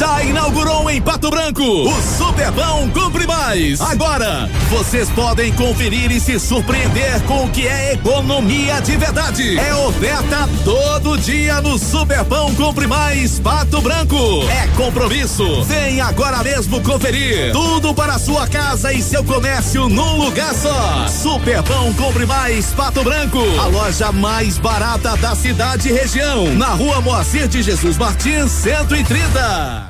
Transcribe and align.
Já 0.00 0.22
inaugurou 0.22 0.88
em 0.88 0.98
Pato 0.98 1.28
Branco 1.28 1.62
o 1.62 2.02
Superbão 2.16 2.88
Compre 2.88 3.26
Mais. 3.26 3.82
Agora, 3.82 4.48
vocês 4.70 5.10
podem 5.10 5.52
conferir 5.52 6.10
e 6.10 6.18
se 6.18 6.40
surpreender 6.40 7.20
com 7.24 7.44
o 7.44 7.50
que 7.50 7.68
é 7.68 7.92
economia 7.92 8.80
de 8.80 8.96
verdade. 8.96 9.58
É 9.58 9.74
oferta 9.74 10.48
todo 10.64 11.18
dia 11.18 11.60
no 11.60 11.78
Superbão 11.78 12.54
Compre 12.54 12.86
Mais 12.86 13.38
Pato 13.40 13.82
Branco. 13.82 14.16
É 14.48 14.68
compromisso. 14.68 15.64
Vem 15.64 16.00
agora 16.00 16.42
mesmo 16.42 16.80
conferir. 16.80 17.52
Tudo 17.52 17.92
para 17.92 18.18
sua 18.18 18.46
casa 18.46 18.94
e 18.94 19.02
seu 19.02 19.22
comércio 19.22 19.86
num 19.86 20.16
lugar 20.16 20.54
só. 20.54 21.08
Superbão 21.08 21.92
Compre 21.92 22.24
Mais 22.24 22.68
Pato 22.68 23.04
Branco. 23.04 23.42
A 23.60 23.66
loja 23.66 24.10
mais 24.12 24.56
barata 24.56 25.14
da 25.18 25.36
cidade 25.36 25.90
e 25.90 25.92
região. 25.92 26.54
Na 26.54 26.68
rua 26.68 27.02
Moacir 27.02 27.46
de 27.48 27.62
Jesus 27.62 27.98
Martins, 27.98 28.50
130. 28.50 29.89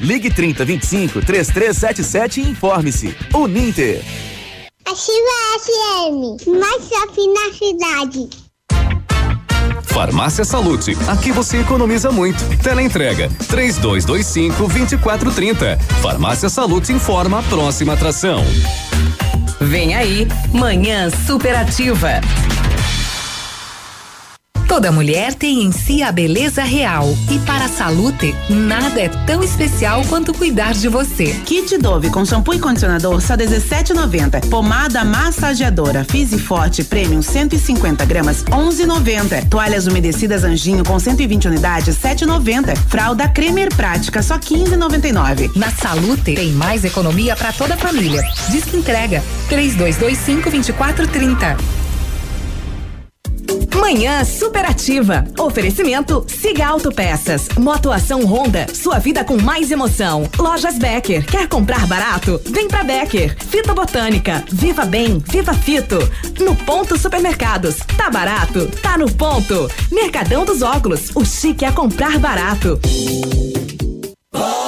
Ligue 0.00 0.30
30 0.30 0.64
25 0.64 1.20
3377 1.22 2.40
e 2.40 2.50
informe-se. 2.50 3.16
Uninter. 3.34 4.02
Ativa 4.84 5.58
FM, 5.60 6.48
mais 6.58 6.88
shopping 6.88 7.32
na 7.34 7.52
cidade. 7.52 8.48
Farmácia 9.82 10.44
Salute, 10.44 10.96
aqui 11.08 11.32
você 11.32 11.58
economiza 11.58 12.12
muito. 12.12 12.38
Teleentrega, 12.62 13.28
três 13.48 13.76
dois, 13.78 14.04
dois 14.04 14.26
cinco, 14.26 14.66
vinte 14.68 14.92
e 14.92 14.98
quatro, 14.98 15.32
trinta. 15.32 15.76
Farmácia 16.00 16.48
Salute 16.48 16.92
informa 16.92 17.40
a 17.40 17.42
próxima 17.42 17.94
atração. 17.94 18.44
Vem 19.60 19.96
aí, 19.96 20.28
Manhã 20.52 21.10
Superativa. 21.26 22.20
Toda 24.68 24.92
mulher 24.92 25.32
tem 25.32 25.62
em 25.62 25.72
si 25.72 26.02
a 26.02 26.12
beleza 26.12 26.62
real 26.62 27.08
e 27.30 27.38
para 27.40 27.64
a 27.64 27.68
Salute, 27.68 28.36
nada 28.50 29.00
é 29.00 29.08
tão 29.08 29.42
especial 29.42 30.02
quanto 30.04 30.34
cuidar 30.34 30.74
de 30.74 30.88
você. 30.88 31.34
Kit 31.46 31.78
Dove 31.78 32.10
com 32.10 32.24
shampoo 32.24 32.54
e 32.54 32.58
condicionador 32.58 33.18
só 33.22 33.34
17,90. 33.34 34.46
Pomada 34.50 35.02
massageadora 35.04 36.04
Fizzy 36.04 36.38
Forte 36.38 36.84
Premium 36.84 37.22
150 37.22 38.04
gramas 38.04 38.44
11,90. 38.44 39.48
Toalhas 39.48 39.86
umedecidas 39.86 40.44
Anjinho 40.44 40.84
com 40.84 40.98
120 40.98 41.48
unidades 41.48 41.96
7,90. 41.96 42.76
Fralda 42.88 43.26
Cremer 43.26 43.74
Prática 43.74 44.22
só 44.22 44.38
15,99. 44.38 45.50
Na 45.56 45.70
Salute 45.70 46.34
tem 46.34 46.52
mais 46.52 46.84
economia 46.84 47.34
para 47.34 47.52
toda 47.54 47.72
a 47.72 47.78
família. 47.78 48.22
Diz 48.50 48.66
que 48.66 48.76
entrega 48.76 49.24
3225 49.48 50.50
2430. 50.50 51.87
Manhã 53.78 54.24
superativa. 54.24 55.24
Oferecimento 55.38 56.24
Siga 56.28 56.66
Autopeças. 56.66 57.48
Motoação 57.58 58.24
Honda. 58.24 58.66
Sua 58.74 58.98
vida 58.98 59.24
com 59.24 59.40
mais 59.40 59.70
emoção. 59.70 60.28
Lojas 60.38 60.78
Becker. 60.78 61.24
Quer 61.24 61.48
comprar 61.48 61.86
barato? 61.86 62.40
Vem 62.46 62.68
pra 62.68 62.84
Becker. 62.84 63.36
Fita 63.44 63.74
Botânica. 63.74 64.44
Viva 64.50 64.84
Bem. 64.84 65.22
Viva 65.30 65.54
Fito. 65.54 65.98
No 66.40 66.54
Ponto 66.54 66.98
Supermercados. 66.98 67.76
Tá 67.96 68.10
barato? 68.10 68.66
Tá 68.82 68.98
no 68.98 69.10
ponto. 69.10 69.70
Mercadão 69.90 70.44
dos 70.44 70.62
Óculos. 70.62 71.10
O 71.14 71.24
chique 71.24 71.64
é 71.64 71.72
comprar 71.72 72.18
barato. 72.18 72.78
Bom 74.32 74.67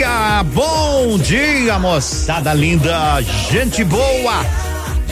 dia, 0.00 0.42
bom 0.54 1.18
dia, 1.18 1.78
moçada 1.78 2.54
linda, 2.54 3.20
gente 3.50 3.84
boa. 3.84 4.46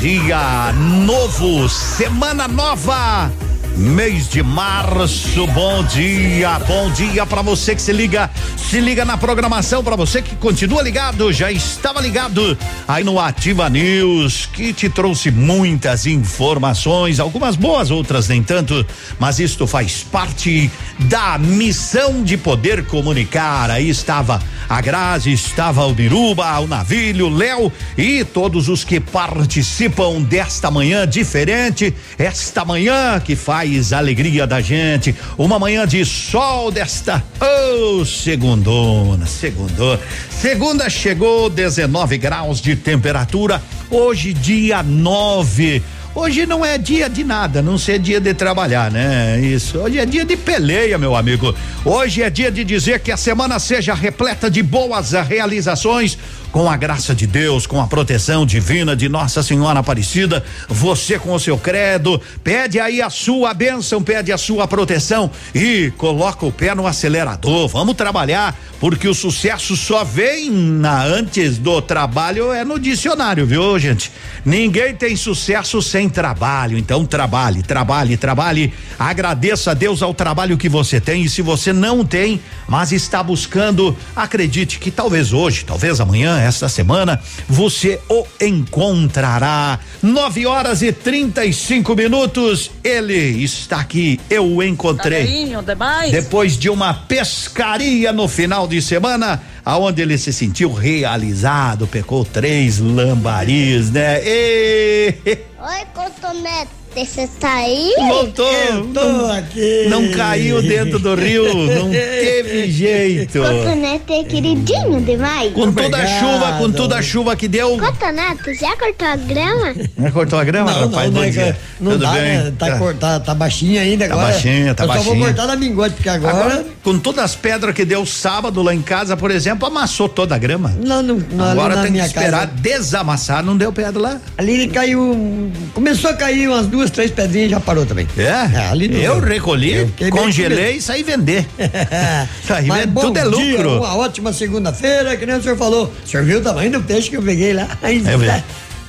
Dia 0.00 0.72
novo, 1.04 1.68
semana 1.68 2.48
nova. 2.48 3.30
Mês 3.76 4.28
de 4.28 4.42
março, 4.42 5.46
bom 5.48 5.84
dia, 5.84 6.58
bom 6.60 6.90
dia 6.90 7.24
para 7.26 7.42
você 7.42 7.76
que 7.76 7.82
se 7.82 7.92
liga, 7.92 8.28
se 8.56 8.80
liga 8.80 9.04
na 9.04 9.16
programação, 9.16 9.84
para 9.84 9.94
você 9.94 10.20
que 10.20 10.34
continua 10.34 10.82
ligado, 10.82 11.32
já 11.32 11.52
estava 11.52 12.00
ligado 12.00 12.58
aí 12.88 13.04
no 13.04 13.20
Ativa 13.20 13.70
News, 13.70 14.46
que 14.46 14.72
te 14.72 14.88
trouxe 14.88 15.30
muitas 15.30 16.06
informações, 16.06 17.20
algumas 17.20 17.54
boas, 17.54 17.92
outras 17.92 18.26
nem 18.26 18.42
tanto, 18.42 18.84
mas 19.16 19.38
isto 19.38 19.64
faz 19.64 20.02
parte 20.02 20.68
da 20.98 21.38
missão 21.38 22.24
de 22.24 22.36
poder 22.36 22.84
comunicar. 22.86 23.70
Aí 23.70 23.88
estava 23.88 24.42
a 24.68 24.80
Grazi, 24.80 25.32
estava 25.32 25.86
o 25.86 25.94
Biruba, 25.94 26.58
o 26.60 26.66
Navilho, 26.66 27.28
Léo 27.28 27.72
e 27.96 28.22
todos 28.24 28.68
os 28.68 28.84
que 28.84 29.00
participam 29.00 30.20
desta 30.20 30.70
manhã 30.70 31.06
diferente, 31.06 31.94
esta 32.18 32.64
manhã 32.64 33.18
que 33.18 33.34
faz 33.34 33.92
a 33.92 33.98
alegria 33.98 34.46
da 34.46 34.60
gente. 34.60 35.14
Uma 35.38 35.58
manhã 35.58 35.86
de 35.86 36.04
sol 36.04 36.70
desta. 36.70 37.24
Oh, 37.40 38.04
segundona, 38.04 39.26
segundona. 39.26 40.00
Segunda 40.30 40.90
chegou 40.90 41.48
19 41.48 42.18
graus 42.18 42.60
de 42.60 42.76
temperatura. 42.76 43.62
Hoje, 43.90 44.34
dia 44.34 44.82
9. 44.82 45.82
Hoje 46.14 46.46
não 46.46 46.64
é 46.64 46.76
dia 46.78 47.08
de 47.08 47.22
nada, 47.22 47.62
não 47.62 47.78
ser 47.78 47.98
dia 47.98 48.20
de 48.20 48.34
trabalhar, 48.34 48.90
né? 48.90 49.38
Isso. 49.40 49.78
Hoje 49.78 49.98
é 49.98 50.06
dia 50.06 50.24
de 50.24 50.36
peleia, 50.36 50.98
meu 50.98 51.14
amigo. 51.14 51.54
Hoje 51.84 52.22
é 52.22 52.30
dia 52.30 52.50
de 52.50 52.64
dizer 52.64 53.00
que 53.00 53.12
a 53.12 53.16
semana 53.16 53.58
seja 53.58 53.94
repleta 53.94 54.50
de 54.50 54.62
boas 54.62 55.12
realizações, 55.12 56.18
com 56.50 56.68
a 56.68 56.76
graça 56.76 57.14
de 57.14 57.26
Deus, 57.26 57.66
com 57.66 57.80
a 57.80 57.86
proteção 57.86 58.46
divina 58.46 58.96
de 58.96 59.08
Nossa 59.08 59.42
Senhora 59.42 59.80
Aparecida, 59.80 60.44
você 60.68 61.18
com 61.18 61.32
o 61.32 61.40
seu 61.40 61.58
credo, 61.58 62.20
pede 62.42 62.80
aí 62.80 63.02
a 63.02 63.10
sua 63.10 63.52
bênção, 63.52 64.02
pede 64.02 64.32
a 64.32 64.38
sua 64.38 64.66
proteção 64.66 65.30
e 65.54 65.92
coloca 65.96 66.46
o 66.46 66.52
pé 66.52 66.74
no 66.74 66.86
acelerador. 66.86 67.68
Vamos 67.68 67.94
trabalhar, 67.94 68.56
porque 68.80 69.08
o 69.08 69.14
sucesso 69.14 69.76
só 69.76 70.04
vem 70.04 70.50
na 70.50 71.04
antes 71.04 71.58
do 71.58 71.82
trabalho 71.82 72.52
é 72.52 72.64
no 72.64 72.78
dicionário, 72.78 73.46
viu, 73.46 73.78
gente? 73.78 74.10
Ninguém 74.44 74.94
tem 74.94 75.16
sucesso 75.16 75.82
sem 75.82 76.08
trabalho, 76.08 76.78
então 76.78 77.04
trabalhe, 77.04 77.62
trabalhe, 77.62 78.16
trabalhe. 78.16 78.72
Agradeça 78.98 79.70
a 79.70 79.74
Deus 79.74 80.02
ao 80.02 80.12
trabalho 80.12 80.58
que 80.58 80.68
você 80.68 81.00
tem 81.00 81.22
e 81.22 81.28
se 81.28 81.40
você 81.40 81.72
não 81.72 82.04
tem, 82.04 82.40
mas 82.66 82.90
está 82.90 83.22
buscando, 83.22 83.96
acredite 84.16 84.78
que 84.78 84.90
talvez 84.90 85.32
hoje, 85.32 85.64
talvez 85.64 86.00
amanhã 86.00 86.38
esta 86.40 86.68
semana, 86.68 87.20
você 87.48 88.00
o 88.08 88.26
encontrará. 88.40 89.78
Nove 90.02 90.46
horas 90.46 90.82
e 90.82 90.92
35 90.92 91.94
minutos. 91.94 92.70
Ele 92.82 93.14
está 93.14 93.80
aqui. 93.80 94.20
Eu 94.28 94.46
o 94.46 94.62
encontrei. 94.62 95.26
Carinho 95.26 95.62
demais. 95.62 96.10
Depois 96.10 96.58
de 96.58 96.68
uma 96.68 96.92
pescaria 96.92 98.12
no 98.12 98.26
final 98.26 98.66
de 98.66 98.82
semana, 98.82 99.40
aonde 99.64 100.02
ele 100.02 100.18
se 100.18 100.32
sentiu 100.32 100.72
realizado, 100.72 101.86
pecou 101.86 102.24
três 102.24 102.78
lambaris, 102.78 103.90
né? 103.90 104.20
E... 104.24 105.14
Oi, 105.26 105.84
Cotonete, 105.94 106.70
você 106.94 107.28
tá 107.38 107.52
aí? 107.54 107.92
Voltou. 108.08 108.46
Tô 108.92 109.26
aqui. 109.32 109.86
Não 109.88 110.08
caiu 110.10 110.60
dentro 110.62 110.98
do 110.98 111.14
rio, 111.14 111.44
não 111.66 111.90
teve 111.90 112.70
jeito. 112.72 113.38
Cotonete 113.40 114.12
é 114.12 114.24
queridinho 114.24 115.00
demais. 115.02 115.52
Com 115.52 115.72
toda 115.72 115.96
a 115.96 116.00
Obrigado. 116.00 116.20
chuva, 116.20 116.52
com 116.58 116.72
toda 116.72 116.96
a 116.98 117.02
chuva 117.02 117.36
que 117.36 117.46
deu. 117.46 117.78
Cotonete, 117.78 118.54
já 118.60 118.76
cortou 118.76 119.06
a 119.06 119.16
grama? 119.16 119.74
Já 119.98 120.10
cortou 120.10 120.38
a 120.38 120.44
grama, 120.44 120.72
Não, 120.72 120.80
rapaz? 120.88 121.10
não, 121.12 121.20
não, 121.20 121.24
é 121.28 121.30
que 121.30 121.54
não 121.80 121.92
Tudo 121.92 122.02
dá, 122.02 122.12
bem? 122.12 122.22
né? 122.22 122.52
Tá, 122.58 122.66
Tá. 122.78 122.94
tá, 122.94 123.20
tá 123.20 123.34
baixinha 123.34 123.82
ainda 123.82 124.08
Tá 124.08 124.14
agora. 124.14 124.32
baixinha, 124.32 124.74
tá 124.74 124.84
Eu 124.84 124.88
só 124.88 124.94
vou 124.94 125.04
baixinha. 125.04 125.26
cortar 125.26 125.46
na 125.46 125.56
mingote, 125.56 125.94
porque 125.94 126.08
agora. 126.08 126.36
Agora, 126.36 126.66
com 126.82 126.98
todas 126.98 127.24
as 127.24 127.36
pedras 127.36 127.74
que 127.74 127.84
deu 127.84 128.04
sábado 128.04 128.62
lá 128.62 128.74
em 128.74 128.82
casa, 128.82 129.16
por 129.16 129.30
exemplo, 129.30 129.66
amassou 129.68 130.08
toda 130.08 130.34
a 130.34 130.38
grama. 130.38 130.74
não, 130.82 131.02
não, 131.02 131.16
não, 131.30 131.44
Agora 131.50 131.76
tem 131.82 131.92
que 131.92 131.98
esperar 132.00 132.46
casa. 132.48 132.60
desamassar, 132.60 133.44
não 133.44 133.56
deu 133.56 133.72
pedra 133.72 134.00
lá. 134.00 134.20
Ali 134.36 134.66
caiu. 134.68 135.50
Começou 135.74 136.10
a 136.10 136.14
cair 136.14 136.48
umas 136.48 136.66
duas, 136.66 136.87
três 136.90 137.10
pedrinhas 137.10 137.50
já 137.50 137.60
parou 137.60 137.84
também. 137.86 138.06
É? 138.16 138.30
ali 138.70 138.88
não 138.88 138.98
eu 138.98 139.20
deu. 139.20 139.28
recolhi, 139.28 139.74
Eu 140.00 140.10
congelei 140.10 140.76
e 140.76 140.82
saí 140.82 141.02
vender. 141.02 141.46
Saí 142.46 142.66
Mas 142.66 142.84
vender, 142.86 143.00
tudo 143.00 143.18
é 143.18 143.22
dia, 143.22 143.52
lucro. 143.56 143.76
uma 143.78 143.96
ótima 143.96 144.32
segunda-feira, 144.32 145.16
que 145.16 145.24
nem 145.26 145.36
o 145.36 145.42
senhor 145.42 145.56
falou. 145.56 145.92
O 146.04 146.08
senhor 146.08 146.24
viu 146.24 146.38
o 146.38 146.42
tamanho 146.42 146.70
do 146.72 146.82
peixe 146.82 147.10
que 147.10 147.16
eu 147.16 147.22
peguei 147.22 147.52
lá? 147.52 147.68
Eu. 147.82 148.18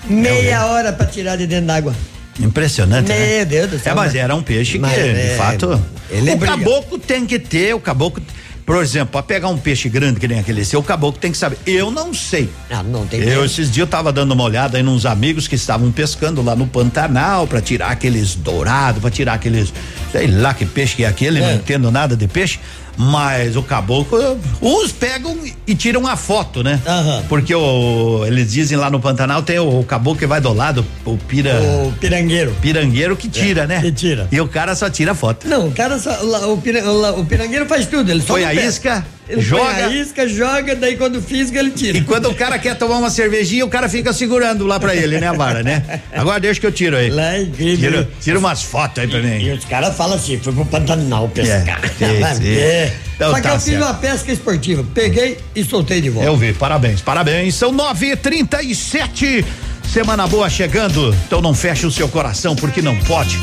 Meia 0.09 0.65
hora 0.65 0.93
pra 0.93 1.05
tirar 1.05 1.35
de 1.35 1.45
dentro 1.45 1.67
d'água. 1.67 1.93
Impressionante. 2.39 3.09
né? 3.09 3.37
Meu 3.37 3.45
Deus 3.45 3.69
do 3.71 3.79
céu. 3.79 3.91
É, 3.91 3.95
mas 3.95 4.15
era 4.15 4.33
um 4.33 4.41
peixe 4.41 4.79
Mas 4.79 4.93
que, 4.93 5.01
de 5.13 5.19
é, 5.19 5.35
fato. 5.37 5.81
ele 6.09 6.29
é 6.29 6.33
o 6.33 6.37
brilhante. 6.37 6.63
caboclo 6.63 6.97
tem 6.97 7.25
que 7.25 7.37
ter, 7.37 7.75
o 7.75 7.79
caboclo. 7.79 8.23
Por 8.69 8.83
exemplo, 8.83 9.13
pra 9.13 9.23
pegar 9.23 9.47
um 9.47 9.57
peixe 9.57 9.89
grande 9.89 10.19
que 10.19 10.27
nem 10.27 10.37
aquele 10.37 10.63
seu, 10.63 10.79
o 10.79 10.83
caboclo 10.83 11.19
tem 11.19 11.31
que 11.31 11.37
saber. 11.39 11.57
Eu 11.65 11.89
não 11.89 12.13
sei. 12.13 12.51
Ah, 12.69 12.83
não 12.83 13.03
tem 13.07 13.19
Eu, 13.19 13.43
esses 13.43 13.65
dias, 13.71 13.77
eu 13.77 13.87
tava 13.87 14.13
dando 14.13 14.31
uma 14.31 14.43
olhada 14.43 14.77
aí 14.77 14.83
nos 14.83 15.07
amigos 15.07 15.47
que 15.47 15.55
estavam 15.55 15.91
pescando 15.91 16.39
lá 16.43 16.55
no 16.55 16.67
Pantanal 16.67 17.47
pra 17.47 17.61
tirar 17.61 17.87
aqueles 17.89 18.35
dourados, 18.35 19.01
pra 19.01 19.09
tirar 19.09 19.33
aqueles, 19.33 19.73
sei 20.11 20.27
lá 20.27 20.53
que 20.53 20.67
peixe 20.67 20.95
que 20.97 21.03
é 21.03 21.07
aquele, 21.07 21.39
não 21.39 21.47
É. 21.47 21.55
entendo 21.55 21.89
nada 21.89 22.15
de 22.15 22.27
peixe, 22.27 22.59
mas 22.97 23.55
o 23.55 23.63
caboclo, 23.63 24.39
uns 24.61 24.91
pegam 24.91 25.37
e 25.65 25.75
tiram 25.75 26.05
a 26.07 26.15
foto, 26.15 26.63
né? 26.63 26.79
Aham. 26.85 27.23
Porque 27.29 27.53
o, 27.55 28.23
eles 28.25 28.51
dizem 28.51 28.77
lá 28.77 28.89
no 28.89 28.99
Pantanal 28.99 29.41
tem 29.41 29.59
o, 29.59 29.79
o 29.79 29.83
caboclo 29.83 30.19
que 30.19 30.25
vai 30.27 30.41
do 30.41 30.53
lado, 30.53 30.85
o 31.05 31.17
pira, 31.17 31.53
O 31.85 31.93
pirangueiro. 31.99 32.53
pirangueiro 32.61 33.15
que 33.15 33.29
tira, 33.29 33.63
É, 33.63 33.67
né? 33.67 33.81
que 33.81 33.91
tira. 33.91 34.27
E 34.31 34.39
o 34.41 34.47
cara 34.47 34.75
só 34.75 34.89
tira 34.89 35.13
foto. 35.15 35.47
Não, 35.47 35.67
o 35.67 35.71
cara 35.71 35.97
só, 35.99 36.11
o, 36.51 36.57
pira- 36.57 36.83
o 36.91 37.25
pirangueiro 37.25 37.65
faz 37.65 37.85
tudo. 37.85 38.09
Ele 38.11 38.21
só 38.21 38.37
não 38.37 38.47
a 38.47 38.53
isca, 38.53 39.05
Ele 39.29 39.41
joga. 39.41 39.89
isca, 39.93 40.27
joga, 40.27 40.75
daí 40.75 40.97
quando 40.97 41.21
fisga 41.21 41.59
ele 41.59 41.69
tira. 41.69 41.99
E 41.99 42.01
quando 42.01 42.27
o 42.29 42.33
cara 42.33 42.57
quer 42.57 42.75
tomar 42.75 42.97
uma 42.97 43.11
cervejinha, 43.11 43.63
o 43.63 43.69
cara 43.69 43.87
fica 43.87 44.11
segurando 44.11 44.65
lá 44.65 44.79
pra 44.79 44.95
ele, 44.95 45.19
né, 45.19 45.27
a 45.27 45.33
vara, 45.33 45.61
né? 45.61 46.01
Agora 46.11 46.39
deixa 46.39 46.59
que 46.59 46.65
eu 46.65 46.71
tiro 46.71 46.97
aí. 46.97 47.11
Lá 47.11 47.35
é 47.35 47.41
incrível. 47.43 47.91
Tira, 47.91 48.09
tira 48.19 48.39
umas 48.39 48.63
fotos 48.63 49.03
aí 49.03 49.07
pra 49.07 49.19
E 49.19 49.21
mim. 49.23 49.51
os 49.51 49.65
caras 49.65 49.95
falam 49.95 50.15
assim, 50.15 50.39
fui 50.39 50.51
pro 50.51 50.65
Pantanal 50.65 51.29
pescar. 51.29 51.79
É, 51.83 51.87
sim, 51.87 52.41
sim. 52.41 52.49
É. 52.57 52.93
Então 53.15 53.29
Só 53.29 53.35
que 53.37 53.41
tá 53.43 53.49
eu 53.49 53.59
fiz 53.59 53.63
certo. 53.65 53.83
uma 53.83 53.93
pesca 53.93 54.31
esportiva. 54.31 54.85
Peguei 54.95 55.37
e 55.55 55.63
soltei 55.63 56.01
de 56.01 56.09
volta. 56.09 56.27
Eu 56.27 56.35
vi, 56.35 56.51
parabéns, 56.53 56.99
parabéns. 57.01 57.53
São 57.53 57.71
nove 57.71 58.11
e 58.11 58.15
trinta 58.15 58.63
e 58.63 58.73
sete. 58.73 59.45
Semana 59.93 60.25
boa 60.25 60.49
chegando. 60.49 61.15
Então 61.27 61.39
não 61.41 61.53
feche 61.53 61.85
o 61.85 61.91
seu 61.91 62.07
coração, 62.09 62.55
porque 62.55 62.81
não 62.81 62.95
pode. 63.01 63.39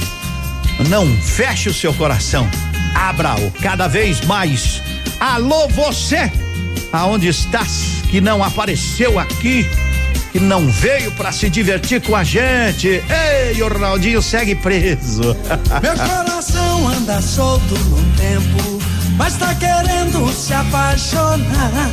Não 0.88 1.06
feche 1.22 1.68
o 1.68 1.74
seu 1.74 1.94
coração. 1.94 2.48
Abra-o 2.94 3.50
cada 3.62 3.86
vez 3.86 4.20
mais. 4.22 4.80
Alô, 5.20 5.68
você! 5.68 6.30
Aonde 6.92 7.28
estás? 7.28 8.02
Que 8.10 8.20
não 8.20 8.42
apareceu 8.42 9.18
aqui? 9.18 9.68
Que 10.32 10.38
não 10.38 10.68
veio 10.70 11.10
pra 11.12 11.32
se 11.32 11.48
divertir 11.48 12.02
com 12.02 12.14
a 12.14 12.22
gente? 12.22 12.88
Ei, 12.88 13.62
o 13.62 13.68
Ronaldinho 13.68 14.20
segue 14.20 14.54
preso. 14.54 15.22
Meu 15.82 15.94
coração 15.94 16.88
anda 16.88 17.20
solto 17.22 17.74
num 17.86 18.12
tempo, 18.12 18.78
mas 19.16 19.36
tá 19.36 19.54
querendo 19.54 20.28
se 20.32 20.52
apaixonar. 20.52 21.90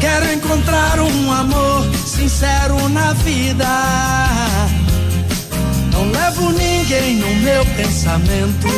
Quero 0.00 0.32
encontrar 0.32 1.00
um 1.00 1.32
amor 1.32 1.86
sincero 2.06 2.88
na 2.90 3.12
vida. 3.14 3.66
Não 5.92 6.10
levo 6.10 6.52
ninguém 6.52 7.16
no 7.16 7.34
meu 7.36 7.64
pensamento, 7.76 8.68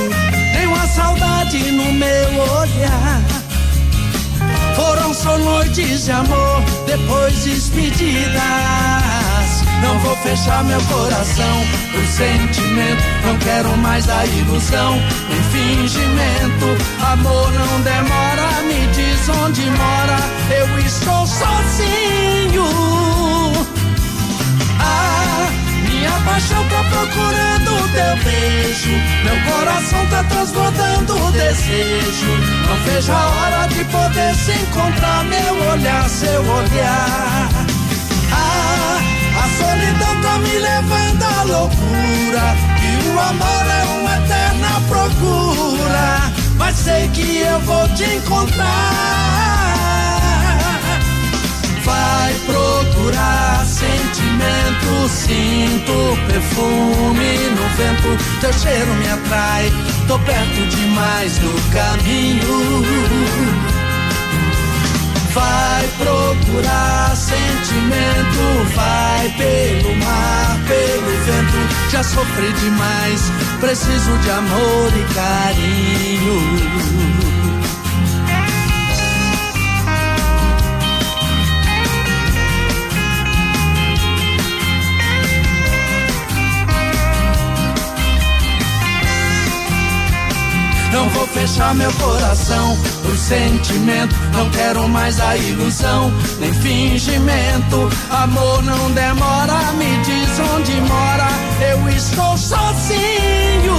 saudade 0.87 1.59
no 1.73 1.93
meu 1.93 2.43
olhar. 2.61 3.23
Foram 4.75 5.15
só 5.15 5.38
noites 5.38 6.05
de 6.05 6.12
amor, 6.12 6.62
depois 6.87 7.44
despedidas. 7.44 8.37
Não 9.83 9.99
vou 10.00 10.17
fechar 10.17 10.65
meu 10.65 10.81
coração 10.83 11.65
por 11.93 12.05
sentimento. 12.06 13.03
Não 13.25 13.38
quero 13.38 13.77
mais 13.79 14.09
a 14.09 14.25
ilusão, 14.27 15.00
nem 15.29 15.43
fingimento. 15.44 16.67
Amor 17.12 17.53
não 17.53 17.81
demora, 17.83 18.62
me 18.62 18.87
diz 18.93 19.29
onde 19.29 19.62
mora. 19.71 20.19
Eu 20.50 20.79
estou 20.81 21.27
sozinho. 21.27 22.65
Ah, 24.81 25.49
minha 26.06 26.20
paixão 26.20 26.64
tá 26.69 26.85
procurando 26.85 27.85
o 27.85 27.88
teu 27.88 28.17
beijo. 28.25 28.91
Meu 29.25 29.53
coração 29.53 30.06
tá 30.06 30.23
transbordando 30.25 31.26
o 31.26 31.32
desejo. 31.32 32.31
Não 32.69 32.76
vejo 32.85 33.12
a 33.12 33.26
hora 33.26 33.67
de 33.69 33.85
poder 33.85 34.35
se 34.35 34.53
encontrar. 34.53 35.25
Meu 35.25 35.70
olhar, 35.73 36.08
seu 36.08 36.43
olhar. 36.43 37.49
Ah, 38.32 39.00
a 39.43 39.49
solidão 39.58 40.23
tá 40.23 40.38
me 40.38 40.58
levando 40.58 41.23
à 41.25 41.43
loucura. 41.43 42.56
E 42.82 43.09
o 43.09 43.20
amor 43.20 43.67
é 43.67 43.85
uma 43.99 44.17
eterna 44.19 44.81
procura. 44.88 46.32
Mas 46.56 46.76
sei 46.76 47.09
que 47.09 47.38
eu 47.38 47.61
vou 47.61 47.88
te 47.91 48.05
encontrar. 48.05 48.67
Vai 51.85 52.35
procurar 53.06 53.64
sentimento, 53.64 55.08
sinto 55.08 56.19
perfume 56.26 57.38
no 57.55 57.62
vento, 57.76 58.19
teu 58.41 58.53
cheiro 58.53 58.93
me 58.94 59.08
atrai, 59.08 59.73
tô 60.08 60.19
perto 60.20 60.67
demais 60.69 61.38
do 61.38 61.55
caminho. 61.73 62.82
Vai 65.32 65.88
procurar 65.99 67.14
sentimento, 67.14 68.64
vai 68.75 69.28
pelo 69.37 69.95
mar, 69.97 70.59
pelo 70.66 71.16
vento. 71.26 71.59
Já 71.90 72.02
sofri 72.02 72.52
demais, 72.54 73.30
preciso 73.61 74.19
de 74.19 74.30
amor 74.30 74.92
e 74.97 75.04
carinho. 75.14 77.15
Não 90.97 91.11
vou 91.11 91.26
fechar 91.26 91.75
meu 91.75 91.93
coração 91.93 92.75
por 93.03 93.15
sentimento. 93.19 94.17
Não 94.33 94.49
quero 94.49 94.88
mais 94.88 95.21
a 95.21 95.37
ilusão, 95.37 96.11
nem 96.41 96.50
fingimento. 96.55 97.91
Amor 98.09 98.62
não 98.62 98.91
demora, 98.93 99.73
me 99.73 99.95
diz 100.03 100.41
onde 100.55 100.73
mora. 100.81 101.29
Eu 101.61 101.87
estou 101.91 102.38
sozinho. 102.38 103.76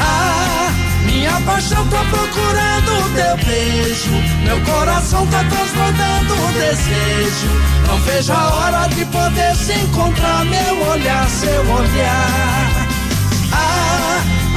Ah, 0.00 0.72
minha 1.04 1.40
paixão 1.42 1.86
tá 1.86 2.04
procurando 2.10 3.14
teu 3.14 3.46
beijo. 3.46 4.10
Meu 4.42 4.60
coração 4.62 5.24
tá 5.28 5.44
transbordando 5.44 6.34
o 6.34 6.52
desejo. 6.52 7.48
Não 7.86 7.98
vejo 8.00 8.32
a 8.32 8.54
hora 8.56 8.88
de 8.88 9.04
poder 9.04 9.54
se 9.54 9.72
encontrar. 9.72 10.44
Meu 10.46 10.88
olhar, 10.88 11.28
seu 11.30 11.60
olhar. 11.60 12.75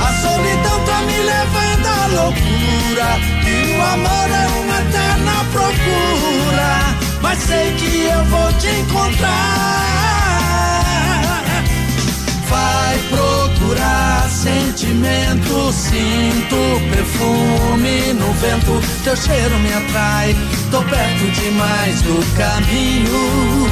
A 0.02 0.14
solidão 0.22 0.86
tá 0.86 1.02
me 1.02 1.18
levando 1.18 1.88
à 1.88 2.08
loucura. 2.08 3.20
E 3.46 3.76
o 3.76 3.82
amor 3.82 4.30
é 4.30 4.48
uma 4.60 4.80
eterna 4.82 5.46
procura. 5.52 6.96
Mas 7.22 7.40
sei 7.40 7.74
que 7.74 8.06
eu 8.06 8.24
vou 8.26 8.54
te 8.54 8.68
encontrar. 8.68 9.90
vai 12.50 12.98
procurar 13.10 14.30
sentimento. 14.30 15.72
Sinto 15.72 16.82
perfume 16.92 18.14
no 18.14 18.34
vento, 18.34 18.82
teu 19.04 19.16
cheiro 19.16 19.58
me 19.60 19.72
atrai. 19.74 20.36
Tô 20.72 20.82
perto 20.84 21.32
demais 21.32 22.02
do 22.02 22.20
caminho 22.36 23.70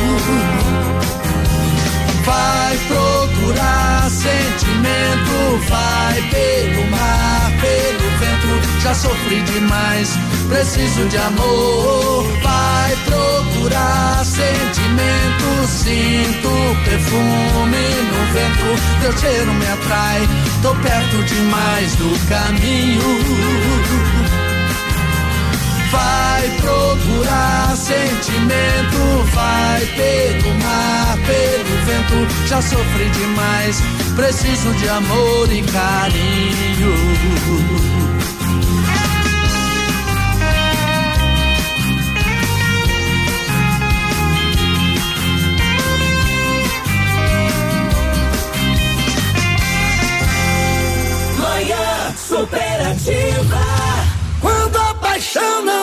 vai 2.27 2.77
procurar 2.87 4.09
sentimento, 4.09 5.57
vai 5.69 6.21
pelo 6.29 6.85
mar, 6.91 7.51
pelo 7.61 8.09
vento. 8.19 8.51
Já 8.81 8.93
sofri 8.93 9.41
demais, 9.43 10.09
preciso 10.49 11.07
de 11.07 11.17
amor. 11.17 12.25
Vai 12.43 12.97
procurar 13.05 14.25
sentimento, 14.25 15.67
sinto 15.67 16.49
perfume 16.83 17.87
no 18.11 18.21
vento. 18.33 18.67
Teu 19.01 19.13
cheiro 19.17 19.53
me 19.53 19.67
atrai, 19.67 20.27
tô 20.61 20.75
perto 20.75 21.23
demais 21.23 21.95
do 21.95 22.09
caminho 22.27 23.07
vai 25.91 26.49
procurar 26.61 27.75
sentimento, 27.75 29.23
vai 29.33 29.85
pelo 29.85 30.53
mar, 30.59 31.17
pelo 31.25 31.85
vento. 31.85 32.47
Já 32.47 32.61
sofri 32.61 33.09
demais, 33.09 33.81
preciso 34.15 34.73
de 34.73 34.89
amor 34.89 35.51
e 35.51 35.61
carinho. 35.63 36.93
Manhã 51.39 52.13
superativa 52.15 53.77
paixão 55.17 55.65
não 55.65 55.76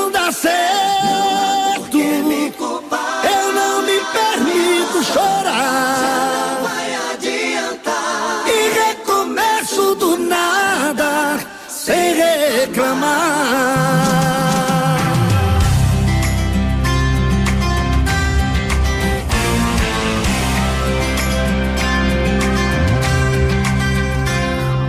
chorar. 5.44 5.96
Já 6.00 6.16
não 6.40 6.62
vai 6.62 6.94
adiantar. 7.12 8.44
E 8.48 8.58
recomeço 8.80 9.94
do 9.96 10.18
nada, 10.18 11.38
sem 11.68 12.14
reclamar. 12.14 13.44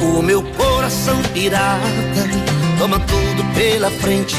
O 0.02 0.22
meu 0.22 0.42
coração 0.44 1.22
pirata 1.34 1.80
toma 2.80 3.00
tudo 3.00 3.44
pela 3.54 3.92
frente, 3.92 4.36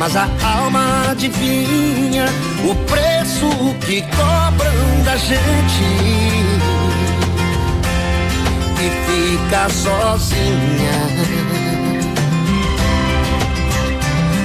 mas 0.00 0.16
a 0.16 0.28
alma 0.42 1.10
adivinha 1.10 2.24
o 2.64 2.74
preço 2.86 3.46
que 3.84 4.00
cobram 4.00 5.02
da 5.04 5.14
gente 5.14 5.84
e 8.80 8.90
fica 9.04 9.68
sozinha. 9.68 10.96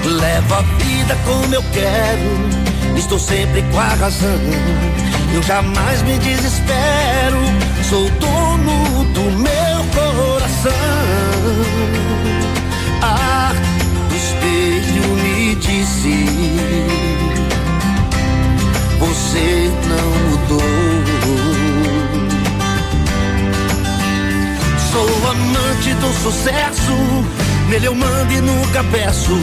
Levo 0.03 0.55
a 0.55 0.61
vida 0.61 1.17
como 1.25 1.55
eu 1.55 1.63
quero, 1.71 2.49
estou 2.97 3.17
sempre 3.17 3.61
com 3.71 3.79
a 3.79 3.93
razão. 3.93 4.41
Eu 5.33 5.41
jamais 5.41 6.01
me 6.01 6.19
desespero, 6.19 7.39
sou 7.89 8.09
dono 8.19 9.05
do 9.13 9.31
meu 9.31 9.85
coração 9.95 12.14
disse: 15.59 16.25
Você 18.99 19.71
não 19.87 20.29
mudou. 20.29 20.61
Sou 24.91 25.29
amante 25.29 25.93
do 25.95 26.13
sucesso, 26.23 26.93
nele 27.69 27.87
eu 27.87 27.95
mando 27.95 28.33
e 28.33 28.41
nunca 28.41 28.83
peço. 28.85 29.33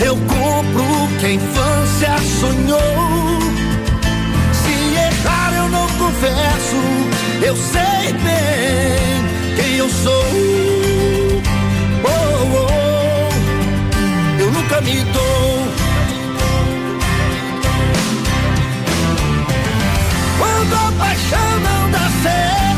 Eu 0.00 0.16
compro 0.16 0.84
que 1.18 1.26
a 1.26 1.32
infância 1.32 2.16
sonhou. 2.40 3.40
Se 4.52 4.72
errar 4.94 5.52
eu 5.56 5.68
não 5.68 5.86
confesso, 5.98 6.76
eu 7.42 7.56
sei 7.56 8.12
bem 8.12 9.56
quem 9.56 9.76
eu 9.76 9.88
sou. 9.88 10.18
Me 14.82 15.02
dou. 15.12 15.68
Quando 20.38 20.74
a 20.74 20.92
paixão 20.98 21.60
não 21.60 21.90
dá 21.90 22.10
certo. 22.22 22.77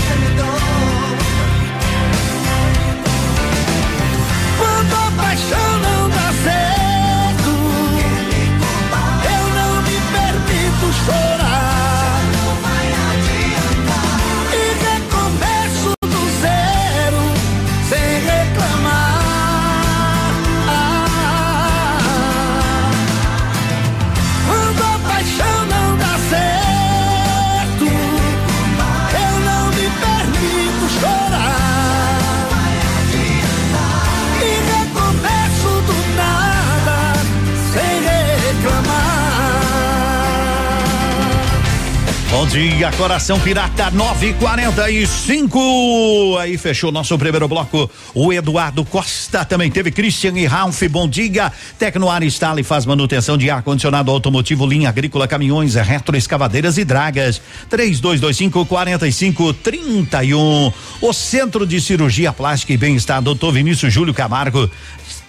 Dia, 42.51 42.91
coração 42.91 43.39
pirata 43.39 43.89
945. 43.91 46.37
Aí 46.37 46.57
fechou 46.57 46.91
nosso 46.91 47.17
primeiro 47.17 47.47
bloco. 47.47 47.89
O 48.13 48.33
Eduardo 48.33 48.83
Costa 48.83 49.45
também 49.45 49.71
teve 49.71 49.89
Christian 49.89 50.37
e 50.37 50.45
Ralph. 50.45 50.83
Bom 50.89 51.07
dia. 51.07 51.49
Tecnoar 51.79 52.23
instala 52.23 52.59
e 52.59 52.63
faz 52.63 52.85
manutenção 52.85 53.37
de 53.37 53.49
ar 53.49 53.63
condicionado 53.63 54.11
automotivo, 54.11 54.67
linha 54.67 54.89
agrícola, 54.89 55.29
caminhões, 55.29 55.75
retroescavadeiras 55.75 56.77
e 56.77 56.83
dragas. 56.83 57.41
3225 57.69 58.65
4531. 58.65 60.73
O 61.01 61.13
Centro 61.13 61.65
de 61.65 61.79
Cirurgia 61.79 62.33
Plástica 62.33 62.73
e 62.73 62.77
Bem-Estar, 62.77 63.21
Dr. 63.21 63.49
Vinícius 63.53 63.93
Júlio 63.93 64.13
Camargo 64.13 64.69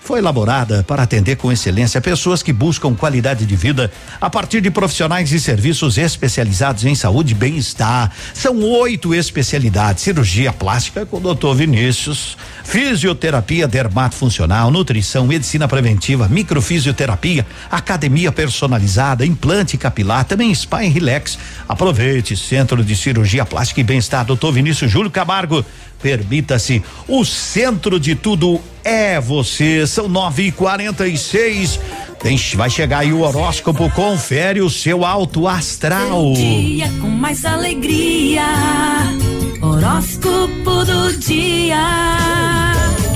foi 0.03 0.19
elaborada 0.19 0.83
para 0.83 1.03
atender 1.03 1.37
com 1.37 1.53
excelência 1.53 2.01
pessoas 2.01 2.43
que 2.43 2.53
buscam 2.53 2.95
qualidade 2.95 3.47
de 3.47 3.55
vida 3.55 3.91
a 4.21 4.29
partir 4.29 4.61
de 4.61 4.71
profissionais 4.71 5.31
e 5.31 5.39
serviços 5.39 5.97
especializados 5.97 6.85
em 6.85 6.95
saúde 6.95 7.33
e 7.33 7.37
bem-estar. 7.37 8.11
São 8.35 8.61
oito 8.63 9.15
especialidades: 9.15 10.03
cirurgia 10.03 10.53
plástica 10.53 11.07
com 11.07 11.19
o 11.19 11.21
doutor 11.21 11.55
Vinícius, 11.55 12.37
fisioterapia 12.65 13.69
dermatofuncional, 13.69 14.71
nutrição, 14.71 15.27
medicina 15.27 15.69
preventiva, 15.69 16.29
microfisioterapia, 16.29 17.47
academia 17.71 18.33
personalizada, 18.33 19.25
implante 19.25 19.77
capilar, 19.77 20.25
também 20.25 20.53
spa 20.53 20.85
e 20.85 20.89
relax. 20.89 21.39
Aproveite, 21.69 22.37
Centro 22.37 22.85
de 22.85 22.97
Cirurgia 22.97 23.45
Plástica 23.45 23.81
e 23.81 23.85
Bem-Estar, 23.85 24.25
doutor 24.25 24.53
Vinícius 24.53 24.91
Júlio 24.91 25.11
Camargo. 25.11 25.65
Permita-se, 26.03 26.83
o 27.07 27.25
centro 27.25 28.01
de 28.01 28.17
tudo 28.17 28.61
é 28.85 29.21
você. 29.21 29.87
São 29.87 30.09
nove 30.09 30.45
e 30.45 30.53
quarenta 30.53 31.07
e 31.07 31.17
seis. 31.17 31.79
Tem, 32.21 32.37
vai 32.55 32.71
chegar 32.71 32.99
aí 33.01 33.13
o 33.13 33.21
horóscopo, 33.21 33.91
confere 33.91 34.61
o 34.61 34.71
seu 34.71 35.05
alto 35.05 35.49
astral. 35.49 36.33
Dia 36.35 36.89
com 37.01 37.09
mais 37.09 37.45
alegria. 37.45 38.45
Horóscopo 39.61 40.85
do 40.85 41.17
dia. 41.19 41.79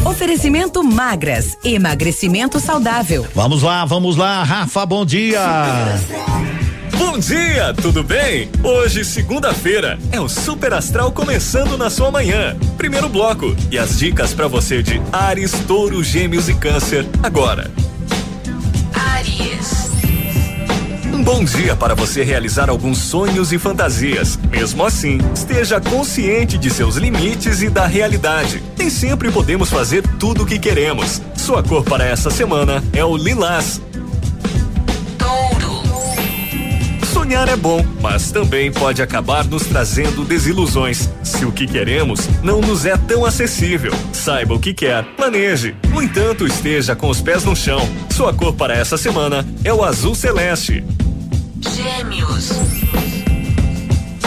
Oferecimento 0.04 0.82
magras, 0.82 1.56
emagrecimento 1.64 2.58
saudável. 2.58 3.26
Vamos 3.34 3.62
lá, 3.62 3.84
vamos 3.84 4.16
lá, 4.16 4.42
Rafa, 4.42 4.86
bom 4.86 5.04
dia. 5.04 5.40
Bom 6.92 7.18
dia, 7.18 7.74
tudo 7.74 8.02
bem? 8.02 8.50
Hoje, 8.62 9.04
segunda-feira, 9.04 9.98
é 10.12 10.20
o 10.20 10.28
Super 10.28 10.72
Astral 10.74 11.10
começando 11.10 11.76
na 11.76 11.90
sua 11.90 12.10
manhã. 12.10 12.56
Primeiro 12.76 13.08
bloco 13.08 13.56
e 13.70 13.78
as 13.78 13.98
dicas 13.98 14.32
para 14.32 14.46
você 14.46 14.82
de 14.82 15.00
Ares, 15.12 15.52
Touro, 15.66 16.02
Gêmeos 16.04 16.48
e 16.48 16.54
Câncer 16.54 17.06
agora. 17.22 17.70
Aries. 18.94 19.90
Um 21.12 21.22
bom 21.22 21.44
dia 21.44 21.74
para 21.74 21.94
você 21.94 22.22
realizar 22.22 22.68
alguns 22.68 22.98
sonhos 22.98 23.52
e 23.52 23.58
fantasias. 23.58 24.38
Mesmo 24.50 24.84
assim, 24.84 25.18
esteja 25.34 25.80
consciente 25.80 26.58
de 26.58 26.70
seus 26.70 26.96
limites 26.96 27.62
e 27.62 27.68
da 27.68 27.86
realidade. 27.86 28.62
Nem 28.78 28.90
sempre 28.90 29.30
podemos 29.32 29.70
fazer 29.70 30.02
tudo 30.18 30.42
o 30.42 30.46
que 30.46 30.58
queremos. 30.58 31.22
Sua 31.34 31.62
cor 31.62 31.82
para 31.84 32.04
essa 32.04 32.30
semana 32.30 32.82
é 32.92 33.04
o 33.04 33.16
lilás. 33.16 33.80
Sonhar 37.16 37.48
é 37.48 37.56
bom, 37.56 37.82
mas 38.02 38.30
também 38.30 38.70
pode 38.70 39.00
acabar 39.00 39.46
nos 39.46 39.64
trazendo 39.64 40.22
desilusões. 40.22 41.08
Se 41.22 41.46
o 41.46 41.50
que 41.50 41.66
queremos 41.66 42.28
não 42.42 42.60
nos 42.60 42.84
é 42.84 42.94
tão 42.94 43.24
acessível, 43.24 43.90
saiba 44.12 44.52
o 44.52 44.60
que 44.60 44.74
quer, 44.74 45.02
planeje. 45.16 45.74
No 45.88 46.02
entanto, 46.02 46.46
esteja 46.46 46.94
com 46.94 47.08
os 47.08 47.22
pés 47.22 47.42
no 47.42 47.56
chão. 47.56 47.80
Sua 48.10 48.34
cor 48.34 48.52
para 48.52 48.76
essa 48.76 48.98
semana 48.98 49.46
é 49.64 49.72
o 49.72 49.82
azul 49.82 50.14
celeste. 50.14 50.84
Gêmeos. 51.74 52.50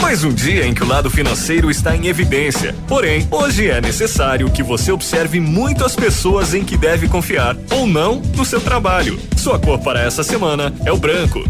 Mais 0.01 0.23
um 0.23 0.33
dia 0.33 0.65
em 0.65 0.73
que 0.73 0.83
o 0.83 0.87
lado 0.87 1.11
financeiro 1.11 1.69
está 1.69 1.95
em 1.95 2.07
evidência. 2.07 2.73
Porém, 2.87 3.27
hoje 3.29 3.69
é 3.69 3.79
necessário 3.79 4.49
que 4.49 4.63
você 4.63 4.91
observe 4.91 5.39
muito 5.39 5.85
as 5.85 5.95
pessoas 5.95 6.55
em 6.55 6.65
que 6.65 6.75
deve 6.75 7.07
confiar 7.07 7.55
ou 7.69 7.85
não 7.85 8.19
no 8.35 8.43
seu 8.43 8.59
trabalho. 8.59 9.19
Sua 9.37 9.59
cor 9.59 9.77
para 9.77 10.01
essa 10.01 10.23
semana 10.23 10.73
é 10.83 10.91
o 10.91 10.97
branco. 10.97 11.47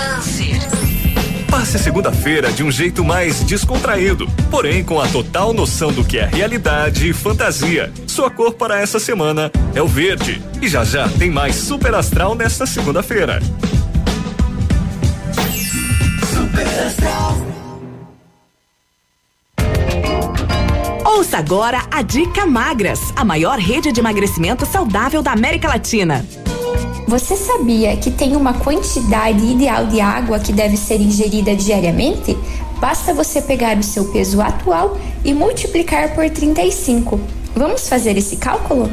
Câncer. 0.00 0.58
Passe 1.50 1.76
a 1.76 1.78
segunda-feira 1.78 2.50
de 2.50 2.62
um 2.62 2.70
jeito 2.70 3.04
mais 3.04 3.42
descontraído, 3.42 4.26
porém 4.50 4.82
com 4.82 4.98
a 4.98 5.06
total 5.06 5.52
noção 5.52 5.92
do 5.92 6.02
que 6.02 6.16
é 6.16 6.24
realidade 6.24 7.10
e 7.10 7.12
fantasia. 7.12 7.92
Sua 8.06 8.30
cor 8.30 8.54
para 8.54 8.80
essa 8.80 8.98
semana 8.98 9.52
é 9.74 9.82
o 9.82 9.86
verde. 9.86 10.40
E 10.62 10.68
já 10.68 10.84
já 10.84 11.06
tem 11.08 11.30
mais 11.30 11.56
Super 11.56 11.94
Astral 11.94 12.34
nesta 12.34 12.64
segunda-feira. 12.64 13.40
Super 16.32 16.66
Astral. 16.86 17.46
Ouça 21.04 21.36
agora 21.36 21.82
a 21.90 22.00
Dica 22.00 22.46
Magras, 22.46 23.00
a 23.14 23.24
maior 23.24 23.58
rede 23.58 23.92
de 23.92 24.00
emagrecimento 24.00 24.64
saudável 24.64 25.22
da 25.22 25.32
América 25.32 25.68
Latina. 25.68 26.24
Você 27.10 27.34
sabia 27.34 27.96
que 27.96 28.08
tem 28.08 28.36
uma 28.36 28.54
quantidade 28.54 29.44
ideal 29.44 29.84
de 29.84 30.00
água 30.00 30.38
que 30.38 30.52
deve 30.52 30.76
ser 30.76 31.00
ingerida 31.00 31.56
diariamente? 31.56 32.38
Basta 32.78 33.12
você 33.12 33.42
pegar 33.42 33.76
o 33.76 33.82
seu 33.82 34.12
peso 34.12 34.40
atual 34.40 34.96
e 35.24 35.34
multiplicar 35.34 36.14
por 36.14 36.30
35. 36.30 37.20
Vamos 37.56 37.88
fazer 37.88 38.16
esse 38.16 38.36
cálculo? 38.36 38.88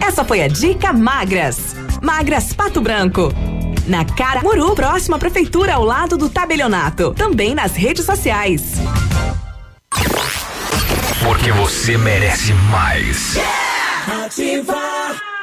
Essa 0.00 0.24
foi 0.24 0.42
a 0.42 0.46
Dica 0.46 0.92
Magras. 0.92 1.74
Magras 2.00 2.52
Pato 2.52 2.80
Branco. 2.80 3.32
Na 3.88 4.04
Cara 4.04 4.40
Muru, 4.40 4.72
próxima 4.76 5.16
à 5.16 5.18
prefeitura, 5.18 5.74
ao 5.74 5.84
lado 5.84 6.16
do 6.16 6.28
tabelionato. 6.28 7.14
Também 7.14 7.52
nas 7.52 7.74
redes 7.74 8.06
sociais. 8.06 8.74
Porque 11.20 11.50
você 11.50 11.98
merece 11.98 12.52
mais. 12.70 13.36
Ativar. 14.24 15.33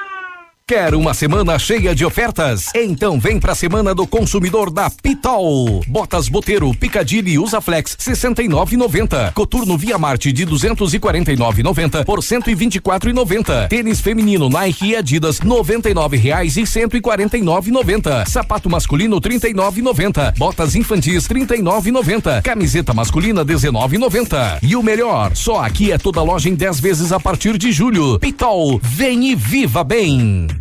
Quer 0.72 0.96
uma 0.96 1.14
semana 1.14 1.60
cheia 1.60 1.94
de 1.94 2.06
ofertas? 2.06 2.68
Então 2.74 3.20
vem 3.20 3.38
pra 3.38 3.54
semana 3.54 3.94
do 3.94 4.08
consumidor 4.08 4.72
da 4.72 4.90
Pitol. 4.90 5.82
Botas 5.86 6.30
Boteiro, 6.30 6.74
Picadilly 6.74 7.34
e 7.34 7.40
Usaflex 7.40 7.98
69,90. 7.98 9.34
Coturno 9.34 9.78
Via 9.78 9.98
Marte 9.98 10.32
de 10.32 10.48
249,90 10.48 12.06
por 12.06 12.20
124,90. 12.20 13.68
Tênis 13.68 14.00
feminino 14.00 14.48
Nike 14.48 14.92
e 14.92 14.96
Adidas 14.96 15.42
99 15.42 16.16
reais 16.16 16.56
e 16.56 16.62
149,90. 16.62 18.26
Sapato 18.26 18.70
masculino 18.70 19.20
39,90. 19.20 20.38
Botas 20.38 20.74
infantis 20.74 21.28
39,90. 21.28 22.44
Camiseta 22.44 22.94
masculina 22.94 23.44
19,90. 23.44 24.60
E 24.64 24.78
o 24.78 24.82
melhor, 24.82 25.36
só 25.36 25.66
aqui 25.66 25.92
é 25.92 25.98
toda 25.98 26.24
loja 26.24 26.48
em 26.48 26.56
10 26.56 26.80
vezes 26.80 27.12
a 27.12 27.20
partir 27.20 27.58
de 27.58 27.74
julho. 27.74 28.18
Pitol, 28.20 28.80
vem 28.82 29.32
e 29.32 29.36
viva 29.36 29.84
bem. 29.84 30.61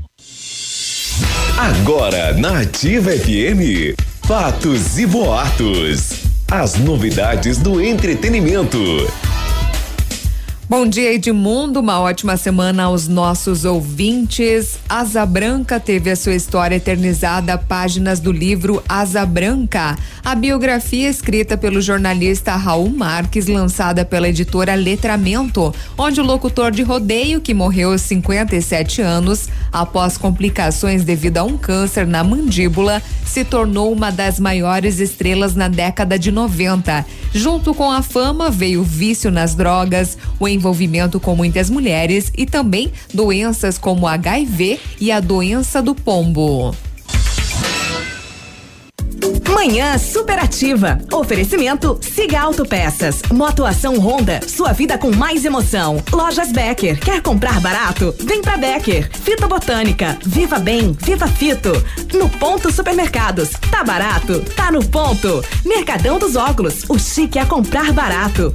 Agora 1.57 2.33
na 2.35 2.61
Ativa 2.61 3.11
FM, 3.11 3.95
fatos 4.27 4.99
e 4.99 5.07
boatos. 5.07 6.13
As 6.51 6.77
novidades 6.77 7.59
do 7.59 7.81
entretenimento. 7.81 8.79
Bom 10.71 10.87
dia, 10.87 11.13
Edmundo. 11.15 11.81
Uma 11.81 11.99
ótima 11.99 12.37
semana 12.37 12.85
aos 12.85 13.09
nossos 13.09 13.65
ouvintes. 13.65 14.79
Asa 14.89 15.27
Branca 15.27 15.81
teve 15.81 16.13
a 16.13 16.15
sua 16.15 16.37
história 16.37 16.77
eternizada 16.77 17.59
páginas 17.59 18.21
do 18.21 18.31
livro 18.31 18.81
Asa 18.89 19.27
Branca, 19.27 19.99
a 20.25 20.33
biografia 20.37 21.09
escrita 21.09 21.57
pelo 21.57 21.81
jornalista 21.81 22.55
Raul 22.55 22.89
Marques, 22.89 23.49
lançada 23.49 24.05
pela 24.05 24.29
editora 24.29 24.77
Letramento, 24.77 25.75
onde 25.99 26.21
o 26.21 26.25
locutor 26.25 26.71
de 26.71 26.85
rodeio, 26.85 27.41
que 27.41 27.53
morreu 27.53 27.91
aos 27.91 28.03
57 28.03 29.03
anos 29.03 29.49
após 29.73 30.17
complicações 30.17 31.03
devido 31.03 31.39
a 31.39 31.43
um 31.43 31.59
câncer 31.59 32.07
na 32.07 32.23
mandíbula, 32.23 33.03
se 33.25 33.45
tornou 33.45 33.93
uma 33.93 34.13
das 34.13 34.39
maiores 34.39 35.01
estrelas 35.01 35.57
na 35.57 35.67
década 35.67 36.17
de 36.17 36.31
90. 36.31 37.05
Junto 37.33 37.73
com 37.75 37.91
a 37.91 38.03
fama 38.03 38.51
veio 38.51 38.81
o 38.81 38.85
vício 38.85 39.31
nas 39.31 39.55
drogas, 39.55 40.19
o 40.39 40.49
envolvimento 40.61 41.19
com 41.19 41.35
muitas 41.35 41.71
mulheres 41.71 42.31
e 42.37 42.45
também 42.45 42.93
doenças 43.13 43.79
como 43.79 44.07
HIV 44.07 44.79
e 45.01 45.11
a 45.11 45.19
doença 45.19 45.83
do 45.83 45.95
pombo. 45.95 46.75
Manhã 49.53 49.99
superativa. 49.99 50.99
Oferecimento 51.13 51.99
Siga 52.01 52.41
Autopeças. 52.41 53.21
Motoação 53.31 53.99
Honda. 53.99 54.41
Sua 54.47 54.73
vida 54.73 54.97
com 54.97 55.15
mais 55.15 55.45
emoção. 55.45 56.03
Lojas 56.13 56.53
Becker. 56.53 56.99
Quer 56.99 57.21
comprar 57.21 57.61
barato? 57.61 58.15
Vem 58.21 58.41
pra 58.41 58.57
Becker. 58.57 59.11
Fita 59.13 59.47
Botânica. 59.47 60.17
Viva 60.25 60.59
Bem. 60.59 60.97
Viva 61.05 61.27
Fito. 61.27 61.73
No 62.15 62.29
Ponto 62.29 62.73
Supermercados. 62.73 63.51
Tá 63.71 63.85
barato? 63.85 64.41
Tá 64.57 64.73
no 64.73 64.83
ponto. 64.83 65.45
Mercadão 65.65 66.19
dos 66.19 66.37
Óculos. 66.37 66.85
O 66.89 66.99
chique 66.99 67.39
é 67.39 67.45
comprar 67.45 67.93
barato. 67.93 68.55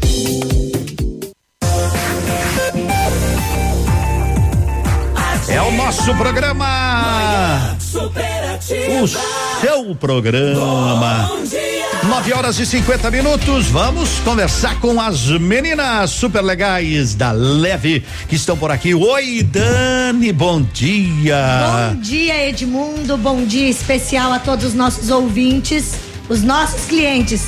É 5.55 5.61
o 5.61 5.71
nosso 5.71 6.13
programa. 6.15 7.77
Superativa. 7.79 9.01
O 9.01 9.07
seu 9.07 9.95
programa. 9.95 11.29
Bom 11.29 11.43
dia. 11.45 11.85
9 12.03 12.33
horas 12.33 12.59
e 12.59 12.65
50 12.65 13.09
minutos. 13.09 13.67
Vamos 13.67 14.19
conversar 14.19 14.77
com 14.81 14.99
as 14.99 15.29
meninas 15.29 16.09
super 16.09 16.41
legais 16.41 17.15
da 17.15 17.31
Leve 17.31 18.03
que 18.27 18.35
estão 18.35 18.57
por 18.57 18.69
aqui. 18.69 18.93
Oi, 18.93 19.43
Dani, 19.43 20.33
bom 20.33 20.61
dia. 20.61 21.93
Bom 21.93 22.01
dia, 22.01 22.49
Edmundo. 22.49 23.15
Bom 23.15 23.45
dia 23.45 23.69
especial 23.69 24.33
a 24.33 24.39
todos 24.39 24.65
os 24.65 24.73
nossos 24.73 25.09
ouvintes, 25.09 25.93
os 26.27 26.43
nossos 26.43 26.83
clientes. 26.83 27.47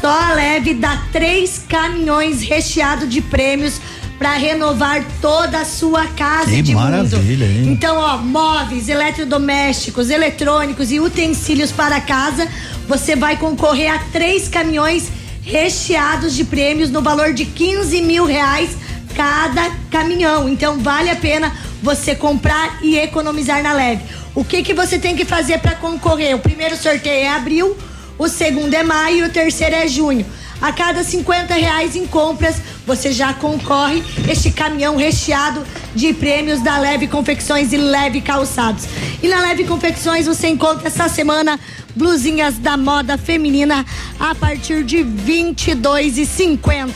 Só 0.00 0.08
a 0.08 0.34
Leve 0.34 0.74
dá 0.74 1.02
três 1.12 1.64
caminhões 1.68 2.42
recheados 2.42 3.08
de 3.08 3.20
prêmios 3.20 3.80
para 4.20 4.34
renovar 4.34 5.02
toda 5.22 5.60
a 5.60 5.64
sua 5.64 6.06
casa, 6.08 6.50
Que 6.50 6.56
Edmundo. 6.56 6.90
maravilha, 6.90 7.46
hein? 7.46 7.68
Então, 7.72 7.96
ó, 7.96 8.18
móveis, 8.18 8.86
eletrodomésticos, 8.90 10.10
eletrônicos 10.10 10.92
e 10.92 11.00
utensílios 11.00 11.72
para 11.72 11.98
casa, 12.02 12.46
você 12.86 13.16
vai 13.16 13.38
concorrer 13.38 13.90
a 13.90 13.98
três 14.12 14.46
caminhões 14.46 15.08
recheados 15.42 16.34
de 16.36 16.44
prêmios 16.44 16.90
no 16.90 17.00
valor 17.00 17.32
de 17.32 17.46
15 17.46 18.02
mil 18.02 18.26
reais 18.26 18.76
cada 19.16 19.70
caminhão. 19.90 20.50
Então, 20.50 20.78
vale 20.80 21.08
a 21.08 21.16
pena 21.16 21.56
você 21.82 22.14
comprar 22.14 22.78
e 22.82 22.98
economizar 22.98 23.62
na 23.62 23.72
leve. 23.72 24.04
O 24.34 24.44
que 24.44 24.62
que 24.62 24.74
você 24.74 24.98
tem 24.98 25.16
que 25.16 25.24
fazer 25.24 25.60
para 25.60 25.76
concorrer? 25.76 26.36
O 26.36 26.40
primeiro 26.40 26.76
sorteio 26.76 27.24
é 27.24 27.28
abril, 27.28 27.74
o 28.18 28.28
segundo 28.28 28.74
é 28.74 28.82
maio 28.82 29.24
e 29.24 29.28
o 29.28 29.32
terceiro 29.32 29.76
é 29.76 29.88
junho. 29.88 30.26
A 30.60 30.72
cada 30.72 31.02
50 31.02 31.54
reais 31.54 31.96
em 31.96 32.06
compras, 32.06 32.56
você 32.86 33.12
já 33.12 33.32
concorre 33.32 34.02
este 34.28 34.50
caminhão 34.50 34.96
recheado 34.96 35.66
de 35.94 36.12
prêmios 36.12 36.60
da 36.60 36.78
Leve 36.78 37.06
Confecções 37.06 37.72
e 37.72 37.78
Leve 37.78 38.20
Calçados. 38.20 38.84
E 39.22 39.28
na 39.28 39.40
Leve 39.40 39.64
Confecções 39.64 40.26
você 40.26 40.48
encontra 40.48 40.88
essa 40.88 41.08
semana 41.08 41.58
blusinhas 41.96 42.58
da 42.58 42.76
moda 42.76 43.16
feminina 43.16 43.86
a 44.18 44.34
partir 44.34 44.84
de 44.84 44.98
R$ 44.98 45.04
22,50. 45.04 46.90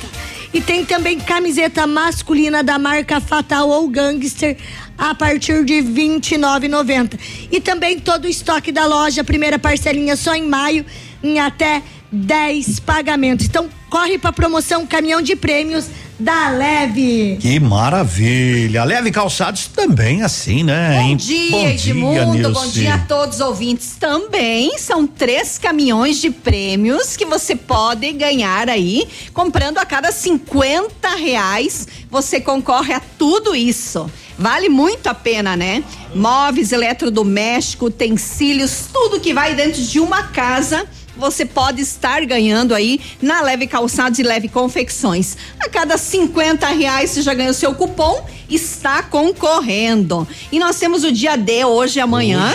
E 0.53 0.61
tem 0.61 0.85
também 0.85 1.19
camiseta 1.19 1.87
masculina 1.87 2.63
da 2.63 2.79
marca 2.79 3.21
Fatal 3.21 3.69
ou 3.69 3.89
Gangster 3.89 4.57
a 4.97 5.15
partir 5.15 5.65
de 5.65 5.81
R$ 5.81 5.83
29,90. 5.83 7.19
E 7.51 7.61
também 7.61 7.99
todo 7.99 8.27
o 8.27 8.29
estoque 8.29 8.71
da 8.71 8.87
loja, 8.87 9.25
primeira 9.25 9.59
parcelinha 9.59 10.17
só 10.17 10.35
em 10.35 10.47
maio, 10.47 10.85
em 11.23 11.41
até 11.41 11.83
10 12.15 12.81
pagamentos. 12.81 13.47
Então, 13.47 13.69
corre 13.91 14.19
para 14.19 14.33
promoção 14.33 14.87
Caminhão 14.87 15.21
de 15.21 15.35
Prêmios 15.35 15.87
da 16.19 16.49
Leve. 16.51 17.39
Que 17.41 17.59
maravilha. 17.59 18.85
Leve 18.85 19.11
calçados 19.11 19.67
também 19.67 20.23
assim, 20.23 20.63
né? 20.63 21.01
Bom 21.03 21.17
dia, 21.17 21.71
Edmundo. 21.71 22.53
Bom 22.53 22.69
dia 22.69 22.95
a 22.95 22.99
todos 22.99 23.37
os 23.37 23.41
ouvintes. 23.41 23.97
Também 23.99 24.79
são 24.79 25.07
três 25.07 25.59
caminhões 25.59 26.21
de 26.21 26.31
prêmios 26.31 27.17
que 27.17 27.27
você 27.27 27.57
pode 27.57 28.13
ganhar 28.13 28.69
aí. 28.69 29.09
Comprando 29.33 29.79
a 29.79 29.85
cada 29.85 30.13
50 30.13 31.17
reais, 31.17 31.89
você 32.09 32.41
concorre 32.41 32.93
a 32.93 33.01
tudo 33.01 33.57
isso. 33.57 34.09
Vale 34.39 34.69
muito 34.69 35.09
a 35.09 35.15
pena, 35.15 35.57
né? 35.57 35.83
Móveis, 36.15 36.73
eletrodoméstico, 36.73 37.87
utensílios, 37.87 38.87
tudo 38.93 39.21
que 39.21 39.35
vai 39.35 39.55
dentro 39.55 39.83
de 39.83 40.01
uma 40.01 40.25
casa 40.25 40.87
você 41.17 41.45
pode 41.45 41.81
estar 41.81 42.25
ganhando 42.27 42.75
aí 42.75 43.01
na 43.23 43.41
Leve 43.43 43.67
Calçados 43.67 44.19
e 44.19 44.23
Leve 44.23 44.49
Confecções. 44.49 45.37
A 45.61 45.69
cada 45.69 45.97
50 45.97 46.67
reais 46.69 47.11
você 47.11 47.23
já 47.23 47.35
ganha 47.35 47.51
o 47.51 47.55
seu 47.55 47.75
cupom, 47.75 48.27
está 48.51 49.03
concorrendo. 49.03 50.27
E 50.51 50.59
nós 50.59 50.79
temos 50.79 51.05
o 51.05 51.13
dia 51.13 51.37
D 51.37 51.65
hoje 51.65 51.99
e 51.99 52.03
amanhã. 52.03 52.55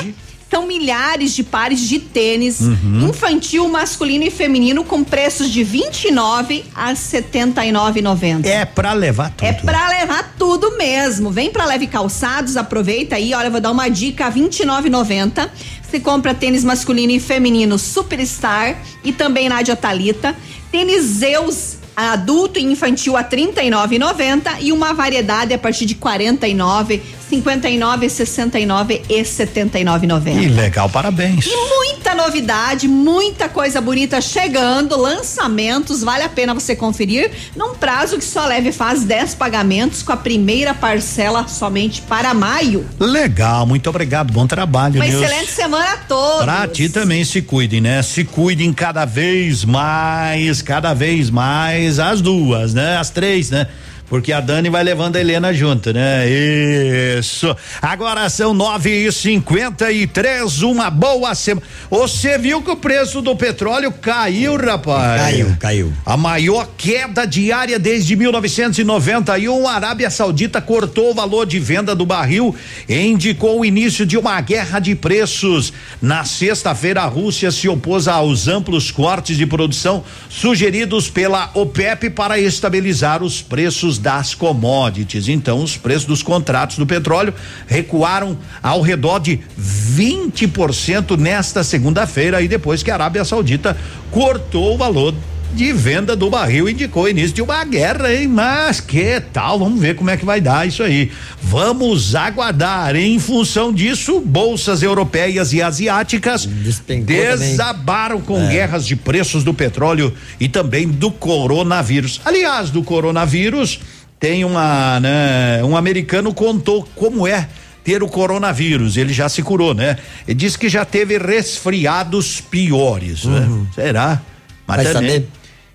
São 0.52 0.66
milhares 0.66 1.36
de 1.36 1.44
pares 1.44 1.80
de 1.80 2.00
tênis 2.00 2.60
Uhum. 2.62 3.10
infantil, 3.10 3.68
masculino 3.70 4.24
e 4.24 4.32
feminino 4.32 4.84
com 4.84 5.04
preços 5.04 5.52
de 5.52 5.64
29 5.64 6.66
a 6.74 6.96
79,90. 6.96 8.46
É 8.48 8.66
pra 8.66 8.94
levar 8.94 9.30
tudo. 9.30 9.46
É 9.48 9.54
pra 9.54 9.90
levar 9.90 10.34
tudo 10.40 10.76
mesmo. 10.76 11.30
Vem 11.30 11.52
pra 11.52 11.66
Leve 11.66 11.86
Calçados, 11.86 12.58
aproveita 12.58 13.16
aí. 13.16 13.32
Olha, 13.34 13.46
eu 13.48 13.52
vou 13.52 13.62
dar 13.62 13.70
uma 13.72 13.90
dica: 13.90 14.28
R$ 14.28 14.42
29,90. 14.42 15.50
Você 15.90 16.00
compra 16.00 16.36
tênis 16.36 16.64
masculino 16.64 17.12
e 17.12 17.20
feminino 17.20 17.80
Superstar 17.80 18.80
e 19.04 19.12
também 19.12 19.50
Nádia 19.50 19.76
Talita. 19.76 20.36
Tênis 20.72 21.04
Zeus 21.04 21.78
adulto 21.96 22.60
e 22.60 22.64
infantil 22.64 23.18
a 23.18 23.22
R$ 23.22 23.30
39,90 23.30 24.58
e 24.62 24.72
uma 24.72 24.94
variedade 24.94 25.52
a 25.52 25.58
partir 25.58 25.86
de 25.86 25.96
49, 25.96 27.02
59, 27.30 28.10
69 28.10 29.04
e 29.08 29.22
79,90. 29.22 30.40
Que 30.40 30.48
legal, 30.50 30.90
parabéns. 30.90 31.46
E 31.46 31.56
muita 31.78 32.16
novidade, 32.16 32.88
muita 32.88 33.48
coisa 33.48 33.80
bonita 33.80 34.20
chegando, 34.20 35.00
lançamentos, 35.00 36.02
vale 36.02 36.24
a 36.24 36.30
pena 36.30 36.54
você 36.54 36.76
conferir, 36.76 37.32
num 37.56 37.76
prazo 37.76 38.18
que 38.18 38.26
só 38.26 38.46
leve 38.46 38.72
faz 38.72 39.04
10 39.04 39.36
pagamentos 39.36 40.02
com 40.02 40.12
a 40.12 40.18
primeira 40.18 40.74
parcela 40.74 41.48
somente 41.48 42.02
para 42.02 42.34
maio. 42.34 42.86
Legal, 43.00 43.66
muito 43.66 43.90
obrigado. 43.90 44.34
Bom 44.34 44.48
trabalho, 44.48 44.96
Uma 44.96 45.06
Nilce. 45.06 45.24
excelente 45.24 45.52
semana 45.52 45.94
a 45.94 45.98
todos. 45.98 46.44
Pra 46.44 46.68
ti 46.68 46.90
também 46.90 47.24
se 47.24 47.42
cuidem, 47.42 47.80
né? 47.80 48.02
Se 48.02 48.24
cuidem 48.24 48.74
cada 48.74 49.06
vez 49.06 49.64
mais, 49.64 50.62
cada 50.62 50.94
vez 50.94 51.30
mais, 51.30 52.00
as 52.00 52.22
duas, 52.22 52.74
né? 52.74 52.98
As 52.98 53.10
três, 53.10 53.50
né? 53.52 53.68
Porque 54.10 54.34
a 54.34 54.42
Dani 54.42 54.70
vai 54.70 54.84
levando 54.84 55.18
a 55.18 55.20
Helena 55.20 55.54
junto, 55.54 55.94
né? 55.94 56.28
Isso. 56.28 57.56
Agora 57.80 58.28
são 58.28 58.56
nove 58.56 58.90
e 58.90 59.12
cinquenta 59.12 59.92
e 59.92 60.08
três, 60.08 60.64
uma 60.64 60.90
boa 60.90 61.36
semana. 61.36 61.66
Você 61.92 62.38
viu 62.38 62.62
que 62.64 62.72
o 62.72 62.76
preço 62.76 63.22
do 63.22 63.36
petróleo 63.36 63.92
caiu, 63.92 64.58
rapaz? 64.58 65.22
Caiu, 65.22 65.58
caiu. 65.60 65.94
A 66.04 66.18
maior 66.18 66.68
queda 66.76 67.26
diária 67.26 67.78
desde 67.78 68.16
1991, 68.16 69.68
a 69.68 69.74
Arábia 69.74 70.10
Saudita 70.10 70.60
cortou 70.60 71.12
o 71.12 71.14
valor 71.14 71.46
de 71.46 71.60
venda 71.60 71.94
do 71.94 72.06
barril 72.06 72.56
e 72.88 73.00
indicou 73.00 73.60
o 73.60 73.66
início 73.66 74.08
de 74.08 74.18
uma 74.18 74.42
guerra 74.42 74.80
de 74.80 74.96
preços. 74.96 75.72
Na 76.02 76.26
sexta-feira, 76.26 77.04
a 77.04 77.06
Rússia 77.06 77.52
se 77.52 77.70
opôs 77.70 78.08
aos 78.08 78.48
amplos 78.48 78.90
cortes 78.90 79.38
de 79.38 79.46
produção 79.46 80.04
sugeridos 80.30 81.10
pela 81.10 81.52
OPEP 81.54 82.10
para 82.10 82.40
estabilizar 82.40 83.22
os 83.22 83.40
preços 83.42 83.99
das 84.00 84.34
commodities. 84.34 85.28
Então, 85.28 85.62
os 85.62 85.78
preços 85.78 86.06
dos 86.06 86.24
contratos 86.24 86.78
do 86.78 86.88
petróleo 86.88 87.34
recuaram 87.68 88.38
ao 88.64 88.82
redor 88.82 89.20
de 89.20 89.40
20% 89.60 91.18
nesta 91.18 91.64
segunda-feira 91.64 92.42
e 92.42 92.48
depois 92.48 92.82
que 92.82 92.90
a 92.90 92.96
Arábia 92.96 93.24
Saudita 93.24 93.78
cortou 94.10 94.74
o 94.74 94.78
valor 94.78 95.14
de 95.54 95.74
venda 95.74 96.16
do 96.16 96.30
barril 96.30 96.70
indicou 96.70 97.04
o 97.04 97.10
início 97.10 97.34
de 97.36 97.42
uma 97.42 97.64
guerra, 97.66 98.14
hein? 98.14 98.28
Mas 98.28 98.80
que 98.80 99.20
tal? 99.34 99.60
Vamos 99.60 99.80
ver 99.82 99.96
como 99.96 100.10
é 100.10 100.16
que 100.18 100.24
vai 100.26 100.40
dar 100.40 100.68
isso 100.68 100.82
aí. 100.84 101.12
Vamos 101.42 102.16
aguardar. 102.16 102.96
Em 102.96 103.20
função 103.20 103.74
disso, 103.74 104.20
bolsas 104.22 104.82
europeias 104.84 105.52
e 105.52 105.62
asiáticas 105.62 106.46
desabaram 106.46 108.22
com 108.22 108.40
É. 108.42 108.48
guerras 108.48 108.86
de 108.86 108.96
preços 108.96 109.44
do 109.44 109.54
petróleo 109.54 110.14
e 110.40 110.48
também 110.48 110.88
do 110.88 111.12
coronavírus. 111.12 112.22
Aliás, 112.24 112.70
do 112.70 112.84
coronavírus 112.84 113.80
tem 114.20 114.44
uma, 114.46 115.00
né? 115.00 115.64
Um 115.64 115.76
americano 115.76 116.34
contou 116.34 116.88
como 116.96 117.28
é 117.28 117.48
ter 117.84 118.04
o 118.04 118.08
coronavírus. 118.08 118.98
Ele 118.98 119.12
já 119.14 119.28
se 119.30 119.42
curou, 119.42 119.74
né? 119.74 119.98
Ele 120.28 120.36
disse 120.38 120.58
que 120.58 120.70
já 120.70 120.86
teve 120.86 121.18
resfriados 121.18 122.40
piores, 122.42 123.24
né? 123.26 123.48
Será? 123.74 124.22
Mas 124.68 124.78
Uhum. 124.80 124.84
Vai 124.84 124.94
também- 124.94 125.10
saber. 125.12 125.28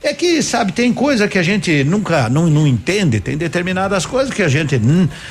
É 0.05 0.13
que, 0.13 0.43
sabe, 0.43 0.71
tem 0.73 0.93
coisa 0.93 1.27
que 1.27 1.39
a 1.39 1.43
gente 1.43 1.83
nunca 1.83 2.29
não, 2.29 2.47
não 2.47 2.67
entende, 2.67 3.21
tem 3.21 3.39
determinadas 3.39 4.05
coisas 4.05 4.35
que 4.35 4.43
a 4.43 4.49
gente 4.49 4.79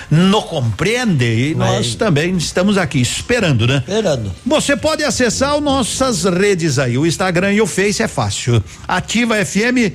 não 0.09 0.41
compreende 0.41 1.51
e 1.51 1.53
nós 1.53 1.93
também 1.93 2.35
estamos 2.35 2.75
aqui 2.75 2.99
esperando, 2.99 3.67
né? 3.67 3.83
Esperando. 3.87 4.31
Você 4.43 4.75
pode 4.75 5.03
acessar 5.03 5.53
as 5.53 5.61
nossas 5.61 6.23
redes 6.23 6.79
aí, 6.79 6.97
o 6.97 7.05
Instagram 7.05 7.53
e 7.53 7.61
o 7.61 7.67
Face 7.67 8.01
é 8.01 8.07
fácil. 8.07 8.63
Ativa 8.87 9.35
FM 9.45 9.93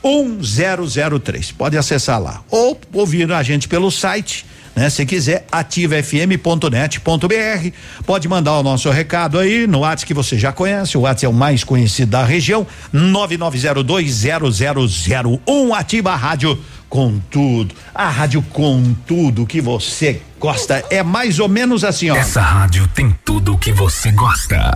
1003. 0.00 1.50
Pode 1.50 1.76
acessar 1.76 2.22
lá. 2.22 2.44
Ou 2.52 2.80
ouvir 2.92 3.32
a 3.32 3.42
gente 3.42 3.66
pelo 3.66 3.90
site, 3.90 4.46
né? 4.74 4.90
Se 4.90 5.06
quiser, 5.06 5.46
ativafm.net.br. 5.50 7.70
Pode 8.06 8.28
mandar 8.28 8.58
o 8.58 8.62
nosso 8.62 8.88
recado 8.90 9.38
aí 9.38 9.66
no 9.66 9.80
WhatsApp 9.80 10.06
que 10.06 10.14
você 10.14 10.38
já 10.38 10.52
conhece. 10.52 10.96
O 10.96 11.00
WhatsApp 11.02 11.26
é 11.26 11.28
o 11.28 11.32
mais 11.32 11.64
conhecido 11.64 12.12
da 12.12 12.24
região. 12.24 12.66
99020001. 12.94 15.74
Ativa 15.74 16.12
a 16.12 16.16
rádio 16.16 16.58
com 16.88 17.18
tudo. 17.30 17.74
A 17.94 18.08
rádio 18.08 18.42
com 18.42 18.94
tudo 19.06 19.46
que 19.46 19.60
você 19.60 20.22
gosta. 20.38 20.84
É 20.90 21.02
mais 21.02 21.38
ou 21.38 21.48
menos 21.48 21.84
assim, 21.84 22.10
ó. 22.10 22.16
Essa 22.16 22.40
rádio 22.40 22.88
tem 22.88 23.14
tudo 23.24 23.54
o 23.54 23.58
que 23.58 23.72
você 23.72 24.10
gosta. 24.10 24.72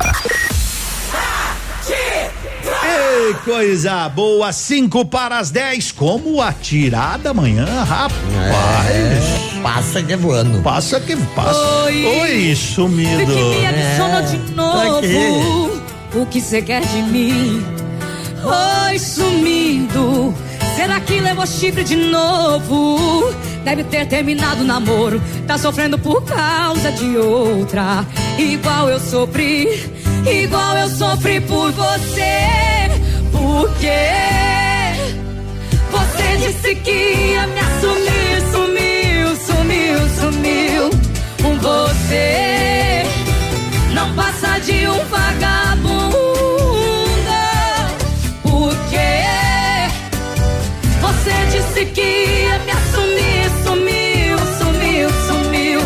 Ei, 1.86 3.34
coisa 3.44 4.08
boa, 4.08 4.52
cinco 4.52 5.04
para 5.04 5.38
as 5.38 5.50
10, 5.50 5.92
como 5.92 6.40
a 6.40 6.52
tirada 6.52 7.30
amanhã, 7.30 7.84
rapaz. 7.84 8.90
É, 8.90 9.53
passa 9.64 10.02
que 10.02 10.14
voando. 10.14 10.60
Passa 10.62 11.00
que 11.00 11.16
passa. 11.34 11.58
Oi. 11.86 12.04
Oi, 12.20 12.54
sumido. 12.54 13.24
Que 13.26 13.60
me 13.60 13.66
adicionou 13.66 14.18
É. 14.18 14.22
de 14.22 14.36
quê? 14.36 14.54
novo. 14.54 15.82
O 16.14 16.26
que 16.26 16.40
você 16.40 16.60
quer 16.62 16.82
de 16.82 17.02
mim? 17.02 17.64
Oi, 18.86 18.98
sumido. 18.98 20.34
Será 20.76 21.00
que 21.00 21.18
levou 21.18 21.46
chifre 21.46 21.82
de 21.82 21.96
novo? 21.96 23.32
Deve 23.64 23.84
ter 23.84 24.06
terminado 24.06 24.60
o 24.60 24.64
namoro. 24.64 25.20
Tá 25.46 25.56
sofrendo 25.56 25.98
por 25.98 26.22
causa 26.24 26.92
de 26.92 27.16
outra. 27.16 28.04
Igual 28.38 28.90
eu 28.90 29.00
sofri, 29.00 29.66
igual 30.26 30.76
eu 30.76 30.88
sofri 30.90 31.40
por 31.40 31.72
você. 31.72 32.90
Por 33.32 33.70
quê? 33.80 34.12
Você 35.90 36.36
disse 36.46 36.74
que 36.76 36.90
ia 36.90 37.46
me 37.46 37.60
assumir, 37.60 38.23
sumiu, 39.74 39.98
sumiu. 40.20 40.90
Com 41.42 41.58
você 41.58 43.02
não 43.92 44.14
passa 44.14 44.58
de 44.60 44.86
um 44.88 45.04
vagabundo. 45.06 46.14
Por 48.42 48.74
quê? 48.88 49.24
Você 51.00 51.32
disse 51.50 51.86
que 51.86 52.00
ia 52.00 52.58
me 52.60 52.70
assumir, 52.70 53.50
sumiu, 53.64 54.38
sumiu, 54.58 55.08
sumiu. 55.26 55.80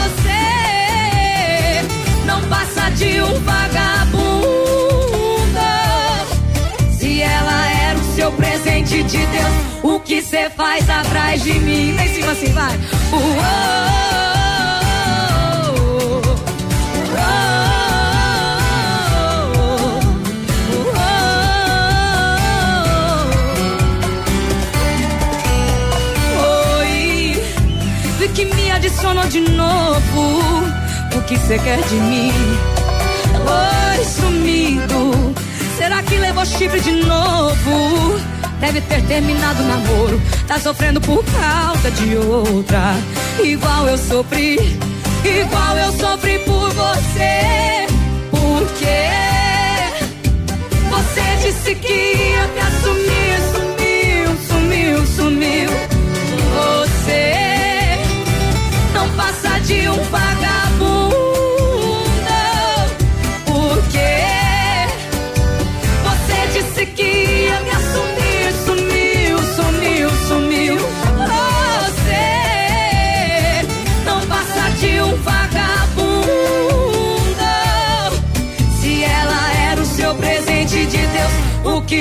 Você 0.00 0.44
não 2.26 2.40
passa 2.48 2.90
de 2.90 3.20
um 3.20 3.40
vagabundo. 3.40 4.24
Se 6.98 7.20
ela 7.20 7.66
era 7.66 7.98
o 7.98 8.14
seu 8.14 8.32
presente 8.32 9.02
de 9.02 9.26
Deus, 9.26 9.54
o 9.82 10.00
que 10.00 10.22
você 10.22 10.48
faz 10.50 10.88
atrás 10.88 11.42
de 11.42 11.52
mim? 11.52 12.03
Assim, 12.34 12.52
vai. 12.52 12.72
Oi, 26.80 27.40
vi 28.18 28.28
que 28.30 28.44
me 28.46 28.70
adicionou 28.72 29.24
de 29.28 29.40
novo. 29.40 30.42
O 31.16 31.22
que 31.28 31.36
você 31.36 31.56
quer 31.60 31.80
de 31.84 31.94
mim? 31.94 32.32
Oi, 33.46 34.04
sumido. 34.04 34.93
Será 35.84 36.02
que 36.02 36.16
levou 36.16 36.46
chifre 36.46 36.80
de 36.80 36.92
novo? 36.92 38.18
Deve 38.58 38.80
ter 38.80 39.02
terminado 39.02 39.62
o 39.62 39.66
namoro. 39.66 40.18
Tá 40.48 40.58
sofrendo 40.58 40.98
por 40.98 41.22
causa 41.26 41.90
de 41.90 42.16
outra. 42.16 42.94
Igual 43.38 43.88
eu 43.88 43.98
sofri, 43.98 44.54
igual 45.22 45.76
eu 45.76 45.92
sofri 45.92 46.38
por 46.38 46.70
você. 46.70 47.86
Por 48.30 48.66
quê? 48.78 49.10
Você 50.88 51.46
disse 51.46 51.74
que 51.74 51.92
ia 51.92 52.48
me 52.48 52.60
assumir, 52.60 53.36
sumiu, 53.52 54.38
sumiu, 54.48 55.06
sumiu. 55.06 55.70
Você 56.56 57.98
não 58.94 59.06
passa 59.10 59.60
de 59.60 59.86
um 59.90 60.02
vagabundo. 60.04 60.33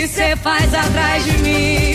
Que 0.04 0.10
você 0.10 0.36
faz 0.36 0.74
atrás 0.74 1.24
de 1.24 1.38
mim? 1.38 1.94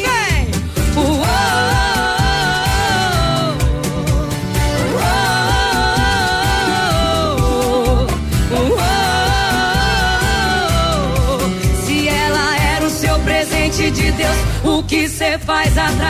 Seu 12.89 13.19
presente 13.21 13.91
de 13.93 14.11
Deus, 14.11 14.37
o 14.65 14.83
que 14.83 15.09
você 15.09 15.39
faz 15.39 15.79
atrás 15.79 16.08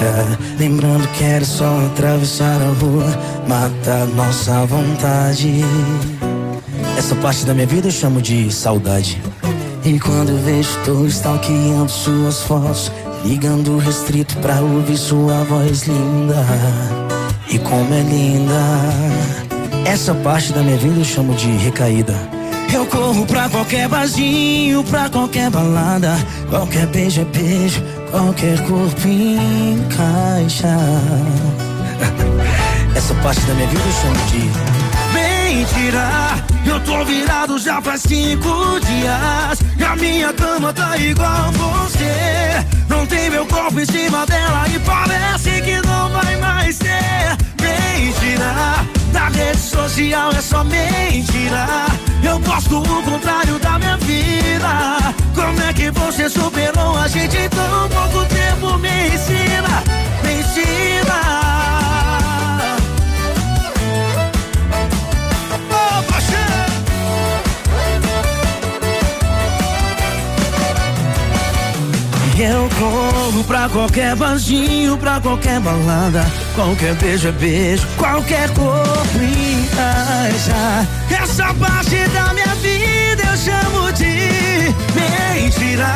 música 0.00 0.38
Lembrando 0.58 1.06
que 1.08 1.24
era 1.24 1.44
só 1.44 1.86
atravessar 1.86 2.60
a 2.60 2.72
rua 2.80 3.06
Matar 3.46 4.06
nossa 4.08 4.64
vontade. 4.66 5.64
Essa 6.96 7.14
parte 7.16 7.44
da 7.44 7.54
minha 7.54 7.66
vida 7.66 7.88
eu 7.88 7.92
chamo 7.92 8.20
de 8.20 8.52
saudade. 8.52 9.20
E 9.84 9.98
quando 9.98 10.42
vejo 10.44 10.70
tô 10.84 11.06
stalkeando 11.06 11.90
suas 11.90 12.42
fotos 12.42 12.92
Ligando 13.24 13.78
restrito 13.78 14.36
pra 14.38 14.60
ouvir 14.60 14.96
sua 14.96 15.44
voz 15.44 15.82
linda. 15.82 16.44
E 17.48 17.58
como 17.58 17.92
é 17.92 18.00
linda. 18.00 18.60
Essa 19.84 20.14
parte 20.14 20.52
da 20.52 20.62
minha 20.62 20.76
vida 20.78 21.00
eu 21.00 21.04
chamo 21.04 21.34
de 21.34 21.48
recaída. 21.48 22.14
Eu 22.72 22.86
corro 22.86 23.26
pra 23.26 23.48
qualquer 23.48 23.88
barzinho, 23.88 24.84
pra 24.84 25.10
qualquer 25.10 25.50
balada. 25.50 26.16
Qualquer 26.48 26.86
beijo 26.86 27.20
é 27.20 27.24
beijo, 27.24 27.82
qualquer 28.10 28.58
corpo 28.66 29.08
encaixa. 29.08 30.76
Essa 32.94 33.14
parte 33.14 33.40
da 33.42 33.54
minha 33.54 33.68
vida 33.68 33.82
eu 33.82 33.92
chamo 33.92 34.26
de 34.26 34.70
mentira. 35.14 36.44
Eu 36.66 36.80
tô 36.80 37.04
virado 37.04 37.58
já 37.58 37.80
faz 37.80 38.02
cinco 38.02 38.80
dias. 38.80 39.60
E 39.78 39.84
a 39.84 39.96
minha 39.96 40.32
cama 40.32 40.72
tá 40.72 40.96
igual 40.98 41.52
você. 41.52 42.64
Não 42.88 43.06
tem 43.06 43.30
meu 43.30 43.46
corpo 43.46 43.80
em 43.80 43.86
cima 43.86 44.26
dela 44.26 44.66
e 44.68 44.78
parece 44.80 45.60
que 45.62 45.80
não 45.86 46.10
vai 46.10 46.36
mais 46.36 46.78
ter. 46.78 47.36
Mentira. 47.60 48.99
Na 49.12 49.28
rede 49.28 49.58
social 49.58 50.30
é 50.32 50.40
só 50.40 50.64
mentira. 50.64 51.66
Eu 52.22 52.40
posto 52.40 52.78
o 52.78 53.02
contrário 53.02 53.58
da 53.58 53.78
minha 53.78 53.96
vida. 53.98 55.14
Como 55.34 55.60
é 55.62 55.72
que 55.72 55.90
você 55.90 56.28
superou 56.28 56.96
a 56.96 57.08
gente 57.08 57.36
em 57.36 57.48
tão 57.48 57.88
pouco 57.88 58.24
tempo? 58.26 58.78
Me 58.78 59.08
ensina, 59.08 59.82
me 60.22 60.40
ensina. 60.40 61.40
Eu 72.42 72.70
corro 72.78 73.44
pra 73.44 73.68
qualquer 73.68 74.16
barzinho, 74.16 74.96
pra 74.96 75.20
qualquer 75.20 75.60
balada. 75.60 76.24
Qualquer 76.54 76.94
beijo 76.94 77.28
é 77.28 77.32
beijo, 77.32 77.86
qualquer 77.96 78.50
corpo 78.50 79.18
encaixa. 79.18 80.86
Essa 81.10 81.54
parte 81.54 81.96
da 82.08 82.34
minha 82.34 82.54
vida 82.56 83.22
eu 83.22 83.36
chamo 83.36 83.92
de 83.92 84.74
mentira. 84.94 85.94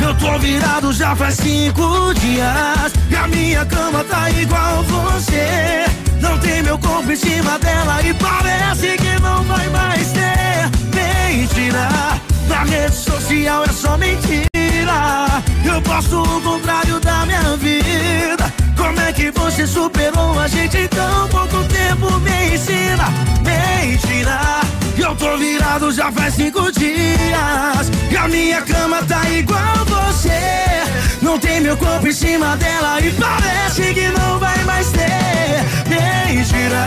Eu 0.00 0.14
tô 0.14 0.38
virado 0.38 0.92
já 0.92 1.14
faz 1.16 1.34
cinco 1.34 2.14
dias. 2.14 2.92
E 3.10 3.16
a 3.16 3.26
minha 3.26 3.64
cama 3.66 4.04
tá 4.04 4.30
igual 4.30 4.82
você. 4.84 5.84
Não 6.20 6.38
tem 6.38 6.62
meu 6.62 6.78
corpo 6.78 7.10
em 7.10 7.16
cima 7.16 7.58
dela 7.58 8.00
e 8.02 8.14
parece 8.14 8.96
que 8.96 9.20
não 9.20 9.42
vai 9.44 9.68
mais 9.68 10.12
ter. 10.12 10.70
Mentira. 10.94 11.88
Na 12.48 12.62
rede 12.64 12.94
social 12.94 13.64
é 13.64 13.72
só 13.72 13.96
mentira. 13.98 15.42
Eu 15.64 15.82
posto 15.82 16.22
o 16.22 16.40
contrário 16.40 17.00
da 17.00 17.26
minha 17.26 17.56
vida. 17.56 18.37
Como 18.88 19.00
é 19.00 19.12
que 19.12 19.30
você 19.32 19.66
superou 19.66 20.40
a 20.40 20.48
gente 20.48 20.78
em 20.78 20.88
tão 20.88 21.28
pouco 21.28 21.62
tempo? 21.64 22.10
Me 22.20 22.54
ensina, 22.54 23.04
mentira. 23.44 24.62
Eu 24.96 25.14
tô 25.14 25.36
virado 25.36 25.92
já 25.92 26.10
faz 26.10 26.32
cinco 26.32 26.72
dias. 26.72 27.90
E 28.10 28.16
a 28.16 28.26
minha 28.28 28.62
cama 28.62 29.02
tá 29.02 29.28
igual 29.28 29.84
você. 29.84 30.30
Não 31.20 31.38
tem 31.38 31.60
meu 31.60 31.76
corpo 31.76 32.08
em 32.08 32.12
cima 32.12 32.56
dela 32.56 32.98
e 33.02 33.12
parece 33.12 33.92
que 33.92 34.08
não 34.08 34.38
vai 34.38 34.64
mais 34.64 34.90
ter. 34.90 35.66
Mentira. 35.86 36.86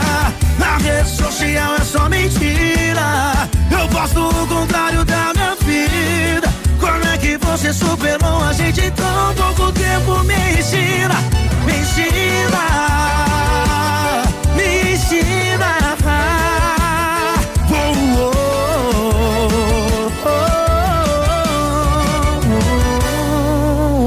Na 0.58 0.78
rede 0.78 1.08
social 1.08 1.76
é 1.76 1.84
só 1.84 2.10
mentira. 2.10 3.48
Eu 3.70 3.88
gosto 3.90 4.28
o 4.28 4.48
contrário 4.48 5.06
da 5.06 5.34
minha 5.36 5.56
vida. 5.58 6.51
Que 7.22 7.38
você 7.38 7.72
superou 7.72 8.44
a 8.44 8.52
gente 8.52 8.90
tão 8.92 9.34
pouco 9.36 9.72
tempo? 9.74 10.24
Me 10.24 10.34
ensina, 10.60 11.16
me 11.66 11.74
ensina, 11.80 12.64
me 14.56 14.94
ensina. 14.94 15.72
Oh, 17.70 17.76
oh, 18.18 18.32
oh, 20.26 20.38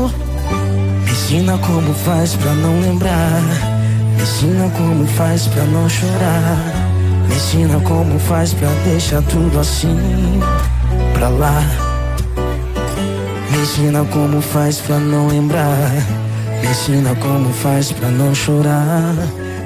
oh. 0.08 0.10
Me 1.04 1.12
ensina 1.12 1.56
como 1.58 1.94
faz 1.94 2.34
pra 2.34 2.52
não 2.52 2.80
lembrar. 2.80 3.42
Me 4.16 4.22
ensina 4.22 4.68
como 4.70 5.06
faz 5.06 5.46
pra 5.46 5.64
não 5.64 5.88
chorar. 5.88 6.58
Me 7.28 7.34
ensina 7.36 7.78
como 7.80 8.18
faz 8.18 8.52
pra 8.54 8.68
deixar 8.84 9.22
tudo 9.22 9.60
assim 9.60 10.40
pra 11.14 11.28
lá. 11.28 11.62
Ensina 13.64 14.04
como 14.12 14.42
faz 14.42 14.78
pra 14.78 14.98
não 14.98 15.26
lembrar. 15.26 15.90
Me 16.60 16.68
ensina 16.68 17.14
como 17.14 17.50
faz 17.50 17.90
pra 17.92 18.10
não 18.10 18.34
chorar. 18.34 19.14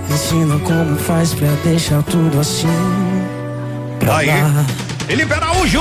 Me 0.08 0.14
ensina 0.14 0.56
como 0.61 0.96
faz 0.96 1.34
pra 1.34 1.48
deixar 1.64 2.00
tudo 2.04 2.38
assim 2.38 2.68
pra 3.98 4.18
Aí. 4.18 4.28
lá. 4.28 4.64
Felipe 5.09 5.33
Araújo, 5.33 5.81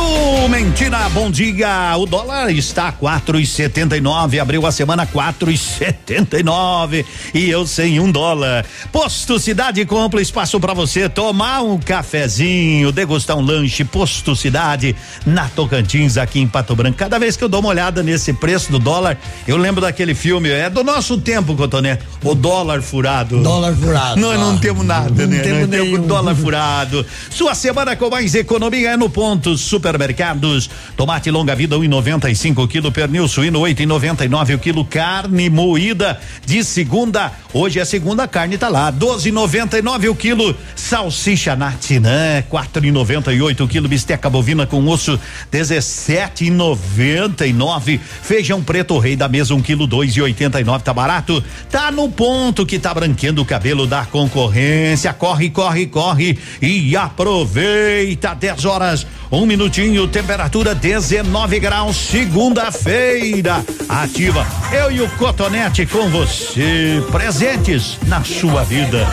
mentira, 0.49 1.09
bom 1.09 1.29
dia. 1.29 1.97
O 1.97 2.05
dólar 2.05 2.49
está 2.49 2.93
quatro 2.93 3.37
e 3.37 3.45
setenta 3.45 3.97
e 3.97 3.99
nove, 3.99 4.39
abriu 4.39 4.65
a 4.65 4.71
semana 4.71 5.05
quatro 5.05 5.51
e 5.51 5.57
setenta 5.57 6.39
e 6.39 6.43
nove 6.43 7.05
e 7.33 7.49
eu 7.49 7.67
sem 7.67 7.99
um 7.99 8.09
dólar. 8.09 8.65
Posto 8.89 9.37
Cidade 9.37 9.85
compra 9.85 10.21
espaço 10.21 10.57
para 10.61 10.73
você 10.73 11.09
tomar 11.09 11.61
um 11.61 11.77
cafezinho, 11.77 12.89
degustar 12.93 13.35
um 13.37 13.41
lanche. 13.41 13.83
Posto 13.83 14.33
Cidade 14.33 14.95
na 15.25 15.49
Tocantins 15.49 16.15
aqui 16.15 16.39
em 16.39 16.47
Pato 16.47 16.73
Branco. 16.73 16.97
Cada 16.97 17.19
vez 17.19 17.35
que 17.35 17.43
eu 17.43 17.49
dou 17.49 17.59
uma 17.59 17.67
olhada 17.69 18.01
nesse 18.01 18.31
preço 18.31 18.71
do 18.71 18.79
dólar, 18.79 19.17
eu 19.45 19.57
lembro 19.57 19.81
daquele 19.81 20.15
filme, 20.15 20.47
é 20.49 20.69
do 20.69 20.85
nosso 20.85 21.17
tempo, 21.17 21.53
Cotoné, 21.53 21.99
o 22.23 22.33
dólar 22.33 22.81
furado. 22.81 23.43
Dólar 23.43 23.75
furado. 23.75 24.21
Nós 24.21 24.39
não 24.39 24.55
Ah. 24.55 24.59
temos 24.61 24.85
nada, 24.85 25.09
Não 25.09 25.27
né? 25.27 25.39
temos 25.39 25.59
Nós 25.67 25.69
temos 25.69 26.07
dólar 26.07 26.33
furado. 26.33 27.05
Sua 27.29 27.53
semana 27.53 27.93
com 27.97 28.09
mais 28.09 28.33
economia 28.33 28.91
é 28.91 28.95
no 28.97 29.16
ponto 29.17 29.57
supermercados. 29.57 30.69
Tomate 30.95 31.31
longa 31.31 31.55
vida 31.55 31.75
1,95 31.75 32.59
um 32.59 32.67
quilo, 32.67 32.91
pernil 32.91 33.27
suíno 33.27 33.61
8,99 33.61 34.53
o 34.53 34.59
quilo, 34.59 34.85
carne 34.85 35.49
moída 35.49 36.19
de 36.45 36.63
segunda. 36.63 37.31
Hoje 37.51 37.79
é 37.79 37.85
segunda, 37.85 38.27
carne 38.27 38.59
tá 38.59 38.69
lá, 38.69 38.93
12,99 38.93 40.11
o 40.11 40.15
quilo. 40.15 40.55
Salsicha 40.75 41.55
natinã 41.55 42.43
4,98 42.43 43.61
o 43.61 43.67
quilo, 43.67 43.87
bisteca 43.87 44.29
bovina 44.29 44.67
com 44.67 44.87
osso 44.87 45.19
17,99. 45.51 47.99
Feijão 48.21 48.61
preto 48.61 48.99
rei 48.99 49.15
da 49.15 49.27
mesa 49.27 49.55
um 49.55 49.63
quilo 49.63 49.87
2,89 49.87 50.83
tá 50.83 50.93
barato. 50.93 51.43
Tá 51.71 51.89
no 51.89 52.07
ponto 52.07 52.67
que 52.67 52.77
tá 52.77 52.93
branqueando 52.93 53.41
o 53.41 53.45
cabelo 53.45 53.87
da 53.87 54.05
concorrência. 54.05 55.11
Corre, 55.11 55.49
corre, 55.49 55.87
corre 55.87 56.37
e 56.61 56.95
aproveita 56.95 58.35
10 58.35 58.65
horas, 58.65 59.06
um 59.31 59.45
minutinho, 59.45 60.07
temperatura 60.07 60.73
19 60.73 61.59
graus, 61.59 61.97
segunda-feira. 61.97 63.63
Ativa. 63.89 64.45
Eu 64.71 64.91
e 64.91 65.01
o 65.01 65.09
Cotonete 65.11 65.85
com 65.85 66.09
você, 66.09 67.03
presentes 67.11 67.97
na 68.07 68.23
sua 68.23 68.63
vida. 68.63 69.05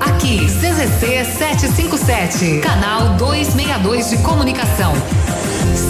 Aqui, 0.00 0.46
CZC 0.46 1.24
757, 1.38 2.60
canal 2.60 3.16
262 3.16 4.10
de 4.10 4.16
comunicação. 4.18 4.92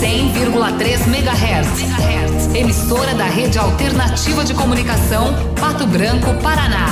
100,3 0.00 1.06
MHz. 1.06 2.54
Emissora 2.54 3.14
da 3.14 3.24
Rede 3.24 3.58
Alternativa 3.58 4.44
de 4.44 4.52
Comunicação, 4.52 5.34
Pato 5.58 5.86
Branco, 5.86 6.34
Paraná. 6.42 6.86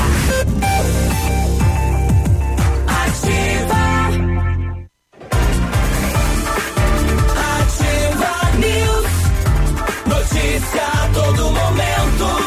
Todo 11.35 11.45
momento. 11.53 12.41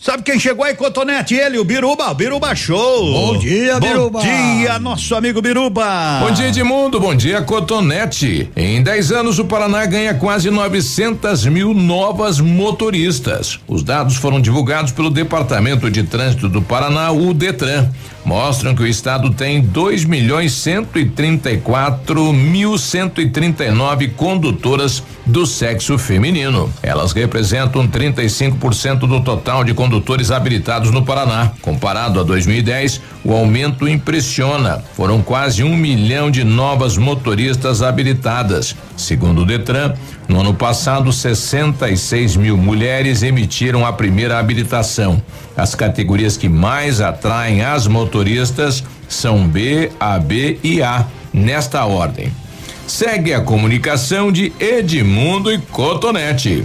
Sabe 0.00 0.22
quem 0.22 0.38
chegou 0.38 0.64
aí, 0.64 0.74
Cotonete? 0.74 1.34
Ele, 1.34 1.58
o 1.58 1.64
Biruba, 1.64 2.10
o 2.10 2.14
Biruba 2.14 2.54
Show. 2.54 3.12
Bom 3.12 3.38
dia, 3.38 3.78
Biruba. 3.78 4.20
Bom 4.20 4.24
dia, 4.24 4.78
nosso 4.78 5.14
amigo 5.14 5.42
Biruba. 5.42 6.20
Bom 6.20 6.30
dia, 6.30 6.48
Edmundo. 6.48 6.98
Bom 6.98 7.14
dia, 7.14 7.42
Cotonete. 7.42 8.48
Em 8.56 8.82
10 8.82 9.12
anos, 9.12 9.38
o 9.38 9.44
Paraná 9.44 9.84
ganha 9.84 10.14
quase 10.14 10.50
900 10.50 11.46
mil 11.46 11.74
novas 11.74 12.40
motoristas. 12.40 13.58
Os 13.68 13.82
dados 13.82 14.16
foram 14.16 14.40
divulgados 14.40 14.92
pelo 14.92 15.10
Departamento 15.10 15.90
de 15.90 16.02
Trânsito 16.04 16.48
do 16.48 16.62
Paraná, 16.62 17.10
o 17.10 17.34
Detran. 17.34 17.90
Mostram 18.28 18.74
que 18.74 18.82
o 18.82 18.86
estado 18.86 19.30
tem 19.30 19.62
2 19.62 20.04
milhões 20.04 20.52
134 20.52 22.30
mil 22.30 22.76
139 22.76 24.08
condutoras 24.08 25.02
do 25.24 25.46
sexo 25.46 25.96
feminino. 25.96 26.70
Elas 26.82 27.12
representam 27.12 27.88
35% 27.88 28.98
do 29.06 29.22
total 29.22 29.64
de 29.64 29.72
condutores 29.72 30.30
habilitados 30.30 30.90
no 30.90 31.06
Paraná. 31.06 31.52
Comparado 31.62 32.20
a 32.20 32.22
2010, 32.22 33.00
o 33.24 33.32
aumento 33.32 33.88
impressiona. 33.88 34.82
Foram 34.94 35.22
quase 35.22 35.62
um 35.62 35.76
milhão 35.76 36.30
de 36.30 36.44
novas 36.44 36.96
motoristas 36.96 37.82
habilitadas. 37.82 38.74
Segundo 38.96 39.42
o 39.42 39.44
Detran, 39.44 39.94
no 40.28 40.40
ano 40.40 40.54
passado, 40.54 41.12
66 41.12 42.36
mil 42.36 42.56
mulheres 42.56 43.22
emitiram 43.22 43.86
a 43.86 43.92
primeira 43.92 44.38
habilitação. 44.38 45.22
As 45.56 45.74
categorias 45.74 46.36
que 46.36 46.48
mais 46.48 47.00
atraem 47.00 47.62
as 47.62 47.86
motoristas 47.86 48.84
são 49.08 49.46
B, 49.46 49.90
AB 49.98 50.60
e 50.62 50.82
A, 50.82 51.06
nesta 51.32 51.84
ordem. 51.84 52.32
Segue 52.86 53.34
a 53.34 53.40
comunicação 53.40 54.32
de 54.32 54.52
Edmundo 54.58 55.52
e 55.52 55.58
Cotonete. 55.58 56.64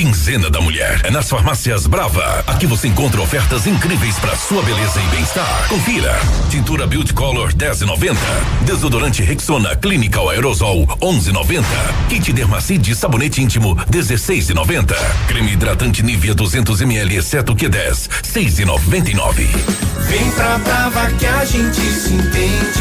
Quinzena 0.00 0.48
da 0.48 0.62
Mulher 0.62 1.02
é 1.04 1.10
nas 1.10 1.28
farmácias 1.28 1.86
Brava. 1.86 2.42
Aqui 2.46 2.66
você 2.66 2.88
encontra 2.88 3.20
ofertas 3.20 3.66
incríveis 3.66 4.18
para 4.18 4.34
sua 4.34 4.62
beleza 4.62 4.98
e 4.98 5.06
bem-estar. 5.08 5.68
Confira: 5.68 6.18
tintura 6.48 6.86
Beauty 6.86 7.12
Color 7.12 7.52
10,90, 7.52 8.16
desodorante 8.64 9.22
Rexona 9.22 9.76
Clinical 9.76 10.30
Aerosol 10.30 10.86
11,90, 11.02 11.64
kit 12.08 12.32
Dermacide 12.32 12.94
sabonete 12.94 13.42
íntimo 13.42 13.76
16,90, 13.90 14.94
creme 15.28 15.52
hidratante 15.52 16.02
Nivea 16.02 16.34
200 16.34 16.80
ml 16.80 17.16
exceto 17.16 17.54
Q10 17.54 18.08
6,99. 18.22 19.48
Vem 20.08 20.30
pra 20.30 20.56
Brava 20.58 21.10
que 21.18 21.26
a 21.26 21.44
gente 21.44 21.80
se 21.80 22.14
entende. 22.14 22.80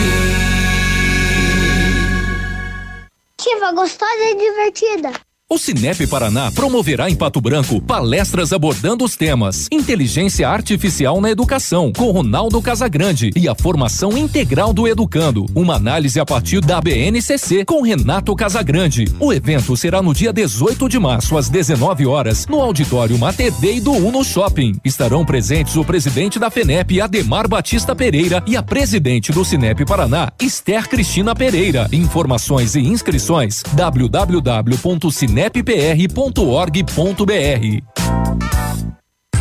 Ativa 3.38 3.72
gostosa 3.74 4.24
e 4.32 4.38
divertida. 4.38 5.29
O 5.52 5.58
Cinep 5.58 6.06
Paraná 6.06 6.52
promoverá 6.52 7.10
em 7.10 7.16
Pato 7.16 7.42
Branco 7.42 7.82
palestras 7.82 8.54
abordando 8.54 9.04
os 9.04 9.16
temas 9.16 9.68
Inteligência 9.72 10.48
Artificial 10.48 11.20
na 11.20 11.32
Educação, 11.32 11.92
com 11.92 12.12
Ronaldo 12.12 12.62
Casagrande 12.62 13.32
e 13.36 13.50
a 13.50 13.56
formação 13.56 14.16
integral 14.16 14.72
do 14.72 14.88
educando. 14.88 15.48
Uma 15.56 15.74
análise 15.74 16.20
a 16.20 16.26
partir 16.26 16.62
da 16.62 16.80
BNCC 16.80 17.66
com 17.66 17.82
Renato 17.82 18.36
Casagrande. 18.36 19.06
O 19.20 19.34
evento 19.34 19.76
será 19.76 20.04
no 20.04 20.14
dia 20.14 20.32
18 20.32 20.88
de 20.88 21.00
março, 21.00 21.36
às 21.36 21.50
19 21.50 22.06
horas, 22.06 22.46
no 22.46 22.62
auditório 22.62 23.18
Mater 23.18 23.52
Dei 23.54 23.82
do 23.82 23.94
Uno 23.94 24.24
Shopping. 24.24 24.80
Estarão 24.86 25.26
presentes 25.26 25.76
o 25.78 25.84
presidente 25.84 26.38
da 26.38 26.52
FENEP, 26.52 27.02
Ademar 27.02 27.48
Batista 27.48 27.96
Pereira, 27.96 28.44
e 28.46 28.56
a 28.56 28.62
presidente 28.62 29.32
do 29.32 29.44
Cinep 29.44 29.84
Paraná, 29.84 30.32
Esther 30.40 30.88
Cristina 30.88 31.34
Pereira. 31.34 31.90
Informações 31.92 32.76
e 32.76 32.82
inscrições 32.82 33.64
www.cinep 33.74 35.39
nepr.org.br. 35.40 36.84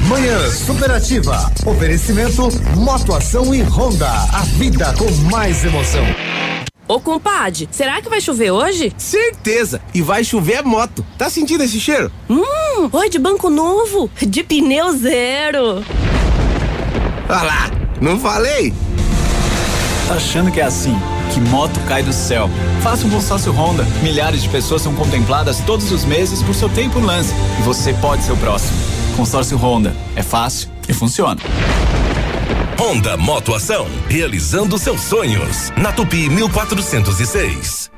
Manhã 0.07 0.51
Superativa. 0.51 1.53
Oferecimento 1.67 2.49
Motoação 2.77 3.53
e 3.53 3.63
Honda. 3.63 4.09
A 4.09 4.43
vida 4.59 4.95
com 4.97 5.11
mais 5.29 5.65
emoção. 5.65 6.05
Ô 6.87 7.01
compadre, 7.01 7.69
será 7.73 8.01
que 8.01 8.09
vai 8.09 8.21
chover 8.21 8.53
hoje? 8.53 8.93
Certeza! 8.97 9.83
E 9.93 10.01
vai 10.01 10.23
chover 10.23 10.63
moto. 10.63 11.05
Tá 11.19 11.29
sentindo 11.29 11.65
esse 11.65 11.81
cheiro? 11.81 12.13
Hum, 12.31 12.89
oi 12.93 13.11
de 13.11 13.19
banco 13.19 13.51
novo, 13.51 14.09
de 14.21 14.45
pneu 14.45 14.97
zero. 14.97 15.85
Olha 17.29 17.43
lá, 17.43 17.71
não 18.01 18.21
falei? 18.21 18.73
Tá 20.07 20.15
achando 20.15 20.53
que 20.53 20.61
é 20.61 20.65
assim? 20.65 20.97
Que 21.33 21.41
moto 21.41 21.79
cai 21.87 22.03
do 22.03 22.13
céu? 22.13 22.49
Faça 22.83 23.07
um 23.07 23.11
consórcio 23.11 23.53
Honda. 23.53 23.85
Milhares 24.03 24.43
de 24.43 24.49
pessoas 24.49 24.83
são 24.83 24.95
contempladas 24.95 25.61
todos 25.61 25.91
os 25.93 26.05
meses 26.05 26.43
por 26.43 26.55
seu 26.55 26.69
tempo 26.69 26.99
lance. 26.99 27.35
E 27.59 27.63
você 27.63 27.93
pode 27.95 28.23
ser 28.23 28.33
o 28.33 28.37
próximo. 28.37 28.79
Consórcio 29.17 29.59
Honda. 29.59 29.95
É 30.17 30.23
fácil 30.23 30.69
e 30.89 30.93
funciona. 30.93 31.41
Honda 32.79 33.17
Motoação. 33.17 33.87
Realizando 34.09 34.79
seus 34.79 35.01
sonhos. 35.03 35.71
Na 35.77 35.93
Tupi 35.93 36.29
1406. 36.29 37.98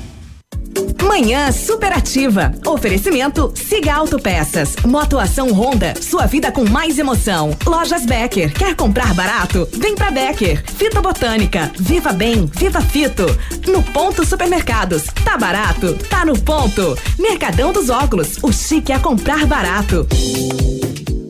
Manhã 1.11 1.51
superativa. 1.51 2.53
Oferecimento 2.65 3.51
Siga 3.55 3.93
Autopeças. 3.93 4.75
Motoação 4.85 5.51
Honda. 5.51 5.93
Sua 5.99 6.25
vida 6.25 6.51
com 6.51 6.63
mais 6.63 6.97
emoção. 6.97 7.55
Lojas 7.65 8.05
Becker. 8.05 8.53
Quer 8.53 8.75
comprar 8.75 9.13
barato? 9.13 9.67
Vem 9.73 9.95
pra 9.95 10.09
Becker. 10.09 10.63
Fito 10.77 11.01
Botânica. 11.01 11.71
Viva 11.77 12.13
Bem. 12.13 12.49
Viva 12.55 12.81
Fito. 12.81 13.25
No 13.67 13.83
Ponto 13.83 14.25
Supermercados. 14.25 15.03
Tá 15.23 15.37
barato? 15.37 15.93
Tá 16.09 16.23
no 16.25 16.37
ponto. 16.39 16.97
Mercadão 17.19 17.73
dos 17.73 17.89
Óculos. 17.89 18.37
O 18.41 18.51
chique 18.51 18.93
é 18.93 18.99
comprar 18.99 19.45
barato. 19.45 20.07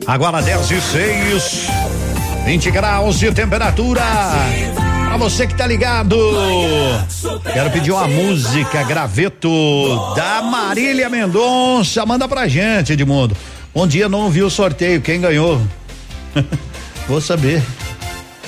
Agora 0.06 0.40
10 0.40 0.70
e 0.70 0.80
6. 0.80 1.66
20 2.44 2.70
graus 2.70 3.18
de 3.18 3.32
temperatura. 3.32 4.02
Pra 5.12 5.18
você 5.18 5.46
que 5.46 5.54
tá 5.54 5.66
ligado, 5.66 6.16
quero 7.52 7.70
pedir 7.70 7.92
uma 7.92 8.08
música, 8.08 8.82
graveto 8.82 9.46
da 10.16 10.40
Marília 10.40 11.10
Mendonça. 11.10 12.06
Manda 12.06 12.26
pra 12.26 12.48
gente, 12.48 12.94
Edmundo. 12.94 13.36
Um 13.74 13.86
dia 13.86 14.08
não 14.08 14.30
vi 14.30 14.42
o 14.42 14.48
sorteio, 14.48 15.02
quem 15.02 15.20
ganhou? 15.20 15.60
Vou 17.06 17.20
saber. 17.20 17.62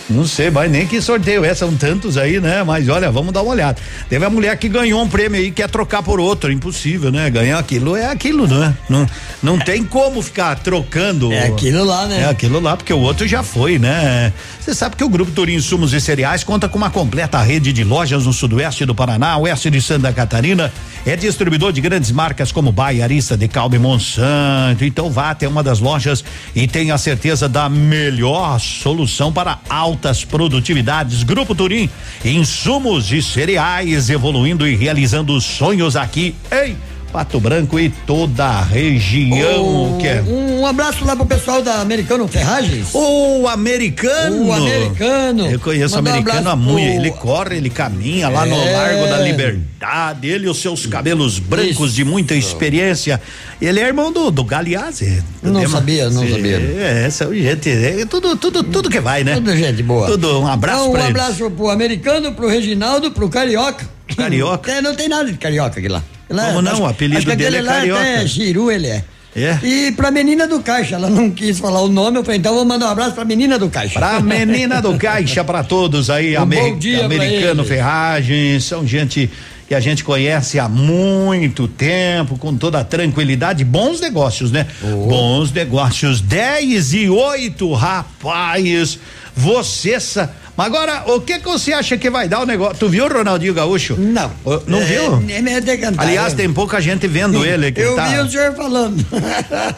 Não 0.09 0.27
sei, 0.27 0.51
mas 0.51 0.71
nem 0.71 0.87
que 0.87 1.01
sorteio 1.01 1.45
é, 1.45 1.55
são 1.55 1.75
tantos 1.75 2.19
aí, 2.19 2.39
né? 2.39 2.63
Mas 2.63 2.89
olha, 2.89 3.11
vamos 3.11 3.33
dar 3.33 3.43
uma 3.43 3.53
olhada. 3.53 3.81
Teve 4.09 4.25
a 4.25 4.31
mulher 4.31 4.57
que 4.59 4.69
ganhou 4.69 5.03
um 5.03 5.09
prêmio 5.09 5.41
aí, 5.41 5.51
quer 5.51 5.69
trocar 5.69 6.03
por 6.03 6.21
outro, 6.21 6.53
impossível, 6.53 7.11
né? 7.11 7.31
Ganhar 7.31 7.59
aquilo 7.59 7.97
é 7.97 8.07
aquilo, 8.11 8.47
né? 8.47 8.75
Não, 8.89 9.07
não 9.43 9.59
tem 9.59 9.83
como 9.83 10.21
ficar 10.21 10.57
trocando. 10.57 11.33
É 11.33 11.47
aquilo 11.47 11.85
lá, 11.85 12.07
né? 12.07 12.23
É 12.23 12.25
aquilo 12.27 12.61
lá, 12.61 12.77
porque 12.77 12.93
o 12.93 13.01
outro 13.01 13.27
já 13.27 13.43
foi, 13.43 13.79
né? 13.79 14.33
Você 14.65 14.75
sabe 14.75 14.97
que 14.97 15.05
o 15.05 15.11
Grupo 15.11 15.31
Turim 15.31 15.57
Insumos 15.57 15.93
e 15.93 16.01
Cereais 16.01 16.43
conta 16.43 16.71
com 16.71 16.79
uma 16.79 16.89
completa 16.89 17.39
rede 17.43 17.71
de 17.71 17.85
lojas 17.85 18.25
no 18.25 18.33
sudoeste 18.33 18.87
do 18.87 18.95
Paraná, 18.95 19.37
oeste 19.37 19.69
de 19.69 19.79
Santa 19.83 20.11
Catarina, 20.11 20.73
é 21.05 21.15
distribuidor 21.15 21.71
de 21.71 21.83
grandes 21.83 22.11
marcas 22.11 22.51
como 22.51 22.73
Baia, 22.73 23.05
Arista, 23.05 23.37
Decalbe, 23.37 23.79
Monsanto. 23.79 24.83
Então 24.83 25.11
vá 25.11 25.29
até 25.29 25.47
uma 25.47 25.63
das 25.63 25.81
lojas 25.81 26.25
e 26.57 26.67
tenha 26.67 26.97
certeza 26.97 27.47
da 27.47 27.69
melhor 27.69 28.59
solução 28.59 29.31
para 29.31 29.59
altas 29.69 30.25
produtividades. 30.25 31.25
Grupo 31.25 31.55
Turim, 31.55 31.91
insumos 32.25 33.13
e 33.13 33.21
cereais 33.21 34.09
evoluindo 34.09 34.67
e 34.67 34.75
realizando 34.75 35.39
sonhos 35.43 35.95
aqui 35.95 36.35
em 36.51 36.75
Pato 37.15 37.39
Branco 37.39 37.79
e 37.79 37.91
toda 37.91 38.45
a 38.45 38.61
região. 38.65 39.95
Oh, 39.95 39.99
que 39.99 40.09
é? 40.09 40.21
Um 40.21 40.67
abraço 40.67 41.05
lá 41.05 41.15
pro 41.15 41.25
pessoal 41.25 41.63
da 41.63 41.77
Americano 41.81 42.27
Ferragens. 42.27 42.89
O 42.93 43.47
americano. 43.47 44.47
O 44.49 44.53
americano. 44.53 45.47
Eu 45.47 45.61
conheço 45.61 45.95
o 45.95 45.99
Mandar 45.99 46.11
um 46.11 46.15
americano 46.15 46.51
há 46.51 46.57
muito. 46.57 46.81
Ele 47.01 47.13
corre, 47.13 47.57
ele 47.59 47.71
caminha 47.71 48.29
lá 48.29 48.45
no 48.45 48.57
É. 48.57 48.73
Largo 48.73 49.07
da 49.07 49.19
Liberdade. 49.19 50.27
Ele 50.27 50.47
e 50.47 50.49
os 50.49 50.59
seus 50.61 50.87
cabelos 50.87 51.39
brancos 51.39 51.95
de 51.95 52.05
muita 52.05 52.35
experiência. 52.35 53.23
Ele 53.63 53.79
é 53.79 53.87
irmão 53.87 54.11
do, 54.11 54.33
do 54.33 54.43
Galeazzi. 54.43 55.23
Não 55.41 55.69
sabia, 55.69 56.11
não 56.11 56.23
Sim, 56.23 56.33
sabia. 56.33 56.57
É, 56.57 57.11
são 57.11 57.33
gente. 57.33 57.71
É, 57.71 58.05
tudo, 58.07 58.35
tudo, 58.37 58.65
tudo 58.65 58.91
que 58.91 58.99
vai, 58.99 59.23
né? 59.23 59.35
Tudo 59.37 59.57
gente 59.57 59.85
boa. 59.85 60.09
Tudo, 60.09 60.41
um 60.41 60.49
abraço 60.49 60.79
Então, 60.81 60.89
um 60.91 60.93
pra 60.95 61.05
eles. 61.05 61.11
abraço 61.23 61.49
pro 61.53 61.71
americano, 61.71 62.33
pro 62.33 62.49
Reginaldo, 62.49 63.13
pro 63.13 63.29
Carioca. 63.29 63.89
Carioca? 64.17 64.73
É, 64.73 64.83
não 64.83 64.97
tem 64.97 65.09
nada 65.09 65.31
de 65.31 65.39
Carioca 65.39 65.79
aqui 65.79 65.87
lá. 65.89 66.03
Lá, 66.29 66.49
Como 66.49 66.63
não? 66.63 66.81
O 66.81 66.87
apelido 66.87 67.19
acho 67.31 67.37
dele 67.37 67.59
é 67.59 67.63
lá 67.63 67.73
Carioca. 67.75 68.03
É, 68.03 68.27
Giru 68.27 68.71
ele 68.71 68.87
é. 68.87 69.05
É? 69.37 69.59
E 69.65 69.93
pra 69.93 70.13
menina 70.13 70.47
do 70.47 70.61
caixa, 70.61 70.95
ela 70.95 71.11
não 71.11 71.29
quis 71.29 71.59
falar 71.59 71.81
o 71.81 71.89
nome, 71.89 72.19
eu 72.19 72.25
falei, 72.25 72.39
então 72.39 72.55
vou 72.55 72.65
mandar 72.65 72.87
um 72.87 72.91
abraço 72.91 73.17
pra 73.17 73.25
menina 73.25 73.59
do 73.59 73.69
caixa. 73.69 73.99
Pra 73.99 74.21
menina 74.21 74.81
do 74.81 74.95
caixa, 74.97 75.43
pra 75.43 75.65
todos 75.65 76.09
aí, 76.09 76.37
Um 76.39 76.47
pra 76.49 77.05
americano. 77.05 77.65
Ferragens, 77.65 78.63
são 78.65 78.87
gente 78.87 79.29
que 79.67 79.75
a 79.75 79.81
gente 79.81 80.05
conhece 80.05 80.61
há 80.61 80.69
muito 80.69 81.67
tempo, 81.67 82.39
com 82.39 82.55
toda 82.55 82.81
a 82.81 82.85
tranquilidade, 82.85 83.65
bons 83.65 84.01
negócios, 84.01 84.53
né? 84.53 84.67
Bons 85.09 85.51
negócios, 85.51 86.21
10 86.21 86.95
e 86.95 87.09
8, 87.09 87.73
rapaz, 87.73 88.99
você 89.35 89.99
sa... 89.99 90.31
Mas 90.57 90.67
agora, 90.67 91.03
o 91.13 91.21
que 91.21 91.39
que 91.41 91.45
você 91.49 91.73
acha 91.73 91.97
que 91.99 92.09
vai 92.09 92.29
dar 92.29 92.41
o 92.41 92.47
negócio? 92.47 92.77
Tu 92.79 92.89
viu 92.89 93.07
o 93.07 93.09
Ronaldinho 93.13 93.53
Gaúcho? 93.53 93.97
Não. 93.99 94.31
não 94.69 94.81
É, 94.81 94.85
viu? 94.85 95.17
Nem 95.21 95.43
decantar. 95.61 96.07
Aliás, 96.07 96.33
tem 96.33 96.53
pouca 96.53 96.81
gente 96.81 97.09
vendo 97.09 97.43
ele. 97.47 97.73
Que 97.73 97.81
Eu 97.81 97.97
tá... 97.97 98.07
vi 98.09 98.19
o 98.21 98.31
senhor 98.31 98.55
falando. 98.55 99.05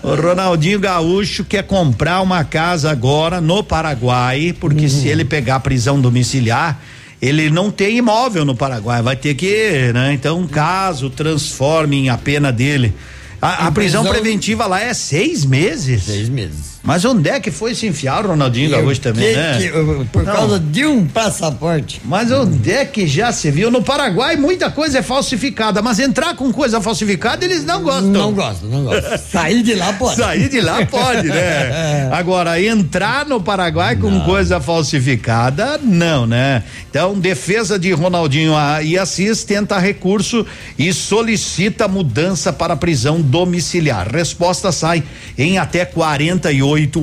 O 0.03 0.15
Ronaldinho 0.15 0.79
Gaúcho 0.79 1.45
quer 1.45 1.63
comprar 1.63 2.21
uma 2.21 2.45
casa 2.45 2.91
agora 2.91 3.41
no 3.41 3.63
Paraguai, 3.65 4.55
porque 4.61 4.83
Uhum. 4.85 4.89
se 4.91 5.09
ele 5.09 5.25
pegar 5.25 5.61
prisão 5.61 5.99
domiciliar, 6.01 6.79
ele 7.23 7.49
não 7.49 7.71
tem 7.71 7.97
imóvel 7.97 8.45
no 8.45 8.55
Paraguai, 8.55 9.01
vai 9.01 9.17
ter 9.17 9.35
que, 9.35 9.91
né? 9.95 10.13
Então, 10.13 10.47
caso 10.47 11.09
transformem 11.09 12.11
a 12.11 12.19
pena 12.19 12.53
dele. 12.53 12.93
A, 13.41 13.67
a 13.69 13.73
prisão 13.73 14.03
prisão- 14.03 14.05
preventiva 14.23 14.67
lá 14.67 14.81
é 14.83 14.93
seis 14.93 15.45
meses. 15.45 16.03
Seis 16.05 16.29
meses. 16.29 16.76
Mas 16.87 17.05
onde 17.05 17.29
é 17.29 17.41
que 17.41 17.51
foi 17.51 17.75
se 17.75 17.87
enfiar 17.87 18.25
o 18.25 18.29
Ronaldinho 18.29 18.71
Gaúcho 18.71 19.01
também, 19.01 19.29
que- 19.31 19.37
né? 19.37 19.59
que- 19.59 19.65
eu- 19.67 20.07
por 20.13 20.23
Não. 20.23 20.33
causa 20.33 20.59
de 20.61 20.87
um 20.87 21.05
passaporte. 21.07 22.01
Mas 22.05 22.31
onde 22.31 22.71
é 22.71 22.85
que 22.85 23.07
já 23.09 23.33
se 23.33 23.51
viu? 23.51 23.71
No 23.71 23.83
Paraguai 23.83 24.37
muita 24.37 24.71
coisa 24.71 25.01
é 25.01 25.03
falsificada, 25.03 25.83
mas 25.83 25.99
entrar 25.99 26.35
com 26.37 26.53
coisa 26.53 26.81
falsificada 26.81 27.45
eles 27.45 27.65
não 27.65 27.83
gostam. 27.83 28.07
Não 28.11 28.33
gostam, 28.33 28.69
não 28.69 28.85
gostam. 28.85 29.19
Sair 29.31 29.63
de 29.65 29.75
lá 29.75 29.93
pode. 29.95 30.17
Sair 30.17 30.49
de 30.49 30.61
lá 30.61 30.87
pode, 30.87 31.27
né? 31.29 32.09
Agora, 32.15 32.63
entrar 32.63 33.27
no 33.27 33.41
Paraguai 33.41 33.97
com 33.97 34.21
coisa 34.21 34.61
falsificada, 34.61 35.79
não, 35.83 36.27
né? 36.27 36.63
Então, 36.89 37.19
defesa 37.19 37.79
de 37.79 37.93
Ronaldinho 37.93 38.53
e 38.85 38.97
Assis 38.97 39.43
tenta 39.45 39.79
recurso 39.79 40.47
e 40.79 40.93
solicita 40.93 41.89
mudança 41.89 42.53
para 42.53 42.77
prisão 42.77 43.21
domiciliar. 43.21 44.09
Resposta 44.09 44.71
sai 44.71 45.03
em 45.37 45.59
até 45.59 45.85
48 45.85 46.47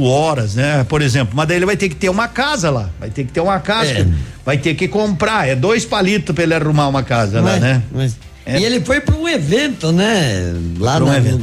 horas, 0.02 0.56
né? 0.56 0.86
Por 0.88 1.02
exemplo, 1.02 1.34
mas 1.36 1.48
daí 1.48 1.58
ele 1.58 1.66
vai 1.66 1.78
ter 1.78 1.90
que 1.90 1.96
ter 1.96 2.10
uma 2.10 2.28
casa 2.28 2.70
lá, 2.70 2.90
vai 3.00 3.10
ter 3.10 3.24
que 3.24 3.32
ter 3.32 3.40
uma 3.42 3.60
casa, 3.60 3.90
É. 3.92 4.08
vai 4.46 4.58
ter 4.58 4.76
que 4.76 4.88
comprar, 4.88 5.48
é 5.48 5.56
dois 5.56 5.86
palitos 5.86 6.34
para 6.34 6.44
ele 6.44 6.54
arrumar 6.54 6.88
uma 6.88 7.04
casa 7.04 7.40
lá, 7.42 7.52
Mas- 7.54 7.62
né? 7.62 7.82
mas- 7.92 8.18
É. 8.46 8.60
E 8.60 8.66
ele 8.66 8.82
foi 8.82 9.00
para 9.00 9.16
um 9.16 9.26
evento, 9.26 9.94
né? 9.94 10.54
Lá 10.78 10.98
Pra 10.98 11.06
um 11.06 11.08
na- 11.08 11.16
evento. 11.18 11.40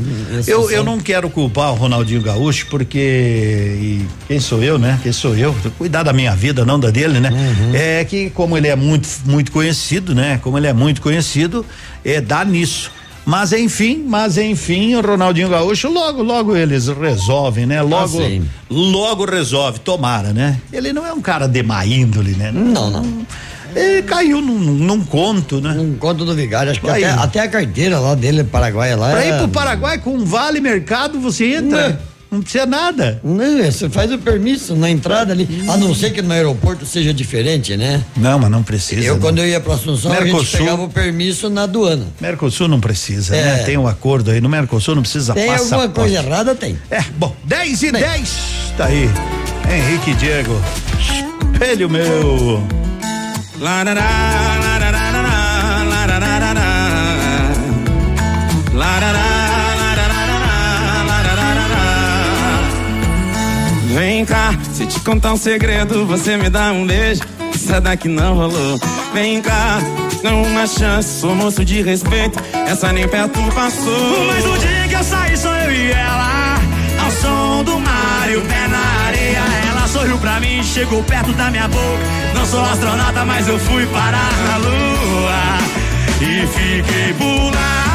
Eu, 0.47 0.71
eu 0.71 0.85
não 0.85 1.01
quero 1.01 1.31
culpar 1.31 1.73
o 1.73 1.75
Ronaldinho 1.75 2.21
Gaúcho, 2.21 2.67
porque 2.69 4.01
quem 4.29 4.39
sou 4.39 4.63
eu, 4.63 4.79
né? 4.79 4.99
Quem 5.03 5.11
sou 5.11 5.35
eu? 5.35 5.55
Cuidar 5.79 6.03
da 6.03 6.13
minha 6.13 6.35
vida, 6.37 6.63
não 6.65 6.79
da 6.79 6.91
dele, 6.91 7.19
né? 7.21 7.31
Uhum. 7.31 7.71
É 7.75 8.05
que 8.05 8.29
como 8.29 8.57
ele 8.57 8.69
é 8.69 8.77
muito, 8.77 9.09
muito 9.25 9.51
conhecido, 9.51 10.15
né? 10.15 10.39
Como 10.43 10.59
ele 10.59 10.67
é 10.67 10.73
muito 10.75 11.01
conhecido, 11.01 11.65
é 12.05 12.21
dá 12.21 12.45
nisso. 12.45 12.91
Mas 13.27 13.53
enfim, 13.53 14.05
mas 14.07 14.39
enfim, 14.39 14.95
o 14.95 15.01
Ronaldinho 15.01 15.49
Gaúcho 15.49 15.89
logo, 15.89 16.23
logo 16.23 16.57
eles 16.57 16.89
resolvem, 16.89 17.67
né? 17.67 17.81
Logo, 17.83 18.19
Ah, 18.21 18.41
logo 18.71 19.25
resolve, 19.25 19.79
tomara, 19.81 20.33
né? 20.33 20.59
Ele 20.73 20.93
não 20.93 21.07
é 21.07 21.13
um 21.13 21.21
cara 21.21 21.47
de 21.47 21.63
má 21.63 21.85
índole, 21.85 22.33
né? 22.33 22.51
Não, 22.53 22.91
não. 22.91 23.05
Ele 23.75 24.03
caiu 24.03 24.41
num, 24.41 24.59
num 24.59 25.05
conto, 25.05 25.61
né? 25.61 25.71
Um 25.79 25.95
conto 25.97 26.25
do 26.25 26.35
vigário, 26.35 26.73
acho 26.73 26.81
que 26.81 26.91
até, 26.91 27.09
até 27.11 27.41
a 27.41 27.49
carteira 27.49 28.01
lá 28.01 28.15
dele, 28.17 28.43
Paraguai 28.43 28.97
lá. 28.97 29.11
Pra 29.13 29.25
ir 29.25 29.29
é- 29.33 29.39
pro 29.39 29.49
Paraguai 29.49 29.99
com 29.99 30.15
um 30.17 30.25
vale 30.25 30.59
mercado, 30.61 31.21
você 31.21 31.55
entra. 31.55 31.91
Não, 31.91 31.99
precisa 32.39 32.65
nada. 32.65 33.21
Não, 33.25 33.65
você 33.65 33.89
faz 33.91 34.13
o 34.13 34.19
permisso 34.19 34.77
na 34.77 34.89
entrada 34.89 35.33
ali, 35.33 35.65
a 35.69 35.77
não 35.77 35.93
ser 35.93 36.11
que 36.13 36.23
no 36.23 36.33
aeroporto 36.33 36.87
seja 36.87 37.13
diferente, 37.13 37.77
né? 37.77 38.05
Não, 38.17 38.39
mas 38.39 38.49
não 38.51 38.63
precisa. 38.63 39.03
Eu, 39.05 39.15
né? 39.17 39.21
quando 39.21 39.39
eu 39.39 39.47
ia 39.49 39.59
pra 39.61 39.75
Assunção, 39.75 40.13
a 40.13 40.17
gente 40.17 40.27
Mercosul. 40.27 40.59
pegava 40.61 40.83
o 40.83 40.89
permisso 40.89 41.51
na 41.51 41.65
aduana. 41.65 42.07
Mercosul 42.21 42.69
não 42.69 42.79
precisa, 42.79 43.35
É. 43.35 43.43
né? 43.45 43.59
Tem 43.65 43.77
um 43.77 43.89
acordo 43.89 44.31
aí. 44.31 44.41
No 44.41 44.49
Mercosul 44.49 44.95
não 44.95 45.03
precisa 45.03 45.35
Tem 45.35 45.47
passaporte. 45.49 45.75
alguma 45.75 45.89
coisa 45.93 46.15
errada? 46.19 46.55
Tem. 46.55 46.79
É, 46.91 47.03
bom, 47.17 47.35
10 47.45 47.83
e 47.83 47.93
10. 47.93 48.39
Tá 48.77 48.85
aí. 48.87 49.11
Henrique 49.69 50.15
Diego. 50.15 50.61
Espelho 51.53 51.91
meu. 51.91 52.63
Larará, 53.59 54.01
larará, 54.61 54.91
larará, 55.85 55.85
larará. 55.85 56.61
Larará, 58.73 59.11
larará, 59.13 59.40
Vem 63.95 64.25
cá, 64.25 64.55
se 64.73 64.87
te 64.87 65.01
contar 65.01 65.33
um 65.33 65.37
segredo, 65.37 66.07
você 66.07 66.37
me 66.37 66.49
dá 66.49 66.71
um 66.71 66.87
beijo. 66.87 67.23
Essa 67.53 67.81
daqui 67.81 68.09
não 68.09 68.35
rolou. 68.37 68.79
Vem 69.13 69.43
cá, 69.43 69.79
não 70.23 70.43
uma 70.43 70.67
chance, 70.67 71.21
sou 71.21 71.35
moço 71.35 71.65
de 71.65 71.83
respeito. 71.83 72.39
Essa 72.69 72.93
nem 72.93 73.09
perto 73.09 73.41
passou. 73.53 74.27
Mas 74.29 74.45
o 74.47 74.59
dia 74.59 74.89
que 74.89 74.95
eu 74.95 75.03
saí 75.03 75.37
sou 75.37 75.53
eu 75.53 75.73
e 75.73 75.91
ela 75.91 76.55
Ao 77.03 77.11
som 77.11 77.65
do 77.65 77.81
mar 77.81 78.31
e 78.31 78.37
o 78.37 78.43
pé 78.43 78.69
na 78.69 79.07
areia 79.07 79.43
Ela 79.71 79.89
sorriu 79.89 80.19
pra 80.19 80.39
mim, 80.39 80.63
chegou 80.63 81.03
perto 81.03 81.33
da 81.33 81.51
minha 81.51 81.67
boca 81.69 81.99
Não 82.35 82.47
sou 82.47 82.63
astronauta, 82.65 83.25
mas 83.25 83.49
eu 83.49 83.59
fui 83.59 83.87
parar 83.87 84.33
na 84.49 84.57
lua 84.59 85.59
E 86.21 86.47
fiquei 86.47 87.13
por 87.15 87.55
lá 87.55 87.90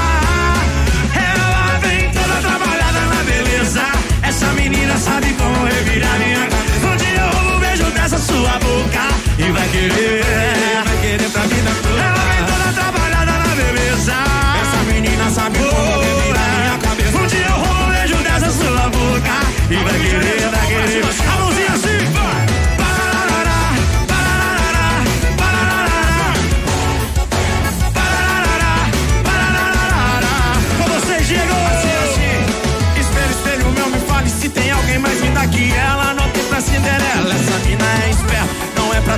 Essa 4.35 4.51
menina 4.51 4.97
sabe 4.97 5.33
como 5.35 5.65
revirar 5.65 6.19
minha 6.19 6.45
cabeça. 6.47 6.87
Um 6.87 6.97
dia 6.97 7.21
eu 7.21 7.29
roubo 7.29 7.55
um 7.55 7.59
beijo 7.61 7.85
dessa 7.91 8.17
sua 8.17 8.59
boca. 8.59 9.07
E 9.39 9.49
vai 9.49 9.69
querer, 9.69 10.23
vai 10.83 10.97
querer 10.97 11.29
pra 11.29 11.41
vida 11.43 11.71
toda. 11.81 12.01
Ela 12.01 12.19
vem 12.19 12.45
toda 12.45 12.73
trabalhada 12.73 13.31
na 13.31 13.55
beleza. 13.55 14.13
Essa 14.61 14.83
menina 14.91 15.29
sabe 15.29 15.57
como 15.59 16.01
revirar 16.01 16.49
minha 16.59 16.77
cabeça. 16.79 17.17
um 17.17 17.27
dia 17.27 17.45
eu 17.45 17.55
roubo 17.55 17.83
um 17.83 17.87
beijo 17.87 18.15
dessa 18.15 18.51
sua 18.51 18.89
boca. 18.89 19.35
E 19.69 19.75
vai 19.77 19.99
querer, 19.99 20.34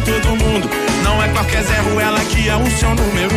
todo 0.07 0.37
mundo, 0.37 0.69
não 1.03 1.21
é 1.21 1.27
qualquer 1.29 1.61
Zé 1.63 1.79
Ruela 1.79 2.19
que 2.21 2.47
é 2.47 2.55
o 2.55 2.65
seu 2.77 2.89
número. 2.89 3.35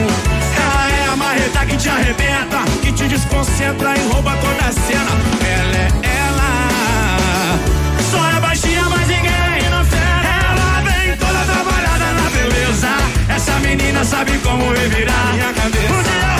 Ela 0.56 0.88
é 0.88 1.08
a 1.12 1.16
marreta 1.16 1.66
que 1.66 1.76
te 1.76 1.88
arrebenta, 1.88 2.58
que 2.80 2.92
te 2.92 3.08
desconcentra 3.08 3.96
e 3.96 4.12
rouba 4.12 4.36
toda 4.36 4.68
a 4.68 4.72
cena. 4.72 5.10
Ela 5.42 5.76
é 5.76 5.88
ela. 6.26 7.58
Só 8.10 8.36
é 8.36 8.40
baixinha, 8.40 8.84
mas 8.88 9.08
ninguém 9.08 9.70
não 9.70 9.84
fera 9.84 10.22
Ela 10.48 10.82
vem 10.82 11.16
toda 11.16 11.44
trabalhada 11.44 12.12
na 12.12 12.30
beleza 12.30 12.88
Essa 13.28 13.52
menina 13.60 14.04
sabe 14.04 14.38
como 14.38 14.72
revirar 14.72 15.32
Minha 15.34 15.52
cabeça. 15.52 15.94
Um 15.94 16.02
dia 16.02 16.39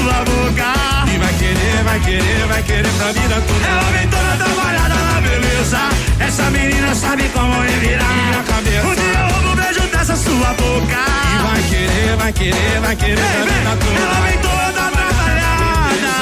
sua 0.00 0.24
boca 0.24 0.68
E 1.12 1.18
vai 1.18 1.32
querer, 1.34 1.84
vai 1.84 2.00
querer, 2.00 2.46
vai 2.46 2.62
querer 2.62 2.92
pra 2.98 3.12
vida 3.12 3.42
toda. 3.46 3.66
Ela 3.66 3.90
vem 3.92 4.08
toda 4.08 4.44
trabalhada 4.44 4.94
na 4.94 5.20
beleza. 5.20 5.78
Essa 6.18 6.50
menina 6.50 6.94
sabe 6.94 7.28
como 7.30 7.60
revirar 7.60 8.12
Minha 8.12 8.42
cabeça. 8.42 8.86
Um 8.86 8.94
dia 8.94 9.20
eu 9.20 9.28
roubo 9.32 9.48
um 9.50 9.56
beijo 9.56 9.80
dessa 9.92 10.16
sua 10.16 10.54
boca. 10.54 11.00
E 11.32 11.42
vai 11.42 11.62
querer, 11.70 12.16
vai 12.16 12.32
querer, 12.32 12.80
vai 12.80 12.96
querer 12.96 13.16
pra 13.16 13.44
vida 13.44 13.76
toda. 13.80 14.00
Ela 14.00 14.20
vem 14.26 14.38
toda 14.38 14.82
trabalhada 14.96 16.14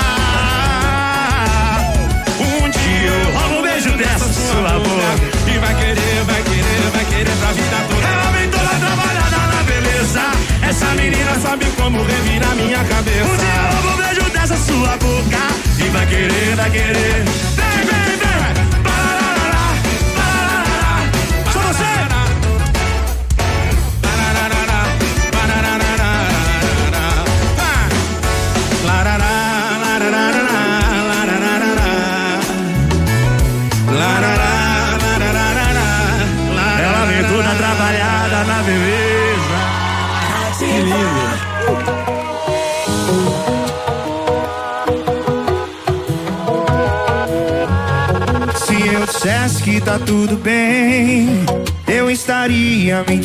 Um 2.41 2.71
dia 2.71 3.11
eu 3.11 3.33
roubo 3.33 3.59
um 3.59 3.63
beijo 3.63 3.91
dessa 3.97 4.29
sua 4.33 4.73
boca. 4.79 5.11
E 5.55 5.59
vai 5.59 5.75
querer, 5.75 6.25
vai 6.25 6.43
querer, 6.43 6.91
vai 6.93 7.05
querer 7.05 7.37
pra 7.41 7.53
vida 7.53 7.79
toda. 7.89 8.09
Ela 8.09 8.31
vem 8.33 8.49
toda 8.51 8.73
trabalhada 8.87 9.39
na 9.55 9.63
beleza 9.63 10.48
Essa 10.79 10.95
menina 10.95 11.35
Sabe 11.41 11.67
como 11.77 12.01
revirar 12.05 12.55
minha 12.55 12.85
cabeça. 12.85 13.25
Um 13.25 13.37
dia 13.37 13.49
eu 13.49 13.83
roubo 13.83 13.89
um 13.89 13.97
beijo 13.97 14.31
dessa 14.31 14.57
sua 14.57 14.97
boca 14.97 15.85
E 15.85 15.89
vai 15.91 16.07
querer, 16.07 16.55
vai 16.55 16.71
querer 16.71 17.58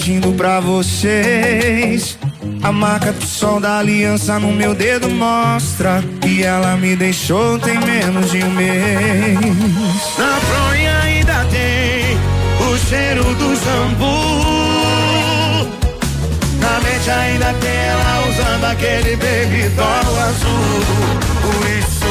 mentindo 0.04 0.34
pra 0.34 0.60
vocês. 0.60 2.18
A 2.62 2.74
marca 2.74 3.14
do 3.14 3.26
sol 3.26 3.62
da 3.62 3.80
aliança 3.80 4.38
no 4.38 4.52
meu 4.52 4.76
dedo 4.76 5.10
mostra 5.10 6.04
que 6.20 6.44
ela 6.44 6.76
me 6.76 6.94
deixou 6.94 7.58
tem 7.58 7.80
menos 7.80 8.30
de 8.30 8.44
um 8.44 8.50
mês. 8.52 9.40
Na 10.18 10.42
fronha 10.42 11.00
ainda 11.04 11.46
tem 11.46 12.18
o 12.68 12.78
cheiro 12.78 13.24
do 13.24 13.56
shampoo. 13.56 14.04
Na 16.60 16.82
mente 16.82 17.10
ainda 17.10 17.54
tem 17.62 17.72
ela 17.72 18.26
usando 18.28 18.66
aquele 18.66 19.16
baby 19.16 19.70
doll 19.70 20.20
azul. 20.20 20.84
Por 21.42 21.66
isso, 21.80 22.06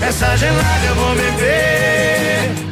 essa 0.00 0.36
gelada 0.36 0.86
eu 0.86 0.94
vou 0.94 1.14
beber. 1.16 2.71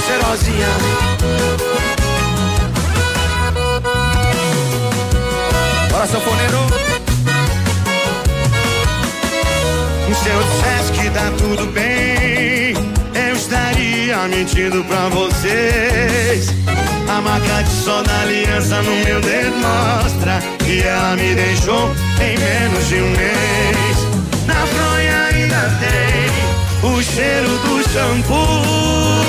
Cheirosinha. 0.00 0.68
Bora, 5.90 6.06
sanfoneiro. 6.06 6.60
Se 10.22 10.28
eu 10.28 10.42
dissesse 10.42 10.92
que 10.92 11.10
tá 11.10 11.32
tudo 11.38 11.66
bem, 11.72 12.74
eu 13.14 13.34
estaria 13.34 14.18
mentindo 14.28 14.84
pra 14.84 15.08
vocês. 15.08 16.52
A 17.08 17.22
marca 17.22 17.62
de 17.62 17.70
sol 17.70 18.02
da 18.02 18.20
aliança 18.20 18.82
no 18.82 18.92
meu 19.02 19.20
dedo 19.22 19.56
mostra 19.56 20.42
que 20.58 20.82
ela 20.82 21.16
me 21.16 21.34
deixou 21.34 21.90
em 22.20 22.38
menos 22.38 22.88
de 22.88 22.96
um 22.96 23.10
mês. 23.12 23.96
Na 24.46 24.66
fronha 24.66 25.22
ainda 25.32 25.70
tem 25.80 26.90
o 26.90 27.02
cheiro 27.02 27.48
do 27.48 27.82
shampoo. 27.88 29.24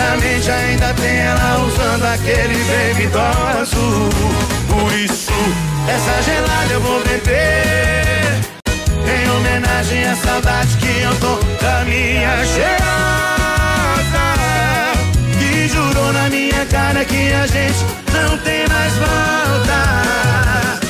Certamente 0.00 0.50
ainda 0.50 0.94
tem 0.94 1.18
ela 1.18 1.58
usando 1.58 2.04
aquele 2.06 2.54
bebidol 2.64 3.46
azul. 3.60 4.08
Por 4.66 4.92
isso, 4.94 5.30
essa 5.86 6.22
gelada 6.22 6.72
eu 6.72 6.80
vou 6.80 7.02
beber. 7.04 8.40
Em 9.04 9.30
homenagem 9.30 10.06
à 10.06 10.16
saudade 10.16 10.74
que 10.78 11.02
eu 11.02 11.14
tô 11.16 11.36
da 11.62 11.84
minha 11.84 12.34
cheirosa. 12.46 12.80
Que 15.38 15.68
jurou 15.68 16.12
na 16.14 16.30
minha 16.30 16.64
cara 16.66 17.04
que 17.04 17.32
a 17.34 17.46
gente 17.46 17.84
não 18.14 18.38
tem 18.38 18.66
mais 18.68 18.94
volta. 18.94 20.80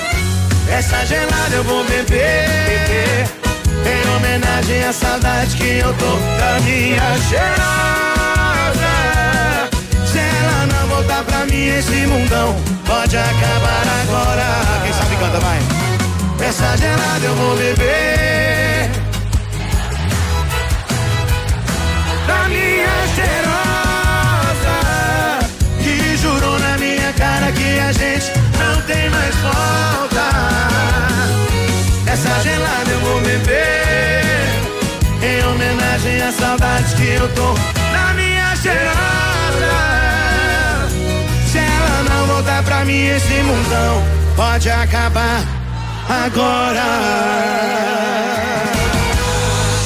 Essa 0.70 1.04
gelada 1.04 1.56
eu 1.56 1.64
vou 1.64 1.84
beber. 1.84 3.26
Em 3.84 4.16
homenagem 4.16 4.84
à 4.84 4.92
saudade 4.92 5.56
que 5.56 5.78
eu 5.78 5.92
tô 5.94 6.16
da 6.38 6.60
minha 6.60 7.18
cheirosa. 7.28 8.39
Voltar 11.00 11.24
pra 11.24 11.46
mim, 11.46 11.66
esse 11.78 12.06
mundão 12.06 12.54
pode 12.84 13.16
acabar 13.16 13.86
agora. 14.02 14.44
Quem 14.82 14.92
sabe 14.92 15.16
canta, 15.16 15.40
vai. 15.40 15.58
Essa 16.46 16.76
gelada 16.76 17.24
eu 17.24 17.34
vou 17.36 17.56
beber. 17.56 18.90
Da 22.26 22.48
minha 22.50 23.06
cheirosa. 23.16 24.76
Que 25.82 26.18
jurou 26.18 26.58
na 26.58 26.76
minha 26.76 27.10
cara 27.14 27.50
que 27.50 27.78
a 27.78 27.92
gente 27.92 28.32
não 28.58 28.82
tem 28.82 29.08
mais 29.08 29.34
volta. 29.36 30.28
Essa 32.12 32.42
gelada 32.42 32.90
eu 32.90 33.00
vou 33.00 33.20
beber. 33.22 34.20
Em 35.22 35.46
homenagem 35.46 36.20
às 36.20 36.34
saudades 36.34 36.92
que 36.92 37.08
eu 37.08 37.26
tô 37.34 37.54
na 37.90 38.12
minha 38.12 38.54
cheirosa. 38.56 39.39
Mim, 42.84 43.06
esse 43.06 43.42
mundão 43.42 44.02
pode 44.36 44.70
acabar 44.70 45.42
agora. 46.08 46.82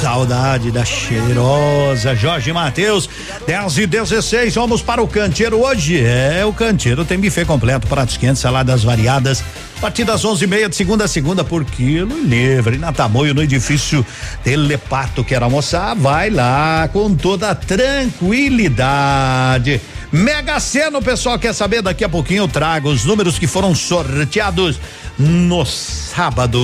Saudade 0.00 0.70
da 0.70 0.84
cheirosa 0.84 2.14
Jorge 2.14 2.52
Matheus, 2.52 3.08
10 3.46 3.78
e 3.78 3.86
16. 3.86 4.54
Vamos 4.54 4.80
para 4.80 5.02
o 5.02 5.08
canteiro 5.08 5.62
hoje. 5.62 6.00
É, 6.00 6.42
o 6.46 6.52
canteiro 6.52 7.04
tem 7.04 7.18
buffet 7.18 7.44
completo, 7.44 7.86
pratos 7.86 8.16
quentes, 8.16 8.40
saladas 8.40 8.82
variadas. 8.82 9.44
A 9.76 9.80
partir 9.80 10.04
das 10.04 10.24
11 10.24 10.44
e 10.44 10.46
meia 10.46 10.66
de 10.68 10.74
segunda 10.74 11.04
a 11.04 11.08
segunda 11.08 11.44
por 11.44 11.62
quilo 11.64 12.18
livre 12.22 12.78
na 12.78 12.92
Tamoio 12.92 13.34
no 13.34 13.42
edifício 13.42 14.04
Telepato. 14.42 15.22
Quer 15.22 15.42
almoçar? 15.42 15.94
Vai 15.94 16.30
lá 16.30 16.88
com 16.90 17.14
toda 17.14 17.54
tranquilidade. 17.54 19.78
Mega 20.10 20.58
Sena, 20.58 20.96
o 20.98 21.02
pessoal 21.02 21.38
quer 21.38 21.52
saber? 21.52 21.82
Daqui 21.82 22.02
a 22.04 22.08
pouquinho 22.08 22.44
eu 22.44 22.48
trago 22.48 22.88
os 22.88 23.04
números 23.04 23.38
que 23.38 23.46
foram 23.46 23.74
sorteados 23.74 24.80
no 25.18 25.66
sábado. 25.66 26.58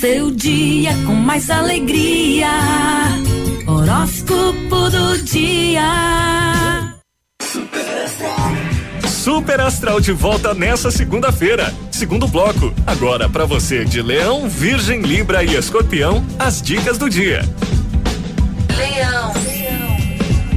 Seu 0.00 0.30
dia 0.30 0.94
com 1.04 1.12
mais 1.12 1.50
alegria. 1.50 2.48
Horóscopo 3.66 4.88
do 4.88 5.22
dia. 5.24 6.94
Super 9.06 9.60
Astral 9.60 10.00
de 10.00 10.12
volta 10.12 10.54
nessa 10.54 10.90
segunda-feira. 10.90 11.70
Segundo 11.90 12.26
bloco. 12.26 12.72
Agora 12.86 13.28
para 13.28 13.44
você 13.44 13.84
de 13.84 14.00
Leão, 14.00 14.48
Virgem, 14.48 15.02
Libra 15.02 15.44
e 15.44 15.54
Escorpião, 15.54 16.24
as 16.38 16.62
dicas 16.62 16.96
do 16.96 17.10
dia. 17.10 17.42
Leão. 18.74 19.39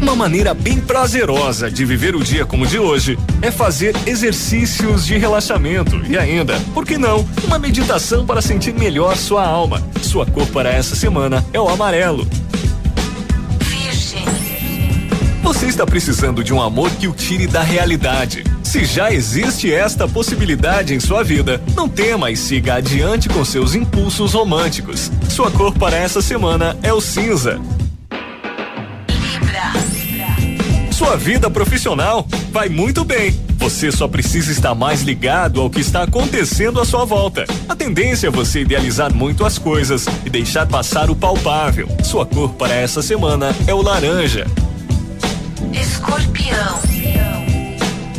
Uma 0.04 0.18
maneira 0.18 0.54
bem 0.54 0.82
prazerosa 0.82 1.72
de 1.72 1.86
viver 1.86 2.14
o 2.14 2.22
dia 2.22 2.46
como 2.46 2.66
o 2.66 2.68
de 2.68 2.78
hoje 2.78 3.18
é 3.42 3.50
fazer 3.50 3.96
exercícios 4.06 5.06
de 5.06 5.18
relaxamento 5.18 5.96
e 6.06 6.18
ainda, 6.18 6.60
por 6.74 6.86
que 6.86 6.98
não, 6.98 7.26
uma 7.46 7.58
meditação 7.58 8.26
para 8.26 8.42
sentir 8.42 8.74
melhor 8.74 9.16
sua 9.16 9.46
alma. 9.46 9.82
Sua 10.02 10.26
cor 10.26 10.46
para 10.48 10.70
essa 10.70 10.94
semana 10.94 11.44
é 11.54 11.60
o 11.60 11.70
amarelo. 11.70 12.28
Você 15.42 15.68
está 15.68 15.86
precisando 15.86 16.44
de 16.44 16.54
um 16.54 16.62
amor 16.62 16.92
que 16.92 17.08
o 17.08 17.14
tire 17.14 17.48
da 17.48 17.62
realidade. 17.62 18.44
Se 18.62 18.84
já 18.84 19.10
existe 19.10 19.74
esta 19.74 20.06
possibilidade 20.06 20.94
em 20.94 21.00
sua 21.00 21.24
vida, 21.24 21.62
não 21.78 21.88
tema 21.88 22.30
e 22.30 22.36
siga 22.36 22.76
adiante 22.76 23.30
com 23.30 23.46
seus 23.46 23.74
impulsos 23.74 24.34
românticos. 24.34 25.10
Sua 25.30 25.50
cor 25.50 25.74
para 25.74 25.96
essa 25.96 26.22
semana 26.22 26.78
é 26.84 26.92
o 26.92 27.00
cinza. 27.00 27.62
Sua 31.04 31.18
vida 31.18 31.50
profissional 31.50 32.26
vai 32.50 32.70
muito 32.70 33.04
bem. 33.04 33.38
Você 33.58 33.92
só 33.92 34.08
precisa 34.08 34.54
estar 34.54 34.74
mais 34.74 35.02
ligado 35.02 35.60
ao 35.60 35.70
que 35.70 35.82
está 35.82 36.04
acontecendo 36.04 36.80
à 36.80 36.86
sua 36.86 37.04
volta. 37.04 37.44
A 37.68 37.76
tendência 37.76 38.28
é 38.28 38.32
você 38.32 38.62
idealizar 38.62 39.14
muito 39.14 39.46
as 39.46 39.58
coisas 39.58 40.06
e 40.26 40.30
deixar 40.30 40.66
passar 40.66 41.10
o 41.10 41.16
palpável. 41.16 41.90
Sua 42.06 42.26
cor 42.26 42.54
para 42.54 42.74
essa 42.74 43.02
semana 43.02 43.54
é 43.68 43.74
o 43.74 43.82
laranja. 43.82 44.48
Escorpião. 45.74 46.80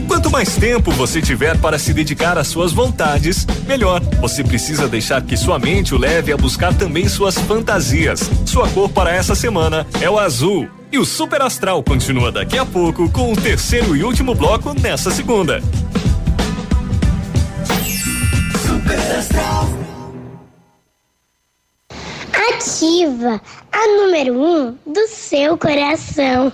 Quanto 0.06 0.30
mais 0.30 0.54
tempo 0.54 0.92
você 0.92 1.22
tiver 1.22 1.58
para 1.58 1.78
se 1.78 1.94
dedicar 1.94 2.36
às 2.36 2.48
suas 2.48 2.70
vontades, 2.70 3.46
melhor. 3.66 4.02
Você 4.20 4.44
precisa 4.44 4.86
deixar 4.86 5.22
que 5.22 5.38
sua 5.38 5.58
mente 5.58 5.94
o 5.94 5.98
leve 5.98 6.32
a 6.32 6.36
buscar 6.36 6.74
também 6.74 7.08
suas 7.08 7.38
fantasias. 7.38 8.30
Sua 8.44 8.68
cor 8.68 8.90
para 8.90 9.10
essa 9.10 9.34
semana 9.34 9.86
é 10.02 10.10
o 10.10 10.18
azul. 10.18 10.68
E 10.94 10.98
o 10.98 11.04
Super 11.04 11.42
Astral 11.42 11.82
continua 11.82 12.30
daqui 12.30 12.56
a 12.56 12.64
pouco 12.64 13.10
com 13.10 13.32
o 13.32 13.36
terceiro 13.36 13.96
e 13.96 14.04
último 14.04 14.32
bloco 14.32 14.72
nessa 14.80 15.10
segunda. 15.10 15.60
Super 18.64 19.18
Astral. 19.18 19.83
Ativa 22.64 23.40
a 23.70 23.88
número 23.88 24.40
1 24.40 24.42
um 24.42 24.74
do 24.86 25.06
seu 25.06 25.58
coração. 25.58 26.50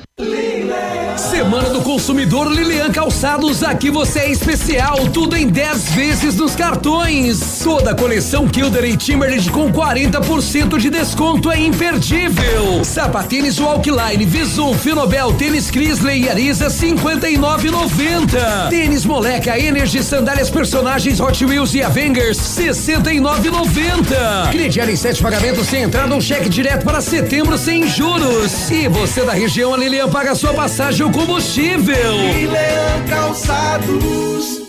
Semana 1.16 1.70
do 1.70 1.80
Consumidor 1.82 2.50
Lilian 2.50 2.90
Calçados, 2.90 3.62
aqui 3.62 3.90
você 3.90 4.18
é 4.20 4.30
especial, 4.30 4.96
tudo 5.12 5.36
em 5.36 5.46
10 5.46 5.90
vezes 5.92 6.36
nos 6.36 6.56
cartões. 6.56 7.60
Toda 7.62 7.92
a 7.92 7.94
coleção 7.94 8.48
Kilder 8.48 8.84
e 8.84 8.96
Timberland 8.96 9.50
com 9.50 9.70
40% 9.70 10.78
de 10.78 10.88
desconto 10.90 11.48
é 11.50 11.60
imperdível. 11.60 12.82
Sapatênis 12.84 13.58
Walkline, 13.58 14.24
Visum, 14.24 14.74
Finobel, 14.74 15.32
Tênis 15.34 15.70
Crisley 15.70 16.24
e 16.24 16.28
Ariza 16.28 16.66
59,90. 16.68 18.70
Tênis 18.70 19.04
Moleca, 19.04 19.56
Energy, 19.58 20.02
Sandálias 20.02 20.50
Personagens 20.50 21.20
Hot 21.20 21.44
Wheels 21.44 21.74
e 21.74 21.82
Avengers 21.82 22.38
69,90. 22.38 24.50
Crediário 24.50 24.92
em 24.92 24.96
sete 24.96 25.22
pagamentos 25.22 25.68
sem 25.68 25.84
entrada 26.00 26.14
um 26.14 26.20
cheque 26.20 26.48
direto 26.48 26.84
para 26.84 27.00
setembro 27.02 27.58
sem 27.58 27.86
juros. 27.86 28.70
E 28.70 28.88
você 28.88 29.22
da 29.22 29.32
região, 29.32 29.74
a 29.74 29.76
Lilian 29.76 30.08
paga 30.08 30.34
sua 30.34 30.54
passagem 30.54 31.04
ou 31.04 31.12
combustível. 31.12 32.16
Lilian 32.16 33.04
Calçados. 33.08 34.60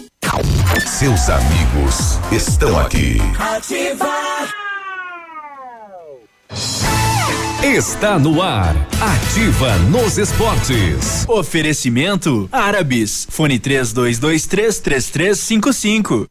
Seus 0.86 1.29
amigos 1.29 2.19
estão 2.32 2.77
aqui. 2.77 3.17
Ativa. 3.39 4.09
Está 7.63 8.17
no 8.19 8.41
ar, 8.41 8.75
ativa 8.99 9.77
nos 9.89 10.17
esportes. 10.17 11.25
Oferecimento 11.29 12.49
Árabes. 12.51 13.27
Fone 13.29 13.59
3223 13.59 14.79
3355. 14.79 16.27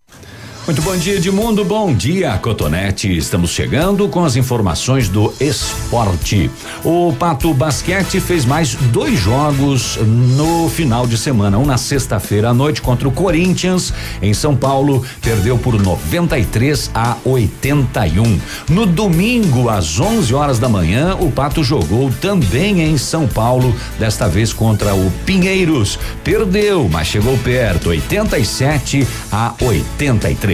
Muito 0.67 0.83
bom 0.83 0.95
dia, 0.95 1.17
Edmundo. 1.17 1.65
Bom 1.65 1.93
dia, 1.93 2.37
Cotonete. 2.39 3.17
Estamos 3.17 3.51
chegando 3.51 4.07
com 4.09 4.25
as 4.25 4.37
informações 4.37 5.09
do 5.09 5.33
esporte. 5.41 6.51
O 6.85 7.13
Pato 7.19 7.53
Basquete 7.55 8.21
fez 8.21 8.45
mais 8.45 8.75
dois 8.75 9.19
jogos 9.19 9.97
no 9.97 10.69
final 10.69 11.07
de 11.07 11.17
semana. 11.17 11.59
Um 11.59 11.65
na 11.65 11.79
sexta-feira 11.79 12.51
à 12.51 12.55
noite 12.55 12.83
contra 12.83 13.09
o 13.09 13.11
Corinthians, 13.11 13.93
em 14.21 14.35
São 14.35 14.55
Paulo. 14.55 15.05
Perdeu 15.23 15.57
por 15.59 15.81
93 15.81 16.91
a 16.95 17.17
81. 17.25 18.39
No 18.69 18.85
domingo, 18.87 19.71
às 19.71 19.99
11 19.99 20.33
horas 20.35 20.59
da 20.59 20.69
manhã, 20.69 21.17
o 21.19 21.33
Pato 21.33 21.65
jogou 21.65 22.13
também 22.21 22.83
em 22.83 22.99
São 22.99 23.27
Paulo, 23.27 23.75
desta 23.99 24.29
vez 24.29 24.53
contra 24.53 24.95
o 24.95 25.11
Pinheiros. 25.25 25.99
Perdeu, 26.23 26.89
mas 26.89 27.09
chegou 27.09 27.37
perto, 27.39 27.89
87 27.89 29.09
a 29.33 29.55
83. 29.61 30.50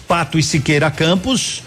Pato 0.08 0.36
e 0.36 0.42
Siqueira 0.42 0.90
Campos 0.90 1.62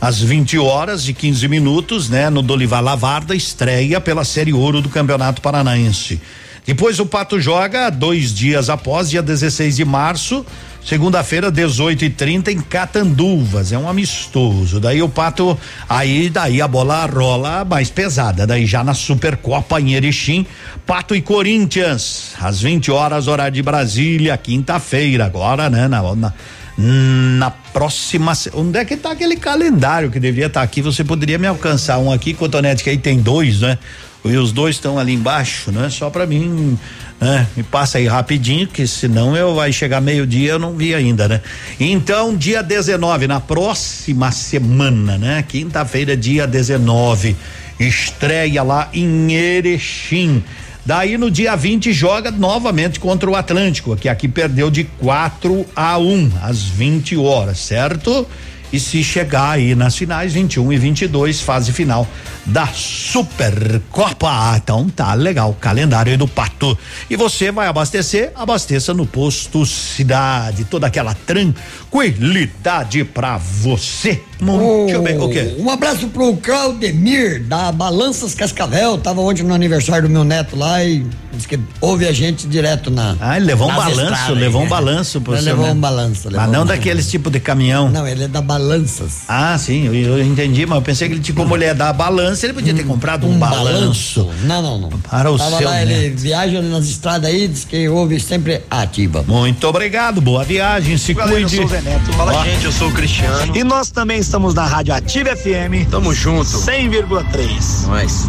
às 0.00 0.20
20 0.22 0.56
horas 0.56 1.08
e 1.08 1.12
15 1.12 1.48
minutos, 1.48 2.08
né, 2.08 2.30
no 2.30 2.40
Dolivar 2.40 2.82
Lavarda, 2.82 3.34
estreia 3.34 4.00
pela 4.00 4.24
Série 4.24 4.52
Ouro 4.52 4.80
do 4.80 4.88
Campeonato 4.88 5.42
Paranaense. 5.42 6.22
Depois 6.64 7.00
o 7.00 7.04
Pato 7.04 7.40
joga 7.40 7.90
dois 7.90 8.32
dias 8.32 8.70
após, 8.70 9.10
dia 9.10 9.20
16 9.20 9.76
de 9.76 9.84
março, 9.84 10.46
segunda-feira, 10.84 11.50
18 11.50 12.04
e 12.04 12.10
30 12.10 12.52
em 12.52 12.60
Catanduvas. 12.60 13.72
É 13.72 13.78
um 13.78 13.88
amistoso. 13.88 14.80
Daí 14.80 15.02
o 15.02 15.08
Pato, 15.08 15.58
aí 15.88 16.28
daí 16.30 16.60
a 16.60 16.68
bola 16.68 17.06
rola 17.06 17.64
mais 17.64 17.90
pesada. 17.90 18.46
Daí 18.46 18.66
já 18.66 18.82
na 18.82 18.94
Supercopa 18.94 19.80
em 19.80 19.94
Erechim, 19.94 20.46
Pato 20.86 21.14
e 21.14 21.20
Corinthians, 21.20 22.32
às 22.40 22.60
20 22.60 22.90
horas, 22.90 23.28
horário 23.28 23.54
de 23.54 23.62
Brasília, 23.62 24.36
quinta-feira, 24.36 25.26
agora, 25.26 25.68
né? 25.70 25.86
Na, 25.88 26.02
na, 26.14 26.32
na 26.76 27.50
próxima. 27.50 28.32
Onde 28.54 28.78
é 28.78 28.84
que 28.84 28.96
tá 28.96 29.12
aquele 29.12 29.36
calendário 29.36 30.10
que 30.10 30.18
deveria 30.18 30.46
estar 30.46 30.60
tá 30.60 30.64
aqui? 30.64 30.82
Você 30.82 31.04
poderia 31.04 31.38
me 31.38 31.46
alcançar 31.46 31.98
um 31.98 32.12
aqui, 32.12 32.34
Cotonete, 32.34 32.82
que 32.82 32.90
aí 32.90 32.98
tem 32.98 33.20
dois, 33.20 33.60
né? 33.60 33.78
E 34.24 34.36
os 34.36 34.52
dois 34.52 34.76
estão 34.76 34.98
ali 34.98 35.14
embaixo, 35.14 35.72
né? 35.72 35.88
Só 35.88 36.10
para 36.10 36.26
mim, 36.26 36.78
né? 37.20 37.46
Me 37.54 37.62
passa 37.62 37.98
aí 37.98 38.06
rapidinho, 38.06 38.66
que 38.66 38.86
senão 38.86 39.36
eu 39.36 39.54
vai 39.54 39.72
chegar 39.72 40.00
meio-dia 40.00 40.52
eu 40.52 40.58
não 40.58 40.74
vi 40.74 40.94
ainda, 40.94 41.28
né? 41.28 41.40
Então, 41.78 42.34
dia 42.34 42.62
19, 42.62 43.26
na 43.26 43.38
próxima 43.38 44.32
semana, 44.32 45.18
né? 45.18 45.44
Quinta-feira, 45.46 46.16
dia 46.16 46.46
19, 46.46 47.36
estreia 47.78 48.62
lá 48.62 48.88
em 48.94 49.32
Erechim. 49.32 50.42
Daí 50.84 51.18
no 51.18 51.30
dia 51.30 51.54
20 51.54 51.92
joga 51.92 52.30
novamente 52.30 52.98
contra 52.98 53.30
o 53.30 53.36
Atlântico, 53.36 53.94
que 53.96 54.08
aqui 54.08 54.26
perdeu 54.26 54.70
de 54.70 54.84
4 54.84 55.66
a 55.76 55.98
1 55.98 56.02
um, 56.02 56.32
às 56.42 56.62
20 56.62 57.18
horas, 57.18 57.58
certo? 57.58 58.26
E 58.72 58.78
se 58.78 59.02
chegar 59.02 59.50
aí 59.50 59.74
nas 59.74 59.96
finais 59.96 60.32
21 60.32 60.72
e 60.72 60.78
22, 60.78 61.40
fase 61.40 61.72
final 61.72 62.06
da 62.46 62.66
Supercopa. 62.68 64.28
Ah, 64.28 64.60
então 64.62 64.88
tá 64.88 65.14
legal, 65.14 65.56
calendário 65.60 66.12
aí 66.12 66.16
do 66.16 66.28
Pato. 66.28 66.76
E 67.08 67.16
você 67.16 67.50
vai 67.50 67.66
abastecer? 67.66 68.32
Abasteça 68.34 68.94
no 68.94 69.06
posto 69.06 69.66
Cidade. 69.66 70.64
Toda 70.64 70.86
aquela 70.86 71.14
tranquilidade 71.14 73.04
pra 73.04 73.38
você. 73.38 74.22
Muito 74.40 74.98
oh, 74.98 75.02
bem, 75.02 75.18
o 75.20 75.28
quê? 75.28 75.56
Um 75.58 75.68
abraço 75.68 76.08
pro 76.08 76.34
Claudemir 76.36 77.42
da 77.44 77.70
Balanças 77.70 78.34
Cascavel. 78.34 78.96
Tava 78.98 79.20
ontem 79.20 79.42
no 79.42 79.52
aniversário 79.52 80.08
do 80.08 80.12
meu 80.12 80.24
neto 80.24 80.56
lá 80.56 80.82
e 80.82 81.04
disse 81.32 81.46
que 81.46 81.60
ouve 81.80 82.06
a 82.06 82.12
gente 82.12 82.46
direto 82.46 82.90
na. 82.90 83.16
Ah, 83.20 83.36
ele 83.36 83.46
levou 83.46 83.70
um 83.70 83.74
balanço, 83.74 84.32
levou 84.32 84.62
um 84.62 84.68
balanço 84.68 85.20
pro 85.20 85.34
Ele 85.34 85.42
levou 85.42 85.66
um 85.66 85.76
balanço. 85.76 86.28
Levou 86.28 86.40
mas 86.40 86.50
não 86.50 86.62
um 86.62 86.66
daqueles 86.66 87.10
tipo 87.10 87.30
de 87.30 87.38
caminhão. 87.38 87.90
Não, 87.90 88.06
ele 88.06 88.24
é 88.24 88.28
da 88.28 88.40
Balanças. 88.60 89.22
Ah, 89.26 89.56
sim, 89.58 89.86
eu, 89.86 89.94
eu 89.94 90.24
entendi, 90.24 90.66
mas 90.66 90.76
eu 90.76 90.82
pensei 90.82 91.08
que 91.08 91.14
ele 91.14 91.22
tinha 91.22 91.34
como 91.34 91.56
ele 91.56 91.64
é 91.64 91.72
da 91.74 91.92
balança, 91.92 92.44
ele 92.44 92.52
podia 92.52 92.74
ter 92.74 92.84
comprado 92.84 93.26
um, 93.26 93.32
um 93.34 93.38
balanço. 93.38 94.24
balanço. 94.24 94.30
Não, 94.44 94.62
não, 94.62 94.78
não. 94.78 94.88
Para 95.00 95.30
o 95.30 95.38
Tava 95.38 95.56
seu 95.58 95.68
lá, 95.68 95.76
neto. 95.76 95.90
ele 95.90 96.10
viaja 96.10 96.60
nas 96.60 96.84
estradas 96.86 97.30
aí, 97.30 97.48
diz 97.48 97.64
que 97.64 97.88
ouve 97.88 98.20
sempre 98.20 98.62
ativa. 98.70 99.24
Muito 99.26 99.66
obrigado, 99.66 100.20
boa 100.20 100.44
viagem, 100.44 100.98
se 100.98 101.14
Valeu, 101.14 101.36
cuide. 101.40 101.56
Eu 101.56 101.62
sou 101.62 101.64
o 101.66 101.68
Zé 101.68 101.80
Neto. 101.80 102.12
Fala, 102.12 102.44
gente, 102.44 102.64
eu 102.64 102.72
sou 102.72 102.88
o 102.88 102.92
Cristiano. 102.92 103.56
E 103.56 103.64
nós 103.64 103.90
também 103.90 104.18
estamos 104.18 104.52
na 104.54 104.66
Rádio 104.66 104.94
Ativa 104.94 105.34
FM. 105.34 105.88
Tamo 105.90 106.12
junto. 106.12 106.44
100,3. 106.50 107.86
Nós. 107.86 108.28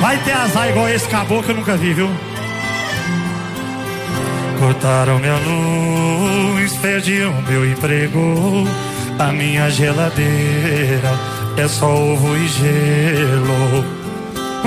Vai 0.00 0.18
ter 0.24 0.32
azar 0.32 0.68
igual 0.68 0.88
esse 0.88 1.08
caboclo 1.08 1.42
que 1.44 1.50
eu 1.52 1.56
nunca 1.56 1.76
vi, 1.76 1.94
viu? 1.94 2.10
Cortaram 4.58 5.18
minha 5.18 5.36
luz, 5.38 6.72
perdiam 6.76 7.32
meu 7.48 7.68
emprego, 7.68 8.64
a 9.18 9.32
minha 9.32 9.70
geladeira 9.70 11.10
é 11.56 11.68
só 11.68 11.94
ovo 11.94 12.36
e 12.36 12.48
gelo. 12.48 14.02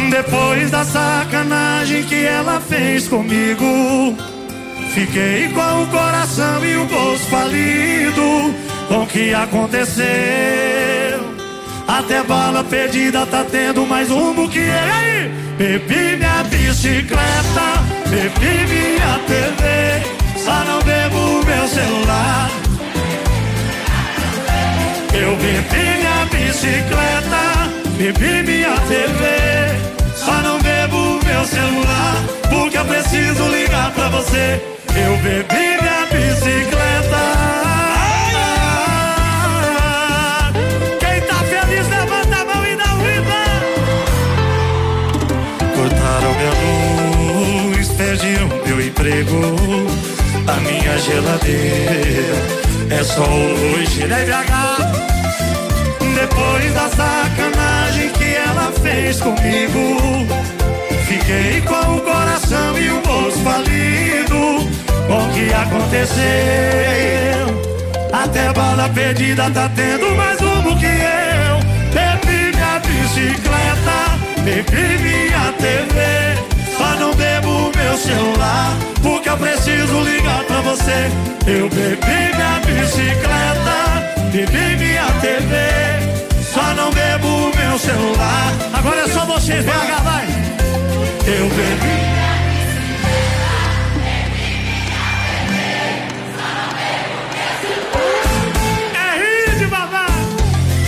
Depois 0.09 0.71
da 0.71 0.83
sacanagem 0.83 2.03
que 2.03 2.25
ela 2.25 2.59
fez 2.59 3.07
comigo, 3.07 4.15
fiquei 4.93 5.49
com 5.49 5.83
o 5.83 5.87
coração 5.87 6.63
e 6.65 6.77
o 6.77 6.85
bolso 6.85 7.25
falido 7.25 8.53
com 8.87 9.03
o 9.03 9.07
que 9.07 9.33
aconteceu. 9.33 10.05
Até 11.87 12.23
bala 12.23 12.63
perdida 12.63 13.25
tá 13.25 13.45
tendo 13.49 13.85
mais 13.85 14.09
rumo 14.09 14.49
que 14.49 14.59
ele. 14.59 15.33
Bebi 15.57 16.17
minha 16.17 16.43
bicicleta, 16.43 17.83
bebi 18.09 18.67
minha 18.67 19.19
TV, 19.27 20.43
só 20.43 20.65
não 20.65 20.81
bebo 20.81 21.45
meu 21.45 21.67
celular. 21.67 22.64
Eu 25.21 25.35
bebi 25.37 25.85
minha 25.97 26.25
bicicleta, 26.31 27.43
bebi 27.97 28.43
minha 28.43 28.75
TV, 28.81 29.21
só 30.15 30.33
não 30.41 30.59
bebo 30.61 31.19
meu 31.25 31.45
celular, 31.45 32.23
porque 32.49 32.77
eu 32.77 32.85
preciso 32.85 33.47
ligar 33.49 33.91
pra 33.91 34.09
você. 34.09 34.61
Eu 34.89 35.17
bebi 35.17 35.81
minha 35.81 36.05
bicicleta. 36.11 36.85
Tá 41.27 41.41
Cortaram 45.75 46.33
minha 46.35 46.53
luz, 47.71 47.87
perdiam 47.89 48.47
meu 48.65 48.81
emprego, 48.81 49.39
a 50.47 50.53
minha 50.61 50.97
geladeira 50.99 52.35
é 52.89 53.03
só 53.03 53.23
hoje, 53.23 54.07
deve 54.07 54.31
agarrar. 54.31 54.91
Depois 56.13 56.73
da 56.73 56.89
sacanagem 56.89 58.09
que 58.11 58.35
ela 58.35 58.71
fez 58.81 59.19
comigo, 59.19 59.97
fiquei 61.07 61.61
com 61.61 61.95
o 61.97 62.01
coração 62.01 62.77
e 62.77 62.89
o 62.89 63.01
bolso 63.01 63.39
falido. 63.39 64.69
Com 65.07 65.23
o 65.23 65.33
que 65.33 65.53
aconteceu? 65.53 66.25
Até 68.13 68.53
bala 68.53 68.89
perdida 68.89 69.49
tá 69.51 69.69
tendo 69.75 70.15
mais 70.15 70.39
rumo 70.39 70.77
que 70.79 70.85
eu. 70.85 71.59
Bebi 71.91 72.55
minha 72.55 72.79
bicicleta, 72.79 74.17
bebi 74.43 74.97
minha 75.03 75.53
TV. 75.59 76.54
Meu 77.85 77.97
celular, 77.97 78.75
porque 79.03 79.29
eu 79.29 79.37
preciso 79.37 80.01
ligar 80.01 80.43
pra 80.45 80.59
você. 80.61 81.11
Eu 81.45 81.69
bebi 81.69 82.35
minha 82.35 82.59
bicicleta. 82.65 83.77
bebi 84.31 84.75
minha 84.75 85.05
TV, 85.21 85.55
só 86.51 86.73
não 86.73 86.89
bebo 86.91 87.51
meu 87.55 87.77
celular. 87.77 88.53
Agora 88.73 89.01
é 89.01 89.07
só 89.07 89.23
vocês, 89.25 89.63
BH, 89.63 90.01
vai. 90.03 90.25
Eu 91.27 91.47
bebi. 91.47 92.05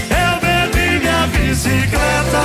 É 0.09 1.27
bicicleta, 1.27 2.43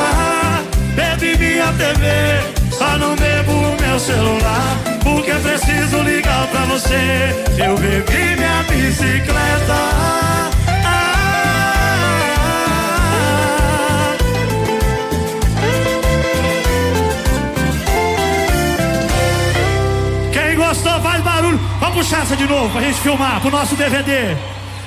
bebi 0.95 1.39
minha 1.39 1.73
TV, 1.73 2.62
só 2.83 2.99
não 2.99 3.15
bebo 3.15 3.77
meu 3.81 3.99
celular. 3.99 4.77
Porque 5.05 5.33
preciso 5.33 5.99
ligar 6.03 6.47
pra 6.49 6.65
você. 6.65 7.45
Eu 7.59 7.77
bebi 7.77 8.37
minha 8.37 8.63
bicicleta. 8.69 9.81
Quem 20.33 20.57
gostou, 20.57 21.01
faz 21.01 21.23
barulho. 21.23 21.61
Vamos 21.79 21.95
puxar 21.97 22.23
essa 22.23 22.37
de 22.37 22.47
novo 22.47 22.71
pra 22.71 22.81
gente 22.81 23.01
filmar 23.01 23.41
pro 23.41 23.51
nosso 23.51 23.77
DVD. 23.77 24.37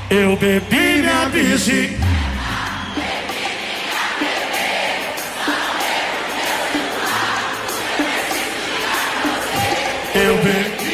Eu 0.09 0.35
bebi 0.35 1.01
minha 1.01 1.29
bici. 1.31 2.04
Eu 10.25 10.37
bebi. 10.37 10.85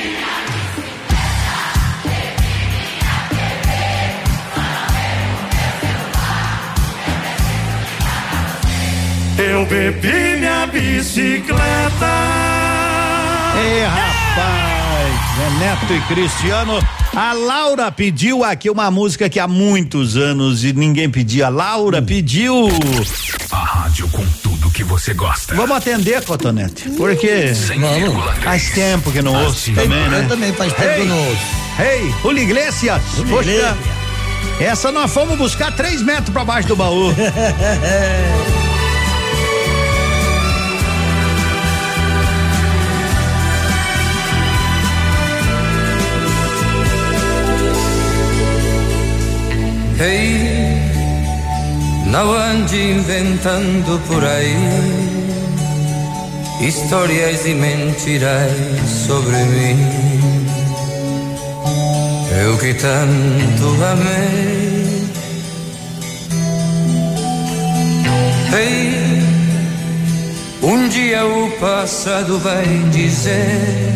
Eu 9.37 9.65
bebi 9.67 10.37
minha 10.37 10.67
bicicleta. 10.67 11.61
Ei, 13.55 13.85
rapaz, 13.85 15.13
é 15.39 15.59
Neto 15.59 15.93
e 15.93 16.01
Cristiano. 16.13 16.79
A 17.15 17.31
Laura 17.31 17.89
pediu 17.89 18.43
aqui 18.43 18.69
uma 18.69 18.91
música 18.91 19.29
que 19.29 19.39
há 19.39 19.47
muitos 19.47 20.17
anos 20.17 20.65
e 20.65 20.73
ninguém 20.73 21.09
pedia. 21.09 21.45
A 21.45 21.49
Laura 21.49 22.01
pediu. 22.01 22.67
A 23.49 23.63
rádio 23.63 24.09
com 24.09 24.25
que 24.81 24.83
você 24.83 25.13
gosta. 25.13 25.53
Vamos 25.53 25.77
atender, 25.77 26.23
Cotonete. 26.25 26.89
Porque 26.97 27.53
Vamos. 27.77 28.25
faz 28.43 28.71
tempo 28.71 29.11
que 29.11 29.21
não 29.21 29.33
ouço 29.45 29.65
divas. 29.65 29.83
também, 29.83 30.09
né? 30.09 30.21
Eu 30.23 30.27
também 30.27 30.53
faz 30.53 30.73
tempo 30.73 30.93
que 30.95 30.99
eu 31.01 31.05
não 31.05 31.27
ouço. 31.29 31.41
Ei, 31.79 32.13
Julio 32.23 32.43
Iglesias. 32.43 33.01
Julio 33.15 33.35
Poxa, 33.35 33.49
Iglesias. 33.51 33.77
essa 34.59 34.91
nós 34.91 35.13
fomos 35.13 35.37
buscar 35.37 35.71
três 35.75 36.01
metros 36.01 36.29
pra 36.29 36.43
baixo 36.43 36.67
do 36.67 36.75
baú. 36.75 37.13
Hey, 49.99 50.50
não 52.11 52.33
ande 52.33 52.75
inventando 52.75 53.99
por 54.05 54.21
aí 54.21 55.01
histórias 56.61 57.45
e 57.45 57.53
mentiras 57.53 58.51
sobre 59.07 59.37
mim. 59.37 59.77
Eu 62.43 62.57
que 62.57 62.73
tanto 62.73 63.83
amei. 63.83 65.01
Ei, 68.59 69.23
um 70.61 70.89
dia 70.89 71.25
o 71.25 71.49
passado 71.59 72.37
vai 72.39 72.65
dizer 72.91 73.93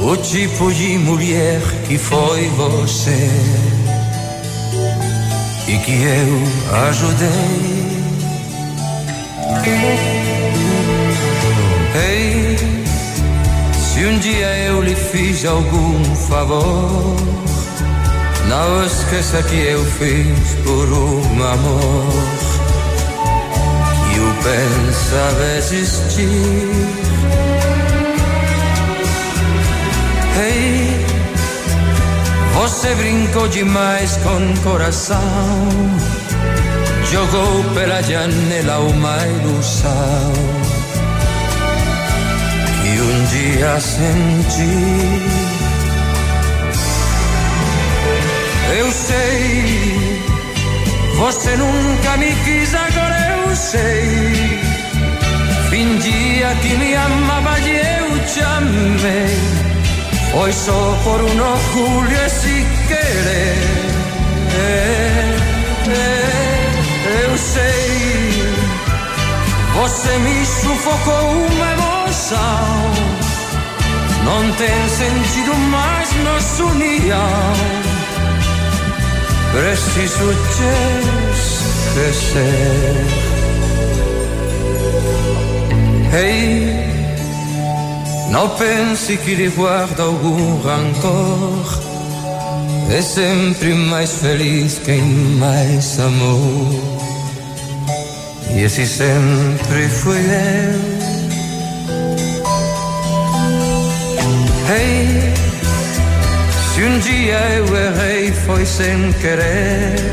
o 0.00 0.16
tipo 0.16 0.72
de 0.72 0.96
mulher 0.98 1.60
que 1.88 1.98
foi 1.98 2.48
você 2.50 3.28
e 5.74 5.78
que 5.78 5.92
eu 5.92 6.78
ajudei. 6.86 7.28
Ei, 11.96 12.56
se 13.72 14.04
um 14.04 14.18
dia 14.18 14.56
eu 14.66 14.82
lhe 14.82 14.94
fiz 14.94 15.44
algum 15.44 16.04
favor, 16.28 17.16
não 18.48 18.86
esqueça 18.86 19.42
que 19.42 19.56
eu 19.56 19.84
fiz 19.84 20.54
por 20.64 20.92
um 20.92 21.44
amor 21.44 22.12
que 24.04 24.16
eu 24.18 24.34
pensava 24.44 25.56
existir. 25.58 27.04
Você 32.54 32.94
brincou 32.94 33.48
demais 33.48 34.16
com 34.18 34.62
coração, 34.62 35.20
jogou 37.10 37.64
pela 37.74 38.00
janela 38.02 38.78
uma 38.78 39.16
ilusão 39.26 40.32
que 42.82 43.00
um 43.00 43.24
dia 43.24 43.80
senti. 43.80 45.34
Eu 48.78 48.90
sei, 48.92 50.22
você 51.16 51.56
nunca 51.56 52.16
me 52.18 52.32
quis, 52.44 52.74
agora 52.74 53.36
eu 53.36 53.56
sei. 53.56 54.60
Fingia 55.70 56.54
que 56.62 56.76
me 56.76 56.94
amava 56.94 57.58
e 57.60 57.76
eu 57.76 58.26
te 58.26 58.40
amei. 58.40 59.73
Hoy 60.36 60.52
solo 60.52 60.96
por 61.04 61.22
uno 61.22 61.56
Julio 61.72 62.28
si 62.28 62.66
querer. 62.88 63.84
Eu 67.22 67.38
sei 67.38 68.42
Você 69.74 70.18
me 70.18 70.46
sufocou 70.46 71.30
uma 71.30 71.72
emoção 71.72 72.92
Não 74.24 74.52
tem 74.52 74.88
sentido 74.88 75.54
mais 75.70 76.10
nos 76.24 76.60
união 76.60 77.52
Preciso 79.52 80.34
te 80.54 80.72
esquecer 81.92 83.06
Ei 86.12 86.88
hey. 86.88 86.93
Não 88.34 88.48
pense 88.48 89.16
que 89.18 89.32
lhe 89.36 89.48
guarda 89.50 90.02
algum 90.02 90.60
rancor. 90.60 91.78
É 92.90 93.00
sempre 93.00 93.72
mais 93.74 94.12
feliz 94.14 94.80
quem 94.84 95.02
mais 95.38 96.00
amou. 96.00 96.68
E 98.52 98.62
esse 98.62 98.88
sempre 98.88 99.88
fui 99.88 100.18
eu. 100.18 100.80
Ei, 104.74 105.32
se 106.74 106.82
um 106.82 106.98
dia 106.98 107.38
eu 107.58 107.66
errei 107.76 108.32
foi 108.32 108.66
sem 108.66 109.12
querer. 109.12 110.12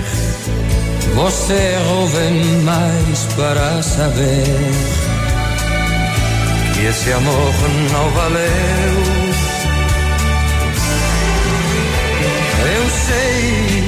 Você 1.16 1.54
errou 1.54 2.08
bem 2.10 2.62
mais 2.62 3.26
para 3.36 3.82
saber 3.82 5.01
esse 6.86 7.12
amor 7.14 7.54
não 7.92 8.10
valeu. 8.12 8.42
Eu 12.76 12.90
sei, 13.08 13.84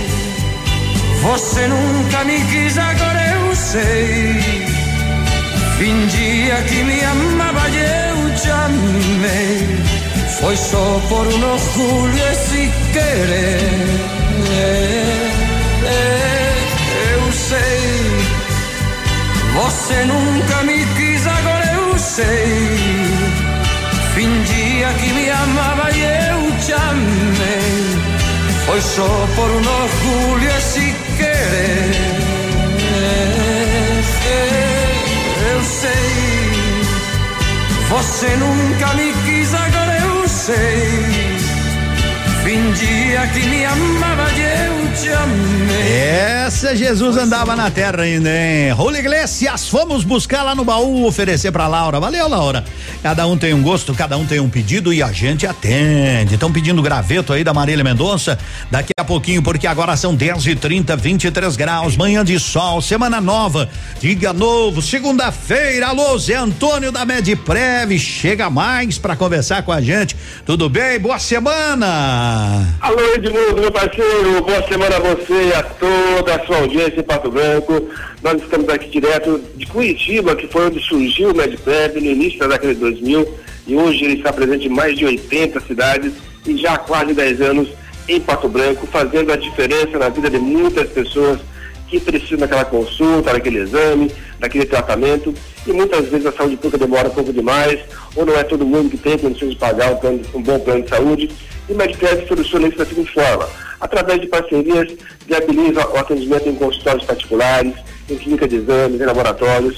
você 1.22 1.68
nunca 1.68 2.24
me 2.24 2.40
quis, 2.46 2.78
agora 2.78 3.22
eu 3.36 3.56
sei. 3.56 4.64
Fingia 5.78 6.62
que 6.68 6.84
me 6.84 7.04
amava 7.04 7.70
e 7.70 7.78
eu 7.78 8.36
te 8.36 8.50
amei. 8.50 9.84
Foi 10.40 10.56
só 10.58 11.02
por 11.10 11.28
um 11.28 11.54
orgulho 11.54 12.24
esse 12.32 12.72
querer. 12.92 14.24
Eu 17.14 17.32
sei, 17.32 17.94
você 19.54 20.06
nunca 20.06 20.64
me 20.64 20.86
quis, 20.96 21.13
sei. 22.16 22.78
Fingía 24.14 24.90
que 25.00 25.14
me 25.14 25.30
amaba 25.32 25.90
e 25.92 26.02
eu 26.30 26.42
chamei. 26.66 27.74
Foi 28.66 28.82
só 28.82 29.12
por 29.36 29.50
un 29.50 29.66
orgullo 29.84 30.46
e 30.46 30.62
si 30.62 30.94
querer. 31.18 31.94
Eu 35.52 35.64
sei, 35.82 36.10
você 37.90 38.30
nunca 38.44 38.94
me 38.94 39.14
quis, 39.26 39.54
agora 39.54 39.94
eu 40.00 40.28
sei. 40.28 41.23
Fingia 42.54 43.28
que 43.34 43.40
me 43.48 43.66
amava 43.66 44.32
e 44.32 44.42
eu 44.42 44.96
te 44.96 45.10
amei. 45.10 45.94
Essa 46.46 46.76
Jesus 46.76 47.18
andava 47.18 47.56
na 47.56 47.72
terra 47.72 48.04
ainda, 48.04 48.30
hein? 48.30 48.72
Rolo 48.72 48.96
Iglesias, 48.96 49.68
fomos 49.68 50.04
buscar 50.04 50.44
lá 50.44 50.54
no 50.54 50.64
baú, 50.64 51.06
oferecer 51.06 51.52
pra 51.52 51.68
Laura. 51.68 52.00
Valeu, 52.00 52.28
Laura. 52.30 52.64
Cada 53.04 53.28
um 53.28 53.38
tem 53.38 53.54
um 53.54 53.62
gosto, 53.62 53.94
cada 53.94 54.16
um 54.16 54.26
tem 54.26 54.40
um 54.40 54.50
pedido 54.50 54.94
e 54.94 55.04
a 55.04 55.12
gente 55.12 55.46
atende. 55.46 56.36
Estão 56.36 56.50
pedindo 56.54 56.82
graveto 56.82 57.34
aí 57.34 57.44
da 57.44 57.54
Marília 57.54 57.84
Mendonça. 57.84 58.40
Daqui 58.72 58.94
a 58.98 59.04
pouquinho, 59.04 59.44
porque 59.44 59.68
agora 59.68 59.98
são 59.98 60.16
10 60.16 60.48
e 60.48 60.56
30, 60.56 60.96
23 60.96 61.58
graus, 61.58 61.98
manhã 61.98 62.24
de 62.24 62.40
sol, 62.40 62.82
semana 62.82 63.20
nova, 63.20 63.70
dia 64.00 64.32
novo, 64.32 64.82
segunda-feira. 64.82 65.88
Alô, 65.88 66.18
Zé 66.18 66.36
Antônio 66.36 66.94
da 66.94 67.04
Medprev, 67.04 68.00
chega 68.00 68.50
mais 68.50 68.98
pra 68.98 69.18
conversar 69.18 69.64
com 69.64 69.74
a 69.74 69.82
gente. 69.82 70.16
Tudo 70.46 70.70
bem? 70.70 70.98
Boa 70.98 71.20
semana! 71.20 72.66
Alô, 72.80 73.02
Edmundo, 73.16 73.60
meu 73.60 73.72
parceiro, 73.72 74.46
boa 74.46 74.66
semana 74.66 74.96
a 74.96 75.00
você 75.02 75.50
e 75.50 75.54
a 75.54 75.62
toda 75.62 76.36
a 76.36 76.46
sua 76.46 76.56
audiência 76.60 77.02
em 77.02 77.04
Pato 77.04 77.30
Branco. 77.30 77.86
Nós 78.24 78.42
estamos 78.42 78.70
aqui 78.70 78.90
direto 78.90 79.42
de 79.58 79.66
Curitiba, 79.66 80.34
que 80.34 80.48
foi 80.48 80.68
onde 80.68 80.80
surgiu 80.80 81.32
o 81.32 81.36
MedPrep 81.36 82.00
no 82.00 82.10
início 82.10 82.40
da 82.40 82.48
década 82.48 82.74
de 82.74 82.80
2000 82.94 83.28
e 83.68 83.76
hoje 83.76 84.04
ele 84.04 84.16
está 84.16 84.32
presente 84.34 84.68
em 84.68 84.70
mais 84.70 84.98
de 84.98 85.06
80 85.06 85.60
cidades 85.62 86.14
e 86.46 86.58
já 86.58 86.74
há 86.74 86.78
quase 86.78 87.14
10 87.14 87.42
anos 87.42 87.70
em 88.08 88.20
Pato 88.20 88.50
Branco, 88.50 88.86
fazendo 88.88 89.32
a 89.32 89.38
diferença 89.38 89.98
na 89.98 90.10
vida 90.10 90.30
de 90.30 90.38
muitas 90.38 90.90
pessoas 90.90 91.40
que 91.88 92.00
precisam 92.00 92.40
daquela 92.40 92.66
consulta, 92.66 93.32
daquele 93.32 93.60
exame, 93.60 94.12
daquele 94.40 94.66
tratamento. 94.66 95.34
E 95.66 95.72
muitas 95.72 96.08
vezes 96.08 96.26
a 96.26 96.32
saúde 96.32 96.58
pública 96.58 96.78
demora 96.78 97.08
um 97.08 97.12
pouco 97.12 97.32
demais 97.32 97.80
ou 98.16 98.26
não 98.26 98.38
é 98.38 98.44
todo 98.44 98.66
mundo 98.66 98.90
que 98.90 98.98
tem 98.98 99.18
condições 99.18 99.52
de 99.52 99.58
pagar 99.58 99.92
um, 99.92 99.98
plano, 99.98 100.22
um 100.34 100.42
bom 100.42 100.60
plano 100.60 100.84
de 100.84 100.90
saúde. 100.90 101.30
E 101.70 101.72
o 101.72 101.78
Medicare 101.78 102.28
soluciona 102.28 102.68
isso 102.68 102.78
da 102.78 102.86
seguinte 102.86 103.14
forma, 103.14 103.48
através 103.80 104.20
de 104.20 104.28
parcerias 104.28 104.92
viabiliza 105.26 105.88
o 105.88 105.98
atendimento 105.98 106.50
em 106.50 106.56
consultórios 106.56 107.06
particulares, 107.06 107.74
em 108.10 108.18
clínica 108.18 108.48
de 108.48 108.58
exames, 108.58 109.00
em 109.00 109.06
laboratórios, 109.06 109.78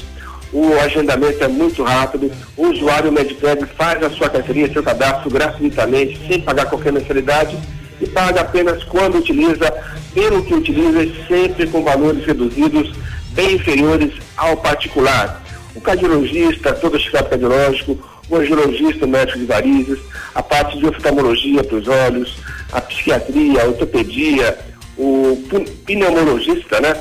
o 0.54 0.80
agendamento 0.80 1.44
é 1.44 1.48
muito 1.48 1.84
rápido, 1.84 2.32
o 2.56 2.68
usuário 2.68 3.12
Medicare 3.12 3.66
faz 3.78 4.02
a 4.04 4.10
sua 4.10 4.30
carteirinha, 4.30 4.72
seu 4.72 4.84
cadastro 4.84 5.30
gratuitamente, 5.30 6.20
sem 6.28 6.42
pagar 6.42 6.66
qualquer 6.66 6.94
mensalidade 6.94 7.58
e 8.00 8.08
paga 8.08 8.42
apenas 8.42 8.84
quando 8.84 9.18
utiliza, 9.18 9.72
pelo 10.14 10.44
que 10.44 10.54
utiliza, 10.54 11.08
sempre 11.28 11.68
com 11.68 11.84
valores 11.84 12.26
reduzidos, 12.26 12.94
bem 13.32 13.56
inferiores 13.56 14.14
ao 14.38 14.58
particular. 14.58 15.44
O 15.76 15.82
cardiologista, 15.82 16.74
todo 16.74 16.96
o 16.96 17.00
check 17.00 17.30
cardiológico, 17.30 17.98
o 18.30 18.36
angiologista, 18.38 19.06
o 19.06 19.10
médico 19.10 19.40
de 19.40 19.46
varizes, 19.46 20.00
a 20.34 20.42
parte 20.42 20.78
de 20.78 20.88
oftalmologia 20.88 21.64
para 21.64 21.78
os 21.78 21.88
olhos, 21.88 22.38
a 22.72 22.82
psiquiatria, 22.82 23.62
a 23.62 23.66
ortopedia, 23.66 24.58
o 24.98 25.38
pneumologista, 25.86 26.80
né? 26.80 26.96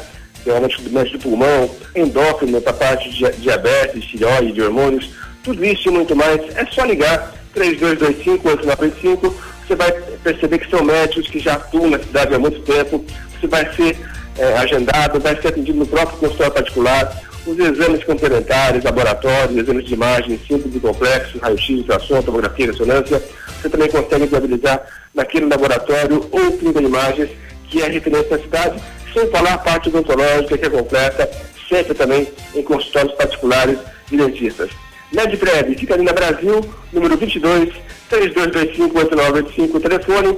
Que 0.44 0.50
é 0.50 0.54
o 0.54 0.60
médico, 0.60 0.82
médico 0.90 1.18
do 1.18 1.22
pulmão, 1.22 1.70
endócrino 1.96 2.60
para 2.60 2.72
parte 2.72 3.10
de 3.10 3.32
diabetes, 3.40 4.04
tireoide, 4.04 4.52
de 4.52 4.62
hormônios, 4.62 5.10
tudo 5.42 5.64
isso 5.64 5.88
e 5.88 5.90
muito 5.90 6.14
mais. 6.14 6.40
É 6.56 6.64
só 6.66 6.84
ligar 6.84 7.32
3225-8985 7.56 9.32
você 9.66 9.74
vai 9.74 9.92
perceber 10.22 10.58
que 10.58 10.70
são 10.70 10.84
médicos 10.84 11.28
que 11.28 11.38
já 11.38 11.54
atuam 11.54 11.90
na 11.90 11.98
cidade 11.98 12.34
há 12.34 12.38
muito 12.38 12.60
tempo, 12.60 13.04
você 13.40 13.46
vai 13.46 13.74
ser 13.74 13.96
é, 14.38 14.58
agendado, 14.58 15.20
vai 15.20 15.40
ser 15.40 15.48
atendido 15.48 15.78
no 15.78 15.86
próprio 15.86 16.18
consultório 16.18 16.52
particular, 16.52 17.22
os 17.46 17.58
exames 17.58 18.04
complementares, 18.04 18.84
laboratórios, 18.84 19.56
exames 19.56 19.86
de 19.86 19.94
imagem 19.94 20.38
simples 20.46 20.74
e 20.74 20.80
complexos, 20.80 21.40
raio-x, 21.40 21.78
ultrassom, 21.78 22.22
tomografia, 22.22 22.66
ressonância, 22.66 23.22
você 23.60 23.68
também 23.68 23.88
consegue 23.88 24.26
viabilizar 24.26 24.82
naquele 25.14 25.46
laboratório 25.46 26.26
ou 26.30 26.52
clínica 26.52 26.80
de 26.80 26.86
imagens 26.86 27.30
que 27.68 27.82
é 27.82 27.88
referência 27.88 28.36
na 28.36 28.42
cidade, 28.42 28.82
sem 29.14 29.30
falar 29.30 29.54
a 29.54 29.58
parte 29.58 29.88
odontológica 29.88 30.58
que 30.58 30.66
é 30.66 30.70
completa, 30.70 31.30
sempre 31.68 31.94
também 31.94 32.28
em 32.54 32.62
consultórios 32.62 33.14
particulares 33.14 33.78
de 34.10 34.16
dentistas. 34.18 34.70
Medprev, 35.12 35.74
fica 35.78 35.94
ali 35.94 36.02
na 36.04 36.12
Brasil, 36.12 36.60
número 36.92 37.16
22, 37.16 37.72
3225-8985, 38.10 39.80
telefone 39.80 40.36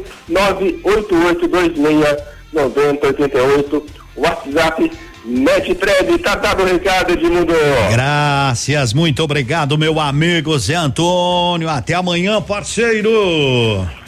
98826-9088, 2.53 3.83
WhatsApp 4.17 4.93
Medprev, 5.25 6.19
tá 6.23 6.37
dado 6.37 6.63
o 6.63 6.67
recado, 6.67 7.13
Edmundo. 7.13 7.53
Graças, 7.91 8.93
muito 8.93 9.25
obrigado, 9.25 9.77
meu 9.77 9.99
amigo 9.99 10.57
Zé 10.57 10.75
Antônio. 10.75 11.69
Até 11.69 11.95
amanhã, 11.95 12.41
parceiro. 12.41 13.11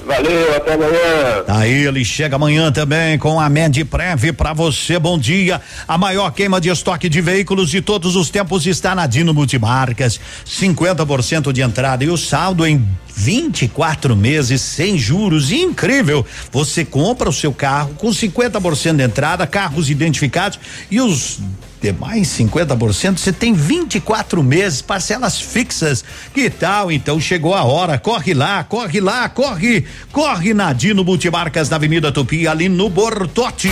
Valeu, 0.09 0.56
até 0.56 0.72
amanhã. 0.72 1.44
Aí 1.48 1.86
ele 1.86 2.02
chega 2.02 2.36
amanhã 2.36 2.72
também 2.72 3.18
com 3.18 3.38
a 3.38 3.46
Medprev 3.50 4.32
para 4.32 4.54
você. 4.54 4.98
Bom 4.98 5.18
dia. 5.18 5.61
A 5.86 5.98
maior 5.98 6.30
queima 6.30 6.59
de 6.59 6.70
estoque 6.70 7.11
de 7.11 7.20
veículos 7.20 7.68
de 7.68 7.82
todos 7.82 8.16
os 8.16 8.30
tempos 8.30 8.66
está 8.66 8.94
na 8.94 9.06
Dino 9.06 9.34
Multimarcas. 9.34 10.18
50% 10.46 11.52
de 11.52 11.61
entrada 11.61 12.04
e 12.04 12.09
o 12.09 12.16
saldo 12.16 12.66
em 12.66 12.82
24 13.14 14.16
meses 14.16 14.62
sem 14.62 14.96
juros. 14.96 15.52
Incrível! 15.52 16.24
Você 16.50 16.86
compra 16.86 17.28
o 17.28 17.32
seu 17.32 17.52
carro 17.52 17.92
com 17.98 18.09
50% 18.09 18.96
de 18.96 19.02
entrada, 19.02 19.46
carros 19.46 19.90
identificados 19.90 20.59
e 20.90 21.02
os 21.02 21.38
demais 21.81 22.29
50%, 22.29 23.18
você 23.18 23.33
tem 23.33 23.53
24 23.53 24.43
meses, 24.43 24.83
parcelas 24.83 25.41
fixas. 25.41 26.05
Que 26.35 26.51
tal? 26.51 26.91
Então 26.91 27.20
chegou 27.20 27.55
a 27.55 27.64
hora. 27.64 27.99
Corre 27.99 28.35
lá, 28.35 28.62
corre 28.64 29.01
lá, 29.01 29.29
corre, 29.29 29.85
corre 30.12 30.55
na 30.55 30.72
Dino 30.72 31.05
Multimarcas 31.05 31.68
na 31.68 31.76
Avenida 31.76 32.12
Tupi, 32.12 32.47
ali 32.47 32.68
no 32.68 32.89
Bortote. 32.89 33.70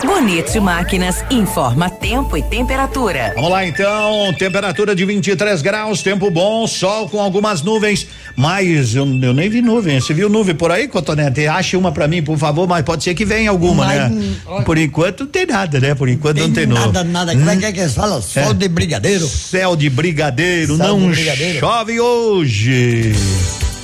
Bonito 0.05 0.61
Máquinas 0.61 1.23
informa 1.29 1.89
tempo 1.89 2.37
e 2.37 2.43
temperatura. 2.43 3.33
Vamos 3.35 3.49
lá 3.49 3.65
então, 3.65 4.33
temperatura 4.37 4.95
de 4.95 5.03
23 5.03 5.61
graus, 5.61 6.01
tempo 6.01 6.29
bom, 6.29 6.67
sol 6.67 7.09
com 7.09 7.19
algumas 7.19 7.61
nuvens, 7.61 8.07
mas 8.35 8.95
eu, 8.95 9.05
eu 9.21 9.33
nem 9.33 9.49
vi 9.49 9.61
nuvem. 9.61 9.99
Você 9.99 10.13
viu 10.13 10.29
nuvem 10.29 10.53
por 10.53 10.71
aí, 10.71 10.87
Cotonete? 10.87 11.47
Ache 11.47 11.75
uma 11.75 11.91
para 11.91 12.07
mim, 12.07 12.21
por 12.21 12.37
favor, 12.37 12.67
mas 12.67 12.83
pode 12.83 13.03
ser 13.03 13.15
que 13.15 13.25
venha 13.25 13.49
alguma, 13.49 13.85
mas, 13.85 14.11
né? 14.11 14.35
Hum, 14.47 14.63
por 14.63 14.77
enquanto 14.77 15.21
não 15.21 15.27
tem 15.27 15.45
nada, 15.45 15.79
né? 15.79 15.95
Por 15.95 16.07
enquanto 16.07 16.35
tem 16.37 16.47
não 16.47 16.53
tem 16.53 16.65
nuvem. 16.65 16.85
Nada, 16.85 17.03
nada. 17.03 17.31
Como 17.33 17.49
é 17.49 17.57
que 17.57 17.65
é 17.65 17.71
que 17.71 17.79
eles 17.79 17.93
falam? 17.93 18.21
Sol 18.21 18.51
é. 18.51 18.53
de 18.53 18.67
brigadeiro. 18.67 19.27
Céu 19.27 19.75
de 19.75 19.89
brigadeiro, 19.89 20.77
Céu 20.77 20.87
não 20.87 20.99
de 20.99 21.15
brigadeiro. 21.15 21.59
chove 21.59 21.99
hoje. 21.99 23.15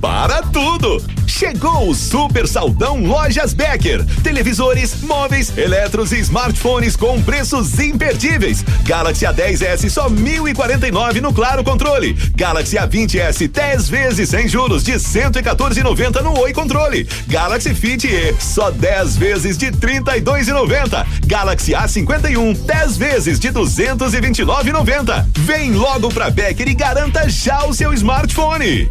Para 0.00 0.42
tudo. 0.42 1.02
Chegou 1.26 1.90
o 1.90 1.94
Super 1.94 2.48
Saldão 2.48 3.04
Lojas 3.04 3.52
Becker. 3.52 4.04
Televisores, 4.22 5.02
móveis, 5.02 5.56
eletros 5.56 6.12
e 6.12 6.18
smartphones 6.20 6.96
com 6.96 7.20
preços 7.20 7.78
imperdíveis. 7.78 8.64
Galaxy 8.84 9.26
A10s 9.26 9.90
só 9.90 10.08
1.049 10.08 11.20
no 11.20 11.32
Claro 11.32 11.62
Controle. 11.62 12.14
Galaxy 12.34 12.76
A20s 12.76 13.48
10 13.48 13.88
vezes 13.88 14.28
sem 14.30 14.48
juros 14.48 14.82
de 14.82 14.92
114,90 14.92 16.22
no 16.22 16.38
Oi 16.40 16.52
Controle. 16.52 17.06
Galaxy 17.26 17.74
Fit 17.74 18.06
E 18.06 18.34
só 18.40 18.70
10 18.70 19.16
vezes 19.16 19.58
de 19.58 19.66
32,90. 19.72 21.06
Galaxy 21.26 21.72
A51 21.72 22.54
10 22.64 22.96
vezes 22.96 23.38
de 23.38 23.48
229,90. 23.50 25.26
Vem 25.40 25.72
logo 25.72 26.08
pra 26.08 26.30
Becker 26.30 26.68
e 26.68 26.74
garanta 26.74 27.28
já 27.28 27.64
o 27.66 27.74
seu 27.74 27.92
smartphone. 27.92 28.88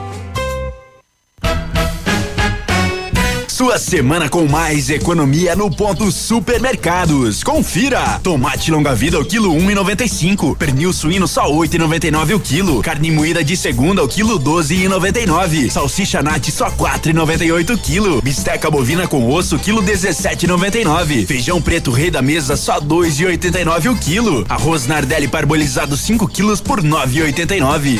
Sua 3.61 3.77
semana 3.77 4.27
com 4.27 4.47
mais 4.47 4.89
economia 4.89 5.55
no 5.55 5.69
ponto 5.69 6.11
supermercados. 6.11 7.43
Confira. 7.43 8.19
Tomate 8.23 8.71
longa 8.71 8.95
vida 8.95 9.19
o 9.19 9.23
quilo 9.23 9.53
um 9.53 9.69
e 9.69 9.75
noventa 9.75 10.03
e 10.03 10.09
cinco. 10.09 10.55
Pernil 10.55 10.91
suíno 10.91 11.27
só 11.27 11.47
oito 11.47 11.75
e 11.75 11.77
noventa 11.77 12.07
e 12.07 12.11
nove 12.11 12.33
o 12.33 12.39
quilo. 12.39 12.81
Carne 12.81 13.11
moída 13.11 13.43
de 13.43 13.55
segunda 13.55 14.03
o 14.03 14.07
quilo 14.07 14.39
doze 14.39 14.73
e 14.73 14.87
noventa 14.87 15.19
e 15.19 15.27
nove. 15.27 15.69
Salsicha 15.69 16.23
nat 16.23 16.49
só 16.49 16.71
quatro 16.71 17.11
e 17.11 17.13
noventa 17.13 17.45
e 17.45 17.51
oito 17.51 17.73
o 17.73 17.77
quilo. 17.77 18.19
Bisteca 18.19 18.71
bovina 18.71 19.07
com 19.07 19.29
osso 19.29 19.59
quilo 19.59 19.83
dezessete 19.83 20.45
e 20.45 20.49
noventa 20.49 20.79
e 20.79 20.83
nove. 20.83 21.27
Feijão 21.27 21.61
preto 21.61 21.91
rei 21.91 22.09
da 22.09 22.23
mesa 22.23 22.57
só 22.57 22.79
dois 22.79 23.19
e 23.19 23.27
oitenta 23.27 23.61
e 23.61 23.63
nove 23.63 23.89
o 23.89 23.95
quilo. 23.95 24.43
Arroz 24.49 24.87
nardelli 24.87 25.27
parbolizado 25.27 25.95
5 25.95 26.27
quilos 26.29 26.59
por 26.59 26.81
nove 26.81 27.19
e 27.19 27.21
oitenta 27.21 27.55
e 27.55 27.59
nove. 27.59 27.99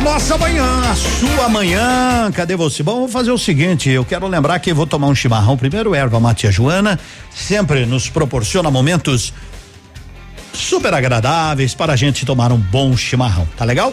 A 0.00 0.02
nossa 0.02 0.38
manhã, 0.38 0.64
a 0.90 0.94
sua 0.94 1.48
manhã. 1.50 2.32
Cadê 2.32 2.56
você? 2.56 2.82
Bom, 2.82 3.00
vou 3.00 3.08
fazer 3.08 3.30
o 3.30 3.36
seguinte: 3.36 3.90
eu 3.90 4.02
quero 4.02 4.26
lembrar 4.26 4.58
que 4.58 4.72
vou 4.72 4.86
tomar 4.86 5.08
um 5.08 5.14
chimarrão 5.14 5.58
primeiro. 5.58 5.94
Erva 5.94 6.18
Matia 6.18 6.50
Joana 6.50 6.98
sempre 7.30 7.84
nos 7.84 8.08
proporciona 8.08 8.70
momentos 8.70 9.34
super 10.54 10.94
agradáveis 10.94 11.74
para 11.74 11.92
a 11.92 11.96
gente 11.96 12.24
tomar 12.24 12.50
um 12.50 12.56
bom 12.56 12.96
chimarrão, 12.96 13.46
tá 13.58 13.64
legal? 13.66 13.92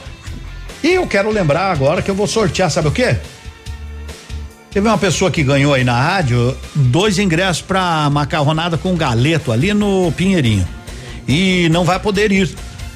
E 0.82 0.93
eu 0.93 1.05
quero 1.05 1.30
lembrar 1.30 1.72
agora 1.72 2.01
que 2.01 2.10
eu 2.10 2.16
vou 2.16 2.26
sortear, 2.26 2.72
sabe 2.72 2.88
o 2.88 2.91
quê? 2.91 3.18
Teve 4.72 4.88
uma 4.88 4.97
pessoa 4.97 5.30
que 5.30 5.43
ganhou 5.43 5.74
aí 5.74 5.84
na 5.84 5.99
rádio 5.99 6.55
dois 6.74 7.20
ingressos 7.20 7.62
para 7.62 8.10
macarronada 8.10 8.78
com 8.78 8.95
galeto 8.95 9.51
ali 9.51 9.74
no 9.74 10.12
Pinheirinho. 10.14 10.66
E 11.28 11.68
não 11.70 11.84
vai 11.84 11.99
poder 11.99 12.32
ir. 12.32 12.49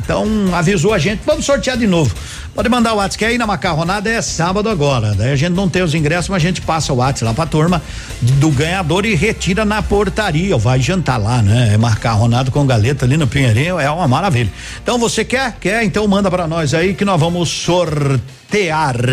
Então 0.03 0.25
avisou 0.53 0.93
a 0.93 0.97
gente, 0.97 1.21
vamos 1.25 1.45
sortear 1.45 1.77
de 1.77 1.87
novo. 1.87 2.13
Pode 2.53 2.67
mandar 2.67 2.93
o 2.93 2.97
WhatsApp, 2.97 3.17
que 3.17 3.25
aí 3.25 3.37
na 3.37 3.47
macarronada 3.47 4.09
é 4.09 4.21
sábado 4.21 4.67
agora. 4.67 5.13
Daí 5.13 5.31
a 5.31 5.35
gente 5.35 5.53
não 5.53 5.69
tem 5.69 5.81
os 5.81 5.93
ingressos, 5.93 6.29
mas 6.29 6.43
a 6.43 6.45
gente 6.45 6.61
passa 6.61 6.91
o 6.91 6.97
WhatsApp 6.97 7.25
lá 7.25 7.33
pra 7.33 7.45
turma 7.45 7.81
do 8.21 8.49
ganhador 8.49 9.05
e 9.05 9.15
retira 9.15 9.63
na 9.63 9.81
portaria. 9.81 10.57
Vai 10.57 10.81
jantar 10.81 11.17
lá, 11.17 11.41
né? 11.41 11.71
É 11.73 11.77
macarronado 11.77 12.51
com 12.51 12.65
galeta 12.65 13.05
ali 13.05 13.15
no 13.15 13.27
Pinheirinho, 13.27 13.79
é 13.79 13.89
uma 13.89 14.07
maravilha. 14.07 14.51
Então 14.83 14.97
você 14.97 15.23
quer? 15.23 15.55
Quer? 15.61 15.83
Então 15.83 16.05
manda 16.07 16.29
pra 16.29 16.47
nós 16.47 16.73
aí 16.73 16.93
que 16.93 17.05
nós 17.05 17.19
vamos 17.19 17.49
sortear, 17.49 18.19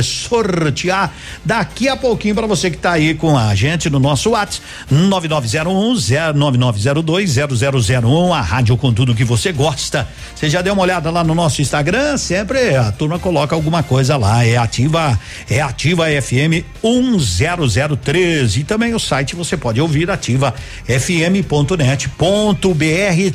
sortear 0.02 1.12
daqui 1.44 1.88
a 1.88 1.96
pouquinho 1.96 2.34
pra 2.34 2.46
você 2.46 2.70
que 2.70 2.76
tá 2.76 2.92
aí 2.92 3.14
com 3.14 3.36
a 3.36 3.54
gente 3.54 3.88
no 3.90 3.98
nosso 3.98 4.30
WhatsApp 4.30 4.66
9901 4.90 6.34
9902 6.34 7.36
0001, 7.36 8.34
a 8.34 8.40
rádio 8.40 8.76
com 8.76 8.92
tudo 8.92 9.14
que 9.14 9.24
você 9.24 9.52
gosta. 9.52 10.08
Você 10.34 10.48
já 10.48 10.62
deu 10.62 10.72
uma 10.72 10.82
olhada 10.82 11.10
lá 11.10 11.22
no 11.24 11.34
nosso 11.34 11.60
Instagram? 11.60 12.16
Sempre 12.16 12.76
a 12.76 12.92
turma 12.92 13.18
coloca 13.18 13.54
alguma 13.54 13.82
coisa 13.82 14.16
lá. 14.16 14.44
É 14.44 14.56
ativa, 14.56 15.18
é 15.48 15.60
ativa 15.60 16.04
FM 16.06 16.64
10013. 16.82 18.60
E 18.60 18.64
também 18.64 18.94
o 18.94 18.98
site 18.98 19.34
você 19.36 19.56
pode 19.56 19.80
ouvir 19.80 20.10
ativa 20.10 20.54
fm.net.br. 20.86 21.76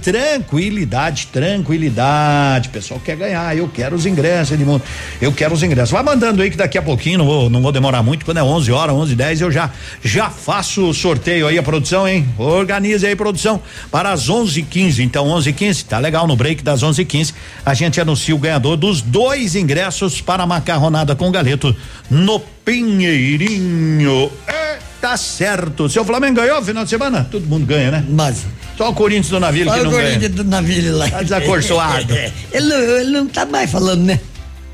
Tranquilidade, 0.01 1.27
tranquilidade. 1.27 2.69
Pessoal 2.69 2.99
quer 2.99 3.15
ganhar, 3.15 3.55
eu 3.57 3.67
quero 3.67 3.95
os 3.95 4.05
ingressos, 4.05 4.53
Edmundo. 4.53 4.83
Eu 5.21 5.31
quero 5.31 5.53
os 5.53 5.63
ingressos. 5.63 5.92
Vai 5.93 6.01
mandando 6.01 6.41
aí 6.41 6.49
que 6.49 6.57
daqui 6.57 6.75
a 6.75 6.81
pouquinho, 6.81 7.19
não 7.19 7.25
vou, 7.27 7.49
não 7.51 7.61
vou 7.61 7.71
demorar 7.71 8.01
muito, 8.01 8.25
quando 8.25 8.37
é 8.37 8.43
11 8.43 8.71
horas, 8.71 8.95
11 8.95 9.15
10 9.15 9.41
eu 9.41 9.51
já 9.51 9.69
já 10.03 10.27
faço 10.27 10.89
o 10.89 10.91
sorteio 10.91 11.45
aí 11.45 11.55
a 11.55 11.61
produção, 11.61 12.07
hein? 12.07 12.27
Organize 12.35 13.05
aí 13.05 13.15
produção 13.15 13.61
para 13.91 14.11
as 14.11 14.27
11:15. 14.27 15.03
Então 15.03 15.27
11:15, 15.27 15.85
tá 15.85 15.99
legal 15.99 16.25
no 16.25 16.35
break 16.35 16.63
das 16.63 16.81
11:15, 16.81 17.35
a 17.63 17.75
gente 17.75 18.01
anuncia 18.01 18.33
o 18.33 18.39
ganhador 18.39 18.75
dos 18.75 19.03
dois 19.03 19.53
ingressos 19.55 20.19
para 20.19 20.41
a 20.41 20.47
macarronada 20.47 21.15
com 21.15 21.29
galeto 21.31 21.75
no 22.09 22.39
Pinheirinho. 22.39 24.31
É, 24.47 24.79
tá 24.99 25.15
certo. 25.15 25.87
Seu 25.89 26.03
Flamengo 26.03 26.37
ganhou 26.37 26.59
final 26.63 26.85
de 26.85 26.89
semana? 26.89 27.27
Todo 27.29 27.45
mundo 27.45 27.67
ganha, 27.67 27.91
né? 27.91 28.03
Mas. 28.09 28.47
Só 28.75 28.89
o 28.89 28.95
Corinthians 28.95 29.29
do 29.29 29.39
Navio 29.39 29.71
que 29.71 29.77
não 29.77 29.89
o 29.89 29.91
ganha. 29.91 30.07
Corinthians 30.07 30.31
do 30.33 30.43
navio 30.43 30.97
lá. 30.97 31.07
Tá 31.07 31.21
desacorçoado. 31.21 32.15
ele, 32.51 32.73
ele 32.73 33.11
não 33.11 33.27
tá 33.27 33.45
mais 33.45 33.69
falando, 33.69 34.01
né? 34.01 34.19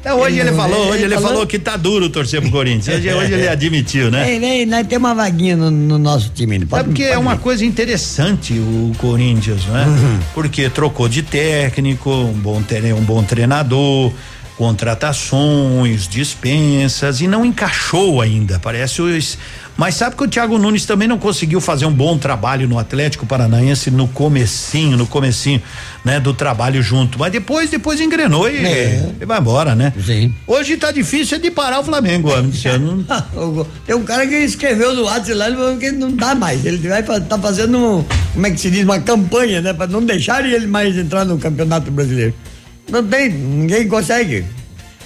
É, 0.04 0.14
hoje 0.14 0.40
ele, 0.40 0.52
não- 0.52 0.58
falou, 0.58 0.88
hoje 0.92 1.04
ele 1.04 1.18
falou 1.18 1.46
que 1.46 1.60
tá 1.60 1.76
duro 1.76 2.10
torcer 2.10 2.42
pro 2.42 2.50
Corinthians. 2.50 2.98
Hoje, 3.00 3.14
hoje 3.14 3.34
ele 3.34 3.48
admitiu, 3.50 4.10
né? 4.10 4.66
Nós 4.66 4.88
temos 4.88 5.10
uma 5.10 5.16
vaguinha 5.16 5.58
no, 5.58 5.70
no 5.70 5.98
nosso 5.98 6.30
time. 6.34 6.56
É 6.56 6.66
Pode, 6.66 6.84
porque 6.86 7.04
é 7.04 7.10
pode 7.10 7.22
uma 7.22 7.36
vir. 7.36 7.42
coisa 7.42 7.66
interessante 7.66 8.54
o 8.54 8.94
Corinthians, 8.98 9.66
né? 9.66 9.86
Uhum. 9.86 10.20
Porque 10.34 10.70
trocou 10.70 11.10
de 11.10 11.22
técnico, 11.22 12.10
um 12.10 12.32
bom, 12.32 12.62
um 12.98 13.02
bom 13.04 13.24
treinador, 13.24 14.14
contratações, 14.60 16.06
dispensas 16.06 17.22
e 17.22 17.28
não 17.28 17.46
encaixou 17.46 18.20
ainda. 18.22 18.60
Parece 18.60 19.02
os. 19.02 19.38
Mas 19.78 19.96
sabe 19.96 20.18
que 20.18 20.24
o 20.26 20.28
Thiago 20.28 20.58
Nunes 20.58 20.86
também 20.86 21.08
não 21.08 21.18
conseguiu 21.18 21.62
fazer 21.62 21.86
um 21.86 21.94
bom 21.94 22.18
trabalho 22.18 22.68
no 22.68 22.78
Atlético 22.78 23.26
Paranaense 23.26 23.90
no 23.90 24.10
comecinho, 24.10 24.98
no 24.98 25.08
comecinho, 25.08 25.62
né, 26.04 26.20
do 26.20 26.34
trabalho 26.34 26.84
junto. 26.84 27.18
Mas 27.18 27.32
depois, 27.32 27.70
depois 27.70 28.02
engrenou 28.02 28.50
e, 28.50 28.58
É. 28.58 29.10
e 29.22 29.26
vai 29.26 29.40
embora, 29.40 29.76
né? 29.76 29.94
Sim. 30.06 30.36
Hoje 30.46 30.76
tá 30.76 30.92
difícil 30.92 31.40
de 31.40 31.50
parar 31.50 31.80
o 31.80 31.84
Flamengo, 31.86 32.30
ó, 32.30 32.42
esse 32.42 32.68
ano. 32.68 33.06
Tem 33.88 33.96
um 33.96 34.04
cara 34.04 34.28
que 34.28 34.36
escreveu 34.36 34.94
no 34.94 35.04
WhatsApp 35.04 35.34
lá, 35.36 35.48
ele 35.48 35.56
falou 35.56 35.78
que 35.78 35.92
não 35.94 36.12
dá 36.12 36.36
mais. 36.36 36.66
Ele 36.66 36.86
vai 36.86 37.02
tá 37.02 37.40
fazendo, 37.40 38.06
como 38.34 38.48
é 38.48 38.52
que 38.52 38.60
se 38.60 38.70
diz, 38.70 38.84
uma 38.84 39.00
campanha, 39.00 39.62
né? 39.62 39.72
Pra 39.72 39.88
não 39.88 40.04
deixarem 40.04 40.52
ele 40.52 40.68
mais 40.68 40.98
entrar 40.98 41.24
no 41.24 41.38
Campeonato 41.38 41.90
Brasileiro. 41.90 42.34
Não 42.90 43.04
tem, 43.06 43.30
ninguém 43.30 43.88
consegue. 43.88 44.46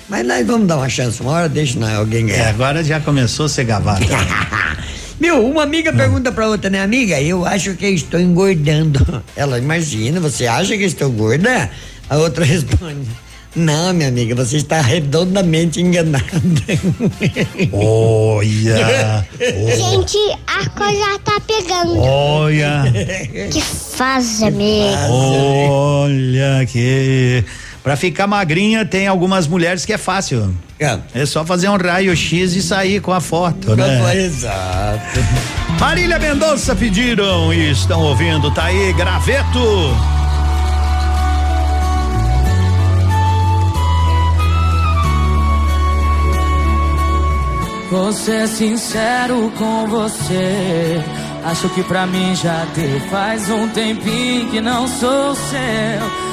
Mas 0.10 0.26
nós 0.27 0.45
vamos 0.45 0.68
dar 0.68 0.77
uma 0.77 0.89
chance, 0.89 1.22
uma 1.22 1.31
hora 1.31 1.49
deixa 1.49 1.80
nós, 1.80 1.93
alguém 1.95 2.26
É, 2.30 2.34
ganhar. 2.38 2.49
agora 2.49 2.84
já 2.84 2.99
começou 2.99 3.45
a 3.45 3.49
ser 3.49 3.64
gavata. 3.65 4.05
Meu, 5.19 5.45
uma 5.47 5.64
amiga 5.64 5.93
pergunta 5.93 6.31
pra 6.31 6.47
outra, 6.47 6.69
né, 6.69 6.81
amiga? 6.81 7.19
Eu 7.22 7.45
acho 7.45 7.76
que 7.76 7.85
eu 7.85 7.93
estou 7.93 8.19
engordando. 8.19 9.23
Ela, 9.35 9.57
imagina, 9.57 10.19
você 10.19 10.45
acha 10.47 10.76
que 10.77 10.84
estou 10.84 11.10
gorda? 11.10 11.69
A 12.10 12.18
outra 12.18 12.43
responde. 12.45 13.07
Não, 13.55 13.93
minha 13.93 14.10
amiga, 14.10 14.34
você 14.34 14.57
está 14.57 14.81
redondamente 14.81 15.80
enganada. 15.80 16.26
Olha! 17.72 19.26
Gente, 19.39 20.18
a 20.47 20.68
coisa 20.69 20.99
já 20.99 21.19
tá 21.19 21.39
pegando. 21.41 21.97
Olha! 21.99 22.84
Que 23.51 23.61
fase 23.61 24.49
mesmo. 24.49 25.14
Olha 25.14 26.65
que. 26.65 27.43
Pra 27.84 27.97
ficar 27.97 28.27
magrinha, 28.27 28.85
tem 28.85 29.07
algumas 29.07 29.45
mulheres 29.45 29.85
que 29.85 29.91
é 29.91 29.97
fácil. 29.97 30.55
É 31.14 31.26
só 31.26 31.45
fazer 31.45 31.68
um 31.68 31.76
raio-x 31.76 32.55
e 32.55 32.61
sair 32.61 33.01
com 33.01 33.11
a 33.11 33.19
foto, 33.19 33.76
né? 33.76 34.15
Exato. 34.15 35.19
Marília 35.80 36.18
Mendonça 36.18 36.73
pediram 36.73 37.53
e 37.53 37.72
estão 37.72 38.01
ouvindo, 38.01 38.49
tá 38.51 38.65
aí, 38.65 38.93
graveto. 38.93 39.60
Vou 47.91 48.14
ser 48.14 48.47
sincero 48.47 49.51
com 49.57 49.88
você. 49.88 51.03
Acho 51.43 51.69
que 51.69 51.84
pra 51.84 52.07
mim 52.07 52.34
já 52.34 52.65
deu. 52.73 52.99
Faz 53.11 53.49
um 53.49 53.68
tempinho 53.68 54.49
que 54.49 54.61
não 54.61 54.88
sou 54.88 55.35
seu. 55.35 56.32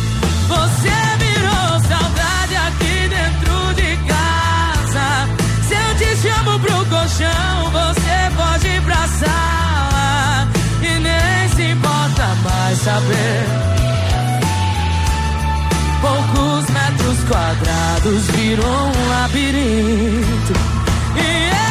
Colchão, 7.21 7.71
você 7.71 8.31
pode 8.35 8.67
ir 8.67 8.81
pra 8.81 9.07
sala. 9.07 10.47
E 10.81 10.99
nem 10.99 11.49
se 11.55 11.71
importa 11.71 12.35
mais 12.43 12.77
saber. 12.79 13.45
Poucos 16.01 16.69
metros 16.69 17.23
quadrados 17.27 18.27
virou 18.31 18.87
um 18.87 19.09
labirinto. 19.09 20.53
E 21.15 21.70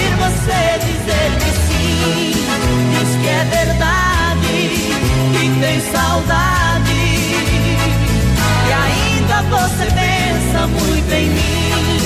que 3.21 3.29
é 3.29 3.43
verdade, 3.45 4.69
que 5.33 5.45
tem 5.59 5.79
saudade. 5.91 6.91
E 8.67 8.73
ainda 8.73 9.41
você 9.43 9.85
pensa 9.85 10.67
muito 10.67 11.11
em 11.13 11.29
mim, 11.29 12.01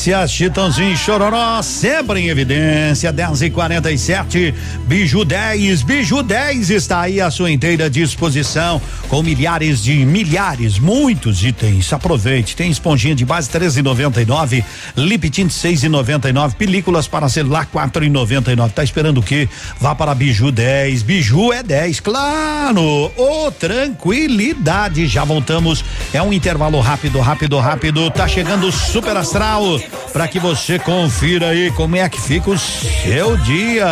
evidência, 0.00 0.26
Chitãozinho 0.26 0.96
Chororó, 0.96 1.60
sempre 1.60 2.20
em 2.20 2.28
evidência, 2.28 3.12
10 3.12 3.42
e 3.42 3.50
47 3.50 4.54
Biju 4.86 5.26
10, 5.26 5.82
Biju 5.82 6.22
10 6.22 6.70
está 6.70 7.02
aí 7.02 7.20
à 7.20 7.30
sua 7.30 7.50
inteira 7.50 7.90
disposição, 7.90 8.80
com 9.10 9.24
milhares 9.24 9.82
de 9.82 10.06
milhares, 10.06 10.78
muitos 10.78 11.44
itens. 11.44 11.92
Aproveite, 11.92 12.54
tem 12.54 12.70
esponjinha 12.70 13.14
de 13.14 13.24
base 13.24 13.50
13,99, 13.50 14.64
lip 14.96 15.28
tint 15.28 15.50
6,99, 15.50 16.54
películas 16.54 17.08
para 17.08 17.28
celular 17.28 17.66
4,99. 17.66 18.70
Tá 18.70 18.84
esperando 18.84 19.18
o 19.18 19.22
quê? 19.22 19.48
Vá 19.80 19.96
para 19.96 20.14
Biju 20.14 20.52
10, 20.52 21.02
Biju 21.02 21.52
é 21.52 21.60
10, 21.60 21.98
claro. 21.98 23.10
Ô, 23.16 23.50
tranquilidade, 23.50 25.08
já 25.08 25.24
voltamos. 25.24 25.84
É 26.12 26.22
um 26.22 26.32
intervalo 26.32 26.78
rápido, 26.78 27.18
rápido, 27.18 27.58
rápido. 27.58 28.10
Tá 28.12 28.28
chegando 28.28 28.68
o 28.68 28.72
Super 28.72 29.16
Astral 29.16 29.80
para 30.12 30.28
que 30.28 30.38
você 30.38 30.78
confira 30.78 31.48
aí 31.48 31.72
como 31.72 31.96
é 31.96 32.08
que 32.08 32.20
fica 32.20 32.48
o 32.48 32.58
seu 32.58 33.36
dia. 33.38 33.88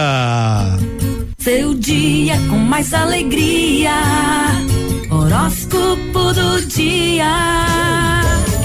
Seu 1.39 1.75
dia 1.75 2.37
com 2.49 2.59
mais 2.59 2.95
alegria. 2.95 3.91
Horóscopo 5.29 6.33
do 6.33 6.63
dia. 6.63 7.27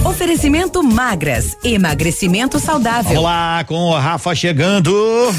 Oferecimento 0.05 0.81
magras, 0.81 1.57
emagrecimento 1.61 2.57
saudável. 2.57 3.15
Vamos 3.15 3.23
lá 3.23 3.65
com 3.65 3.75
o 3.75 3.99
Rafa 3.99 4.33
chegando. 4.33 5.29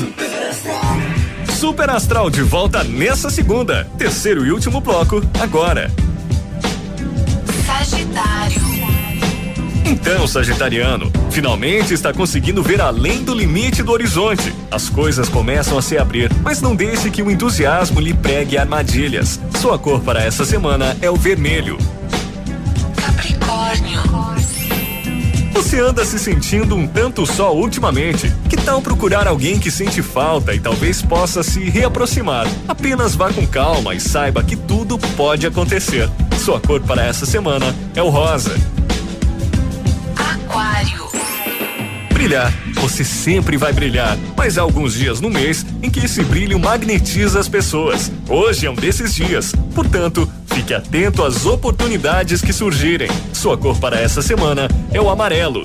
Super 1.58 1.88
Astral 1.88 2.28
de 2.28 2.42
volta 2.42 2.84
nessa 2.84 3.30
segunda. 3.30 3.88
Terceiro 3.96 4.44
e 4.44 4.52
último 4.52 4.82
bloco, 4.82 5.22
agora. 5.40 5.90
Então, 9.84 10.26
Sagitariano, 10.26 11.12
finalmente 11.30 11.92
está 11.92 12.12
conseguindo 12.12 12.62
ver 12.62 12.80
além 12.80 13.22
do 13.22 13.34
limite 13.34 13.82
do 13.82 13.92
horizonte. 13.92 14.52
As 14.70 14.88
coisas 14.88 15.28
começam 15.28 15.76
a 15.76 15.82
se 15.82 15.98
abrir, 15.98 16.30
mas 16.42 16.60
não 16.60 16.74
deixe 16.74 17.10
que 17.10 17.22
o 17.22 17.30
entusiasmo 17.30 18.00
lhe 18.00 18.14
pregue 18.14 18.56
armadilhas. 18.56 19.38
Sua 19.60 19.78
cor 19.78 20.00
para 20.00 20.22
essa 20.22 20.44
semana 20.44 20.96
é 21.02 21.10
o 21.10 21.16
vermelho. 21.16 21.76
Capricórnio. 22.96 24.04
Você 25.54 25.80
anda 25.80 26.04
se 26.04 26.18
sentindo 26.18 26.76
um 26.76 26.86
tanto 26.86 27.24
só 27.24 27.54
ultimamente. 27.54 28.30
Que 28.48 28.56
tal 28.56 28.82
procurar 28.82 29.26
alguém 29.26 29.58
que 29.58 29.70
sente 29.70 30.02
falta 30.02 30.54
e 30.54 30.60
talvez 30.60 31.00
possa 31.00 31.42
se 31.42 31.60
reaproximar? 31.70 32.46
Apenas 32.68 33.14
vá 33.14 33.32
com 33.32 33.46
calma 33.46 33.94
e 33.94 34.00
saiba 34.00 34.42
que 34.42 34.56
tudo 34.56 34.98
pode 35.16 35.46
acontecer. 35.46 36.08
Sua 36.38 36.60
cor 36.60 36.80
para 36.80 37.04
essa 37.04 37.24
semana 37.24 37.74
é 37.94 38.02
o 38.02 38.08
rosa. 38.08 38.54
Brilhar. 42.14 42.54
Você 42.74 43.04
sempre 43.04 43.56
vai 43.56 43.72
brilhar, 43.72 44.16
mas 44.36 44.56
há 44.56 44.62
alguns 44.62 44.94
dias 44.94 45.20
no 45.20 45.28
mês 45.28 45.66
em 45.82 45.90
que 45.90 45.98
esse 45.98 46.22
brilho 46.22 46.58
magnetiza 46.60 47.40
as 47.40 47.48
pessoas. 47.48 48.10
Hoje 48.28 48.66
é 48.66 48.70
um 48.70 48.74
desses 48.74 49.12
dias. 49.12 49.52
Portanto, 49.74 50.30
fique 50.46 50.72
atento 50.72 51.24
às 51.24 51.44
oportunidades 51.44 52.40
que 52.40 52.52
surgirem. 52.52 53.08
Sua 53.32 53.58
cor 53.58 53.76
para 53.78 54.00
essa 54.00 54.22
semana 54.22 54.68
é 54.92 55.00
o 55.00 55.10
amarelo. 55.10 55.64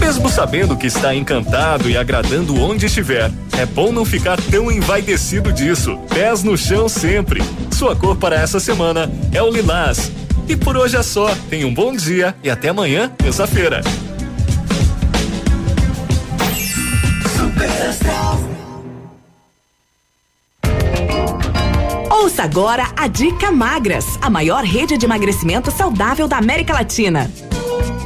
Mesmo 0.00 0.28
sabendo 0.28 0.76
que 0.76 0.86
está 0.88 1.14
encantado 1.14 1.88
e 1.88 1.96
agradando 1.96 2.60
onde 2.60 2.86
estiver, 2.86 3.30
é 3.56 3.64
bom 3.64 3.92
não 3.92 4.04
ficar 4.04 4.40
tão 4.40 4.70
envaidecido 4.70 5.52
disso. 5.52 5.96
Pés 6.08 6.42
no 6.42 6.58
chão 6.58 6.88
sempre. 6.88 7.40
Sua 7.70 7.94
cor 7.94 8.16
para 8.16 8.34
essa 8.34 8.58
semana 8.58 9.10
é 9.32 9.40
o 9.40 9.50
lilás. 9.50 10.10
E 10.48 10.56
por 10.56 10.76
hoje 10.76 10.96
é 10.96 11.02
só. 11.02 11.34
Tenha 11.50 11.66
um 11.66 11.74
bom 11.74 11.94
dia 11.94 12.34
e 12.42 12.48
até 12.48 12.68
amanhã, 12.68 13.08
terça-feira. 13.18 13.82
Ouça 22.10 22.42
agora 22.42 22.86
a 22.96 23.08
Dica 23.08 23.50
Magras, 23.50 24.04
a 24.20 24.30
maior 24.30 24.62
rede 24.62 24.96
de 24.96 25.04
emagrecimento 25.04 25.70
saudável 25.70 26.28
da 26.28 26.36
América 26.36 26.72
Latina. 26.72 27.30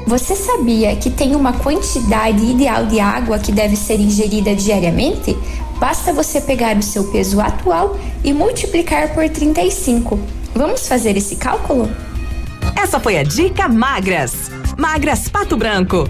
Você 0.07 0.35
sabia 0.35 0.97
que 0.97 1.11
tem 1.11 1.37
uma 1.37 1.53
quantidade 1.53 2.45
ideal 2.45 2.87
de 2.87 2.99
água 2.99 3.39
que 3.39 3.53
deve 3.53 3.77
ser 3.77 4.01
ingerida 4.01 4.55
diariamente? 4.55 5.37
Basta 5.79 6.13
você 6.13 6.41
pegar 6.41 6.77
o 6.77 6.83
seu 6.83 7.05
peso 7.13 7.41
atual 7.41 7.99
e 8.25 8.33
multiplicar 8.33 9.15
por 9.15 9.29
35. 9.29 10.19
Vamos 10.55 10.89
fazer 10.89 11.17
esse 11.17 11.37
cálculo? 11.37 11.89
Essa 12.91 12.99
foi 12.99 13.19
a 13.19 13.23
Dica 13.23 13.69
Magras. 13.69 14.51
Magras 14.77 15.29
Pato 15.29 15.57
Branco. 15.57 16.09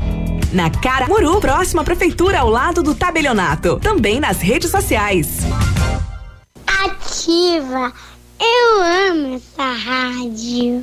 Na 0.51 0.71
Cara 0.71 1.07
Muru, 1.07 1.39
próxima 1.39 1.85
prefeitura 1.85 2.39
ao 2.41 2.49
lado 2.49 2.83
do 2.83 2.95
tabelionato. 2.95 3.79
Também 3.81 4.19
nas 4.19 4.41
redes 4.41 4.71
sociais. 4.71 5.41
Ativa. 6.67 7.93
Eu 8.41 9.11
amo 9.11 9.37
essa 9.37 9.73
rádio. 9.75 10.83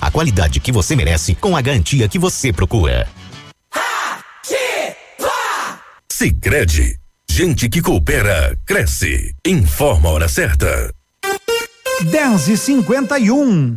a 0.00 0.10
qualidade 0.10 0.60
que 0.60 0.72
você 0.72 0.94
merece 0.96 1.34
com 1.34 1.56
a 1.56 1.60
garantia 1.60 2.08
que 2.08 2.18
você 2.18 2.52
procura. 2.52 3.08
Sicredi, 6.10 6.98
gente 7.28 7.68
que 7.68 7.82
coopera 7.82 8.56
cresce. 8.64 9.34
Informa 9.46 10.08
a 10.08 10.12
hora 10.12 10.28
certa. 10.28 10.92
10 12.10 12.48
e 12.48 12.56
51 12.56 13.76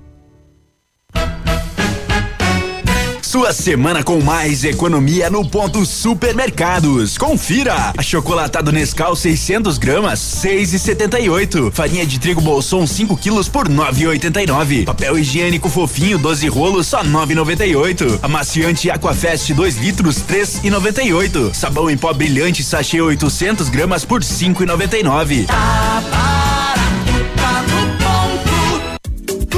Sua 3.31 3.53
semana 3.53 4.03
com 4.03 4.19
mais 4.19 4.65
economia 4.65 5.29
no 5.29 5.47
ponto 5.47 5.85
supermercados. 5.85 7.17
Confira! 7.17 7.93
Achocolatado 7.95 8.73
Nescau 8.73 9.15
600 9.15 9.77
gramas, 9.77 10.19
6,78. 10.43 11.71
Farinha 11.71 12.05
de 12.05 12.19
trigo 12.19 12.41
Bolson 12.41 12.85
5 12.85 13.15
quilos 13.15 13.47
por 13.47 13.69
9,89. 13.69 14.83
Papel 14.83 15.17
higiênico 15.17 15.69
fofinho 15.69 16.17
12 16.17 16.49
rolos 16.49 16.87
só 16.87 17.05
9,98. 17.05 18.19
Amaciante 18.21 18.91
Aquafest 18.91 19.53
2 19.53 19.77
litros 19.77 20.17
3,98. 20.17 21.53
Sabão 21.53 21.89
em 21.89 21.95
pó 21.95 22.11
brilhante 22.11 22.61
sachê 22.65 22.99
800 22.99 23.69
gramas 23.69 24.03
por 24.03 24.19
5,99. 24.19 25.47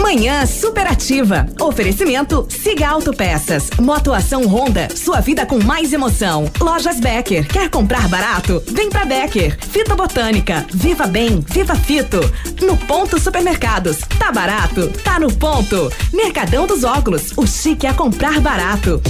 Manhã 0.04 0.46
superativa. 0.46 1.46
Oferecimento 1.62 2.46
Siga 2.50 2.90
Autopeças. 2.90 3.70
Motoação 3.80 4.46
Honda. 4.46 4.90
Sua 4.94 5.22
vida 5.22 5.46
com 5.46 5.64
mais 5.64 5.94
emoção. 5.94 6.52
Lojas 6.60 7.00
Becker. 7.00 7.48
Quer 7.48 7.70
comprar 7.70 8.10
barato? 8.10 8.62
Vem 8.68 8.90
pra 8.90 9.06
Becker. 9.06 9.58
Fito 9.58 9.96
Botânica. 9.96 10.66
Viva 10.74 11.08
Bem. 11.08 11.40
Viva 11.48 11.74
Fito. 11.76 12.20
No 12.62 12.76
Ponto 12.76 13.18
Supermercados. 13.18 14.00
Tá 14.20 14.30
barato? 14.30 14.90
Tá 15.06 15.18
no 15.22 15.32
ponto. 15.32 15.90
Mercadão 16.12 16.68
dos 16.68 16.84
Óculos. 16.84 17.32
O 17.38 17.48
chique 17.48 17.88
é 17.88 17.94
comprar 17.94 18.42
barato. 18.42 19.02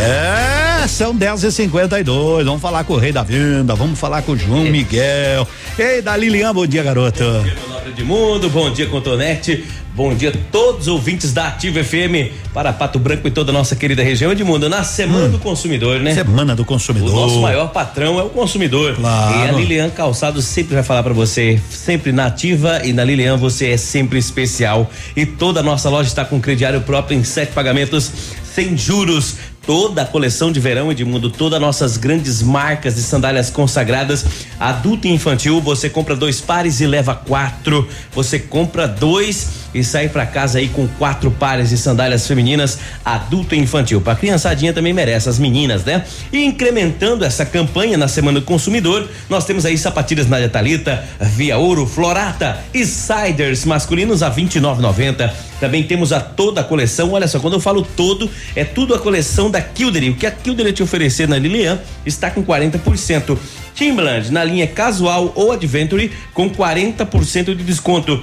É, 0.00 0.47
são 0.88 1.14
10 1.14 1.44
e 1.44 1.52
52 1.52 2.46
Vamos 2.46 2.62
falar 2.62 2.84
com 2.84 2.94
o 2.94 2.96
rei 2.96 3.12
da 3.12 3.22
venda, 3.22 3.74
vamos 3.74 3.98
falar 3.98 4.22
com 4.22 4.32
o 4.32 4.36
João 4.36 4.62
Miguel. 4.62 5.46
Ei, 5.78 6.00
da 6.02 6.16
Lilian, 6.16 6.52
bom 6.54 6.66
dia, 6.66 6.82
garoto. 6.82 7.22
Bom 7.22 7.42
dia, 7.42 7.54
meu 7.68 7.92
de 7.92 8.04
mundo, 8.04 8.50
bom 8.50 8.70
dia, 8.70 8.86
Contonete. 8.86 9.64
Bom 9.94 10.14
dia 10.14 10.28
a 10.28 10.32
todos 10.52 10.82
os 10.82 10.88
ouvintes 10.88 11.32
da 11.32 11.48
Ativa 11.48 11.82
FM 11.82 12.30
para 12.54 12.72
Pato 12.72 13.00
Branco 13.00 13.26
e 13.26 13.32
toda 13.32 13.50
a 13.50 13.52
nossa 13.52 13.74
querida 13.74 14.00
região 14.00 14.32
de 14.32 14.44
mundo. 14.44 14.68
Na 14.68 14.84
Semana 14.84 15.28
do 15.28 15.40
Consumidor, 15.40 15.98
né? 15.98 16.14
Semana 16.14 16.54
do 16.54 16.64
Consumidor. 16.64 17.10
O 17.10 17.12
nosso 17.12 17.40
maior 17.40 17.68
patrão 17.70 18.18
é 18.20 18.22
o 18.22 18.28
consumidor. 18.28 18.94
Claro. 18.94 19.36
E 19.36 19.48
a 19.48 19.52
Lilian 19.52 19.90
Calçados 19.90 20.44
sempre 20.44 20.74
vai 20.74 20.84
falar 20.84 21.02
para 21.02 21.12
você, 21.12 21.60
sempre 21.68 22.12
na 22.12 22.26
Ativa 22.26 22.82
e 22.84 22.92
na 22.92 23.02
Lilian 23.02 23.36
você 23.36 23.70
é 23.70 23.76
sempre 23.76 24.20
especial. 24.20 24.88
E 25.16 25.26
toda 25.26 25.58
a 25.58 25.62
nossa 25.64 25.90
loja 25.90 26.08
está 26.08 26.24
com 26.24 26.40
crediário 26.40 26.80
próprio 26.82 27.18
em 27.18 27.24
sete 27.24 27.52
pagamentos 27.52 28.12
sem 28.58 28.76
juros. 28.76 29.36
Toda 29.68 30.00
a 30.00 30.06
coleção 30.06 30.50
de 30.50 30.58
verão 30.58 30.90
Edmundo, 30.90 31.28
todas 31.28 31.60
nossas 31.60 31.98
grandes 31.98 32.40
marcas 32.40 32.94
de 32.94 33.02
sandálias 33.02 33.50
consagradas, 33.50 34.24
adulto 34.58 35.06
e 35.06 35.10
infantil, 35.10 35.60
você 35.60 35.90
compra 35.90 36.16
dois 36.16 36.40
pares 36.40 36.80
e 36.80 36.86
leva 36.86 37.14
quatro. 37.14 37.86
Você 38.14 38.38
compra 38.38 38.88
dois 38.88 39.67
e 39.74 39.84
sai 39.84 40.08
para 40.08 40.26
casa 40.26 40.58
aí 40.58 40.68
com 40.68 40.86
quatro 40.98 41.30
pares 41.30 41.70
de 41.70 41.76
sandálias 41.76 42.26
femininas, 42.26 42.78
adulto 43.04 43.54
e 43.54 43.58
infantil. 43.58 44.00
Pra 44.00 44.14
criançadinha 44.14 44.72
também 44.72 44.92
merece, 44.92 45.28
as 45.28 45.38
meninas, 45.38 45.84
né? 45.84 46.04
E 46.32 46.44
incrementando 46.44 47.24
essa 47.24 47.44
campanha 47.44 47.96
na 47.96 48.08
Semana 48.08 48.40
do 48.40 48.46
Consumidor, 48.46 49.08
nós 49.28 49.44
temos 49.44 49.64
aí 49.64 49.76
sapatilhas 49.76 50.28
Nádia 50.28 50.48
Talita, 50.48 51.04
Via 51.20 51.58
Ouro, 51.58 51.86
Florata 51.86 52.58
e 52.72 52.84
Siders 52.84 53.64
masculinos 53.64 54.22
a 54.22 54.30
29,90. 54.30 55.30
Também 55.60 55.82
temos 55.82 56.12
a 56.12 56.20
toda 56.20 56.60
a 56.60 56.64
coleção. 56.64 57.12
Olha 57.12 57.26
só, 57.26 57.40
quando 57.40 57.54
eu 57.54 57.60
falo 57.60 57.82
todo, 57.82 58.30
é 58.54 58.64
tudo 58.64 58.94
a 58.94 58.98
coleção 58.98 59.50
da 59.50 59.60
Kildery. 59.60 60.10
O 60.10 60.14
que 60.14 60.26
a 60.26 60.30
Kildery 60.30 60.72
te 60.72 60.82
oferecer 60.82 61.28
na 61.28 61.38
Lilian 61.38 61.78
está 62.06 62.30
com 62.30 62.44
40%. 62.44 63.36
Timberland 63.74 64.32
na 64.32 64.42
linha 64.42 64.66
casual 64.66 65.32
ou 65.36 65.52
adventure 65.52 66.10
com 66.34 66.50
40% 66.50 67.54
de 67.54 67.62
desconto. 67.62 68.20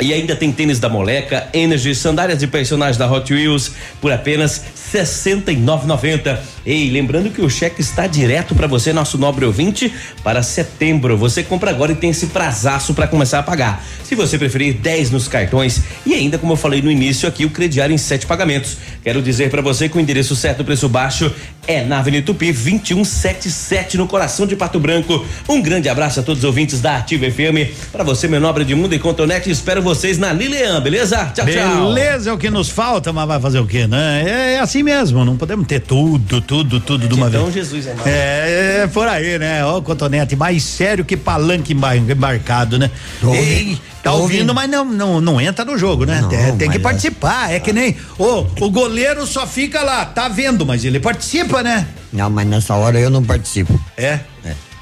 E 0.00 0.14
ainda 0.14 0.34
tem 0.34 0.50
tênis 0.50 0.78
da 0.78 0.88
Moleca, 0.88 1.48
Energy, 1.52 1.94
sandálias 1.94 2.38
de 2.38 2.46
personagens 2.46 2.96
da 2.96 3.10
Hot 3.10 3.32
Wheels 3.32 3.72
por 4.00 4.10
apenas 4.10 4.58
R$ 4.92 5.02
69,90. 5.02 6.38
Ei, 6.64 6.90
lembrando 6.90 7.30
que 7.30 7.40
o 7.40 7.48
cheque 7.48 7.80
está 7.80 8.06
direto 8.06 8.54
para 8.54 8.66
você, 8.66 8.92
nosso 8.92 9.16
nobre 9.16 9.44
ouvinte, 9.44 9.92
para 10.22 10.42
setembro. 10.42 11.16
Você 11.16 11.42
compra 11.42 11.70
agora 11.70 11.92
e 11.92 11.94
tem 11.94 12.10
esse 12.10 12.26
prazaço 12.26 12.92
para 12.92 13.06
começar 13.06 13.38
a 13.38 13.42
pagar. 13.42 13.84
Se 14.04 14.14
você 14.14 14.36
preferir, 14.36 14.74
10 14.74 15.10
nos 15.10 15.28
cartões 15.28 15.80
e 16.04 16.14
ainda, 16.14 16.36
como 16.36 16.52
eu 16.52 16.56
falei 16.56 16.82
no 16.82 16.90
início 16.90 17.28
aqui, 17.28 17.44
o 17.44 17.50
crediário 17.50 17.94
em 17.94 17.98
sete 17.98 18.26
pagamentos. 18.26 18.76
Quero 19.02 19.22
dizer 19.22 19.50
para 19.50 19.62
você 19.62 19.88
que 19.88 19.96
o 19.96 20.00
endereço 20.00 20.36
certo, 20.36 20.64
preço 20.64 20.88
baixo, 20.88 21.32
é 21.66 21.84
na 21.84 22.00
Avenida 22.00 22.26
Tupi 22.26 22.52
2177, 22.52 23.96
no 23.96 24.06
coração 24.06 24.46
de 24.46 24.56
Pato 24.56 24.80
Branco. 24.80 25.24
Um 25.48 25.62
grande 25.62 25.88
abraço 25.88 26.20
a 26.20 26.22
todos 26.22 26.42
os 26.42 26.44
ouvintes 26.44 26.80
da 26.80 26.96
Ativa 26.96 27.30
FM. 27.30 27.90
Para 27.92 28.02
você, 28.02 28.26
meu 28.26 28.40
nobre 28.40 28.64
de 28.64 28.74
mundo 28.74 28.94
e 28.94 28.98
Contonete, 28.98 29.50
espero 29.50 29.80
vocês 29.80 30.18
na 30.18 30.32
Lilian, 30.32 30.80
beleza? 30.80 31.32
Tchau, 31.34 31.46
tchau. 31.46 31.94
Beleza, 31.94 32.30
é 32.30 32.32
o 32.32 32.38
que 32.38 32.50
nos 32.50 32.68
falta, 32.68 33.12
mas 33.12 33.26
vai 33.26 33.40
fazer 33.40 33.60
o 33.60 33.66
quê, 33.66 33.86
né? 33.86 34.24
É, 34.26 34.54
é 34.54 34.58
assim 34.58 34.82
mesmo, 34.82 35.24
não 35.24 35.36
podemos 35.36 35.66
ter 35.66 35.80
tudo, 35.80 36.40
tudo, 36.50 36.80
tudo 36.80 37.06
de 37.06 37.14
uma 37.14 37.28
Então, 37.28 37.44
vez. 37.44 37.54
Jesus 37.54 37.86
é 37.86 37.94
mais. 37.94 38.06
É, 38.08 38.80
é 38.82 38.86
por 38.88 39.06
aí, 39.06 39.38
né? 39.38 39.64
Ó, 39.64 39.80
Cotonete, 39.80 40.34
mais 40.34 40.64
sério 40.64 41.04
que 41.04 41.16
palanque 41.16 41.72
embar- 41.74 41.96
embarcado, 41.96 42.76
né? 42.76 42.90
Tô 43.20 43.32
Ei, 43.32 43.78
tá 44.02 44.10
ouvindo, 44.12 44.50
ouvindo. 44.50 44.54
mas 44.54 44.68
não, 44.68 44.84
não, 44.84 45.20
não 45.20 45.40
entra 45.40 45.64
no 45.64 45.78
jogo, 45.78 46.04
né? 46.04 46.20
Não, 46.20 46.28
tem, 46.28 46.56
tem 46.56 46.68
que 46.68 46.78
mas- 46.78 46.82
participar. 46.82 47.52
É 47.52 47.60
que 47.60 47.72
nem. 47.72 47.96
Ô, 48.18 48.44
o 48.60 48.68
goleiro 48.68 49.24
só 49.28 49.46
fica 49.46 49.80
lá, 49.84 50.04
tá 50.04 50.28
vendo, 50.28 50.66
mas 50.66 50.84
ele 50.84 50.98
participa, 50.98 51.62
né? 51.62 51.86
Não, 52.12 52.28
mas 52.28 52.48
nessa 52.48 52.74
hora 52.74 52.98
eu 52.98 53.10
não 53.10 53.22
participo. 53.22 53.80
É? 53.96 54.18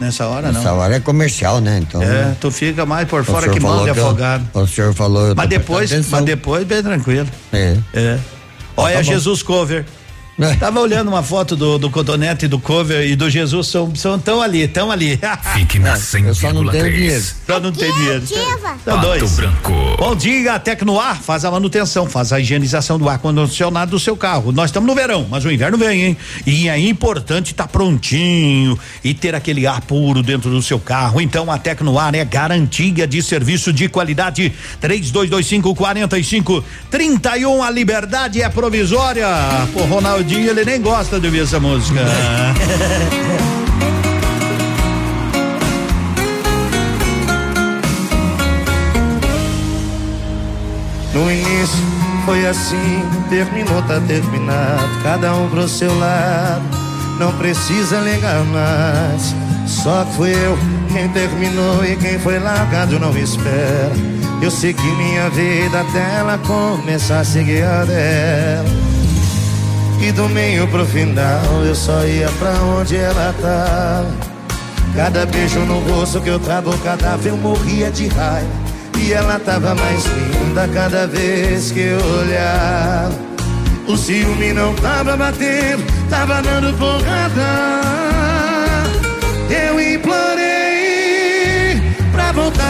Nessa 0.00 0.26
hora 0.26 0.50
Nessa 0.52 0.70
não. 0.70 0.78
hora 0.78 0.96
é 0.96 1.00
comercial, 1.00 1.60
né? 1.60 1.80
Então. 1.82 2.00
É, 2.00 2.34
tu 2.40 2.50
fica 2.50 2.86
mais 2.86 3.06
por 3.06 3.22
fora 3.24 3.50
que 3.50 3.60
manda 3.60 3.88
eu- 3.90 3.92
afogado. 4.06 4.48
O 4.54 4.66
senhor 4.66 4.94
falou. 4.94 5.26
eu 5.26 5.34
Mas 5.34 5.48
depois, 5.50 5.90
mas 6.08 6.24
depois 6.24 6.64
bem 6.64 6.82
tranquilo. 6.82 7.28
É. 7.52 7.76
É. 7.92 8.18
Olha 8.74 8.94
tá. 8.96 9.02
Jesus 9.02 9.42
Cover. 9.42 9.84
Tava 10.60 10.80
olhando 10.80 11.08
uma 11.08 11.22
foto 11.22 11.56
do, 11.56 11.78
do 11.78 11.90
Cotonete, 11.90 12.46
do 12.46 12.60
cover 12.60 13.04
e 13.06 13.16
do 13.16 13.28
Jesus, 13.28 13.66
são, 13.66 13.94
são 13.94 14.18
tão 14.18 14.40
ali, 14.40 14.68
tão 14.68 14.90
ali. 14.90 15.18
Fique 15.54 15.78
na 15.80 15.94
100,3. 15.94 16.34
Só 16.34 16.52
não 16.52 16.70
tenho 16.70 16.92
dinheiro. 16.92 17.24
Só 17.46 17.60
não 17.60 17.72
tem 17.72 17.92
dinheiro. 17.92 18.22
São 18.84 19.00
dois. 19.00 19.32
Branco. 19.32 19.72
Bom 19.98 20.14
dia, 20.14 20.54
a 20.54 20.58
Tecnoar 20.58 21.20
faz 21.20 21.44
a 21.44 21.50
manutenção, 21.50 22.06
faz 22.06 22.32
a 22.32 22.38
higienização 22.38 22.98
do 22.98 23.08
ar 23.08 23.18
condicionado 23.18 23.90
do 23.90 23.98
seu 23.98 24.16
carro. 24.16 24.52
Nós 24.52 24.70
estamos 24.70 24.86
no 24.86 24.94
verão, 24.94 25.26
mas 25.28 25.44
o 25.44 25.50
inverno 25.50 25.76
vem, 25.76 26.04
hein? 26.04 26.16
E 26.46 26.68
é 26.68 26.78
importante 26.78 27.50
estar 27.50 27.64
tá 27.64 27.68
prontinho 27.68 28.78
e 29.02 29.12
ter 29.14 29.34
aquele 29.34 29.66
ar 29.66 29.80
puro 29.80 30.22
dentro 30.22 30.50
do 30.50 30.62
seu 30.62 30.78
carro. 30.78 31.20
Então 31.20 31.50
a 31.50 31.58
Tecnoar 31.58 32.14
é 32.14 32.24
garantia 32.24 33.06
de 33.08 33.22
serviço 33.22 33.72
de 33.72 33.88
qualidade. 33.88 34.52
3225 34.80 35.74
45 35.74 36.64
31 36.90 37.62
a 37.62 37.70
liberdade 37.70 38.40
é 38.40 38.48
provisória. 38.48 39.26
Pô, 39.72 39.84
Ronaldinho, 40.28 40.50
ele 40.50 40.64
nem 40.64 40.80
gosta 40.80 41.18
de 41.18 41.26
ouvir 41.26 41.42
essa 41.42 41.58
música. 41.58 42.00
No 51.14 51.28
início 51.32 51.84
foi 52.24 52.46
assim, 52.46 53.02
terminou, 53.28 53.82
tá 53.82 53.98
terminado. 54.06 55.02
Cada 55.02 55.34
um 55.34 55.48
pro 55.48 55.66
seu 55.66 55.92
lado, 55.98 56.62
não 57.18 57.32
precisa 57.32 57.98
ligar 57.98 58.44
mais. 58.44 59.34
Só 59.66 60.04
que 60.04 60.12
fui 60.12 60.30
eu 60.30 60.56
quem 60.92 61.08
terminou 61.08 61.84
e 61.84 61.96
quem 61.96 62.20
foi 62.20 62.38
largado 62.38 63.00
não 63.00 63.16
espera. 63.18 63.90
Eu 64.40 64.50
segui 64.50 64.90
minha 64.92 65.28
vida 65.30 65.80
até 65.80 66.18
ela 66.18 66.38
começar 66.38 67.20
a 67.20 67.24
seguir 67.24 67.64
a 67.64 67.84
dela. 67.84 68.97
E 70.00 70.12
do 70.12 70.28
meio 70.28 70.68
pro 70.68 70.86
final 70.86 71.64
eu 71.64 71.74
só 71.74 72.04
ia 72.04 72.28
pra 72.38 72.52
onde 72.62 72.96
ela 72.96 73.34
tava. 73.40 74.06
Cada 74.94 75.26
beijo 75.26 75.58
no 75.60 75.80
rosto 75.80 76.20
que 76.20 76.30
eu 76.30 76.38
trago, 76.38 76.76
cada 76.78 77.16
vez 77.16 77.26
eu 77.26 77.36
morria 77.36 77.90
de 77.90 78.06
raiva. 78.08 78.48
E 78.98 79.12
ela 79.12 79.38
tava 79.38 79.74
mais 79.74 80.04
linda 80.06 80.66
cada 80.68 81.06
vez 81.06 81.70
que 81.70 81.80
eu 81.80 82.00
olhava. 82.20 83.12
O 83.86 83.96
ciúme 83.96 84.52
não 84.52 84.74
tava 84.74 85.16
batendo, 85.16 85.82
tava 86.10 86.42
dando 86.42 86.76
porrada. 86.78 87.80
Eu 89.48 89.80
implorei 89.80 91.80
pra 92.12 92.32
voltar. 92.32 92.67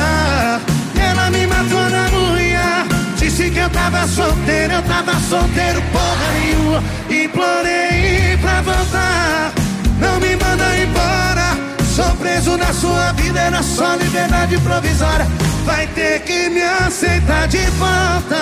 Tava 3.91 4.07
solteiro, 4.07 4.75
eu 4.75 4.83
tava 4.83 5.19
solteiro, 5.21 5.83
porra 5.93 6.33
nenhuma. 6.41 6.83
Implorei 7.09 8.37
pra 8.41 8.61
voltar. 8.61 9.53
Não 9.99 10.21
me 10.21 10.37
manda 10.37 10.79
embora. 10.79 11.57
Sou 11.85 12.17
preso 12.17 12.57
na 12.57 12.73
sua 12.73 13.13
vida, 13.13 13.41
era 13.41 13.63
só 13.63 13.95
liberdade 13.95 14.59
provisória. 14.59 15.27
Vai 15.65 15.87
ter 15.89 16.21
que 16.21 16.51
me 16.51 16.63
aceitar 16.63 17.49
de 17.49 17.65
volta. 17.79 18.37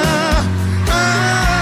Ah, 0.90 1.56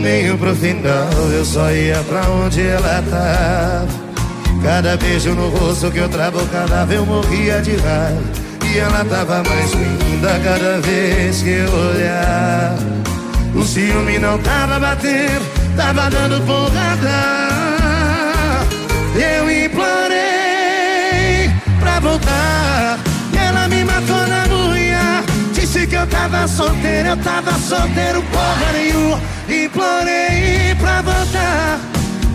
meio 0.00 0.38
pro 0.38 0.54
final 0.54 1.10
eu 1.32 1.44
só 1.44 1.70
ia 1.70 2.02
pra 2.08 2.22
onde 2.30 2.66
ela 2.66 3.04
tava. 3.10 3.86
Cada 4.62 4.96
beijo 4.96 5.34
no 5.34 5.48
rosto 5.48 5.90
que 5.90 5.98
eu 5.98 6.08
vez 6.08 6.30
eu 6.94 7.04
morria 7.06 7.60
de 7.60 7.76
raiva. 7.76 8.22
E 8.72 8.78
ela 8.78 9.04
tava 9.04 9.42
mais 9.42 9.72
linda 9.72 10.40
cada 10.44 10.80
vez 10.80 11.42
que 11.42 11.50
eu 11.50 11.72
olhar. 11.72 12.76
O 13.54 13.64
ciúme 13.64 14.18
não 14.18 14.38
tava 14.38 14.78
batendo, 14.78 15.44
tava 15.76 16.08
dando 16.10 16.40
porrada. 16.46 17.48
Eu 19.16 19.50
implorei 19.50 21.50
pra 21.80 21.98
voltar. 22.00 22.29
Tava 26.20 26.46
solteiro, 26.46 27.08
eu 27.08 27.16
tava 27.16 27.52
solteiro, 27.52 28.22
porra 28.24 28.72
nenhuma. 28.72 29.18
Implorei 29.48 30.74
pra 30.78 31.00
voltar. 31.00 31.80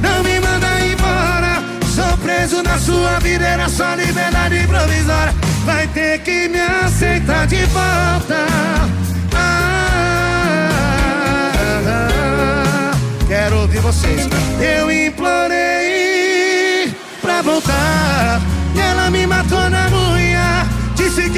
Não 0.01 0.23
me 0.23 0.39
manda 0.39 0.81
embora. 0.81 1.61
Sou 1.93 2.17
preso 2.17 2.63
na 2.63 2.79
sua 2.79 3.19
vida, 3.19 3.45
era 3.45 3.69
só 3.69 3.93
liberdade 3.93 4.65
provisória. 4.67 5.35
Vai 5.65 5.85
ter 5.87 6.17
que 6.19 6.49
me 6.49 6.59
aceitar 6.59 7.45
de 7.47 7.63
volta. 7.65 8.47
Ah, 9.35 10.71
quero 13.27 13.59
ouvir 13.61 13.81
vocês. 13.81 14.27
Eu 14.59 14.91
implorei 14.91 16.91
pra 17.21 17.43
voltar. 17.43 18.41
E 18.75 18.79
ela 18.79 19.11
me 19.11 19.27
matou 19.27 19.69
na 19.69 19.87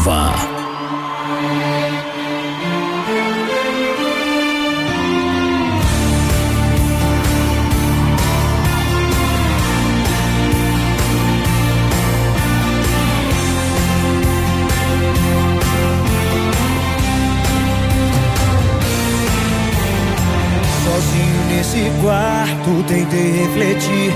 Ativa. 0.00 0.32
Sozinho 20.82 21.44
nesse 21.48 21.90
quarto 22.00 22.84
tentei 22.88 23.32
refletir. 23.32 24.12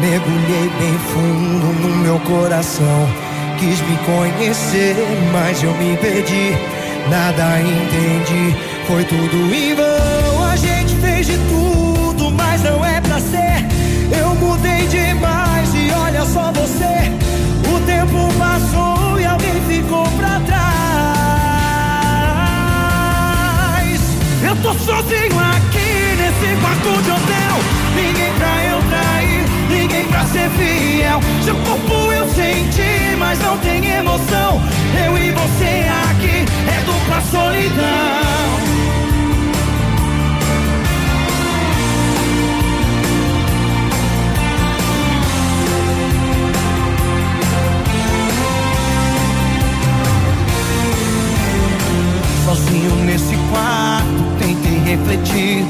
Mergulhei 0.00 0.70
bem 0.78 0.98
fundo 1.12 1.66
no 1.80 1.96
meu 1.96 2.20
coração. 2.20 3.33
Quis 3.58 3.80
me 3.80 3.96
conhecer, 3.98 4.96
mas 5.32 5.62
eu 5.62 5.72
me 5.74 5.96
perdi. 5.96 6.56
Nada 7.08 7.60
entendi, 7.60 8.56
foi 8.86 9.04
tudo 9.04 9.54
em 9.54 9.74
vão. 9.74 10.48
A 10.50 10.56
gente 10.56 10.94
fez 10.96 11.26
de 11.26 11.38
tudo, 11.48 12.30
mas 12.32 12.62
não 12.62 12.84
é 12.84 13.00
pra 13.00 13.20
ser. 13.20 13.64
Eu 14.18 14.34
mudei 14.34 14.86
demais 14.88 15.74
e 15.74 15.90
olha 15.92 16.24
só 16.26 16.52
você. 16.52 17.12
O 17.72 17.80
tempo 17.86 18.32
passou 18.38 19.20
e 19.20 19.24
alguém 19.24 19.60
ficou 19.68 20.06
pra 20.18 20.40
trás. 20.40 20.64
Eu 24.42 24.56
tô 24.56 24.74
sozinho 24.74 25.38
aqui 25.38 26.16
nesse 26.18 26.56
quarto 26.60 27.02
de 27.02 27.10
hotel. 27.10 27.83
Fiel. 31.14 31.20
Seu 31.42 31.54
corpo 31.56 32.12
eu 32.12 32.28
senti, 32.28 33.16
mas 33.18 33.38
não 33.40 33.58
tem 33.58 33.84
emoção. 33.86 34.60
Eu 35.06 35.18
e 35.18 35.30
você 35.30 35.86
aqui 36.10 36.44
é 36.68 36.82
dupla 36.84 37.20
solidão. 37.30 38.24
Sozinho 52.44 52.94
nesse 53.04 53.36
quarto, 53.50 54.04
tentei 54.38 54.78
refletir. 54.84 55.66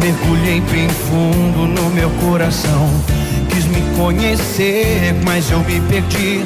Mergulhei 0.00 0.60
bem 0.60 0.88
fundo 0.88 1.66
no 1.66 1.90
meu 1.90 2.08
coração. 2.10 2.88
Quis 3.48 3.64
me 3.64 3.82
conhecer, 3.98 5.12
mas 5.24 5.50
eu 5.50 5.58
me 5.58 5.80
perdi. 5.80 6.44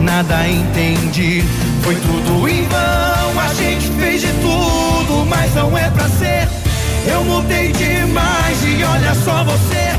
nada 0.00 0.48
entendi. 0.48 1.44
Foi 1.82 1.94
tudo 1.96 2.48
em 2.48 2.64
vão, 2.64 3.40
a 3.40 3.52
gente 3.54 3.90
fez 4.00 4.22
de 4.22 4.32
tudo, 4.40 5.26
mas 5.26 5.54
não 5.54 5.76
é 5.76 5.90
pra 5.90 6.08
ser. 6.08 6.48
Eu 7.06 7.22
mudei 7.24 7.72
demais 7.72 8.58
e 8.64 8.82
olha 8.82 9.14
só 9.14 9.44
você. 9.44 9.92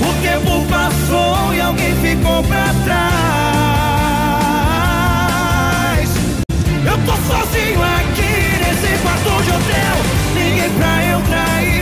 O 0.00 0.12
tempo 0.22 0.64
passou 0.70 1.54
e 1.54 1.60
alguém 1.60 1.94
ficou 1.96 2.42
pra 2.44 2.74
trás. 2.84 2.98
Eu 6.86 6.96
tô 7.04 7.12
sozinho 7.30 7.82
aqui 7.82 8.56
nesse 8.64 8.96
quarto 9.02 9.42
de 9.44 9.50
hotel. 9.50 9.96
Ninguém 10.34 10.70
pra 10.78 11.04
eu 11.04 11.20
trair, 11.28 11.77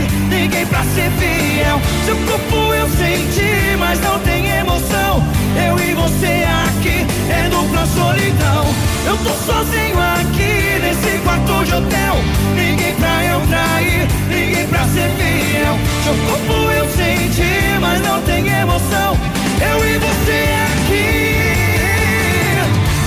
ninguém 0.47 0.67
pra 0.67 0.83
ser 0.85 1.11
fiel. 1.19 1.81
Seu 2.05 2.17
corpo 2.19 2.73
eu 2.73 2.89
senti, 2.91 3.77
mas 3.79 4.01
não 4.01 4.19
tem 4.21 4.49
emoção. 4.49 5.23
Eu 5.57 5.77
e 5.81 5.93
você 5.95 6.47
aqui 6.67 7.05
é 7.29 7.49
dupla 7.49 7.85
solidão. 7.87 8.65
Eu 9.07 9.17
tô 9.19 9.31
sozinho 9.45 9.99
aqui 9.99 10.79
nesse 10.81 11.19
quarto 11.25 11.65
de 11.65 11.75
hotel. 11.75 12.15
Ninguém 12.55 12.95
pra 12.95 13.25
eu 13.25 13.41
trair, 13.49 14.07
ninguém 14.29 14.69
pra 14.69 14.85
ser 14.85 15.11
fiel. 15.19 15.77
Seu 16.05 16.15
corpo 16.15 16.71
eu 16.71 16.87
senti, 16.91 17.79
mas 17.81 18.01
não 18.03 18.23
tem 18.23 18.47
emoção. 18.47 19.19
Eu 19.61 19.85
e 19.85 19.99
você 19.99 20.49
aqui. 20.71 21.27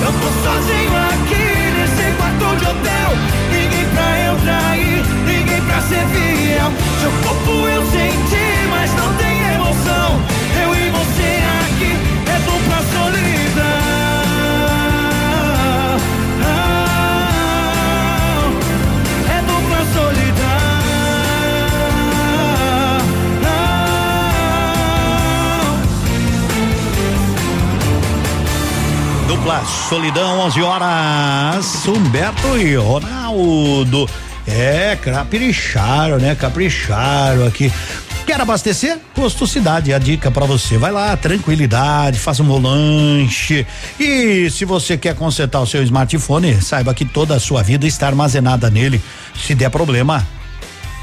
Eu 0.01 0.11
tô 0.11 0.29
sozinho 0.43 0.91
aqui 1.07 1.45
nesse 1.79 2.11
quarto 2.17 2.55
de 2.57 2.65
hotel. 2.65 3.09
Ninguém 3.53 3.85
pra 3.93 4.19
eu 4.27 4.35
trair, 4.43 5.18
ser 5.81 6.05
fiel. 6.07 6.71
Seu 7.01 7.11
corpo 7.23 7.51
eu 7.67 7.85
senti, 7.85 8.67
mas 8.69 8.93
não 8.95 9.13
tem 9.15 9.53
emoção. 9.53 10.21
Eu 10.61 10.75
e 10.75 10.89
você 10.89 11.41
aqui 11.61 11.91
é 12.25 12.39
dupla 12.39 12.79
solidão. 12.93 13.79
É 19.29 19.41
dupla 19.41 19.81
solidão. 19.93 20.59
Dupla 29.27 29.63
Solidão, 29.65 30.39
11 30.39 30.61
horas. 30.61 31.87
Humberto 31.87 32.57
e 32.57 32.75
Ronaldo. 32.75 34.07
É, 34.59 34.97
capricharam, 34.97 36.17
né? 36.17 36.35
Capricharam 36.35 37.47
aqui. 37.47 37.71
Quer 38.25 38.41
abastecer? 38.41 38.97
Posto 39.15 39.47
Cidade, 39.47 39.93
é 39.93 39.95
a 39.95 39.99
dica 39.99 40.29
para 40.29 40.45
você. 40.45 40.77
Vai 40.77 40.91
lá, 40.91 41.15
tranquilidade, 41.15 42.19
faça 42.19 42.43
um 42.43 42.57
lanche. 42.59 43.65
E 43.97 44.49
se 44.51 44.65
você 44.65 44.97
quer 44.97 45.15
consertar 45.15 45.61
o 45.61 45.65
seu 45.65 45.81
smartphone, 45.83 46.61
saiba 46.61 46.93
que 46.93 47.05
toda 47.05 47.35
a 47.35 47.39
sua 47.39 47.63
vida 47.63 47.87
está 47.87 48.07
armazenada 48.07 48.69
nele. 48.69 49.01
Se 49.33 49.55
der 49.55 49.69
problema, 49.69 50.27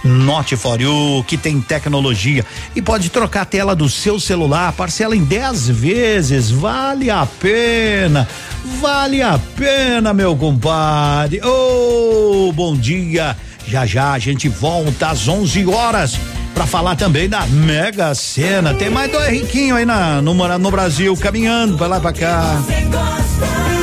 Note 0.05 0.57
for 0.57 0.81
You, 0.81 1.25
que 1.27 1.37
tem 1.37 1.61
tecnologia 1.61 2.45
e 2.75 2.83
pode 2.83 3.11
trocar 3.11 3.43
a 3.43 3.45
tela 3.45 3.75
do 3.75 3.89
seu 3.89 4.21
celular, 4.21 4.73
parcela 4.73 5.17
em 5.17 5.25
10 5.25 5.69
vezes, 5.69 6.51
vale 6.51 7.11
a 7.11 7.27
pena, 7.27 8.29
vale 8.81 9.23
a 9.23 9.39
pena, 9.57 10.15
meu 10.15 10.37
compadre. 10.37 11.41
Oh, 11.45 12.53
bom 12.53 12.77
dia. 12.77 13.37
Já 13.67 13.85
já 13.85 14.13
a 14.13 14.19
gente 14.19 14.49
volta 14.49 15.09
às 15.09 15.27
11 15.27 15.67
horas 15.67 16.17
para 16.55 16.67
falar 16.67 16.97
também 16.97 17.29
da 17.29 17.45
Mega 17.47 18.15
Sena. 18.15 18.73
Tem 18.75 18.89
mais 18.89 19.11
dois 19.11 19.29
riquinhos 19.29 19.77
aí 19.79 19.85
na, 19.85 20.23
no, 20.23 20.33
no 20.59 20.71
Brasil 20.71 21.17
caminhando 21.17 21.77
pra 21.77 21.87
lá 21.87 22.01
pra 22.01 22.13
cá. 22.13 22.63
Aqui, 22.67 23.76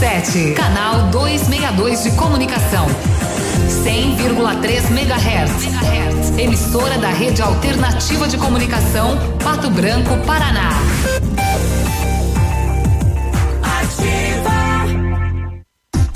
757, 0.00 0.54
canal 0.54 1.10
262 1.10 2.04
de 2.04 2.10
comunicação. 2.12 2.86
100,3 3.84 4.90
MHz. 4.90 6.38
Emissora 6.38 6.96
da 6.96 7.10
Rede 7.10 7.42
Alternativa 7.42 8.26
de 8.26 8.38
Comunicação, 8.38 9.18
Pato 9.44 9.68
Branco, 9.68 10.16
Paraná. 10.24 10.70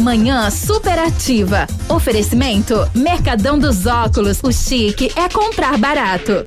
Manhã 0.00 0.50
superativa. 0.50 1.66
Oferecimento 1.86 2.74
Mercadão 2.94 3.58
dos 3.58 3.84
Óculos. 3.84 4.40
O 4.42 4.50
chique 4.50 5.12
é 5.14 5.28
comprar 5.28 5.76
barato. 5.76 6.46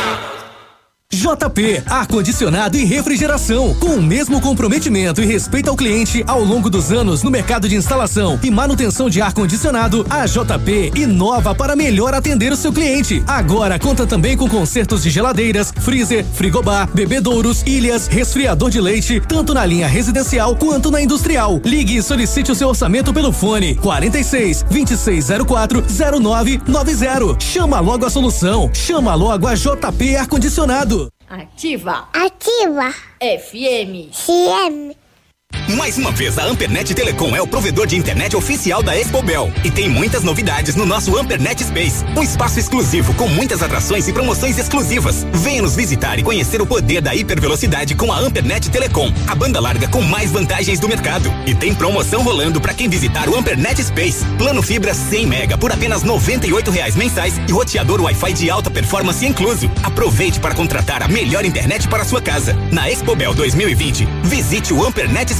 Wow. 0.00 0.39
JP, 1.20 1.82
ar-condicionado 1.86 2.76
e 2.78 2.84
refrigeração, 2.84 3.74
com 3.74 3.96
o 3.96 4.02
mesmo 4.02 4.40
comprometimento 4.40 5.20
e 5.20 5.26
respeito 5.26 5.68
ao 5.68 5.76
cliente 5.76 6.22
ao 6.24 6.42
longo 6.44 6.70
dos 6.70 6.92
anos 6.92 7.24
no 7.24 7.32
mercado 7.32 7.68
de 7.68 7.74
instalação 7.74 8.38
e 8.44 8.50
manutenção 8.50 9.10
de 9.10 9.20
ar-condicionado, 9.20 10.06
a 10.08 10.24
JP 10.24 10.92
inova 10.94 11.52
para 11.52 11.74
melhor 11.74 12.14
atender 12.14 12.52
o 12.52 12.56
seu 12.56 12.72
cliente. 12.72 13.24
Agora 13.26 13.76
conta 13.76 14.06
também 14.06 14.36
com 14.36 14.48
consertos 14.48 15.02
de 15.02 15.10
geladeiras, 15.10 15.72
freezer, 15.80 16.24
frigobar, 16.24 16.88
bebedouros, 16.94 17.62
ilhas, 17.66 18.06
resfriador 18.06 18.70
de 18.70 18.80
leite, 18.80 19.20
tanto 19.20 19.52
na 19.52 19.66
linha 19.66 19.88
residencial 19.88 20.54
quanto 20.54 20.92
na 20.92 21.02
industrial. 21.02 21.60
Ligue 21.64 21.96
e 21.96 22.02
solicite 22.02 22.52
o 22.52 22.54
seu 22.54 22.68
orçamento 22.68 23.12
pelo 23.12 23.32
fone 23.32 23.74
46 23.74 24.62
2604 24.70 25.84
0990. 26.22 27.40
Chama 27.40 27.80
logo 27.80 28.06
a 28.06 28.10
solução. 28.10 28.70
Chama 28.72 29.14
logo 29.14 29.48
a 29.48 29.54
JP 29.54 30.16
ar-condicionado. 30.16 30.99
Ativa. 31.30 32.08
Ativa. 32.12 32.92
FM. 33.20 34.10
CM. 34.10 34.96
Mais 35.76 35.96
uma 35.98 36.10
vez, 36.10 36.36
a 36.38 36.44
Ampernet 36.44 36.92
Telecom 36.94 37.34
é 37.34 37.40
o 37.40 37.46
provedor 37.46 37.86
de 37.86 37.96
internet 37.96 38.34
oficial 38.36 38.82
da 38.82 38.96
Expobel 38.98 39.52
e 39.64 39.70
tem 39.70 39.88
muitas 39.88 40.22
novidades 40.22 40.74
no 40.74 40.84
nosso 40.84 41.16
Ampernet 41.16 41.62
Space, 41.62 42.04
um 42.16 42.22
espaço 42.22 42.58
exclusivo 42.58 43.14
com 43.14 43.28
muitas 43.28 43.62
atrações 43.62 44.08
e 44.08 44.12
promoções 44.12 44.58
exclusivas. 44.58 45.24
Venha 45.32 45.62
nos 45.62 45.76
visitar 45.76 46.18
e 46.18 46.22
conhecer 46.22 46.60
o 46.60 46.66
poder 46.66 47.00
da 47.00 47.14
hipervelocidade 47.14 47.94
com 47.94 48.12
a 48.12 48.18
Ampernet 48.18 48.68
Telecom, 48.68 49.12
a 49.28 49.34
banda 49.34 49.60
larga 49.60 49.86
com 49.88 50.02
mais 50.02 50.32
vantagens 50.32 50.80
do 50.80 50.88
mercado. 50.88 51.32
E 51.46 51.54
tem 51.54 51.74
promoção 51.74 52.22
rolando 52.22 52.60
para 52.60 52.74
quem 52.74 52.88
visitar 52.88 53.28
o 53.28 53.36
Ampernet 53.36 53.82
Space. 53.82 54.24
Plano 54.38 54.62
fibra 54.62 54.92
100 54.92 55.26
mega 55.26 55.58
por 55.58 55.70
apenas 55.72 56.02
98 56.02 56.70
reais 56.70 56.96
mensais 56.96 57.38
e 57.48 57.52
roteador 57.52 58.00
Wi-Fi 58.02 58.32
de 58.32 58.50
alta 58.50 58.70
performance 58.70 59.24
incluso. 59.24 59.70
Aproveite 59.82 60.40
para 60.40 60.54
contratar 60.54 61.02
a 61.02 61.08
melhor 61.08 61.44
internet 61.44 61.86
para 61.88 62.04
sua 62.04 62.20
casa. 62.20 62.54
Na 62.72 62.90
Expobel 62.90 63.34
2020, 63.34 64.06
visite 64.24 64.72
o 64.72 64.84
Ampernet 64.84 65.32
Space, 65.32 65.39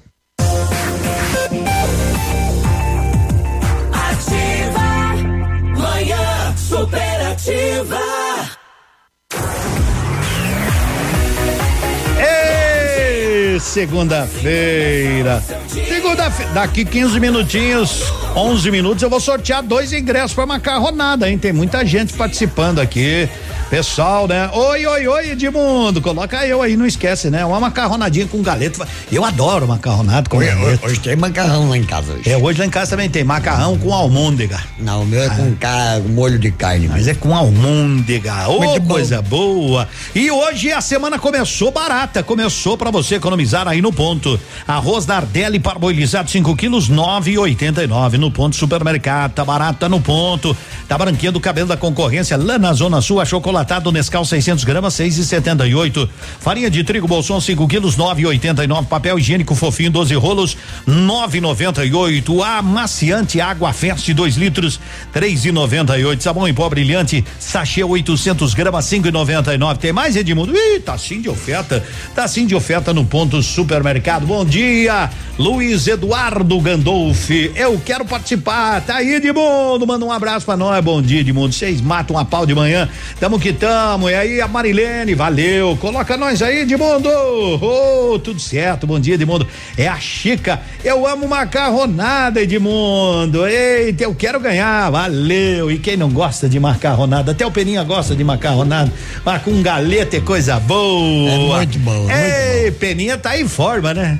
Segunda-feira. 13.61 15.41
Segunda 15.67 16.29
daqui 16.53 16.83
15 16.83 17.19
minutinhos, 17.19 18.03
11 18.35 18.71
minutos, 18.71 19.03
eu 19.03 19.09
vou 19.09 19.19
sortear 19.19 19.61
dois 19.63 19.93
ingressos 19.93 20.33
para 20.33 20.45
macarronada, 20.45 21.29
hein? 21.29 21.37
Tem 21.37 21.53
muita 21.53 21.85
gente 21.85 22.13
participando 22.13 22.79
aqui. 22.79 23.29
Pessoal, 23.69 24.27
né? 24.27 24.49
Oi, 24.51 24.85
oi, 24.85 25.07
oi, 25.07 25.29
Edmundo. 25.31 26.01
Coloca 26.01 26.45
eu 26.45 26.61
aí, 26.61 26.75
não 26.75 26.85
esquece, 26.85 27.29
né? 27.29 27.45
Uma 27.45 27.57
macarronadinha 27.57 28.27
com 28.27 28.41
galeta. 28.41 28.85
Eu 29.09 29.23
adoro 29.23 29.65
macarronado 29.65 30.29
com 30.29 30.37
Hoje, 30.41 30.79
hoje 30.83 30.99
tem 30.99 31.15
macarrão 31.15 31.69
lá 31.69 31.77
em 31.77 31.83
casa 31.85 32.11
hoje. 32.11 32.29
É, 32.29 32.35
hoje 32.35 32.59
lá 32.59 32.65
em 32.65 32.69
casa 32.69 32.91
também 32.91 33.09
tem 33.09 33.23
macarrão 33.23 33.77
com 33.77 33.93
almôndega. 33.93 34.59
Não, 34.77 35.03
o 35.03 35.05
meu 35.05 35.21
é 35.21 35.29
com 35.29 35.55
ca- 35.55 36.01
molho 36.09 36.37
de 36.37 36.51
carne. 36.51 36.89
Mas 36.89 37.07
é 37.07 37.13
com 37.13 37.33
almôndega. 37.33 38.49
Ô, 38.49 38.59
bom. 38.59 38.81
coisa 38.81 39.21
boa. 39.21 39.87
E 40.13 40.29
hoje 40.29 40.69
a 40.73 40.81
semana 40.81 41.17
começou 41.17 41.71
barata. 41.71 42.21
Começou 42.21 42.77
pra 42.77 42.91
você 42.91 43.15
economizar 43.15 43.50
aí 43.53 43.81
no 43.81 43.91
ponto. 43.91 44.39
Arroz 44.67 45.05
Nardelli 45.05 45.59
parboilizado 45.59 46.29
5 46.29 46.55
quilos, 46.55 46.89
9,89 46.89 48.13
no 48.13 48.31
ponto 48.31 48.55
supermercado. 48.55 49.33
Tá 49.33 49.45
barata 49.45 49.87
no 49.87 49.99
ponto. 49.99 50.55
Tá 50.87 50.97
branqueando 50.97 51.37
o 51.37 51.41
cabelo 51.41 51.67
da 51.67 51.77
concorrência. 51.77 52.37
Lá 52.37 52.57
na 52.57 52.73
Zona 52.73 53.01
Sul, 53.01 53.19
achocolatado 53.19 53.91
Nescau 53.91 54.25
600 54.25 54.63
gramas, 54.63 54.93
6,78. 54.95 56.09
Farinha 56.39 56.69
de 56.69 56.83
trigo 56.83 57.07
Bolson 57.07 57.39
5 57.39 57.67
quilos, 57.67 57.97
9,89. 57.97 58.85
Papel 58.87 59.19
higiênico 59.19 59.55
fofinho 59.55 59.91
12 59.91 60.13
rolos, 60.15 60.57
9,98. 60.87 62.43
Amaciante 62.43 63.39
água 63.39 63.73
Fest 63.73 64.11
2 64.11 64.35
litros, 64.35 64.79
3,98. 65.13 66.21
Sabão 66.21 66.47
em 66.47 66.53
pó 66.53 66.69
brilhante, 66.69 67.23
sachê 67.39 67.83
800 67.83 68.53
gramas, 68.53 68.85
5,99. 68.85 69.77
Tem 69.77 69.93
mais 69.93 70.15
Edmundo? 70.15 70.53
Ih, 70.55 70.79
tá 70.79 70.97
sim 70.97 71.21
de 71.21 71.29
oferta. 71.29 71.83
Tá 72.15 72.27
sim 72.27 72.45
de 72.45 72.55
oferta 72.55 72.93
no 72.93 73.05
ponto 73.05 73.30
supermercado. 73.39 74.25
Bom 74.25 74.43
dia, 74.43 75.11
Luiz 75.37 75.85
Eduardo 75.85 76.59
Gandolfi. 76.59 77.51
Eu 77.55 77.79
quero 77.85 78.03
participar. 78.03 78.81
Tá 78.81 78.95
aí, 78.95 79.13
Edmundo. 79.13 79.85
Manda 79.85 80.03
um 80.03 80.11
abraço 80.11 80.43
pra 80.43 80.57
nós. 80.57 80.83
Bom 80.83 80.99
dia, 80.99 81.19
Edmundo. 81.19 81.53
Vocês 81.53 81.79
matam 81.79 82.17
a 82.17 82.25
pau 82.25 82.47
de 82.47 82.55
manhã. 82.55 82.89
Tamo 83.19 83.39
que 83.39 83.53
tamo. 83.53 84.09
E 84.09 84.15
aí, 84.15 84.41
a 84.41 84.47
Marilene, 84.47 85.13
valeu. 85.13 85.77
Coloca 85.79 86.17
nós 86.17 86.41
aí, 86.41 86.61
Edmundo. 86.61 87.09
Ô, 87.09 88.17
tudo 88.17 88.39
certo. 88.39 88.87
Bom 88.87 88.99
dia, 88.99 89.13
Edmundo. 89.13 89.47
É 89.77 89.87
a 89.87 89.99
Chica. 89.99 90.59
Eu 90.83 91.05
amo 91.05 91.27
macarronada, 91.27 92.41
Edmundo. 92.41 93.45
Eita, 93.45 94.03
eu 94.03 94.15
quero 94.15 94.39
ganhar. 94.39 94.89
Valeu. 94.89 95.69
E 95.69 95.77
quem 95.77 95.95
não 95.95 96.09
gosta 96.09 96.49
de 96.49 96.59
macarronada? 96.59 97.31
Até 97.33 97.45
o 97.45 97.51
Peninha 97.51 97.83
gosta 97.83 98.15
de 98.15 98.23
macarronada. 98.23 98.91
Mas 99.23 99.41
com 99.43 99.61
galeta 99.61 100.17
é 100.17 100.21
coisa 100.21 100.59
boa. 100.59 101.29
É 101.29 101.37
muito 101.37 101.79
bom, 101.79 102.07
Ei, 102.09 102.71
Peninha 102.71 103.17
tá 103.21 103.37
em 103.39 103.47
forma, 103.47 103.93
né? 103.93 104.17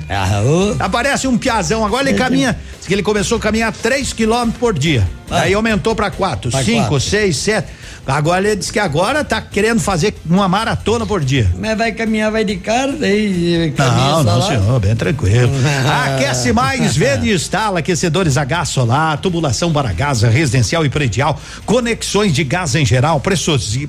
Aparece 0.78 1.26
um 1.28 1.36
piazão 1.36 1.84
agora, 1.84 2.08
ele 2.08 2.16
caminha. 2.16 2.58
Diz 2.78 2.86
que 2.86 2.94
ele 2.94 3.02
começou 3.02 3.38
a 3.38 3.40
caminhar 3.40 3.72
3 3.72 4.12
quilômetros 4.12 4.58
por 4.58 4.72
dia. 4.78 5.06
Aí 5.30 5.54
aumentou 5.54 5.94
pra 5.94 6.10
4, 6.10 6.50
Pra 6.50 6.62
5, 6.62 6.88
quatro. 6.88 7.00
6, 7.00 7.36
7. 7.36 7.68
Agora 8.06 8.44
ele 8.46 8.56
diz 8.56 8.70
que 8.70 8.80
agora 8.80 9.22
tá 9.24 9.40
querendo 9.40 9.80
fazer 9.80 10.14
uma 10.28 10.48
maratona 10.48 11.06
por 11.06 11.20
dia. 11.24 11.48
Mas 11.58 11.78
vai 11.78 11.92
caminhar, 11.92 12.32
vai 12.32 12.44
de 12.44 12.56
cara, 12.56 12.92
daí 12.92 13.72
caminha 13.76 14.10
Não, 14.10 14.24
não, 14.24 14.38
lá. 14.38 14.46
senhor, 14.48 14.80
bem 14.80 14.96
tranquilo. 14.96 15.52
Aquece 16.06 16.52
mais, 16.52 16.96
vende 16.96 17.30
e 17.30 17.34
instala 17.34 17.78
aquecedores 17.78 18.36
a 18.36 18.44
gás 18.44 18.70
solar, 18.70 19.18
tubulação 19.18 19.72
para 19.72 19.92
gás 19.92 20.22
residencial 20.22 20.84
e 20.84 20.88
predial, 20.88 21.38
conexões 21.64 22.32
de 22.32 22.42
gás 22.42 22.74
em 22.74 22.84
geral, 22.84 23.22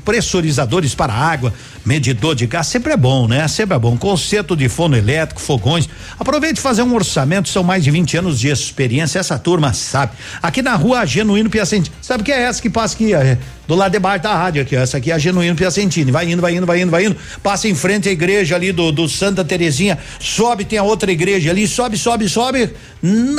pressurizadores 0.05 0.93
para 0.93 1.13
água, 1.13 1.53
medidor 1.85 2.35
de 2.35 2.45
gás, 2.45 2.67
sempre 2.67 2.93
é 2.93 2.97
bom, 2.97 3.27
né? 3.27 3.47
Sempre 3.47 3.75
é 3.75 3.79
bom. 3.79 3.97
Conceito 3.97 4.55
de 4.55 4.69
forno 4.69 4.95
elétrico, 4.95 5.41
fogões. 5.41 5.89
Aproveite 6.19 6.59
e 6.59 6.61
fazer 6.61 6.83
um 6.83 6.93
orçamento, 6.93 7.49
são 7.49 7.63
mais 7.63 7.83
de 7.83 7.89
20 7.89 8.17
anos 8.17 8.39
de 8.39 8.49
experiência, 8.49 9.17
essa 9.19 9.39
turma 9.39 9.73
sabe. 9.73 10.11
Aqui 10.41 10.61
na 10.61 10.75
rua 10.75 11.05
Genuíno 11.05 11.49
Piacente, 11.49 11.91
sabe 12.01 12.23
que 12.23 12.31
é 12.31 12.43
essa 12.43 12.61
que 12.61 12.69
passa 12.69 12.95
aqui, 12.95 13.13
é, 13.13 13.37
do 13.67 13.75
lado 13.75 13.91
de 13.91 13.99
baixo 13.99 14.23
da 14.23 14.35
rádio 14.35 14.61
aqui, 14.61 14.75
ó. 14.75 14.81
essa 14.81 14.97
aqui 14.97 15.11
é 15.11 15.13
a 15.13 15.17
Genuíno 15.17 15.55
Piacentini, 15.55 16.11
vai 16.11 16.29
indo, 16.29 16.41
vai 16.41 16.55
indo, 16.55 16.65
vai 16.65 16.81
indo, 16.81 16.91
vai 16.91 17.05
indo, 17.05 17.15
passa 17.41 17.67
em 17.67 17.75
frente 17.75 18.09
à 18.09 18.11
igreja 18.11 18.55
ali 18.55 18.71
do, 18.71 18.91
do 18.91 19.07
Santa 19.07 19.43
Terezinha, 19.43 19.97
sobe, 20.19 20.65
tem 20.65 20.77
a 20.77 20.83
outra 20.83 21.11
igreja 21.11 21.49
ali, 21.49 21.67
sobe, 21.67 21.97
sobe, 21.97 22.27
sobe, 22.27 22.69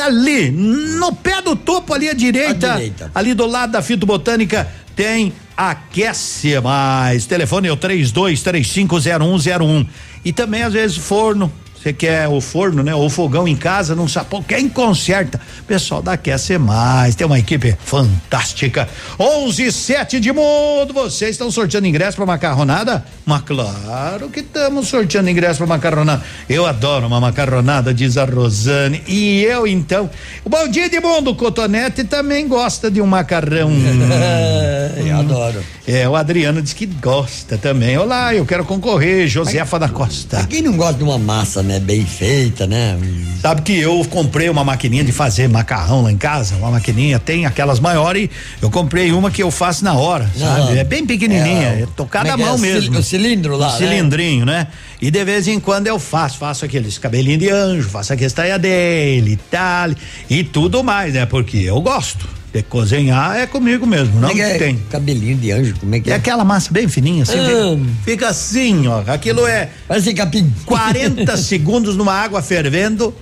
ali, 0.03 0.51
no 0.51 1.15
pé 1.15 1.43
do 1.43 1.55
topo 1.55 1.93
ali 1.93 2.09
à 2.09 2.15
direita, 2.15 2.73
À 2.73 2.77
direita. 2.77 3.11
ali 3.15 3.35
do 3.35 3.47
lado 3.47 3.73
da 3.73 3.83
fitobotânica, 3.83 4.67
tem 4.97 5.33
Aquece 5.57 6.61
Mais. 6.61 7.27
Telefone 7.27 7.69
é 7.69 7.73
o 7.73 7.77
32350101. 7.77 9.87
E 10.25 10.33
também, 10.33 10.65
às 10.65 10.73
vezes, 10.73 10.97
forno. 10.97 11.53
Você 11.85 11.93
quer 11.93 12.27
o 12.29 12.41
forno, 12.41 12.83
né? 12.83 12.95
Ou 12.95 13.05
o 13.05 13.11
fogão 13.11 13.47
em 13.47 13.55
casa, 13.55 13.95
não 13.95 14.09
sabe. 14.09 14.29
Quem 14.49 14.71
conserta? 14.71 15.39
Pessoal 15.67 16.01
da 16.01 16.15
Aquece 16.15 16.57
Mais. 16.57 17.15
Tem 17.15 17.27
uma 17.27 17.39
equipe 17.39 17.77
fantástica. 17.85 18.89
11 19.21 19.71
7 19.71 20.19
de 20.19 20.33
mundo. 20.33 20.95
Vocês 20.95 21.33
estão 21.33 21.51
sorteando 21.51 21.87
ingresso 21.87 22.17
para 22.17 22.25
macarronada? 22.25 23.05
Mas 23.27 23.43
claro 23.43 24.31
que 24.31 24.41
estamos 24.41 24.89
sorteando 24.89 25.29
ingresso 25.29 25.59
para 25.59 25.67
macarronada. 25.67 26.23
Eu 26.49 26.65
adoro 26.65 27.07
uma 27.07 27.21
macarronada, 27.21 27.93
diz 27.93 28.17
a 28.17 28.25
Rosane. 28.25 29.03
E 29.07 29.43
eu, 29.43 29.67
então. 29.67 30.09
Bom 30.49 30.67
dia, 30.69 30.89
de 30.89 31.01
mundo. 31.01 31.33
O 31.33 31.37
Cotonete 31.37 32.03
também 32.05 32.49
gosta 32.49 32.91
de 32.91 33.03
um 33.03 33.07
macarrão. 33.07 33.71
eu 35.05 35.19
adoro. 35.19 35.63
É, 35.87 36.09
o 36.09 36.17
Adriano 36.17 36.63
diz 36.63 36.73
que 36.73 36.87
gosta 36.87 37.59
também. 37.59 37.99
Olá, 37.99 38.35
eu 38.35 38.47
quero 38.47 38.65
concorrer, 38.65 39.29
Josefa 39.29 39.79
da 39.79 39.89
Costa. 39.89 40.47
Quem 40.49 40.63
não 40.63 40.79
gosta 40.79 40.95
de 40.95 41.05
uma 41.05 41.19
massa, 41.19 41.63
né? 41.63 41.74
Bem 41.81 42.05
feita, 42.05 42.67
né? 42.67 42.99
Sabe 43.41 43.63
que 43.63 43.79
eu 43.79 44.03
comprei 44.09 44.49
uma 44.49 44.65
maquininha 44.65 45.05
de 45.05 45.13
fazer 45.13 45.49
macarrão 45.49 46.03
lá 46.03 46.11
em 46.11 46.17
casa, 46.17 46.57
uma 46.57 46.71
maquininha, 46.71 47.19
tem 47.19 47.45
aquelas 47.45 47.79
maiores, 47.79 48.31
eu 48.63 48.71
comprei 48.71 49.13
uma 49.13 49.31
que 49.31 49.43
eu 49.43 49.51
faço 49.51 49.85
na 49.85 49.93
hora, 49.95 50.31
sabe? 50.39 50.79
É 50.79 50.85
bem 50.85 51.05
pequenininha, 51.05 51.69
É, 51.69 51.83
é, 51.83 51.87
tocada 51.95 52.31
à 52.31 52.33
é 52.33 52.37
que 52.37 52.43
mão 52.43 52.55
é? 52.55 52.59
mesmo. 52.59 52.99
O 52.99 53.03
cilindro 53.03 53.57
lá, 53.57 53.69
Um 53.69 53.73
né? 53.73 53.79
cilindrinho, 53.79 54.47
né? 54.47 54.69
E 55.01 55.11
de 55.11 55.25
vez 55.25 55.47
em 55.47 55.61
quando 55.61 55.87
eu 55.87 55.99
faço, 55.99 56.39
faço 56.39 56.65
aqueles 56.65 56.97
cabelinhos 56.97 57.41
de 57.41 57.51
anjo, 57.51 57.89
faço 57.91 58.13
a 58.13 58.17
questão 58.17 58.45
dele 58.59 59.33
e 59.33 59.37
tal, 59.37 59.91
e 60.31 60.43
tudo 60.43 60.83
mais, 60.83 61.13
né? 61.13 61.27
Porque 61.27 61.59
eu 61.59 61.81
gosto. 61.83 62.27
De 62.55 62.63
cozinhar 62.63 63.37
é 63.37 63.49
comigo 63.49 63.85
mesmo, 63.85 64.21
não 64.21 64.29
é 64.29 64.33
que 64.33 64.41
é? 64.41 64.59
tem. 64.59 64.77
Cabelinho 64.89 65.37
de 65.37 65.51
anjo, 65.51 65.75
como 65.81 65.93
é 65.93 65.99
que 65.99 66.09
É 66.09 66.13
é? 66.13 66.17
aquela 66.17 66.45
massa 66.45 66.69
bem 66.73 66.87
fininha, 66.87 67.25
assim, 67.25 67.37
Amo. 67.37 67.85
fica 68.05 68.29
assim, 68.29 68.87
ó. 68.87 69.03
Aquilo 69.09 69.45
é. 69.45 69.71
Parece 69.89 70.15
capim. 70.15 70.49
40 70.65 71.35
segundos 71.37 71.97
numa 71.97 72.13
água 72.15 72.41
fervendo. 72.41 73.13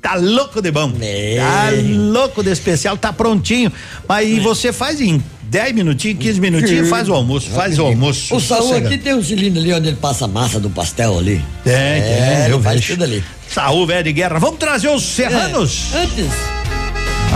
Tá 0.00 0.16
louco 0.16 0.60
de 0.60 0.72
bom. 0.72 0.92
É. 1.00 1.36
Tá 1.38 1.70
louco 1.94 2.42
de 2.42 2.50
especial, 2.50 2.96
tá 2.96 3.12
prontinho. 3.12 3.70
Mas 4.08 4.28
e 4.28 4.40
você 4.40 4.72
faz 4.72 5.00
em 5.00 5.22
10 5.44 5.74
minutinhos, 5.76 6.18
15 6.18 6.40
minutinhos, 6.40 6.88
faz 6.88 7.08
o 7.08 7.14
almoço, 7.14 7.50
faz 7.50 7.78
o 7.78 7.84
almoço. 7.86 8.34
O 8.34 8.40
sossegado. 8.40 8.88
aqui 8.88 8.98
tem 8.98 9.14
um 9.14 9.22
cilindro 9.22 9.60
ali 9.60 9.72
onde 9.74 9.86
ele 9.90 9.96
passa 9.96 10.24
a 10.24 10.28
massa 10.28 10.58
do 10.58 10.68
pastel 10.68 11.16
ali. 11.20 11.40
Tem, 11.62 11.72
é, 11.72 12.00
tem, 12.46 12.50
eu 12.50 12.56
ele 12.56 12.64
faz 12.64 12.80
vejo. 12.80 12.94
tudo 12.94 13.04
ali. 13.04 13.22
Saúl, 13.48 13.86
velho 13.86 14.02
de 14.02 14.12
guerra. 14.12 14.40
Vamos 14.40 14.58
trazer 14.58 14.88
os 14.88 15.04
serranos? 15.04 15.84
É, 15.94 15.98
antes. 15.98 16.26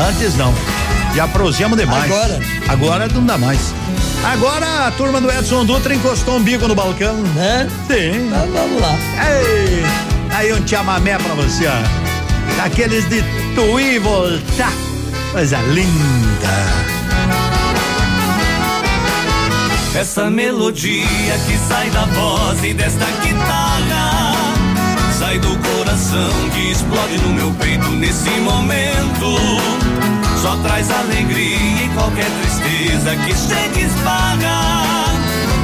Antes 0.08 0.34
não. 0.36 0.52
Já 1.16 1.26
prosemos 1.26 1.78
demais. 1.78 2.04
Agora? 2.04 2.40
Agora 2.68 3.08
não 3.08 3.24
dá 3.24 3.38
mais. 3.38 3.72
Agora 4.22 4.86
a 4.86 4.90
turma 4.90 5.18
do 5.18 5.30
Edson 5.30 5.64
Dutra 5.64 5.94
encostou 5.94 6.36
um 6.36 6.42
bico 6.42 6.68
no 6.68 6.74
balcão. 6.74 7.16
É? 7.38 7.66
Sim. 7.86 8.26
Então 8.26 8.46
vamos 8.52 8.82
lá. 8.82 8.94
Ei, 9.26 9.82
aí 10.30 10.52
um 10.52 10.68
chamamé 10.68 11.16
pra 11.16 11.34
você, 11.34 11.66
ó. 11.66 12.56
Daqueles 12.58 13.08
de 13.08 13.22
tu 13.54 13.80
ir 13.80 13.94
e 13.94 13.98
voltar. 13.98 14.72
Coisa 15.32 15.56
linda. 15.62 16.86
Essa 19.94 20.28
melodia 20.28 21.38
que 21.46 21.56
sai 21.66 21.88
da 21.88 22.04
voz 22.04 22.62
e 22.62 22.74
desta 22.74 23.06
guitarra 23.22 24.34
Sai 25.18 25.38
do 25.38 25.56
coração 25.56 26.50
que 26.52 26.70
explode 26.72 27.16
no 27.22 27.30
meu 27.30 27.50
peito 27.52 27.88
nesse 27.92 28.28
momento 28.40 30.25
Só 30.40 30.56
traz 30.56 30.90
alegria 30.90 31.84
e 31.84 31.88
qualquer 31.94 32.30
tristeza 32.42 33.16
que 33.16 33.34
chega 33.34 33.80
e 33.80 33.86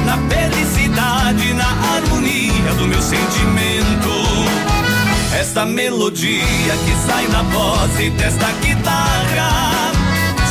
Na 0.05 0.17
felicidade, 0.29 1.53
na 1.53 1.67
harmonia 1.67 2.73
do 2.77 2.87
meu 2.87 3.01
sentimento. 3.01 4.09
Esta 5.39 5.65
melodia 5.65 6.73
que 6.85 7.07
sai 7.07 7.27
da 7.27 7.41
voz 7.43 7.99
e 7.99 8.09
desta 8.11 8.47
guitarra 8.61 9.91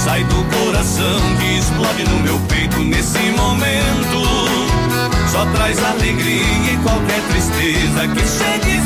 Sai 0.05 0.25
do 0.25 0.45
coração 0.57 1.21
que 1.39 1.59
explode 1.59 2.05
no 2.11 2.21
meu 2.21 2.39
peito 2.49 2.79
nesse 2.81 3.21
momento. 3.37 4.23
Só 5.31 5.47
traz 5.47 5.83
alegria 5.85 6.73
e 6.73 6.77
qualquer 6.83 7.21
tristeza 7.31 8.09
que 8.09 8.27
chega 8.27 8.69
e 8.69 8.83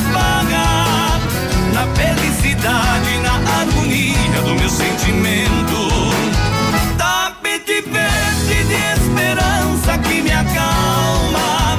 na 1.76 1.86
felicidade, 1.94 3.18
na 3.18 3.34
harmonia 3.34 4.15
marca 4.36 4.42
do 4.42 4.54
meu 4.54 4.68
sentimento. 4.68 5.88
Tapete 6.98 7.82
verde 7.82 8.64
de 8.64 8.74
esperança 9.00 9.98
que 9.98 10.22
me 10.22 10.32
acalma, 10.32 11.76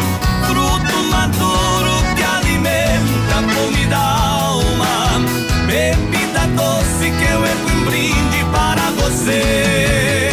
fruto 0.48 1.04
maduro 1.12 2.16
que 2.16 2.24
alimenta 2.24 3.40
a 3.40 3.54
comida 3.54 3.98
alma, 3.98 5.20
bebida 5.66 6.48
doce 6.56 7.12
que 7.12 7.32
eu 7.32 7.46
erro 7.46 7.70
em 7.70 7.86
brinde 7.86 8.46
para 8.52 8.92
você. 8.92 10.32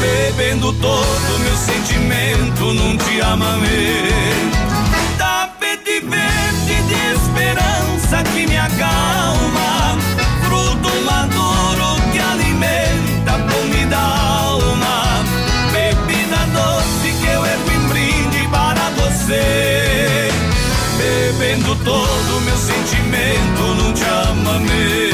Bebendo 0.00 0.72
todo 0.74 1.38
meu 1.40 1.56
sentimento 1.56 2.72
num 2.72 2.96
dia 2.96 3.26
amamento. 3.26 4.58
Tapete 5.18 6.00
verde 6.00 6.82
de 6.88 7.14
esperança 7.14 8.22
que 8.32 8.46
me 8.46 8.56
acalma 8.56 9.84
todo 21.84 22.40
meu 22.40 22.56
sentimento, 22.56 23.74
não 23.76 23.92
te 23.92 24.04
amamei. 24.04 25.13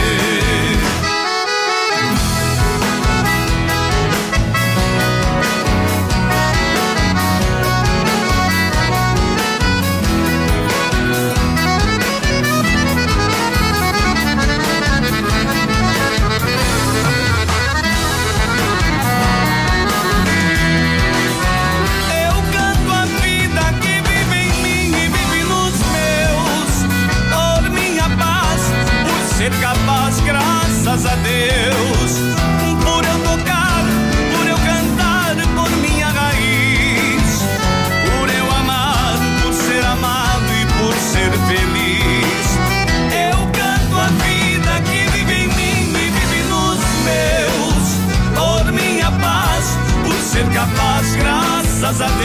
Graças 51.91 52.20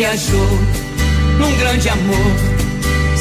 viajou 0.00 0.48
num 1.38 1.56
grande 1.58 1.90
amor 1.90 2.32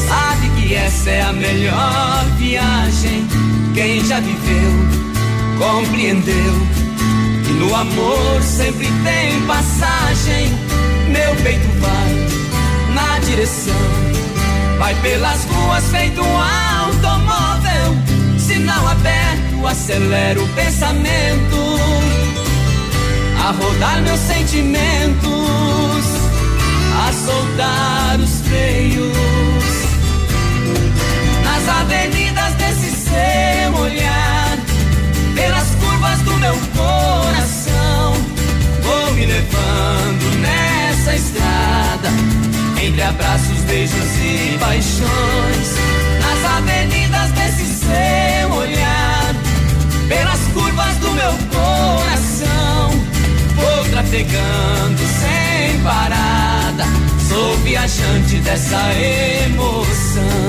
sabe 0.07 0.49
que 0.61 0.73
essa 0.73 1.09
é 1.09 1.21
a 1.21 1.33
melhor 1.33 2.25
viagem. 2.37 3.27
Quem 3.73 4.03
já 4.05 4.21
viveu 4.21 5.08
compreendeu 5.59 6.53
que 7.45 7.51
no 7.51 7.75
amor 7.75 8.41
sempre 8.41 8.87
tem 9.03 9.41
passagem. 9.45 10.47
Meu 11.09 11.35
peito 11.43 11.67
vai 11.79 12.93
na 12.93 13.19
direção, 13.19 13.75
vai 14.79 14.95
pelas 15.01 15.45
ruas 15.45 15.83
feito 15.91 16.21
um 16.21 16.37
automóvel. 16.37 17.97
Sinal 18.39 18.87
aberto, 18.87 19.67
acelera 19.67 20.41
o 20.41 20.47
pensamento 20.49 21.79
a 23.45 23.51
rodar 23.51 24.01
meus 24.01 24.19
sentimentos, 24.19 25.25
a 27.07 27.13
soltar 27.13 28.19
os 28.19 28.41
freios. 28.47 29.38
Estrada, 41.15 42.09
entre 42.81 43.01
abraços, 43.01 43.59
beijos 43.67 44.15
e 44.21 44.57
paixões. 44.59 45.69
Nas 46.21 46.45
avenidas 46.57 47.31
desse 47.31 47.65
seu 47.65 48.51
olhar, 48.51 49.35
pelas 50.07 50.39
curvas 50.53 50.95
do 50.97 51.11
meu 51.11 51.33
coração, 51.51 52.91
vou 53.55 53.85
trafegando 53.91 55.01
sem 55.19 55.79
parada. 55.81 56.85
Sou 57.27 57.57
viajante 57.57 58.37
dessa 58.37 58.81
emoção. 59.45 60.48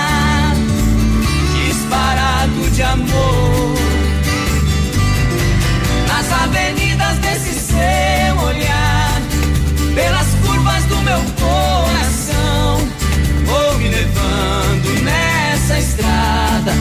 disparado 2.81 2.81
de 2.81 2.83
amor. 2.83 3.75
Nas 6.07 6.31
avenidas 6.31 7.17
desse 7.19 7.53
seu 7.59 8.37
olhar, 8.43 9.21
pelas 9.93 10.27
curvas 10.45 10.83
do 10.85 10.97
meu 10.97 11.21
coração, 11.39 12.87
vou 13.45 13.77
me 13.77 13.89
levando 13.89 15.03
nessa 15.03 15.77
estrada, 15.77 16.73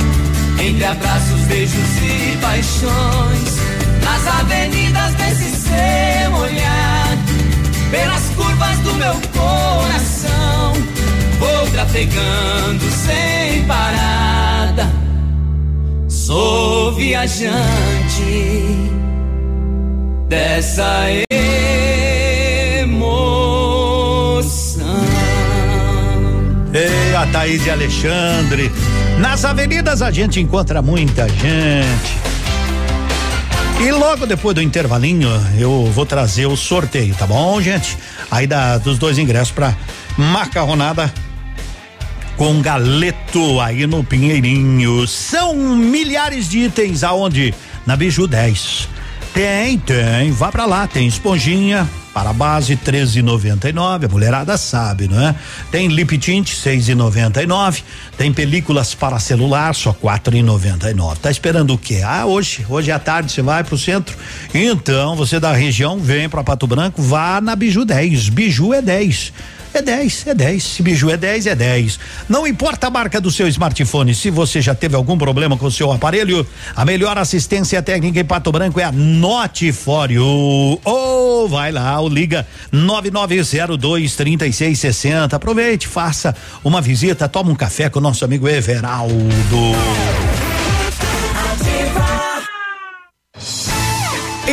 entre 0.59 0.85
abraços, 0.85 1.41
beijos 1.43 1.97
e 2.03 2.39
paixões. 2.41 3.61
Nas 4.03 4.27
avenidas 4.41 5.15
desse 5.15 5.51
seu 5.51 6.33
olhar, 6.35 7.19
pelas 7.91 8.23
curvas 8.37 8.79
do 8.79 8.95
meu 8.95 9.15
coração, 9.35 10.73
vou 11.39 11.67
trafegando 11.71 12.91
sem 12.91 13.65
parada. 13.65 15.00
Sou 16.31 16.93
viajante 16.93 17.59
dessa 20.29 21.09
emoção. 22.89 23.27
Ei, 26.73 27.17
a 27.17 27.27
Thaís 27.33 27.67
e 27.67 27.71
Alexandre. 27.71 28.71
Nas 29.19 29.45
avenidas 29.45 30.03
a 30.03 30.13
gente 30.13 30.39
encontra 30.39 30.81
muita 30.81 31.29
gente. 31.29 32.15
E 33.81 33.91
logo 33.91 34.25
depois 34.25 34.55
do 34.55 34.63
intervalinho, 34.63 35.29
eu 35.59 35.87
vou 35.87 36.07
trazer 36.07 36.47
o 36.47 36.57
sorteio, 36.57 37.13
tá 37.17 37.27
bom, 37.27 37.61
gente? 37.61 37.99
Aí 38.31 38.47
da, 38.47 38.79
dos 38.79 38.99
dois 38.99 39.19
ingressos 39.19 39.51
pra 39.51 39.75
macarronada 40.17 41.13
com 42.41 42.63
galeto 42.63 43.61
aí 43.61 43.87
no 43.87 44.03
Pinheirinho. 44.03 45.07
São 45.07 45.55
milhares 45.77 46.49
de 46.49 46.61
itens 46.61 47.05
aonde? 47.05 47.53
Na 47.85 47.95
Biju 47.97 48.27
10. 48.27 48.89
Tem, 49.35 49.79
tem, 49.79 50.33
vá 50.33 50.51
pra 50.51 50.65
lá, 50.65 50.87
tem 50.87 51.07
esponjinha 51.07 51.87
para 52.15 52.31
a 52.31 52.33
base 52.33 52.79
13,99, 52.79 54.07
a 54.07 54.09
mulherada 54.09 54.57
sabe, 54.57 55.07
não 55.07 55.21
é? 55.21 55.35
Tem 55.71 55.89
lip 55.89 56.17
tint 56.17 56.49
6,99, 56.49 57.83
tem 58.17 58.33
películas 58.33 58.95
para 58.95 59.19
celular 59.19 59.75
só 59.75 59.93
4,99. 59.93 61.19
Tá 61.19 61.31
esperando 61.31 61.75
o 61.75 61.79
quê? 61.79 62.01
Ah, 62.03 62.25
hoje, 62.25 62.65
hoje 62.71 62.91
à 62.91 62.99
tarde 62.99 63.31
você 63.31 63.43
vai 63.43 63.63
pro 63.63 63.77
centro. 63.77 64.17
Então, 64.55 65.15
você 65.15 65.39
da 65.39 65.53
região 65.53 65.99
vem 65.99 66.27
para 66.27 66.43
Pato 66.43 66.67
Branco, 66.67 67.03
vá 67.03 67.39
na 67.39 67.55
Biju 67.55 67.85
10. 67.85 68.31
Biju 68.31 68.73
é 68.73 68.81
10. 68.81 69.31
É 69.73 69.81
10, 69.81 70.27
é 70.27 70.35
10. 70.35 70.63
Se 70.63 70.83
biju 70.83 71.11
é 71.11 71.17
10, 71.17 71.47
é 71.47 71.55
10. 71.55 71.99
Não 72.29 72.47
importa 72.47 72.89
a 72.89 72.91
marca 72.91 73.21
do 73.21 73.31
seu 73.31 73.47
smartphone, 73.49 74.15
se 74.15 74.31
você 74.31 74.61
já 74.61 74.75
teve 74.75 74.97
algum 74.97 75.17
problema 75.17 75.57
com 75.57 75.67
o 75.67 75.71
seu 75.71 75.93
aparelho, 75.93 76.47
a 76.75 76.85
melhor 76.85 77.17
assistência 77.19 77.81
técnica 77.81 78.21
em 78.21 78.25
Pato 78.25 78.51
Branco 78.51 78.81
é 78.81 78.85
a 78.85 78.93
Notifório. 78.93 80.25
Ou 80.25 80.81
oh, 81.45 81.49
vai 81.49 81.71
lá, 81.71 82.01
ou 82.01 82.09
liga 82.09 82.47
9902 82.73 84.17
3660. 84.17 85.37
Aproveite, 85.37 85.87
faça 85.87 86.35
uma 86.65 86.81
visita, 86.81 87.29
toma 87.29 87.51
um 87.51 87.57
café 87.57 87.89
com 87.89 88.01
o 88.01 88.03
nosso 88.03 88.25
amigo 88.25 88.49
Everaldo. 88.49 89.21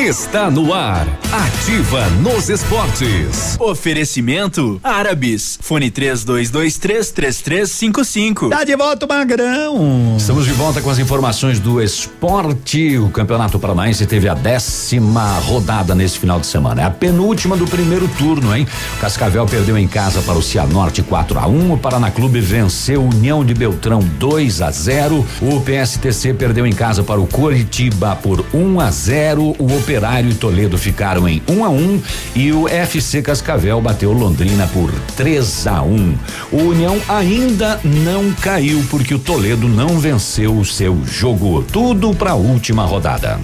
Está 0.06 0.52
no 0.52 0.76
ar. 0.76 1.08
Ativa 1.32 2.06
nos 2.22 2.50
esportes. 2.50 3.58
Oferecimento 3.60 4.80
Árabes. 4.84 5.58
Fone 5.60 5.90
32233355. 5.90 8.50
Tá 8.50 8.64
de 8.64 8.76
volta 8.76 9.08
o 9.08 9.10
Magrão. 9.10 10.16
Estamos 10.16 10.46
de 10.46 10.54
volta 10.54 10.82
com 10.82 10.92
as 10.92 11.00
informações 11.00 11.60
do 11.60 11.82
esporte. 11.82 13.00
O 13.00 13.10
Campeonato 13.10 13.58
Paranaense 13.58 14.06
teve 14.06 14.30
a 14.30 14.36
décima 14.36 15.40
rodada 15.40 15.96
nesse 15.96 16.20
final 16.20 16.40
de 16.40 16.46
semana. 16.46 16.84
É 16.84 16.86
a 16.86 16.92
penúltima 16.92 17.58
do 17.58 17.66
primeiro 17.66 18.08
turno, 18.20 18.56
hein? 18.56 18.68
O 18.98 19.00
Cascavel 19.02 19.48
perdeu 19.48 19.80
em 19.80 19.88
casa 19.88 20.22
para 20.22 20.38
o 20.38 20.44
Cianorte 20.44 21.02
4 21.02 21.40
a 21.40 21.48
1. 21.48 21.74
O 21.74 21.78
Paraná 21.78 22.12
Clube 22.12 22.40
venceu 22.40 23.04
União 23.04 23.44
de 23.44 23.56
Beltrão 23.56 24.02
2 24.20 24.62
a 24.62 24.70
0. 24.70 25.26
O 25.42 25.60
PSTC 25.60 26.36
perdeu 26.36 26.68
em 26.68 26.74
casa 26.74 27.02
para 27.04 27.20
o 27.20 27.26
Coritiba 27.26 28.16
por 28.16 28.46
1 28.54 28.80
a 28.80 28.92
0. 28.92 29.56
O 29.58 29.87
Operário 29.88 30.30
e 30.30 30.34
Toledo 30.34 30.78
ficaram 30.78 31.30
em 31.30 31.42
1 31.48 31.54
um 31.54 31.64
a 31.64 31.70
1 31.70 31.76
um, 31.76 32.02
e 32.36 32.52
o 32.52 32.68
FC 32.68 33.22
Cascavel 33.22 33.80
bateu 33.80 34.12
Londrina 34.12 34.68
por 34.68 34.92
3 35.16 35.66
a 35.66 35.82
1. 35.82 35.94
Um. 35.94 36.18
O 36.52 36.58
União 36.58 37.00
ainda 37.08 37.80
não 37.86 38.34
caiu 38.34 38.86
porque 38.90 39.14
o 39.14 39.20
Toledo 39.20 39.66
não 39.66 39.98
venceu 39.98 40.58
o 40.58 40.66
seu 40.66 41.02
jogo. 41.06 41.64
Tudo 41.64 42.14
para 42.14 42.32
a 42.32 42.36
última 42.36 42.84
rodada. 42.84 43.40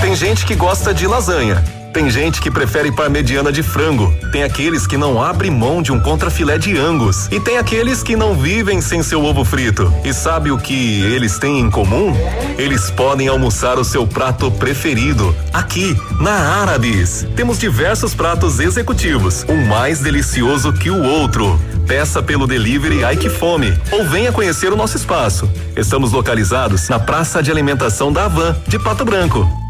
Tem 0.00 0.16
gente 0.16 0.46
que 0.46 0.54
gosta 0.54 0.94
de 0.94 1.06
lasanha. 1.06 1.81
Tem 1.92 2.08
gente 2.08 2.40
que 2.40 2.50
prefere 2.50 2.90
parmegiana 2.90 3.52
de 3.52 3.62
frango. 3.62 4.14
Tem 4.32 4.42
aqueles 4.42 4.86
que 4.86 4.96
não 4.96 5.22
abrem 5.22 5.50
mão 5.50 5.82
de 5.82 5.92
um 5.92 6.00
contrafilé 6.00 6.56
de 6.56 6.78
angus. 6.78 7.28
E 7.30 7.38
tem 7.38 7.58
aqueles 7.58 8.02
que 8.02 8.16
não 8.16 8.34
vivem 8.34 8.80
sem 8.80 9.02
seu 9.02 9.22
ovo 9.22 9.44
frito. 9.44 9.92
E 10.02 10.14
sabe 10.14 10.50
o 10.50 10.56
que 10.56 11.02
eles 11.02 11.38
têm 11.38 11.60
em 11.60 11.70
comum? 11.70 12.16
Eles 12.56 12.90
podem 12.90 13.28
almoçar 13.28 13.78
o 13.78 13.84
seu 13.84 14.06
prato 14.06 14.50
preferido. 14.50 15.36
Aqui, 15.52 15.94
na 16.18 16.32
Árabes. 16.32 17.26
Temos 17.36 17.58
diversos 17.58 18.14
pratos 18.14 18.58
executivos, 18.58 19.44
um 19.46 19.66
mais 19.66 20.00
delicioso 20.00 20.72
que 20.72 20.90
o 20.90 21.02
outro. 21.02 21.60
Peça 21.86 22.22
pelo 22.22 22.46
delivery 22.46 23.04
Ai 23.04 23.16
Que 23.16 23.28
Fome 23.28 23.76
ou 23.90 24.04
venha 24.04 24.32
conhecer 24.32 24.72
o 24.72 24.76
nosso 24.76 24.96
espaço. 24.96 25.50
Estamos 25.76 26.12
localizados 26.12 26.88
na 26.88 26.98
Praça 26.98 27.42
de 27.42 27.50
Alimentação 27.50 28.10
da 28.10 28.24
Avan, 28.24 28.56
de 28.66 28.78
Pato 28.78 29.04
Branco. 29.04 29.61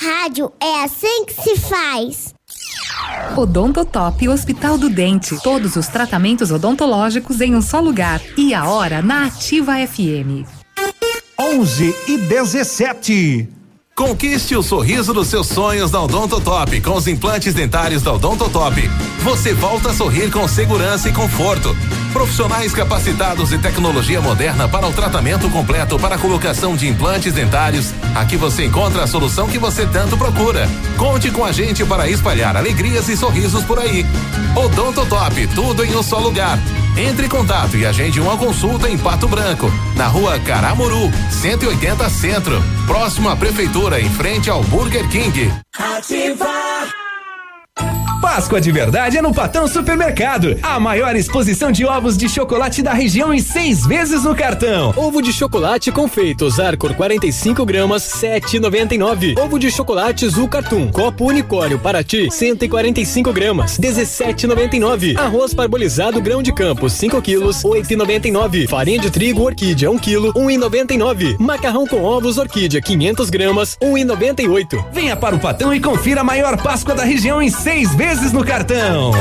Rádio 0.00 0.52
é 0.62 0.84
assim 0.84 1.24
que 1.24 1.34
se 1.34 1.56
faz. 1.56 2.32
Odontotop 3.36 4.28
Hospital 4.28 4.78
do 4.78 4.88
Dente. 4.88 5.36
Todos 5.42 5.74
os 5.74 5.88
tratamentos 5.88 6.52
odontológicos 6.52 7.40
em 7.40 7.56
um 7.56 7.60
só 7.60 7.80
lugar. 7.80 8.22
E 8.36 8.54
a 8.54 8.68
hora 8.68 9.02
na 9.02 9.26
Ativa 9.26 9.74
FM. 9.84 10.46
11 11.36 11.96
e 12.06 12.16
17. 12.16 13.57
Conquiste 13.98 14.54
o 14.54 14.62
sorriso 14.62 15.12
dos 15.12 15.26
seus 15.26 15.48
sonhos 15.48 15.90
da 15.90 16.00
Odontotop 16.00 16.80
com 16.82 16.92
os 16.92 17.08
implantes 17.08 17.52
dentários 17.52 18.00
da 18.00 18.12
Odontotop. 18.12 18.88
Você 19.24 19.52
volta 19.52 19.90
a 19.90 19.92
sorrir 19.92 20.30
com 20.30 20.46
segurança 20.46 21.08
e 21.08 21.12
conforto. 21.12 21.76
Profissionais 22.12 22.72
capacitados 22.72 23.50
e 23.50 23.58
tecnologia 23.58 24.20
moderna 24.20 24.68
para 24.68 24.86
o 24.86 24.92
tratamento 24.92 25.50
completo 25.50 25.98
para 25.98 26.14
a 26.14 26.18
colocação 26.18 26.76
de 26.76 26.86
implantes 26.86 27.32
dentários. 27.32 27.92
Aqui 28.14 28.36
você 28.36 28.66
encontra 28.66 29.02
a 29.02 29.06
solução 29.08 29.48
que 29.48 29.58
você 29.58 29.84
tanto 29.84 30.16
procura. 30.16 30.68
Conte 30.96 31.32
com 31.32 31.44
a 31.44 31.50
gente 31.50 31.84
para 31.84 32.08
espalhar 32.08 32.56
alegrias 32.56 33.08
e 33.08 33.16
sorrisos 33.16 33.64
por 33.64 33.80
aí. 33.80 34.06
Odontotop, 34.54 35.44
tudo 35.56 35.84
em 35.84 35.96
um 35.96 36.04
só 36.04 36.20
lugar. 36.20 36.56
Entre 36.98 37.26
em 37.26 37.28
contato 37.28 37.76
e 37.76 37.86
agende 37.86 38.20
uma 38.20 38.36
consulta 38.36 38.88
em 38.88 38.98
Pato 38.98 39.28
Branco, 39.28 39.70
na 39.94 40.08
rua 40.08 40.36
Caramuru, 40.40 41.08
180 41.30 42.10
Centro, 42.10 42.60
próximo 42.88 43.28
à 43.28 43.36
Prefeitura, 43.36 44.00
em 44.00 44.10
frente 44.10 44.50
ao 44.50 44.64
Burger 44.64 45.08
King. 45.08 45.52
Ativa. 45.78 46.97
Páscoa 48.20 48.60
de 48.60 48.72
verdade 48.72 49.16
é 49.16 49.22
no 49.22 49.32
Patão 49.32 49.68
Supermercado. 49.68 50.58
A 50.60 50.80
maior 50.80 51.14
exposição 51.14 51.70
de 51.70 51.84
ovos 51.84 52.16
de 52.16 52.28
chocolate 52.28 52.82
da 52.82 52.92
região 52.92 53.32
em 53.32 53.38
seis 53.38 53.86
vezes 53.86 54.24
no 54.24 54.34
cartão. 54.34 54.92
Ovo 54.96 55.22
de 55.22 55.32
chocolate 55.32 55.92
confeitos 55.92 56.58
Arcor 56.58 56.94
45 56.94 57.64
gramas 57.64 58.02
7,99. 58.02 59.38
Ovo 59.38 59.56
de 59.56 59.70
chocolate 59.70 60.28
Zul 60.28 60.48
Cartoon 60.48 60.90
copo 60.90 61.26
unicórnio 61.26 61.78
para 61.78 62.02
ti 62.02 62.28
145 62.28 63.32
gramas 63.32 63.78
17,99. 63.78 65.16
Arroz 65.16 65.54
parbolizado 65.54 66.20
grão 66.20 66.42
de 66.42 66.52
campo 66.52 66.90
5 66.90 67.22
quilos 67.22 67.62
8,99. 67.62 68.68
Farinha 68.68 68.98
de 68.98 69.12
trigo 69.12 69.42
orquídea 69.42 69.90
1 69.92 69.98
quilo 69.98 70.32
1,99. 70.34 71.36
Macarrão 71.38 71.86
com 71.86 72.02
ovos 72.02 72.36
orquídea 72.36 72.82
500 72.82 73.30
gramas 73.30 73.78
1,98. 73.80 74.86
Venha 74.92 75.16
para 75.16 75.36
o 75.36 75.38
Patão 75.38 75.72
e 75.72 75.78
confira 75.78 76.22
a 76.22 76.24
maior 76.24 76.60
Páscoa 76.60 76.96
da 76.96 77.04
região 77.04 77.40
em 77.40 77.50
seis 77.50 77.94
vezes 77.94 78.07
no 78.08 78.42
cartão. 78.42 79.12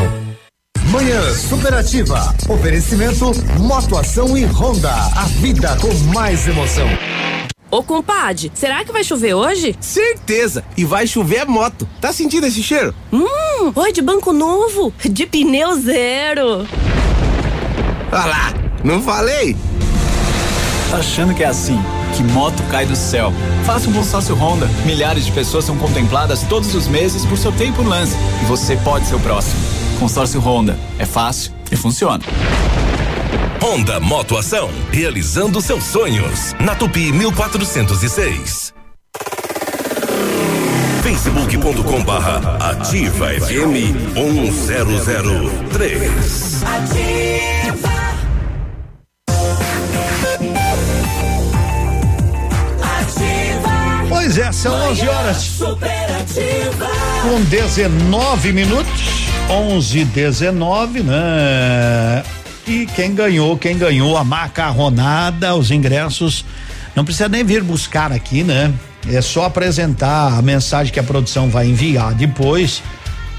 Manhã 0.90 1.22
Superativa. 1.36 2.34
Oferecimento 2.48 3.32
Motoação 3.60 4.38
e 4.38 4.46
Honda. 4.46 4.90
A 4.90 5.26
vida 5.26 5.78
com 5.82 5.94
mais 6.14 6.48
emoção. 6.48 6.88
Ô 7.70 7.84
compadre, 7.84 8.50
será 8.56 8.86
que 8.86 8.94
vai 8.94 9.04
chover 9.04 9.34
hoje? 9.34 9.76
Certeza! 9.82 10.64
E 10.78 10.86
vai 10.86 11.06
chover 11.06 11.40
a 11.40 11.46
moto. 11.46 11.86
Tá 12.00 12.14
sentindo 12.14 12.48
esse 12.48 12.64
cheiro? 12.64 12.96
Hum, 13.12 13.74
oi 13.76 13.92
de 13.92 14.02
banco 14.02 14.32
novo, 14.32 14.94
de 15.04 15.26
pneu 15.26 15.78
zero. 15.82 16.66
Olha 18.10 18.26
lá, 18.26 18.54
não 18.86 19.02
falei? 19.02 19.54
Tá 20.90 20.98
achando 20.98 21.36
que 21.36 21.44
é 21.44 21.48
assim? 21.48 21.78
Que 22.18 22.24
moto 22.24 22.64
cai 22.72 22.84
do 22.84 22.96
céu? 22.96 23.32
Faça 23.64 23.88
um 23.88 23.94
consórcio 23.94 24.34
Honda. 24.34 24.68
Milhares 24.88 25.24
de 25.24 25.32
pessoas 25.32 25.66
são 25.66 25.78
contempladas 25.78 26.42
todos 26.42 26.74
os 26.74 26.88
meses 26.88 27.24
por 27.24 27.38
sorteio 27.38 27.72
por 27.74 27.86
lance. 27.86 28.18
E 28.42 28.46
você 28.46 28.76
pode 28.78 29.06
ser 29.06 29.14
o 29.14 29.20
próximo. 29.20 29.62
Consórcio 30.00 30.42
Honda. 30.42 30.76
É 30.98 31.06
fácil 31.06 31.52
e 31.72 31.76
funciona. 31.76 32.24
Honda 33.62 34.00
Motoação, 34.00 34.72
realizando 34.92 35.62
seus 35.62 35.84
sonhos. 35.84 36.56
Na 36.60 36.74
Tupi 36.74 37.12
1406. 37.12 38.74
facebook.com 41.04 42.04
barra 42.04 42.58
ativa 42.72 43.28
FM 43.28 43.94
1003. 44.16 46.64
Ativa. 46.64 47.27
É, 54.40 54.52
são 54.52 54.92
11 54.92 55.08
horas. 55.08 55.52
Com 57.24 57.44
19 57.50 58.54
minutos. 58.54 59.02
11 59.50 60.06
19, 60.06 61.00
né? 61.02 62.24
E 62.68 62.86
quem 62.86 63.16
ganhou, 63.16 63.58
quem 63.58 63.78
ganhou 63.78 64.16
a 64.16 64.24
macarronada, 64.24 65.56
os 65.56 65.72
ingressos 65.72 66.46
Não 66.96 67.04
precisa 67.04 67.28
nem 67.28 67.44
vir 67.44 67.64
buscar 67.64 68.12
aqui, 68.12 68.44
né? 68.44 68.72
É 69.10 69.22
só 69.22 69.46
apresentar 69.46 70.38
a 70.38 70.42
mensagem 70.42 70.94
que 70.94 71.00
a 71.00 71.04
produção 71.04 71.50
vai 71.50 71.68
enviar 71.68 72.14
depois, 72.14 72.84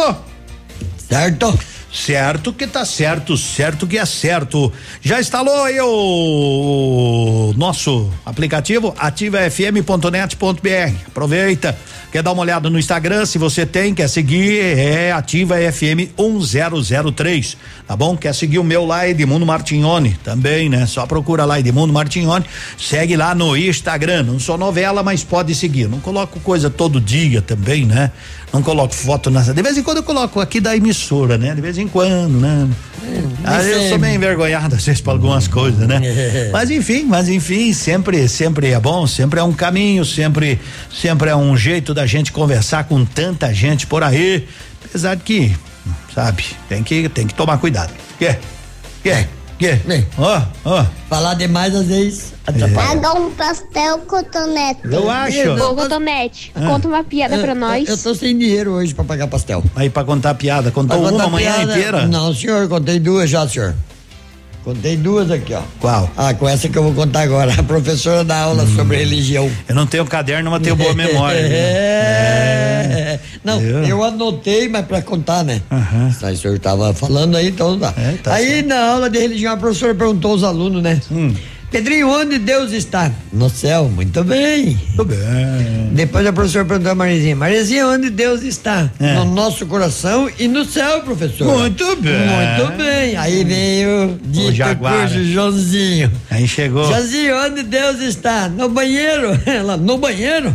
Certo. 0.97 1.74
Certo 1.95 2.51
que 2.51 2.67
tá 2.67 2.83
certo, 2.83 3.37
certo 3.37 3.87
que 3.87 3.97
é 3.97 4.05
certo. 4.05 4.71
Já 5.01 5.21
instalou 5.21 5.63
aí 5.63 5.79
o 5.79 7.53
nosso 7.55 8.11
aplicativo 8.25 8.93
ativafm.net.br. 8.97 10.93
Aproveita. 11.07 11.77
Quer 12.11 12.21
dar 12.21 12.31
uma 12.31 12.43
olhada 12.43 12.69
no 12.69 12.77
Instagram? 12.77 13.25
Se 13.25 13.37
você 13.37 13.65
tem, 13.65 13.93
quer 13.93 14.07
seguir, 14.07 14.59
é 14.77 15.11
Ativa 15.11 15.55
FM 15.55 16.11
1003. 16.17 17.57
Tá 17.87 17.95
bom? 17.95 18.15
Quer 18.15 18.33
seguir 18.33 18.59
o 18.59 18.63
meu 18.63 18.85
lá, 18.85 19.07
Edmundo 19.07 19.45
Martignoni? 19.45 20.17
Também, 20.23 20.69
né? 20.69 20.85
Só 20.85 21.05
procura 21.05 21.43
lá, 21.43 21.59
Edmundo 21.59 21.91
Martignoni. 21.91 22.45
Segue 22.77 23.17
lá 23.17 23.35
no 23.35 23.57
Instagram. 23.57 24.23
Não 24.23 24.39
sou 24.39 24.57
novela, 24.57 25.03
mas 25.03 25.23
pode 25.23 25.53
seguir. 25.55 25.89
Não 25.89 25.99
coloco 25.99 26.39
coisa 26.39 26.69
todo 26.69 27.01
dia 27.01 27.41
também, 27.41 27.85
né? 27.85 28.11
Não 28.55 28.63
coloco 28.63 28.95
foto 28.95 29.29
nessa. 29.29 29.53
De 29.53 29.61
vez 29.61 29.77
em 29.77 29.83
quando 29.83 29.97
eu 29.97 30.03
coloco 30.03 30.39
aqui 30.39 30.61
da 30.61 30.73
emissora, 30.77 31.37
né? 31.37 31.53
De 31.53 31.59
vez 31.59 31.77
em 31.77 31.89
quando, 31.89 32.39
né? 32.39 32.69
Ah, 33.43 33.61
eu 33.61 33.89
sou 33.89 33.99
meio 33.99 34.15
envergonhado 34.15 34.73
às 34.75 34.85
vezes 34.85 35.01
por 35.01 35.09
algumas 35.11 35.45
coisas, 35.45 35.85
né? 35.85 35.99
mas 36.53 36.71
enfim, 36.71 37.03
mas 37.03 37.27
enfim, 37.27 37.73
sempre, 37.73 38.29
sempre 38.29 38.71
é 38.71 38.79
bom, 38.79 39.05
sempre 39.05 39.41
é 39.41 39.43
um 39.43 39.51
caminho, 39.51 40.05
sempre, 40.05 40.57
sempre 40.89 41.29
é 41.29 41.35
um 41.35 41.57
jeito 41.57 41.93
da 41.93 42.05
gente 42.05 42.31
conversar 42.31 42.85
com 42.85 43.03
tanta 43.03 43.53
gente 43.53 43.85
por 43.85 44.01
aí. 44.03 44.47
Apesar 44.85 45.15
de 45.15 45.23
que, 45.23 45.53
sabe, 46.13 46.45
tem 46.69 46.81
que, 46.81 47.09
tem 47.09 47.27
que 47.27 47.33
tomar 47.33 47.57
cuidado. 47.57 47.91
Quer? 48.17 48.39
Quer? 49.03 49.27
Quer? 49.57 49.81
Ó, 50.17 50.41
ó. 50.65 50.85
Falar 51.09 51.33
demais 51.35 51.73
às 51.73 51.85
vezes 51.85 52.33
Paga 52.75 53.13
um 53.17 53.31
pastel 53.31 53.99
cotonete. 53.99 54.81
Eu 54.83 55.09
acho. 55.09 55.51
Ô, 55.63 55.75
Cotonete, 55.75 56.51
conta 56.53 56.87
uma 56.87 57.03
piada 57.03 57.39
pra 57.39 57.55
nós. 57.55 57.89
Eu 57.89 57.97
tô 57.97 58.13
sem 58.13 58.37
dinheiro 58.37 58.71
hoje 58.71 58.93
pra 58.93 59.03
pagar 59.03 59.27
pastel. 59.27 59.63
Aí 59.75 59.89
pra 59.89 60.03
contar 60.03 60.31
a 60.31 60.35
piada, 60.35 60.69
contou 60.71 60.99
Pra 60.99 61.09
contar 61.09 61.23
uma 61.25 61.31
manhã 61.31 61.53
piada- 61.55 61.71
inteira? 61.71 62.07
Não, 62.07 62.33
senhor, 62.33 62.67
contei 62.67 62.99
duas 62.99 63.29
já, 63.29 63.47
senhor. 63.47 63.73
Contei 64.65 64.97
duas 64.97 65.29
aqui, 65.29 65.53
ó. 65.53 65.61
Qual? 65.79 66.09
Ah, 66.17 66.33
com 66.33 66.49
essa 66.49 66.67
que 66.67 66.75
eu 66.75 66.81
vou 66.81 66.91
contar 66.91 67.21
agora. 67.21 67.53
A 67.53 67.61
professora 67.61 68.23
dá 68.23 68.39
aula 68.39 68.65
sobre 68.65 68.97
religião. 68.97 69.47
Eu 69.69 69.75
não 69.75 69.85
tenho 69.85 70.03
caderno, 70.05 70.49
mas 70.49 70.63
tenho 70.63 70.75
boa 70.75 70.91
memória. 70.95 71.39
viu? 71.39 71.51
É. 71.55 73.19
Não, 73.43 73.61
eu 73.61 74.03
anotei, 74.03 74.67
mas 74.67 74.83
pra 74.87 75.03
contar, 75.03 75.43
né? 75.43 75.61
Aí 76.23 76.33
o 76.33 76.37
senhor 76.37 76.57
tava 76.57 76.95
falando 76.95 77.37
aí, 77.37 77.49
então 77.49 77.77
tá. 77.77 77.93
tá 78.23 78.33
aí 78.33 78.63
na 78.63 78.93
aula 78.93 79.07
de 79.07 79.19
religião 79.19 79.53
a 79.53 79.57
professora 79.57 79.93
perguntou 79.93 80.31
aos 80.31 80.43
alunos, 80.43 80.81
né? 80.81 80.99
Hum. 81.11 81.31
Pedrinho, 81.71 82.09
onde 82.09 82.37
Deus 82.37 82.71
está? 82.71 83.11
No 83.33 83.49
céu, 83.49 83.89
muito 83.89 84.23
bem. 84.23 84.79
Muito 84.95 85.05
bem. 85.05 85.89
Depois 85.91 86.25
a 86.25 86.31
professora 86.31 86.63
perguntou 86.65 86.91
a 86.91 86.95
Marizinha, 86.95 87.35
Marizinha, 87.35 87.87
onde 87.87 88.09
Deus 88.09 88.43
está? 88.43 88.89
É. 88.99 89.15
No 89.15 89.25
nosso 89.25 89.65
coração 89.65 90.29
e 90.39 90.47
no 90.47 90.63
céu, 90.63 91.01
professor. 91.01 91.45
Muito 91.59 91.95
bem. 91.97 92.13
Muito 92.13 92.77
bem. 92.77 93.17
Aí 93.17 93.43
veio 93.43 94.17
dito 94.23 94.53
Jaguara. 94.53 95.07
cujo 95.09 95.23
Joãozinho. 95.25 96.11
Aí 96.29 96.47
chegou. 96.47 96.85
Joãozinho, 96.87 97.35
onde 97.45 97.63
Deus 97.63 97.99
está? 97.99 98.47
No 98.47 98.69
banheiro. 98.69 99.37
Ela, 99.45 99.75
no 99.75 99.97
banheiro? 99.97 100.53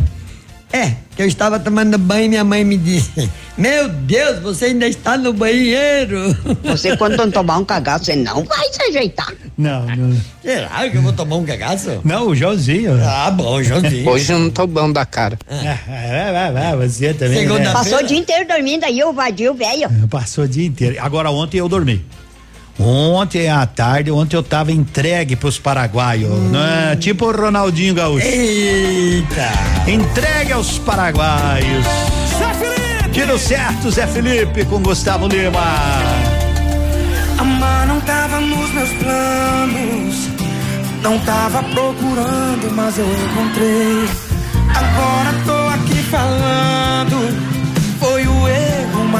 É, 0.73 0.93
que 1.15 1.21
eu 1.21 1.27
estava 1.27 1.59
tomando 1.59 1.97
banho 1.97 2.25
e 2.25 2.29
minha 2.29 2.43
mãe 2.43 2.63
me 2.63 2.77
disse: 2.77 3.29
Meu 3.57 3.89
Deus, 3.89 4.39
você 4.39 4.65
ainda 4.65 4.87
está 4.87 5.17
no 5.17 5.33
banheiro. 5.33 6.35
Você, 6.63 6.95
quando 6.95 7.29
tomar 7.31 7.57
um 7.57 7.65
cagaço, 7.65 8.05
você 8.05 8.15
não 8.15 8.43
vai 8.43 8.71
se 8.71 8.81
ajeitar. 8.83 9.33
Não, 9.57 9.85
não. 9.85 10.17
Será 10.41 10.89
que 10.89 10.97
eu 10.97 11.01
vou 11.01 11.11
tomar 11.13 11.35
um 11.35 11.45
cagaço? 11.45 11.99
Não, 12.03 12.27
o 12.27 12.35
Joãozinho. 12.35 12.97
Ah, 13.03 13.29
bom, 13.29 13.61
Joãozinho. 13.61 14.09
Hoje 14.09 14.31
eu 14.31 14.39
não 14.39 14.49
tô 14.49 14.65
bom 14.65 14.91
da 14.91 15.05
cara. 15.05 15.37
É, 15.49 16.31
vai, 16.31 16.51
vai, 16.51 16.75
vai, 16.75 16.87
você 16.87 17.13
também. 17.13 17.45
né? 17.47 17.71
Passou 17.71 17.99
o 17.99 18.03
dia 18.03 18.17
inteiro 18.17 18.47
dormindo 18.47 18.85
aí, 18.85 19.03
o 19.03 19.11
vadio 19.11 19.53
velho. 19.53 19.89
Passou 20.09 20.45
o 20.45 20.47
dia 20.47 20.65
inteiro. 20.65 20.95
Agora 20.99 21.29
ontem 21.29 21.57
eu 21.57 21.67
dormi. 21.67 22.03
Ontem 22.79 23.49
à 23.49 23.65
tarde, 23.65 24.11
ontem 24.11 24.35
eu 24.35 24.43
tava 24.43 24.71
entregue 24.71 25.35
pros 25.35 25.59
paraguaios, 25.59 26.31
né? 26.51 26.95
Tipo 26.99 27.25
o 27.25 27.31
Ronaldinho 27.31 27.93
Gaúcho. 27.93 28.25
Eita! 28.25 29.51
Entregue 29.87 30.53
aos 30.53 30.79
paraguaios. 30.79 31.85
Zé 32.37 32.53
Felipe! 32.53 33.09
Tiro 33.11 33.37
certo, 33.37 33.91
Zé 33.91 34.07
Felipe 34.07 34.65
com 34.65 34.81
Gustavo 34.81 35.27
Lima. 35.27 35.59
Amar 37.37 37.87
não 37.87 37.99
tava 38.01 38.39
nos 38.39 38.71
meus 38.71 38.89
planos. 38.93 40.29
Não 41.01 41.19
tava 41.19 41.63
procurando, 41.63 42.71
mas 42.75 42.97
eu 42.97 43.05
encontrei. 43.05 44.07
Agora 44.75 45.33
tô 45.45 45.67
aqui 45.75 46.03
falando. 46.03 47.51
Foi 47.99 48.25
o 48.27 48.47
erro 48.47 48.70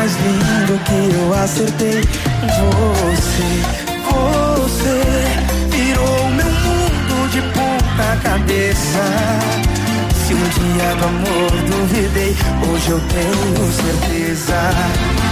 mais 0.01 0.15
lindo 0.15 0.79
que 0.83 1.15
eu 1.15 1.33
acertei. 1.35 2.01
Você, 2.57 3.49
você 4.09 4.97
virou 5.69 6.29
meu 6.31 6.51
mundo 6.65 7.29
de 7.29 7.41
ponta 7.53 8.17
cabeça. 8.23 9.03
Se 10.25 10.33
um 10.33 10.43
dia 10.57 10.95
do 10.95 11.05
amor 11.05 11.51
duvidei, 11.69 12.35
hoje 12.67 12.89
eu 12.89 12.99
tenho 12.99 13.71
certeza. 13.71 14.59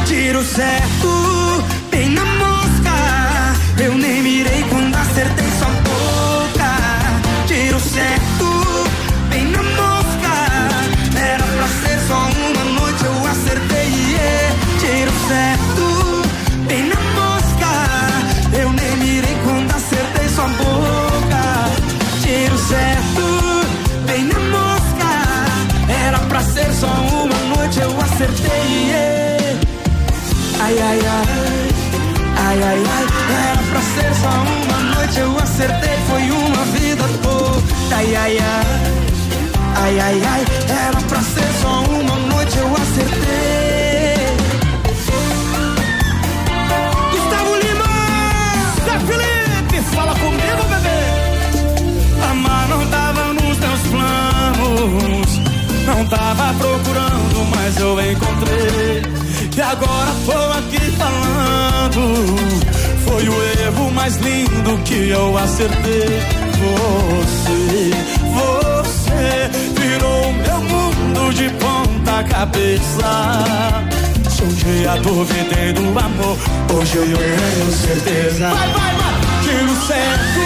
Tiro 0.06 0.44
certo, 0.44 1.64
bem 1.90 2.10
na 2.10 2.26
mosca. 2.26 2.94
Eu 3.84 3.98
nem 3.98 4.22
mirei 4.22 4.64
quando 4.70 4.96
acertei 4.96 5.48
sua 5.58 5.72
boca. 5.90 6.70
Tiro 7.48 7.80
certo, 7.80 8.29
ai, 30.60 30.80
ai, 30.80 31.00
ai. 31.00 31.70
Ai, 32.42 32.64
ai, 32.64 32.84
ai, 32.96 33.06
era 33.48 33.64
pra 33.70 33.82
ser 33.82 34.14
só 34.22 34.30
uma 34.30 34.80
noite, 34.96 35.20
eu 35.20 35.38
acertei, 35.38 35.98
foi 36.08 36.32
uma 36.32 36.66
vida 36.66 37.04
toda. 37.22 37.96
Ai, 37.96 38.16
ai, 38.16 38.38
ai, 38.40 38.66
ai, 39.76 40.00
ai, 40.00 40.22
ai, 40.26 40.46
era 40.70 41.02
pra 41.02 41.22
ser 41.22 41.52
só 41.62 41.84
uma 41.84 42.16
noite, 42.16 42.58
eu 42.58 42.74
acertei. 42.74 44.38
Gustavo 47.12 47.56
Lima, 47.56 47.92
Zé 48.86 48.96
Felipe, 49.06 49.82
fala 49.94 50.14
comigo, 50.16 50.64
bebê. 50.70 51.02
Amar 52.32 52.68
não 52.70 52.86
tava 52.88 53.34
nos 53.34 53.58
teus 53.58 53.82
planos, 53.92 55.40
não 55.86 56.06
tava 56.06 56.54
procurando, 56.58 57.46
mas 57.56 57.78
eu 57.78 58.00
encontrei. 58.12 59.04
E 59.56 59.62
agora 59.62 60.12
foi 60.26 60.49
foi 63.06 63.28
o 63.28 63.44
erro 63.64 63.92
mais 63.92 64.16
lindo 64.18 64.78
que 64.86 65.10
eu 65.10 65.38
acertei. 65.38 66.20
Você, 66.60 67.92
você 68.34 69.50
virou 69.80 70.34
meu 70.34 70.62
mundo 70.62 71.34
de 71.34 71.50
ponta 71.52 72.24
cabeça. 72.24 73.44
Se 74.30 74.44
um 74.44 74.48
dia 74.50 74.96
duvidei 75.02 75.74
do 75.74 76.00
amor, 76.00 76.38
hoje 76.74 76.98
eu 76.98 77.18
tenho 77.18 77.72
certeza. 77.72 78.50
Vai, 78.50 78.68
vai, 78.74 78.96
vai! 78.96 79.10
Tiro 79.44 79.76
certo, 79.88 80.42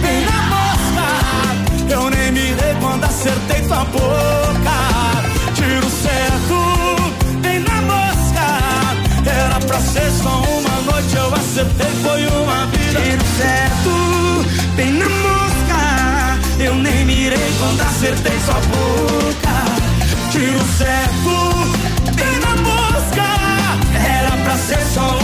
bem 0.00 0.24
na 0.24 0.42
mosca. 0.54 1.92
Eu 1.92 2.10
nem 2.10 2.32
mirei 2.32 2.74
quando 2.80 3.04
acertei 3.04 3.60
tua 3.62 3.84
boca. 3.84 4.76
Tiro 5.54 5.90
certo, 5.90 6.56
bem 7.40 7.60
na 7.60 7.82
mosca. 7.82 8.46
Era 9.26 9.60
pra 9.66 9.78
ser 9.80 10.10
só 10.22 10.42
uma 10.42 10.63
noite, 11.14 11.16
eu 11.16 11.34
acertei, 11.34 11.90
foi 12.02 12.26
uma 12.26 12.66
vida. 12.66 13.00
Tiro 13.00 13.24
certo, 13.38 14.44
bem 14.76 14.92
na 14.92 15.08
mosca. 15.08 16.38
Eu 16.58 16.74
nem 16.74 17.04
mirei 17.04 17.52
quando 17.58 17.80
acertei 17.80 18.38
sua 18.44 18.54
boca. 18.54 19.64
Tiro 20.30 20.60
certo, 20.76 22.14
bem 22.14 22.38
na 22.40 22.56
mosca. 22.62 23.24
Era 24.06 24.36
pra 24.44 24.56
ser 24.58 24.80
só 24.92 25.18
uma 25.18 25.23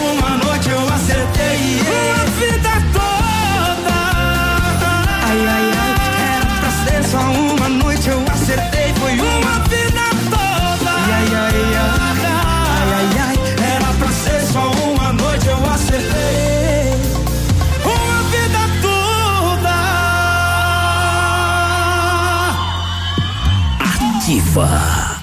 Ativa. 24.50 25.20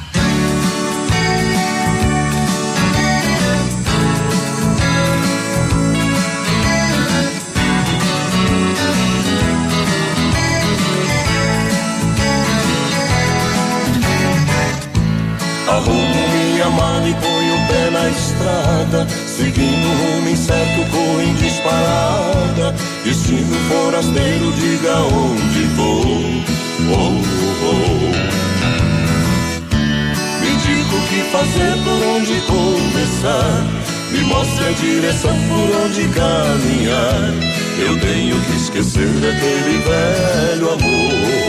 Arrumo 15.67 16.27
minha 16.29 16.69
mala 16.69 17.09
e 17.09 17.13
ponho 17.13 17.55
o 17.55 17.67
pé 17.67 17.89
na 17.91 18.09
estrada, 18.09 19.07
seguindo 19.27 19.87
o 19.87 20.15
rumo 20.15 20.29
incerto, 20.29 20.89
corro 20.89 21.21
em 21.21 21.33
disparada. 21.35 22.73
Destino 23.03 23.55
forasteiro, 23.67 24.53
diga 24.53 24.95
onde 25.01 25.63
vou. 25.75 26.47
Oh, 26.89 27.21
oh. 27.65 28.56
Que 31.09 31.21
fazer, 31.31 31.73
por 31.85 32.03
onde 32.15 32.41
começar. 32.41 33.65
Me 34.11 34.21
mostre 34.23 34.65
a 34.65 34.71
direção 34.71 35.35
por 35.47 35.85
onde 35.85 36.07
caminhar. 36.09 37.33
Eu 37.79 37.97
tenho 37.99 38.41
que 38.41 38.55
esquecer 38.57 39.07
daquele 39.07 39.77
velho 39.83 40.69
amor. 40.69 41.47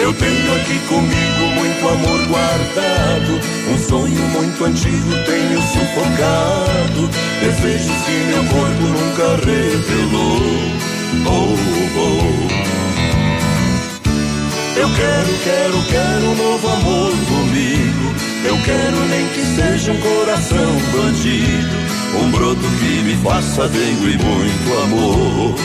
Eu 0.00 0.12
tenho 0.14 0.54
aqui 0.56 0.78
comigo 0.88 1.46
muito 1.54 1.88
amor 1.88 2.26
guardado. 2.26 3.40
Um 3.72 3.78
sonho 3.78 4.28
muito 4.28 4.64
antigo 4.64 5.12
tenho 5.24 5.60
sufocado. 5.62 7.08
Desejos 7.40 8.02
que 8.04 8.12
meu 8.28 8.44
corpo 8.44 8.82
nunca 8.82 9.36
revelou. 9.44 10.15
Eu 14.86 14.92
quero, 14.94 15.34
quero, 15.42 15.82
quero 15.90 16.30
um 16.30 16.36
novo 16.36 16.68
amor 16.68 17.10
comigo. 17.10 18.14
Eu 18.44 18.56
quero 18.62 18.96
nem 19.08 19.26
que 19.30 19.44
seja 19.44 19.90
um 19.90 20.00
coração 20.00 20.80
bandido. 20.92 21.76
Um 22.22 22.30
broto 22.30 22.60
que 22.60 23.02
me 23.02 23.16
faça 23.16 23.66
dengo 23.66 24.08
e 24.08 24.16
muito 24.16 24.78
amor. 24.84 25.56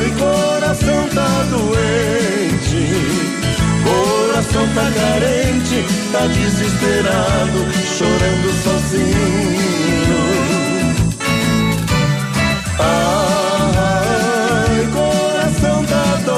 Ai, 0.00 0.10
coração 0.18 1.08
tá 1.10 1.44
doente, 1.50 2.86
coração 3.84 4.66
tá 4.74 4.90
carente, 4.90 5.84
tá 6.12 6.26
desesperado, 6.28 7.58
chorando 7.98 8.52
sozinho. 8.64 9.87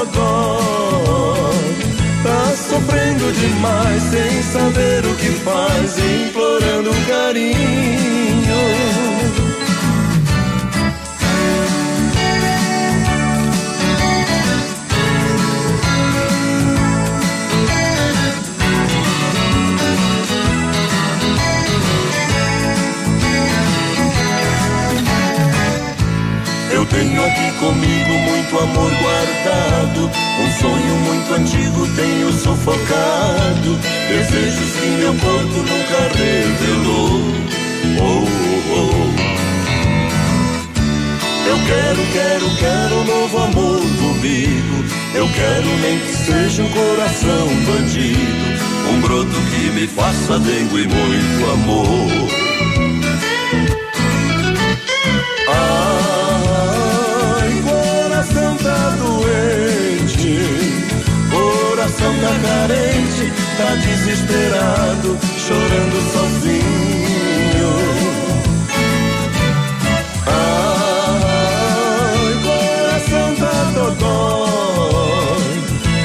Dodó, 0.05 1.51
tá 2.23 2.55
sofrendo 2.55 3.31
demais, 3.33 4.01
sem 4.03 4.43
saber 4.43 5.05
o 5.05 5.15
que 5.15 5.29
faz, 5.43 5.97
implorando 5.97 6.91
carinho. 7.07 9.10
Aqui 27.31 27.51
comigo 27.59 28.13
muito 28.19 28.59
amor 28.59 28.91
guardado. 28.91 30.11
Um 30.39 30.51
sonho 30.59 30.95
muito 31.05 31.33
antigo 31.33 31.87
tenho 31.95 32.31
sufocado. 32.33 33.79
Desejos 34.07 34.71
que 34.75 34.87
meu 34.87 35.13
corpo 35.15 35.57
nunca 35.57 36.09
revelou. 36.17 37.21
Oh, 37.99 38.03
oh, 38.03 38.75
oh. 38.75 39.31
Eu 41.47 41.57
quero, 41.67 42.01
quero, 42.13 42.49
quero 42.57 42.95
um 42.95 43.03
novo 43.03 43.37
amor 43.37 43.81
comigo. 43.81 44.85
Eu 45.13 45.27
quero 45.29 45.77
nem 45.81 45.99
que 45.99 46.15
seja 46.15 46.63
um 46.63 46.69
coração 46.69 47.47
bandido. 47.65 48.71
Um 48.89 49.01
broto 49.01 49.41
que 49.51 49.69
me 49.71 49.87
faça 49.87 50.39
dengo 50.39 50.79
e 50.79 50.87
muito 50.87 51.51
amor. 51.51 52.40
Coração 61.81 62.13
tá 62.19 62.29
carente, 62.47 63.33
tá 63.57 63.73
desesperado, 63.75 65.17
chorando 65.35 65.97
sozinho. 66.13 67.71
Ai, 70.27 71.23
coração 72.43 73.35
tá 73.35 73.57
dodói, 73.73 75.41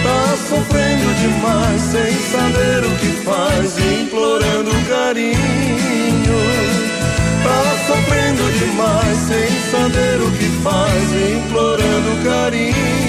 tá 0.03 0.23
sofrendo 0.48 1.09
demais, 1.20 1.82
sem 1.82 2.12
saber 2.31 2.81
o 2.82 2.90
que 2.97 3.12
faz, 3.23 3.77
implorando 3.78 4.70
carinho. 4.89 5.36
Tá 7.44 7.62
sofrendo 7.86 8.44
demais 8.59 9.19
sem 9.28 9.48
saber 9.70 10.16
o 10.23 10.31
que 10.31 10.48
faz, 10.62 11.05
implorando 11.12 12.11
carinho. 12.24 13.06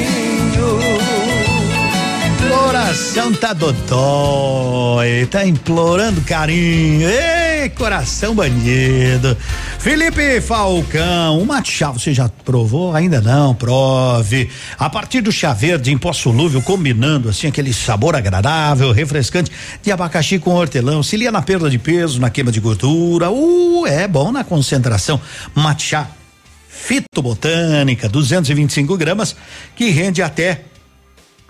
Coração 2.68 3.32
tá 3.32 3.54
dodói, 3.54 5.26
tá 5.32 5.48
implorando 5.48 6.20
carinho. 6.20 7.08
Ei, 7.10 7.70
coração 7.70 8.36
bandido. 8.36 9.38
Felipe 9.80 10.42
Falcão, 10.42 11.40
uma 11.40 11.64
chá, 11.64 11.92
você 11.92 12.14
já 12.14 12.28
provou? 12.28 12.94
Ainda 12.94 13.22
não, 13.22 13.56
prove. 13.56 14.50
A 14.78 14.90
partir 14.90 15.22
do 15.22 15.32
chá 15.32 15.54
verde 15.54 15.94
em 15.94 15.98
pó 15.98 16.12
solúvel, 16.12 16.62
combinando 16.62 17.30
assim 17.30 17.48
aquele 17.48 17.72
sabor 17.72 18.18
agradável, 18.18 18.92
refrescante 18.92 19.50
de 19.82 19.90
abacaxi 19.90 20.38
com 20.38 20.54
hortelã, 20.54 20.96
auxilia 20.96 21.32
na 21.32 21.42
perda 21.42 21.70
de 21.70 21.80
peso, 21.80 22.20
na 22.20 22.30
queima 22.30 22.52
de 22.52 22.60
gordura. 22.60 23.32
Uh, 23.32 23.88
é 23.88 24.10
bom 24.10 24.30
na 24.30 24.44
concentração. 24.44 25.22
Matcha 25.56 26.06
fitobotânica, 26.68 28.10
225 28.10 28.98
gramas, 28.98 29.38
que 29.74 29.90
rende 29.90 30.22
até 30.22 30.66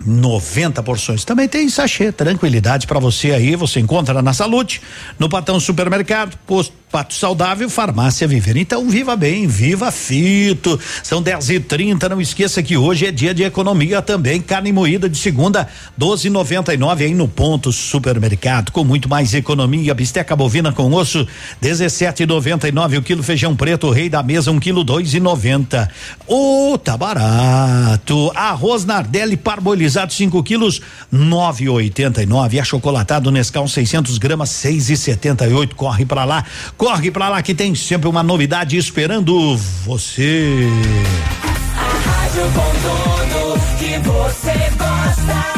90 0.04 0.82
porções. 0.82 1.24
Também 1.24 1.48
tem 1.48 1.68
sachê, 1.68 2.12
tranquilidade 2.12 2.86
para 2.86 2.98
você 2.98 3.32
aí, 3.32 3.56
você 3.56 3.80
encontra 3.80 4.22
na 4.22 4.32
Saúde, 4.32 4.80
no 5.18 5.28
Patão 5.28 5.58
Supermercado, 5.58 6.36
posto 6.46 6.72
Pato 6.90 7.12
Saudável, 7.14 7.68
Farmácia 7.68 8.26
Viver. 8.26 8.56
Então, 8.56 8.88
viva 8.88 9.14
bem, 9.14 9.46
viva 9.46 9.90
Fito. 9.90 10.80
São 11.02 11.20
10 11.20 11.50
e 11.50 11.60
30 11.60 12.08
Não 12.08 12.20
esqueça 12.20 12.62
que 12.62 12.76
hoje 12.76 13.06
é 13.06 13.10
dia 13.10 13.34
de 13.34 13.42
economia 13.42 14.00
também. 14.00 14.40
Carne 14.40 14.72
moída 14.72 15.08
de 15.08 15.18
segunda, 15.18 15.68
12,99 16.00 17.00
aí 17.02 17.14
no 17.14 17.28
ponto 17.28 17.70
supermercado. 17.72 18.72
Com 18.72 18.84
muito 18.84 19.08
mais 19.08 19.34
economia. 19.34 19.94
Bisteca 19.94 20.34
bovina 20.34 20.72
com 20.72 20.90
osso, 20.92 21.26
17,99 21.62 22.98
o 22.98 23.02
quilo. 23.02 23.22
Feijão 23.22 23.54
preto, 23.54 23.90
rei 23.90 24.08
da 24.08 24.22
mesa, 24.22 24.50
um 24.50 24.58
quilo, 24.58 24.84
2,90. 24.84 25.88
Ô, 26.26 26.72
oh, 26.72 26.78
tá 26.78 26.96
barato. 26.96 28.32
Arroz 28.34 28.86
Nardelli 28.86 29.36
parbolizado, 29.36 30.12
5 30.12 30.42
quilos, 30.42 30.80
9,89. 31.12 32.60
Achocolatado 32.60 33.30
Nescau, 33.30 33.68
600 33.68 34.16
gramas, 34.16 34.50
6,78. 34.50 35.74
Corre 35.74 36.06
para 36.06 36.24
lá. 36.24 36.44
Corre 36.78 37.10
pra 37.10 37.28
lá 37.28 37.42
que 37.42 37.54
tem 37.56 37.74
sempre 37.74 38.08
uma 38.08 38.22
novidade 38.22 38.76
esperando 38.76 39.56
você. 39.84 40.62
A 41.74 41.80
rádio 42.08 42.42
com 42.52 42.70
tudo 42.80 43.78
que 43.78 43.98
você 43.98 44.52
gosta. 44.78 45.48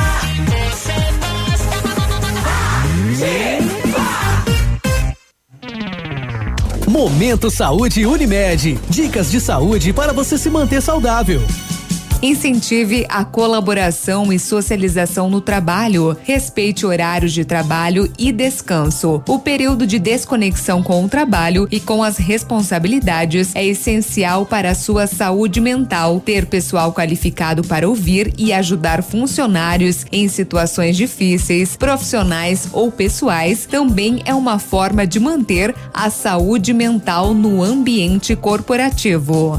Momento 6.89 7.51
Saúde 7.51 8.05
Unimed. 8.05 8.79
Dicas 8.89 9.31
de 9.31 9.41
saúde 9.41 9.93
para 9.93 10.13
você 10.13 10.37
se 10.37 10.51
manter 10.51 10.81
saudável. 10.81 11.41
Incentive 12.23 13.07
a 13.09 13.25
colaboração 13.25 14.31
e 14.31 14.39
socialização 14.39 15.31
no 15.31 15.41
trabalho. 15.41 16.15
Respeite 16.23 16.85
horários 16.85 17.33
de 17.33 17.47
trabalho 17.47 18.13
e 18.19 18.31
descanso. 18.31 19.23
O 19.27 19.39
período 19.39 19.87
de 19.87 19.99
desconexão 19.99 20.83
com 20.83 21.03
o 21.03 21.09
trabalho 21.09 21.67
e 21.71 21.81
com 21.81 22.03
as 22.03 22.19
responsabilidades 22.19 23.57
é 23.57 23.65
essencial 23.65 24.45
para 24.45 24.73
a 24.73 24.75
sua 24.75 25.07
saúde 25.07 25.63
mental. 25.63 26.21
Ter 26.21 26.45
pessoal 26.45 26.93
qualificado 26.93 27.63
para 27.63 27.89
ouvir 27.89 28.35
e 28.37 28.53
ajudar 28.53 29.03
funcionários 29.03 30.05
em 30.13 30.29
situações 30.29 30.99
difíceis, 30.99 31.75
profissionais 31.75 32.69
ou 32.71 32.93
pessoais, 32.93 33.65
também 33.65 34.21
é 34.27 34.35
uma 34.35 34.59
forma 34.59 35.07
de 35.07 35.19
manter 35.19 35.75
a 35.95 36.11
saúde 36.11 36.75
mental 36.75 37.33
no 37.33 37.63
ambiente 37.63 38.37
corporativo. 38.37 39.59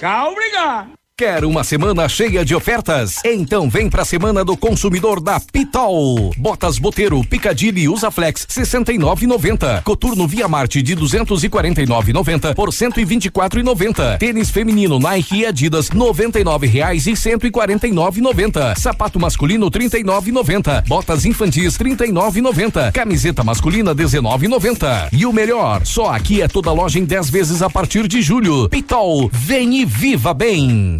Tchau, 0.00 0.32
obrigado. 0.32 0.99
Quer 1.20 1.44
uma 1.44 1.62
semana 1.62 2.08
cheia 2.08 2.42
de 2.46 2.54
ofertas? 2.54 3.16
Então 3.22 3.68
vem 3.68 3.90
pra 3.90 4.06
semana 4.06 4.42
do 4.42 4.56
consumidor 4.56 5.20
da 5.20 5.38
Pitol. 5.38 6.32
Botas 6.34 6.78
Boteiro, 6.78 7.22
Picadilly 7.22 7.90
Usa 7.90 8.10
Flex 8.10 8.46
69,90. 8.46 9.82
Coturno 9.82 10.26
Via 10.26 10.48
Marte 10.48 10.80
de 10.80 10.96
249,90 10.96 12.54
por 12.54 12.70
124,90. 12.70 14.16
Tênis 14.16 14.48
feminino 14.48 14.98
Nike 14.98 15.40
e 15.40 15.44
Adidas 15.44 15.90
99 15.90 16.66
reais 16.66 17.06
e 17.06 17.12
149,90. 17.12 18.78
Sapato 18.78 19.20
masculino 19.20 19.70
39,90. 19.70 20.88
Botas 20.88 21.26
infantis 21.26 21.76
39,90. 21.76 22.92
Camiseta 22.92 23.44
masculina 23.44 23.94
19,90. 23.94 25.10
E 25.12 25.26
o 25.26 25.34
melhor, 25.34 25.84
só 25.84 26.14
aqui 26.14 26.40
é 26.40 26.48
toda 26.48 26.72
loja 26.72 26.98
em 26.98 27.04
10 27.04 27.28
vezes 27.28 27.60
a 27.60 27.68
partir 27.68 28.08
de 28.08 28.22
julho. 28.22 28.70
Pitol, 28.70 29.28
vem 29.30 29.82
e 29.82 29.84
viva 29.84 30.32
bem. 30.32 30.96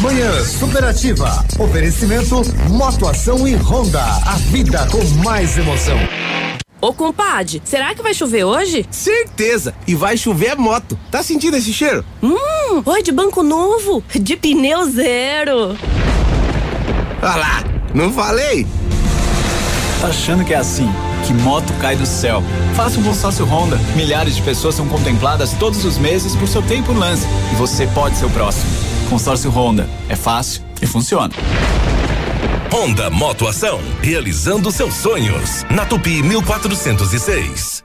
Manhã 0.00 0.42
Superativa. 0.44 1.44
Oferecimento 1.58 2.40
Motoação 2.70 3.46
e 3.46 3.54
Honda. 3.54 4.02
A 4.02 4.36
vida 4.50 4.88
com 4.90 5.04
mais 5.22 5.58
emoção. 5.58 5.98
Ô 6.80 6.94
compadre, 6.94 7.60
será 7.66 7.94
que 7.94 8.02
vai 8.02 8.14
chover 8.14 8.44
hoje? 8.44 8.86
Certeza! 8.90 9.74
E 9.86 9.94
vai 9.94 10.16
chover 10.16 10.56
moto. 10.56 10.98
Tá 11.10 11.22
sentindo 11.22 11.58
esse 11.58 11.70
cheiro? 11.74 12.02
Hum, 12.22 12.82
oi 12.86 13.02
de 13.02 13.12
banco 13.12 13.42
novo, 13.42 14.02
de 14.14 14.36
pneu 14.36 14.90
zero. 14.90 15.76
Olha 17.22 17.36
lá, 17.36 17.64
não 17.92 18.10
falei? 18.10 18.66
Tá 20.00 20.06
achando 20.08 20.46
que 20.46 20.54
é 20.54 20.56
assim? 20.56 20.90
Que 21.26 21.34
moto 21.34 21.70
cai 21.78 21.94
do 21.94 22.06
céu? 22.06 22.42
Faça 22.74 22.98
um 22.98 23.02
consórcio 23.02 23.44
Honda. 23.44 23.78
Milhares 23.94 24.34
de 24.34 24.40
pessoas 24.40 24.74
são 24.76 24.88
contempladas 24.88 25.52
todos 25.52 25.84
os 25.84 25.98
meses 25.98 26.34
por 26.34 26.48
seu 26.48 26.62
tempo 26.62 26.94
no 26.94 27.00
lance. 27.00 27.26
E 27.52 27.56
você 27.56 27.86
pode 27.88 28.16
ser 28.16 28.24
o 28.24 28.30
próximo. 28.30 28.89
Consórcio 29.10 29.50
Honda. 29.50 29.88
É 30.08 30.14
fácil 30.14 30.62
e 30.80 30.86
funciona. 30.86 31.34
Honda 32.72 33.10
Motoação, 33.10 33.80
realizando 34.00 34.70
seus 34.70 34.94
sonhos. 34.94 35.64
Na 35.68 35.84
Tupi 35.84 36.22
1406. 36.22 37.79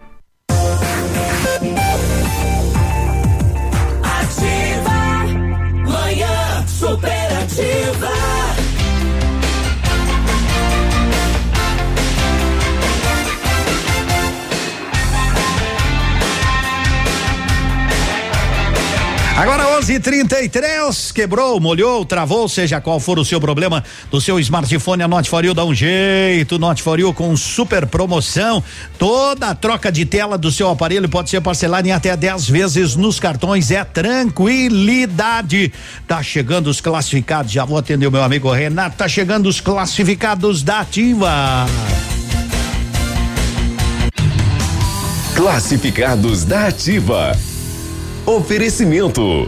Agora 19.35 19.67
11:33 19.77 21.11
quebrou, 21.11 21.59
molhou, 21.59 22.05
travou, 22.05 22.47
seja 22.47 22.79
qual 22.79 23.01
for 23.01 23.19
o 23.19 23.25
seu 23.25 23.41
problema 23.41 23.83
do 24.09 24.21
seu 24.21 24.39
smartphone, 24.39 25.03
a 25.03 25.09
Note 25.09 25.29
for 25.29 25.43
You 25.43 25.53
dá 25.53 25.65
um 25.65 25.73
jeito. 25.73 26.57
Note 26.57 26.81
for 26.81 26.97
You 26.97 27.13
com 27.13 27.35
super 27.35 27.85
promoção. 27.85 28.63
Toda 28.97 29.49
a 29.49 29.55
troca 29.55 29.91
de 29.91 30.05
tela 30.05 30.37
do 30.37 30.49
seu 30.49 30.69
aparelho 30.69 31.09
pode 31.09 31.29
ser 31.29 31.41
parcelada 31.41 31.85
em 31.85 31.91
até 31.91 32.15
10 32.15 32.49
vezes 32.49 32.95
nos 32.95 33.19
cartões. 33.19 33.71
É 33.71 33.83
tranquilidade. 33.83 35.73
Tá 36.07 36.23
chegando 36.23 36.67
os 36.67 36.79
classificados. 36.79 37.51
Já 37.51 37.65
vou 37.65 37.77
atender 37.77 38.07
o 38.07 38.11
meu 38.11 38.23
amigo 38.23 38.49
Renato. 38.49 38.95
Tá 38.95 39.09
chegando 39.09 39.47
os 39.47 39.59
classificados 39.59 40.63
da 40.63 40.79
Ativa. 40.79 41.65
Classificados 45.35 46.45
da 46.45 46.67
Ativa. 46.67 47.37
Oferecimento. 48.25 49.47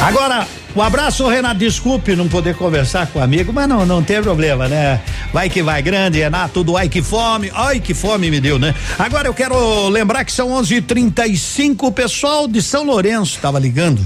Agora, 0.00 0.46
um 0.76 0.82
abraço, 0.82 1.26
Renato. 1.26 1.58
Desculpe 1.58 2.14
não 2.14 2.28
poder 2.28 2.54
conversar 2.56 3.06
com 3.06 3.18
o 3.18 3.22
amigo, 3.22 3.52
mas 3.52 3.68
não, 3.68 3.86
não 3.86 4.02
tem 4.02 4.20
problema, 4.20 4.68
né? 4.68 5.00
Vai 5.32 5.48
que 5.48 5.62
vai, 5.62 5.80
grande, 5.80 6.18
Renato, 6.18 6.62
do 6.62 6.76
Ai 6.76 6.88
que 6.88 7.00
fome. 7.00 7.50
Ai 7.54 7.80
que 7.80 7.94
fome 7.94 8.30
me 8.30 8.40
deu, 8.40 8.58
né? 8.58 8.74
Agora 8.98 9.28
eu 9.28 9.34
quero 9.34 9.88
lembrar 9.88 10.24
que 10.24 10.32
são 10.32 10.50
11:35 10.50 11.86
o 11.88 11.92
pessoal 11.92 12.46
de 12.46 12.60
São 12.60 12.84
Lourenço 12.84 13.36
estava 13.36 13.58
ligando. 13.58 14.04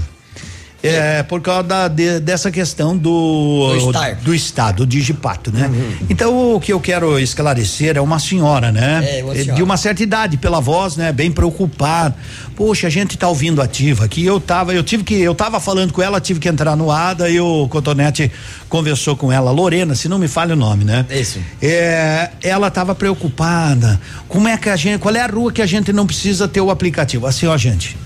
É, 0.81 1.23
por 1.23 1.41
causa 1.41 1.63
da, 1.63 1.87
de- 1.89 2.19
dessa 2.21 2.49
questão 2.49 2.95
do 2.97 3.73
Do 3.73 3.89
Star. 3.91 4.15
do 4.21 4.33
estado, 4.33 4.77
do 4.77 4.87
digipato, 4.87 5.51
né? 5.51 5.69
Então 6.09 6.55
o 6.55 6.59
que 6.59 6.71
eu 6.71 6.79
quero 6.79 7.19
esclarecer 7.19 7.97
é 7.97 8.01
uma 8.01 8.17
senhora, 8.17 8.71
né? 8.71 9.19
É, 9.19 9.23
uma 9.23 9.33
senhora. 9.35 9.53
De 9.55 9.61
uma 9.63 9.75
certa 9.77 10.01
idade, 10.03 10.37
pela 10.37 10.61
voz, 10.61 10.95
né? 10.95 11.11
Bem 11.11 11.31
preocupada. 11.31 12.15
Poxa, 12.55 12.87
a 12.87 12.89
gente 12.89 13.17
tá 13.17 13.27
ouvindo 13.27 13.61
ativa 13.61 14.05
aqui. 14.05 14.25
Eu 14.25 14.39
tava, 14.39 14.73
eu 14.73 14.81
tive 14.83 15.03
que, 15.03 15.15
eu 15.15 15.35
tava 15.35 15.59
falando 15.59 15.91
com 15.91 16.01
ela, 16.01 16.19
tive 16.21 16.39
que 16.39 16.47
entrar 16.47 16.75
no 16.77 16.89
ar, 16.91 17.13
daí 17.15 17.39
o 17.41 17.67
Cotonete 17.67 18.31
conversou 18.69 19.15
com 19.17 19.31
ela, 19.31 19.51
Lorena, 19.51 19.95
se 19.95 20.07
não 20.07 20.17
me 20.17 20.27
falha 20.29 20.53
o 20.53 20.57
nome, 20.57 20.85
né? 20.85 21.05
Isso. 21.09 21.39
É, 21.61 22.29
ela 22.41 22.71
tava 22.71 22.95
preocupada. 22.95 23.99
Como 24.27 24.47
é 24.47 24.57
que 24.57 24.69
a 24.69 24.75
gente, 24.75 24.99
qual 24.99 25.13
é 25.15 25.21
a 25.21 25.27
rua 25.27 25.51
que 25.51 25.61
a 25.61 25.65
gente 25.65 25.91
não 25.91 26.05
precisa 26.07 26.47
ter 26.47 26.61
o 26.61 26.69
aplicativo? 26.71 27.27
Assim, 27.27 27.47
ó, 27.47 27.57
gente. 27.57 27.97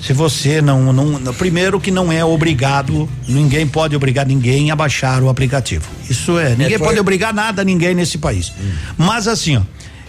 Se 0.00 0.12
você 0.14 0.62
não, 0.62 0.92
não, 0.92 1.34
primeiro 1.34 1.78
que 1.78 1.90
não 1.90 2.10
é 2.10 2.24
obrigado, 2.24 3.08
ninguém 3.28 3.66
pode 3.66 3.94
obrigar 3.94 4.26
ninguém 4.26 4.70
a 4.70 4.76
baixar 4.76 5.22
o 5.22 5.28
aplicativo. 5.28 5.84
Isso 6.08 6.38
é, 6.38 6.50
ninguém 6.50 6.78
foi- 6.78 6.86
pode 6.88 6.98
obrigar 7.00 7.34
nada 7.34 7.62
a 7.62 7.64
ninguém 7.64 7.94
nesse 7.94 8.16
país. 8.16 8.50
Mas 8.96 9.28
assim, 9.28 9.58
ó, 9.58 9.62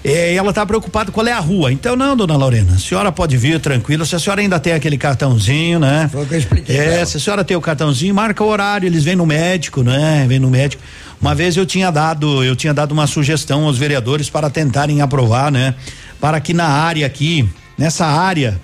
é, 0.04 0.34
ela 0.34 0.54
tá 0.54 0.66
preocupada 0.66 1.12
qual 1.12 1.28
é 1.28 1.34
a 1.34 1.40
rua. 1.40 1.74
Então 1.74 1.96
não, 1.96 2.16
dona 2.16 2.38
Lorena, 2.38 2.74
a 2.76 2.80
senhora 2.80 3.12
pode 3.12 3.36
vir 3.36 3.60
tranquila, 3.60 4.06
se 4.06 4.16
a 4.16 4.20
senhora 4.20 4.40
ainda 4.42 4.60
tem 4.62 4.72
aquele 4.74 4.98
cartãozinho, 4.98 5.78
né? 5.78 6.10
Foi 6.12 6.24
o 6.24 6.26
que 6.26 6.36
eu 6.36 6.40
expliquei 6.40 6.78
É, 6.78 7.06
se 7.06 7.18
a 7.18 7.20
senhora 7.20 7.44
tem 7.44 7.58
o 7.58 7.62
cartãozinho, 7.62 8.16
marca 8.16 8.42
o 8.44 8.48
horário, 8.48 8.88
eles 8.88 9.04
vêm 9.04 9.16
no 9.18 9.26
médico, 9.26 9.84
né? 9.84 10.26
Vem 10.28 10.40
no 10.40 10.50
médico. 10.50 10.82
Uma 11.20 11.36
vez 11.36 11.58
eu 11.58 11.66
tinha 11.66 11.92
dado, 11.92 12.44
eu 12.46 12.56
tinha 12.56 12.74
dado 12.74 12.94
uma 12.94 13.06
sugestão 13.08 13.66
aos 13.66 13.78
vereadores 13.78 14.30
para 14.30 14.50
tentarem 14.50 15.02
aprovar, 15.02 15.52
né? 15.52 15.76
Para 16.20 16.40
que 16.40 16.54
na 16.54 16.66
área 16.66 17.06
aqui, 17.06 17.48
nessa 17.78 18.06
área 18.08 18.60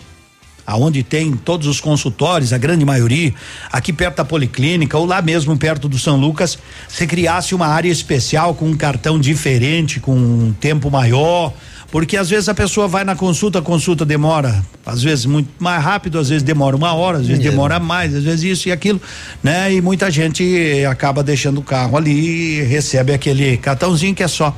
aonde 0.67 1.01
tem 1.01 1.31
todos 1.31 1.65
os 1.65 1.79
consultórios, 1.79 2.51
a 2.51 2.57
grande 2.57 2.83
maioria, 2.83 3.33
aqui 3.71 3.93
perto 3.93 4.17
da 4.17 4.25
Policlínica 4.25 4.97
ou 4.97 5.05
lá 5.05 5.21
mesmo 5.21 5.57
perto 5.57 5.87
do 5.87 5.97
São 5.97 6.17
Lucas, 6.17 6.59
se 6.89 7.07
criasse 7.07 7.55
uma 7.55 7.67
área 7.67 7.89
especial 7.89 8.53
com 8.53 8.65
um 8.65 8.75
cartão 8.75 9.17
diferente, 9.17 10.01
com 10.01 10.13
um 10.13 10.53
tempo 10.59 10.91
maior, 10.91 11.53
porque 11.89 12.17
às 12.17 12.29
vezes 12.29 12.49
a 12.49 12.53
pessoa 12.53 12.85
vai 12.85 13.05
na 13.05 13.15
consulta, 13.15 13.59
a 13.59 13.61
consulta 13.61 14.05
demora, 14.05 14.61
às 14.85 15.01
vezes 15.01 15.25
muito 15.25 15.49
mais 15.57 15.81
rápido, 15.81 16.19
às 16.19 16.27
vezes 16.27 16.43
demora 16.43 16.75
uma 16.75 16.93
hora, 16.93 17.19
às 17.19 17.27
vezes 17.27 17.41
demora 17.41 17.79
mais, 17.79 18.13
às 18.13 18.25
vezes 18.25 18.43
isso 18.43 18.67
e 18.67 18.71
aquilo, 18.73 19.01
né? 19.41 19.73
E 19.73 19.81
muita 19.81 20.11
gente 20.11 20.83
acaba 20.89 21.23
deixando 21.23 21.59
o 21.59 21.63
carro 21.63 21.95
ali 21.95 22.59
e 22.59 22.63
recebe 22.63 23.13
aquele 23.13 23.55
cartãozinho 23.55 24.13
que 24.13 24.21
é 24.21 24.27
só. 24.27 24.53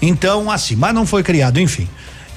Então, 0.00 0.48
assim, 0.52 0.76
mas 0.76 0.94
não 0.94 1.04
foi 1.04 1.24
criado, 1.24 1.58
enfim. 1.58 1.88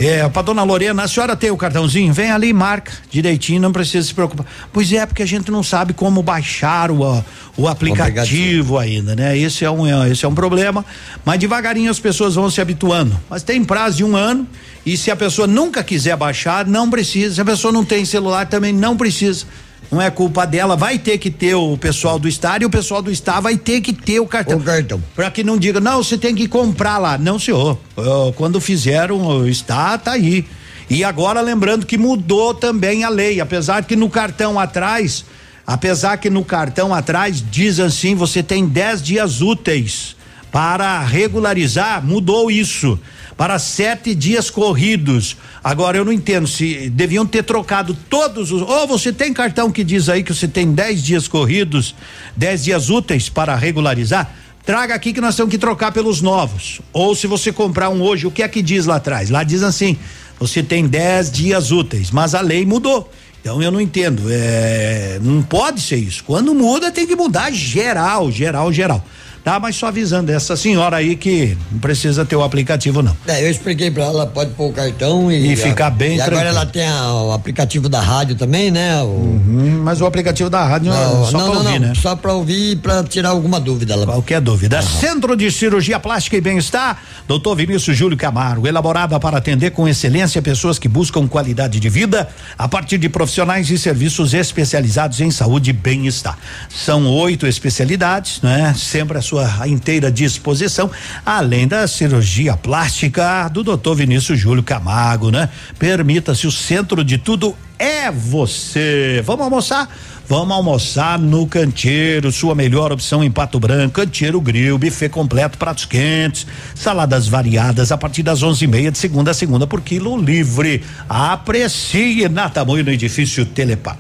É, 0.04 0.28
pra 0.30 0.42
dona 0.42 0.64
Lorena, 0.64 1.04
a 1.04 1.08
senhora 1.08 1.36
tem 1.36 1.52
o 1.52 1.58
cartãozinho? 1.58 2.12
Vem 2.12 2.32
ali 2.32 2.48
e 2.48 2.54
marca 2.54 2.92
direitinho, 3.12 3.62
não 3.62 3.72
precisa 3.72 4.08
se 4.08 4.12
preocupar. 4.12 4.48
Pois 4.74 4.92
é, 4.92 5.06
porque 5.06 5.22
a 5.22 5.28
gente 5.28 5.52
não 5.52 5.62
sabe 5.62 5.94
como 5.94 6.24
baixar 6.24 6.90
o, 6.90 7.24
o 7.56 7.68
aplicativo 7.68 8.80
ainda, 8.80 9.16
né? 9.16 9.38
Esse 9.38 9.64
é 9.64 9.70
um, 9.70 9.86
é, 9.86 10.10
esse 10.10 10.26
é 10.26 10.28
um 10.28 10.34
problema, 10.34 10.84
mas 11.24 11.40
devagarinho 11.40 11.92
as 11.92 12.00
pessoas 12.00 12.34
vão 12.34 12.50
se 12.50 12.60
habituando. 12.60 13.16
Mas 13.30 13.44
tem 13.44 13.64
prazo 13.64 13.98
de 13.98 14.04
um 14.04 14.16
ano 14.16 14.48
e 14.84 14.98
se 14.98 15.12
a 15.12 15.16
pessoa 15.16 15.48
nunca 15.48 15.84
quiser 15.84 16.18
baixar, 16.18 16.66
não 16.66 16.90
precisa. 16.90 17.36
Se 17.36 17.42
a 17.42 17.46
pessoa 17.46 17.72
não 17.72 17.86
tem 17.86 18.04
celular, 18.04 18.48
também 18.48 18.74
não 18.74 18.98
precisa. 18.98 19.46
Não 19.92 20.02
é 20.02 20.10
culpa 20.10 20.48
dela, 20.48 20.78
vai 20.78 20.98
ter 20.98 21.18
que 21.18 21.30
ter 21.30 21.54
o 21.54 21.78
pessoal 21.78 22.18
do 22.18 22.28
estádio 22.28 22.66
e 22.66 22.68
o 22.68 22.70
pessoal 22.70 23.02
do 23.02 23.12
estado 23.12 23.44
vai 23.44 23.58
ter 23.58 23.82
que 23.82 23.92
ter 23.92 24.22
o 24.22 24.26
cartão. 24.26 24.58
O 24.58 24.64
cartão. 24.64 25.04
Pra 25.14 25.30
que 25.30 25.44
não 25.44 25.58
diga, 25.58 25.82
não, 25.82 26.02
você 26.02 26.18
tem 26.18 26.34
que 26.34 26.48
comprar 26.48 26.98
lá. 26.98 27.18
Não, 27.18 27.38
senhor. 27.38 27.78
Ó, 27.98 28.32
Quando 28.32 28.62
fizeram, 28.62 29.46
está, 29.46 29.98
tá 29.98 30.14
aí. 30.14 30.46
E 30.90 31.04
agora 31.04 31.42
lembrando 31.42 31.86
que 31.86 31.98
mudou 31.98 32.54
também 32.54 33.04
a 33.04 33.10
lei, 33.10 33.42
apesar 33.42 33.84
que 33.84 33.98
no 33.98 34.10
cartão 34.10 34.58
atrás, 34.58 35.26
apesar 35.68 36.18
que 36.18 36.30
no 36.30 36.46
cartão 36.46 36.94
atrás 36.94 37.44
diz 37.52 37.78
assim, 37.78 38.16
você 38.16 38.42
tem 38.42 38.66
10 38.66 39.02
dias 39.02 39.42
úteis 39.42 40.16
para 40.52 41.04
regularizar, 41.04 42.04
mudou 42.06 42.52
isso 42.52 43.00
para 43.38 43.58
sete 43.58 44.14
dias 44.14 44.50
corridos. 44.50 45.36
Agora 45.64 45.98
eu 45.98 46.06
não 46.06 46.12
entendo 46.12 46.48
se 46.48 46.90
deviam 46.90 47.26
ter 47.26 47.44
trocado 47.44 47.98
todos 48.10 48.52
os. 48.52 48.62
Ou 48.62 48.88
você 48.88 49.12
tem 49.12 49.34
cartão 49.34 49.72
que 49.72 49.84
diz 49.84 50.10
aí 50.10 50.24
que 50.24 50.34
você 50.34 50.48
tem 50.48 50.72
10 50.72 51.04
dias 51.04 51.28
corridos, 51.28 51.96
10 52.36 52.64
dias 52.66 52.90
úteis 52.90 53.30
para 53.30 53.56
regularizar? 53.56 54.32
Traga 54.64 54.94
aqui 54.94 55.12
que 55.12 55.22
nós 55.22 55.36
temos 55.36 55.50
que 55.50 55.58
trocar 55.58 55.92
pelos 55.92 56.22
novos. 56.22 56.82
Ou 56.94 57.16
se 57.16 57.26
você 57.26 57.52
comprar 57.52 57.90
um 57.90 58.02
hoje, 58.02 58.28
o 58.28 58.32
que 58.32 58.44
é 58.44 58.48
que 58.48 58.62
diz 58.62 58.86
lá 58.86 58.98
atrás? 58.98 59.30
Lá 59.32 59.44
diz 59.44 59.64
assim: 59.64 59.98
você 60.40 60.62
tem 60.62 60.86
10 60.86 61.32
dias 61.32 61.72
úteis, 61.72 62.12
mas 62.12 62.36
a 62.36 62.42
lei 62.42 62.66
mudou. 62.66 63.12
Então 63.42 63.60
eu 63.60 63.72
não 63.72 63.82
entendo. 63.82 64.24
É, 64.30 65.18
não 65.20 65.42
pode 65.42 65.82
ser 65.82 65.96
isso. 65.96 66.24
Quando 66.24 66.54
muda, 66.54 66.92
tem 66.92 67.08
que 67.08 67.16
mudar 67.16 67.52
geral, 67.52 68.32
geral, 68.32 68.72
geral. 68.72 69.04
Tá, 69.44 69.60
mas 69.60 69.76
só 69.76 69.88
avisando 69.88 70.32
essa 70.32 70.56
senhora 70.56 70.98
aí 70.98 71.16
que 71.16 71.58
não 71.72 71.80
precisa 71.80 72.24
ter 72.24 72.36
o 72.36 72.44
aplicativo, 72.44 73.02
não. 73.02 73.16
É, 73.28 73.44
eu 73.44 73.50
expliquei 73.50 73.90
pra 73.90 74.04
ela, 74.06 74.28
pode 74.28 74.52
pôr 74.52 74.70
o 74.70 74.74
cartão 74.74 75.32
e. 75.32 75.54
E 75.54 75.56
ficar 75.56 75.90
bem 75.90 76.18
E 76.18 76.22
agora 76.22 76.38
tranquilo. 76.42 76.56
ela 76.58 76.66
tem 76.68 76.88
a- 76.88 77.14
o 77.24 77.32
aplicativo 77.32 77.90
da 77.90 78.00
rádio 78.02 78.36
também, 78.36 78.70
né? 78.70 79.02
O, 79.02 79.08
Uhum, 79.08 79.82
mas 79.84 80.00
o 80.02 80.06
aplicativo 80.06 80.50
da 80.50 80.64
rádio 80.64 80.92
não, 80.92 81.24
é 81.28 81.32
só 81.32 81.38
não, 81.38 81.46
pra 81.46 81.56
não, 81.56 81.66
ouvir, 81.66 81.80
não, 81.80 81.88
né? 81.88 81.94
Só 81.96 82.16
pra 82.16 82.34
ouvir 82.34 82.72
e 82.72 82.76
pra 82.76 83.04
tirar 83.04 83.30
alguma 83.30 83.60
dúvida. 83.60 83.94
Ela... 83.94 84.06
Qualquer 84.06 84.40
dúvida. 84.42 84.82
Centro 84.82 85.36
de 85.36 85.50
Cirurgia 85.52 86.00
Plástica 86.00 86.38
e 86.38 86.42
Bem-Estar, 86.42 87.02
doutor 87.28 87.56
Vinícius 87.56 87.98
Júlio 87.98 88.18
Camargo, 88.18 88.68
elaborada 88.68 89.20
para 89.20 89.38
atender 89.38 89.72
com 89.72 89.88
excelência 89.88 90.42
pessoas 90.42 90.78
que 90.78 90.88
buscam 90.88 91.28
qualidade 91.28 91.80
de 91.80 91.90
vida 91.90 92.28
a 92.58 92.68
partir 92.68 92.98
de 92.98 93.10
profissionais 93.10 93.70
e 93.72 93.78
serviços 93.78 94.34
especializados 94.34 95.20
em 95.20 95.32
saúde 95.32 95.72
e 95.72 95.74
bem-estar. 95.74 96.38
São 96.70 97.08
oito 97.08 97.48
especialidades, 97.48 98.42
né? 98.42 98.74
Sempre 98.78 99.18
à 99.18 99.22
sua 99.32 99.66
inteira 99.66 100.12
disposição, 100.12 100.92
além 101.26 101.66
da 101.66 101.88
cirurgia 101.88 102.58
plástica 102.58 103.48
do 103.48 103.64
doutor 103.64 103.96
Vinícius 103.96 104.38
Júlio 104.38 104.62
Camargo, 104.62 105.32
né? 105.32 105.48
Permita-se, 105.80 106.46
o 106.46 106.52
centro 106.52 107.02
de 107.02 107.18
tudo 107.18 107.56
é 107.80 108.12
você. 108.12 109.24
Vamos 109.26 109.46
almoçar? 109.46 109.90
Vamos 110.28 110.56
almoçar 110.56 111.18
no 111.18 111.48
Canteiro, 111.48 112.32
sua 112.32 112.54
melhor 112.54 112.92
opção 112.92 113.24
em 113.24 113.32
Pato 113.32 113.60
Branco, 113.60 113.96
Canteiro 113.96 114.40
Grill, 114.40 114.78
buffet 114.78 115.10
completo, 115.10 115.58
pratos 115.58 115.86
quentes, 115.86 116.46
saladas 116.76 117.28
variadas 117.28 117.92
a 117.92 117.98
partir 117.98 118.24
das 118.24 118.44
onze 118.44 118.66
e 118.66 118.68
meia 118.68 118.92
de 118.92 118.98
segunda 118.98 119.32
a 119.32 119.34
segunda 119.34 119.66
por 119.66 119.82
quilo 119.82 120.18
livre. 120.18 120.84
Aprecie 121.08 122.28
na 122.30 122.50
tamanho 122.50 122.84
no 122.84 122.92
edifício 122.92 123.46
Telepar. 123.46 123.98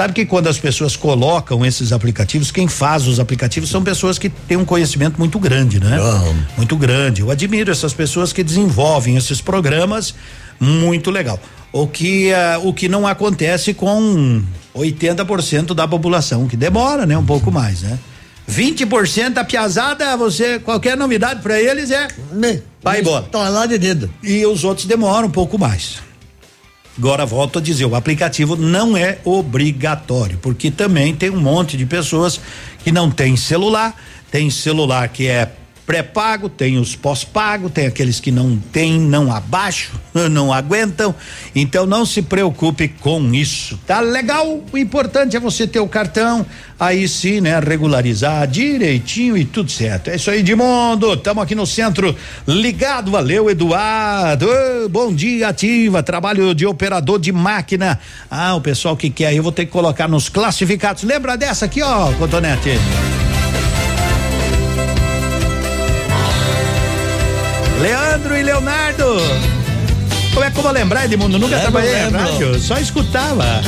Sabe 0.00 0.14
que 0.14 0.24
quando 0.24 0.46
as 0.46 0.58
pessoas 0.58 0.96
colocam 0.96 1.62
esses 1.62 1.92
aplicativos, 1.92 2.50
quem 2.50 2.66
faz 2.66 3.06
os 3.06 3.20
aplicativos 3.20 3.68
são 3.68 3.82
pessoas 3.82 4.18
que 4.18 4.30
têm 4.30 4.56
um 4.56 4.64
conhecimento 4.64 5.18
muito 5.18 5.38
grande, 5.38 5.78
né? 5.78 5.98
Muito 6.56 6.74
grande. 6.74 7.20
Eu 7.20 7.30
admiro 7.30 7.70
essas 7.70 7.92
pessoas 7.92 8.32
que 8.32 8.42
desenvolvem 8.42 9.18
esses 9.18 9.42
programas, 9.42 10.14
muito 10.58 11.10
legal. 11.10 11.38
O 11.70 11.86
que 11.86 12.30
eh, 12.30 12.58
o 12.64 12.72
que 12.72 12.88
não 12.88 13.06
acontece 13.06 13.74
com 13.74 14.42
80% 14.74 15.74
da 15.74 15.86
população, 15.86 16.48
que 16.48 16.56
demora, 16.56 17.04
né? 17.04 17.18
Um 17.18 17.26
pouco 17.26 17.52
mais, 17.52 17.82
né? 17.82 17.98
20% 18.50 19.34
da 19.34 19.44
piazada, 19.44 20.16
você 20.16 20.58
qualquer 20.58 20.96
novidade 20.96 21.42
para 21.42 21.60
eles 21.60 21.90
é 21.90 22.08
vai 22.82 23.00
embora. 23.02 23.26
Tá 23.26 23.50
lá 23.50 23.66
de 23.66 23.76
dedo. 23.76 24.10
E 24.22 24.46
os 24.46 24.64
outros 24.64 24.86
demoram 24.86 25.28
um 25.28 25.30
pouco 25.30 25.58
mais. 25.58 25.98
Agora 26.98 27.24
volto 27.24 27.58
a 27.58 27.62
dizer, 27.62 27.84
o 27.86 27.94
aplicativo 27.94 28.56
não 28.56 28.96
é 28.96 29.18
obrigatório, 29.24 30.38
porque 30.38 30.70
também 30.70 31.14
tem 31.14 31.30
um 31.30 31.40
monte 31.40 31.76
de 31.76 31.86
pessoas 31.86 32.40
que 32.82 32.92
não 32.92 33.10
tem 33.10 33.36
celular, 33.36 33.94
tem 34.30 34.50
celular 34.50 35.08
que 35.08 35.26
é 35.26 35.50
pré-pago, 35.90 36.48
tem 36.48 36.78
os 36.78 36.94
pós-pago, 36.94 37.68
tem 37.68 37.84
aqueles 37.88 38.20
que 38.20 38.30
não 38.30 38.56
tem, 38.56 38.96
não 38.96 39.32
abaixo, 39.32 39.90
não 40.30 40.52
aguentam. 40.52 41.12
Então 41.52 41.84
não 41.84 42.06
se 42.06 42.22
preocupe 42.22 42.86
com 42.86 43.34
isso. 43.34 43.76
Tá 43.88 43.98
legal? 43.98 44.62
O 44.72 44.78
importante 44.78 45.36
é 45.36 45.40
você 45.40 45.66
ter 45.66 45.80
o 45.80 45.88
cartão, 45.88 46.46
aí 46.78 47.08
sim, 47.08 47.40
né, 47.40 47.58
regularizar 47.58 48.46
direitinho 48.46 49.36
e 49.36 49.44
tudo 49.44 49.68
certo. 49.68 50.10
É 50.10 50.14
isso 50.14 50.30
aí, 50.30 50.38
Edmundo. 50.38 51.14
Estamos 51.14 51.42
aqui 51.42 51.56
no 51.56 51.66
centro 51.66 52.14
ligado. 52.46 53.10
Valeu, 53.10 53.50
Eduardo. 53.50 54.46
Ô, 54.46 54.88
bom 54.88 55.12
dia, 55.12 55.48
ativa. 55.48 56.04
Trabalho 56.04 56.54
de 56.54 56.66
operador 56.66 57.18
de 57.18 57.32
máquina. 57.32 57.98
Ah, 58.30 58.54
o 58.54 58.60
pessoal 58.60 58.96
que 58.96 59.10
quer 59.10 59.34
eu 59.34 59.42
vou 59.42 59.50
ter 59.50 59.66
que 59.66 59.72
colocar 59.72 60.06
nos 60.06 60.28
classificados. 60.28 61.02
Lembra 61.02 61.36
dessa 61.36 61.64
aqui, 61.64 61.82
ó, 61.82 62.12
Cotonete? 62.12 62.78
Leandro 68.20 68.36
e 68.36 68.42
Leonardo. 68.42 69.16
Como 70.34 70.44
é 70.44 70.50
que 70.50 70.58
eu 70.58 70.62
vou 70.62 70.72
lembrar, 70.72 71.06
Edmundo? 71.06 71.38
Nunca 71.38 71.56
Leandro, 71.56 71.72
trabalhei 71.72 71.94
Leandro. 71.94 72.20
em 72.20 72.22
rádio, 72.22 72.60
só 72.60 72.76
escutava. 72.76 73.62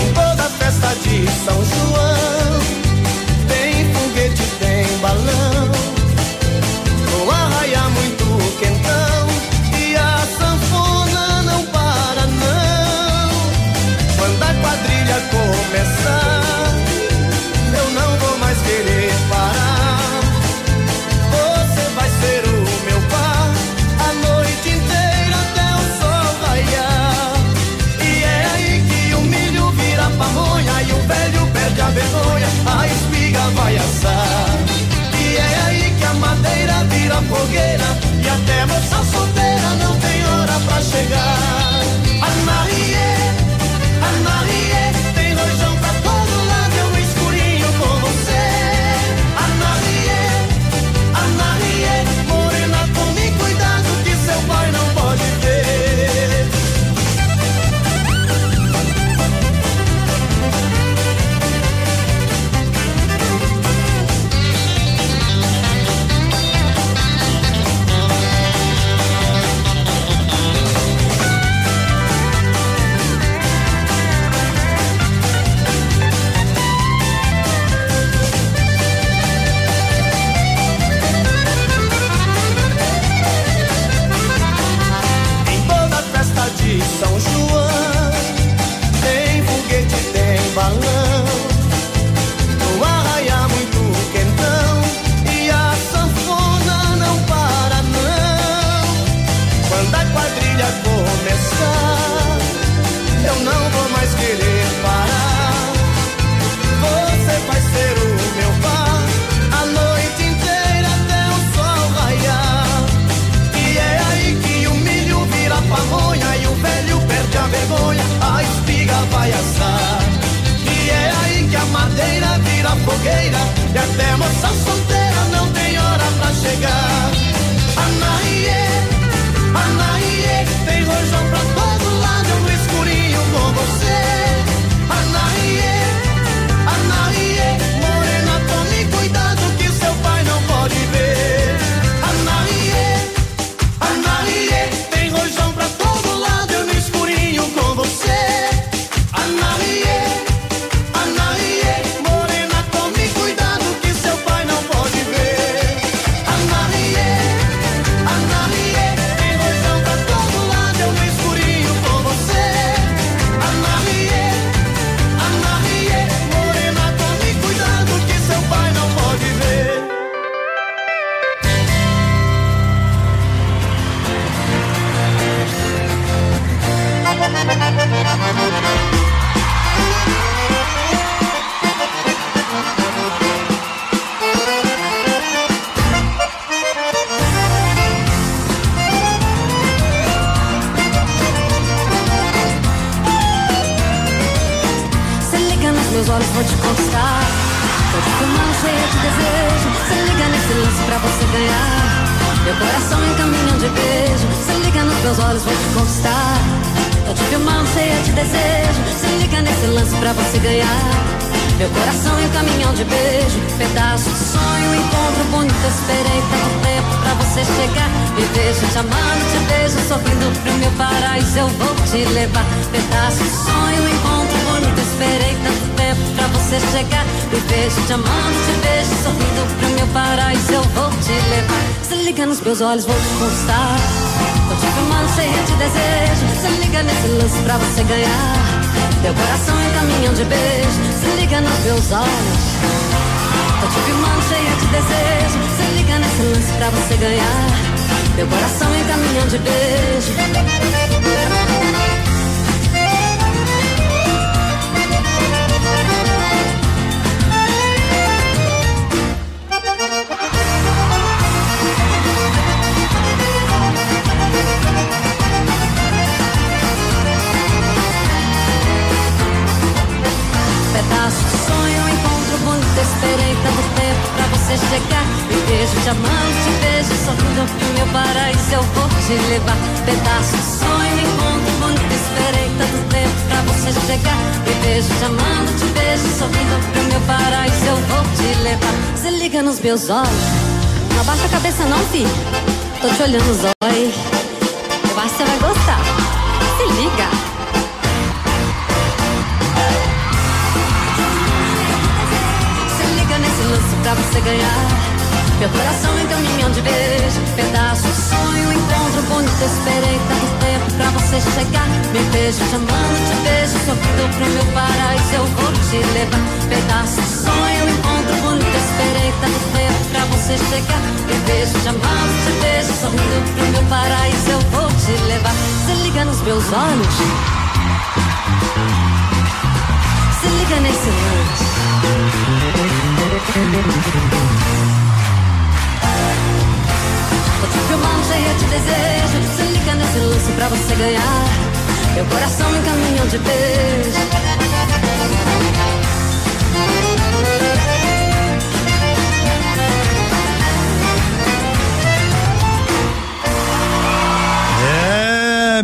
Em 0.00 0.12
toda 0.14 0.42
festa 0.58 0.94
de 1.02 1.26
São 1.44 1.64
João 1.64 2.23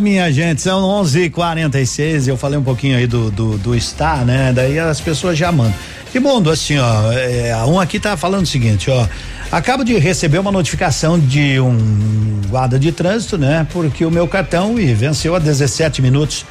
minha 0.01 0.33
gente, 0.33 0.63
são 0.63 0.81
11:46. 1.03 2.27
Eu 2.27 2.37
falei 2.37 2.59
um 2.59 2.63
pouquinho 2.63 2.97
aí 2.97 3.07
do, 3.07 3.31
do, 3.31 3.59
do 3.59 3.81
Star, 3.81 4.25
né? 4.25 4.53
Daí 4.53 4.79
as 4.79 5.01
pessoas 5.01 5.39
já 5.39 5.53
mandam. 5.53 5.75
E 6.13 6.19
mundo, 6.19 6.51
assim, 6.51 6.79
ó, 6.79 7.13
é, 7.13 7.55
um 7.67 7.79
aqui 7.79 8.01
tá 8.01 8.17
falando 8.17 8.45
o 8.45 8.47
seguinte, 8.47 8.91
ó. 8.91 9.07
Acabo 9.53 9.85
de 9.85 9.97
receber 9.99 10.39
uma 10.39 10.51
notificação 10.51 11.19
de 11.19 11.61
um 11.61 12.41
guarda 12.49 12.79
de 12.79 12.91
trânsito, 12.91 13.37
né? 13.37 13.67
Porque 13.73 14.05
o 14.05 14.11
meu 14.11 14.27
cartão 14.27 14.79
e 14.79 14.93
venceu 14.95 15.35
a 15.35 15.39
17 15.39 16.03
minutos. 16.03 16.45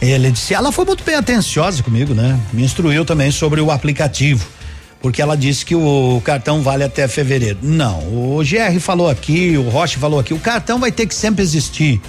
Ele 0.00 0.30
disse, 0.30 0.52
ela 0.52 0.70
foi 0.70 0.84
muito 0.84 1.02
bem 1.04 1.14
atenciosa 1.14 1.82
comigo, 1.82 2.12
né? 2.14 2.38
Me 2.52 2.62
instruiu 2.62 3.04
também 3.04 3.30
sobre 3.30 3.60
o 3.60 3.70
aplicativo 3.70 4.46
porque 5.00 5.22
ela 5.22 5.36
disse 5.36 5.64
que 5.64 5.74
o 5.74 6.20
cartão 6.24 6.62
vale 6.62 6.82
até 6.82 7.06
fevereiro. 7.06 7.58
Não, 7.62 8.00
o 8.00 8.38
GR 8.38 8.80
falou 8.80 9.08
aqui, 9.08 9.56
o 9.56 9.68
Rocha 9.68 10.00
falou 10.00 10.18
aqui, 10.18 10.34
o 10.34 10.38
cartão 10.38 10.80
vai 10.80 10.90
ter 10.90 11.06
que 11.06 11.14
sempre 11.14 11.44
existir. 11.44 12.00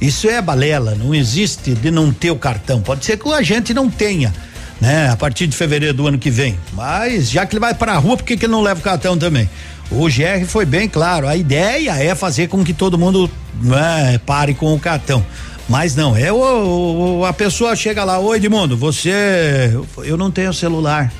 Isso 0.00 0.28
é 0.28 0.40
balela, 0.40 0.94
não 0.94 1.14
existe 1.14 1.74
de 1.74 1.90
não 1.90 2.12
ter 2.12 2.30
o 2.30 2.36
cartão. 2.36 2.80
Pode 2.80 3.04
ser 3.04 3.16
que 3.18 3.32
a 3.32 3.42
gente 3.42 3.74
não 3.74 3.90
tenha, 3.90 4.32
né? 4.80 5.10
A 5.10 5.16
partir 5.16 5.46
de 5.46 5.56
fevereiro 5.56 5.92
do 5.94 6.06
ano 6.06 6.18
que 6.18 6.30
vem. 6.30 6.56
Mas 6.72 7.30
já 7.30 7.44
que 7.44 7.54
ele 7.54 7.60
vai 7.60 7.74
para 7.74 7.94
a 7.94 7.98
rua, 7.98 8.16
por 8.16 8.22
que 8.24 8.36
que 8.36 8.44
ele 8.46 8.52
não 8.52 8.62
leva 8.62 8.78
o 8.78 8.82
cartão 8.82 9.18
também? 9.18 9.48
O 9.90 10.04
GR 10.04 10.44
foi 10.46 10.64
bem 10.66 10.88
claro, 10.88 11.26
a 11.26 11.34
ideia 11.34 11.92
é 12.02 12.14
fazer 12.14 12.46
com 12.48 12.62
que 12.62 12.72
todo 12.74 12.98
mundo 12.98 13.28
né, 13.60 14.20
pare 14.24 14.54
com 14.54 14.72
o 14.74 14.78
cartão. 14.78 15.24
Mas 15.68 15.96
não, 15.96 16.16
é 16.16 16.30
o, 16.32 17.18
o- 17.20 17.24
a 17.26 17.32
pessoa 17.32 17.74
chega 17.74 18.04
lá, 18.04 18.18
oi 18.18 18.36
Edmundo, 18.36 18.76
você, 18.76 19.72
eu 20.04 20.16
não 20.16 20.30
tenho 20.30 20.52
celular, 20.52 21.12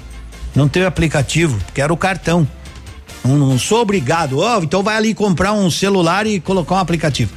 não 0.54 0.68
tenho 0.68 0.86
aplicativo, 0.86 1.58
quero 1.74 1.92
o 1.92 1.96
cartão. 1.96 2.46
Não, 3.24 3.36
não 3.36 3.58
sou 3.58 3.80
obrigado, 3.80 4.38
ó, 4.38 4.60
então 4.62 4.82
vai 4.82 4.96
ali 4.96 5.12
comprar 5.14 5.52
um 5.52 5.70
celular 5.70 6.26
e 6.26 6.38
colocar 6.38 6.76
um 6.76 6.78
aplicativo. 6.78 7.32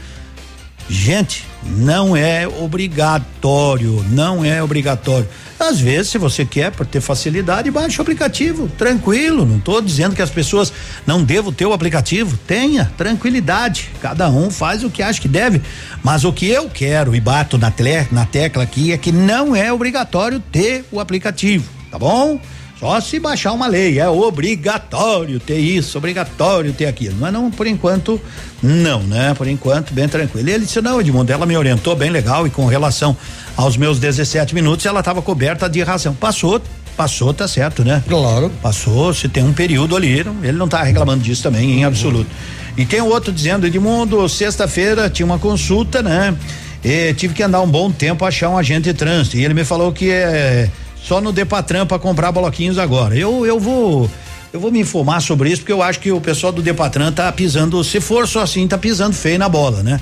Gente, 0.92 1.48
não 1.64 2.18
é 2.18 2.46
obrigatório, 2.46 4.06
não 4.10 4.44
é 4.44 4.62
obrigatório. 4.62 5.26
Às 5.58 5.80
vezes, 5.80 6.10
se 6.12 6.18
você 6.18 6.44
quer, 6.44 6.70
por 6.70 6.86
ter 6.86 7.00
facilidade, 7.00 7.72
baixa 7.72 8.00
o 8.00 8.02
aplicativo, 8.02 8.68
tranquilo. 8.78 9.46
Não 9.46 9.56
estou 9.56 9.82
dizendo 9.82 10.14
que 10.14 10.22
as 10.22 10.30
pessoas 10.30 10.74
não 11.08 11.24
devam 11.24 11.54
ter 11.54 11.66
o 11.66 11.72
aplicativo. 11.72 12.38
Tenha, 12.46 12.92
tranquilidade. 12.98 13.90
Cada 14.02 14.30
um 14.30 14.52
faz 14.52 14.84
o 14.84 14.90
que 14.90 15.02
acha 15.02 15.22
que 15.22 15.30
deve. 15.30 15.62
Mas 16.04 16.26
o 16.26 16.34
que 16.34 16.48
eu 16.48 16.70
quero 16.70 17.16
e 17.16 17.22
bato 17.22 17.58
na, 17.58 17.72
tle, 17.72 18.06
na 18.12 18.26
tecla 18.26 18.64
aqui 18.64 18.92
é 18.92 18.98
que 18.98 19.14
não 19.14 19.56
é 19.56 19.72
obrigatório 19.72 20.42
ter 20.52 20.84
o 20.92 21.00
aplicativo, 21.00 21.70
tá 21.90 21.98
bom? 21.98 22.38
Só 22.82 23.00
se 23.00 23.20
baixar 23.20 23.52
uma 23.52 23.68
lei, 23.68 24.00
é 24.00 24.10
obrigatório 24.10 25.40
ter 25.40 25.60
isso, 25.60 26.00
obrigatório 26.00 26.74
ter 26.74 26.88
aquilo. 26.88 27.16
Mas 27.20 27.32
não, 27.32 27.52
por 27.52 27.68
enquanto, 27.68 28.20
não, 28.60 29.04
né? 29.04 29.36
Por 29.36 29.48
enquanto, 29.48 29.94
bem 29.94 30.08
tranquilo. 30.08 30.50
E 30.50 30.54
ele 30.54 30.66
disse, 30.66 30.82
não, 30.82 31.00
Edmundo, 31.00 31.32
ela 31.32 31.46
me 31.46 31.56
orientou 31.56 31.96
bem 31.96 32.10
legal 32.10 32.48
e 32.48 32.50
com 32.50 32.66
relação 32.66 33.16
aos 33.56 33.78
meus 33.78 34.00
17 34.00 34.56
minutos, 34.56 34.84
ela 34.88 35.02
estava 35.02 35.22
coberta 35.22 35.70
de 35.70 35.84
razão. 35.84 36.16
Passou, 36.16 36.60
passou, 36.98 37.32
tá 37.32 37.48
certo, 37.48 37.86
né? 37.86 38.04
Claro. 38.10 38.52
Passou, 38.64 39.14
se 39.14 39.30
tem 39.30 39.44
um 39.44 39.54
período 39.54 39.96
ali, 39.96 40.26
ele 40.42 40.54
não 40.54 40.68
tá 40.68 40.82
reclamando 40.82 41.24
disso 41.24 41.44
também, 41.44 41.82
em 41.82 41.86
absoluto. 41.86 42.32
E 42.76 42.84
tem 42.84 43.00
outro 43.00 43.32
dizendo, 43.32 43.68
Edmundo, 43.68 44.28
sexta-feira 44.28 45.08
tinha 45.08 45.28
uma 45.28 45.38
consulta, 45.38 46.02
né? 46.02 46.36
E 46.84 47.14
tive 47.14 47.36
que 47.36 47.44
andar 47.44 47.62
um 47.62 47.70
bom 47.70 47.92
tempo 47.92 48.26
achar 48.26 48.50
um 48.50 48.58
agente 48.58 48.92
de 48.92 48.96
trânsito. 48.96 49.38
E 49.38 49.46
ele 49.46 49.54
me 49.54 49.64
falou 49.64 49.92
que 49.94 50.10
é 50.10 50.68
só 51.02 51.20
no 51.20 51.32
Depatran 51.32 51.86
para 51.86 52.00
comprar 52.00 52.32
bloquinhos 52.32 52.78
agora. 52.78 53.16
Eu, 53.16 53.46
eu 53.46 53.60
vou. 53.60 54.10
Eu 54.54 54.60
vou 54.60 54.70
me 54.70 54.80
informar 54.80 55.22
sobre 55.22 55.50
isso, 55.50 55.62
porque 55.62 55.72
eu 55.72 55.82
acho 55.82 56.00
que 56.00 56.12
o 56.12 56.20
pessoal 56.20 56.52
do 56.52 56.62
Depatran 56.62 57.12
tá 57.12 57.32
pisando, 57.32 57.82
se 57.86 58.02
for 58.02 58.28
só 58.28 58.42
assim, 58.42 58.68
tá 58.68 58.78
pisando 58.78 59.16
feio 59.16 59.40
na 59.40 59.48
bola, 59.48 59.82
né? 59.82 60.00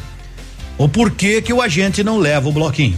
O 0.75 0.89
porquê 0.89 1.39
que 1.39 1.53
o 1.53 1.61
agente 1.61 2.03
não 2.03 2.17
leva 2.17 2.49
o 2.49 2.51
bloquinho, 2.51 2.97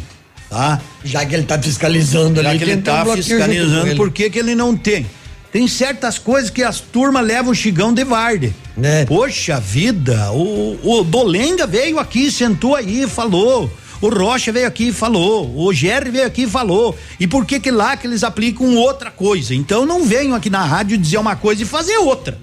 tá? 0.49 0.79
Já 1.03 1.25
que 1.25 1.35
ele 1.35 1.43
tá 1.43 1.59
fiscalizando 1.59 2.41
Já 2.41 2.49
ali, 2.49 2.57
que 2.57 2.63
ele 2.63 2.75
um 2.75 2.81
tá 2.81 3.03
com 3.03 3.13
fiscalizando, 3.13 3.95
por 3.97 4.11
que 4.11 4.29
que 4.29 4.39
ele 4.39 4.55
não 4.55 4.77
tem? 4.77 5.05
Tem 5.51 5.67
certas 5.67 6.17
coisas 6.17 6.49
que 6.49 6.63
as 6.63 6.79
turmas 6.79 7.25
levam 7.25 7.51
o 7.51 7.55
chigão 7.55 7.93
de 7.93 8.05
varde. 8.05 8.53
Né? 8.77 9.03
Poxa 9.05 9.59
vida, 9.59 10.31
o, 10.31 10.79
o 10.81 11.03
Dolenga 11.03 11.67
veio 11.67 11.99
aqui, 11.99 12.31
sentou 12.31 12.75
aí, 12.75 13.05
falou. 13.07 13.69
O 14.01 14.09
Rocha 14.09 14.51
veio 14.51 14.67
aqui 14.67 14.87
e 14.87 14.93
falou, 14.93 15.53
o 15.55 15.71
Jerry 15.71 16.09
veio 16.09 16.25
aqui 16.25 16.43
e 16.43 16.49
falou. 16.49 16.97
E 17.19 17.27
por 17.27 17.45
que 17.45 17.59
que 17.59 17.69
lá 17.69 17.95
que 17.95 18.07
eles 18.07 18.23
aplicam 18.23 18.75
outra 18.75 19.11
coisa? 19.11 19.53
Então 19.53 19.85
não 19.85 20.03
venham 20.03 20.33
aqui 20.33 20.49
na 20.49 20.65
rádio 20.65 20.97
dizer 20.97 21.19
uma 21.19 21.35
coisa 21.35 21.61
e 21.61 21.65
fazer 21.65 21.97
outra. 21.97 22.37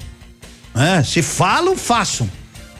É, 0.74 1.02
se 1.02 1.20
falam, 1.20 1.76
façam. 1.76 2.30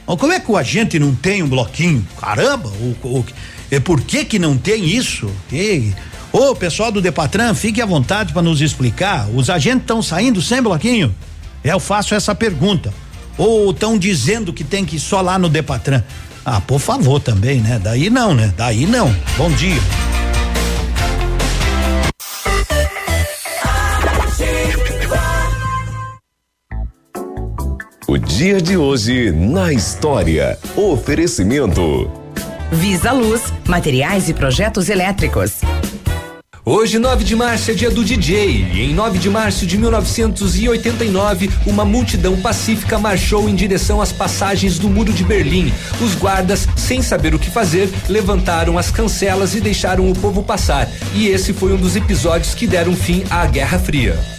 Como 0.05 0.31
é 0.31 0.39
que 0.39 0.49
o 0.49 0.57
agente 0.57 0.97
não 0.97 1.13
tem 1.13 1.43
um 1.43 1.47
bloquinho? 1.49 2.07
Caramba, 2.19 2.69
o, 2.69 2.95
o, 3.07 3.25
é 3.69 3.79
por 3.79 4.01
que 4.01 4.23
que 4.23 4.39
não 4.39 4.57
tem 4.57 4.85
isso? 4.85 5.29
E, 5.51 5.93
ô, 6.31 6.55
pessoal 6.55 6.91
do 6.91 7.01
Depatran, 7.01 7.53
fique 7.53 7.81
à 7.81 7.85
vontade 7.85 8.31
para 8.31 8.41
nos 8.41 8.61
explicar. 8.61 9.27
Os 9.35 9.49
agentes 9.49 9.81
estão 9.81 10.01
saindo 10.01 10.41
sem 10.41 10.61
bloquinho? 10.61 11.13
Eu 11.63 11.79
faço 11.79 12.15
essa 12.15 12.33
pergunta. 12.33 12.93
Ou 13.37 13.71
estão 13.71 13.97
dizendo 13.97 14.51
que 14.51 14.63
tem 14.63 14.83
que 14.83 14.95
ir 14.95 14.99
só 14.99 15.21
lá 15.21 15.37
no 15.37 15.49
Depatran? 15.49 16.03
Ah, 16.51 16.59
por 16.59 16.79
favor 16.79 17.19
também, 17.19 17.61
né? 17.61 17.77
Daí 17.77 18.09
não, 18.09 18.33
né? 18.33 18.51
Daí 18.57 18.87
não. 18.87 19.15
Bom 19.37 19.51
dia. 19.51 19.79
O 28.07 28.17
dia 28.17 28.59
de 28.59 28.75
hoje 28.75 29.29
na 29.31 29.71
história. 29.71 30.57
Oferecimento. 30.75 32.09
Visa 32.71 33.11
Luz, 33.11 33.53
materiais 33.67 34.27
e 34.27 34.33
projetos 34.33 34.89
elétricos. 34.89 35.61
Hoje, 36.71 36.99
9 36.99 37.23
de 37.23 37.35
março, 37.35 37.71
é 37.71 37.73
dia 37.73 37.89
do 37.89 38.05
DJ. 38.05 38.67
E 38.71 38.81
em 38.83 38.93
9 38.93 39.17
de 39.17 39.27
março 39.27 39.65
de 39.65 39.75
1989, 39.75 41.49
uma 41.65 41.83
multidão 41.83 42.39
pacífica 42.39 42.99
marchou 42.99 43.49
em 43.49 43.55
direção 43.55 43.99
às 43.99 44.11
passagens 44.11 44.77
do 44.77 44.87
Muro 44.87 45.11
de 45.11 45.23
Berlim. 45.23 45.73
Os 45.99 46.13
guardas, 46.13 46.67
sem 46.75 47.01
saber 47.01 47.33
o 47.33 47.39
que 47.39 47.49
fazer, 47.49 47.89
levantaram 48.07 48.77
as 48.77 48.91
cancelas 48.91 49.55
e 49.55 49.59
deixaram 49.59 50.11
o 50.11 50.13
povo 50.13 50.43
passar. 50.43 50.87
E 51.15 51.25
esse 51.25 51.53
foi 51.53 51.73
um 51.73 51.77
dos 51.77 51.95
episódios 51.95 52.53
que 52.53 52.67
deram 52.67 52.95
fim 52.95 53.23
à 53.31 53.47
Guerra 53.47 53.79
Fria. 53.79 54.38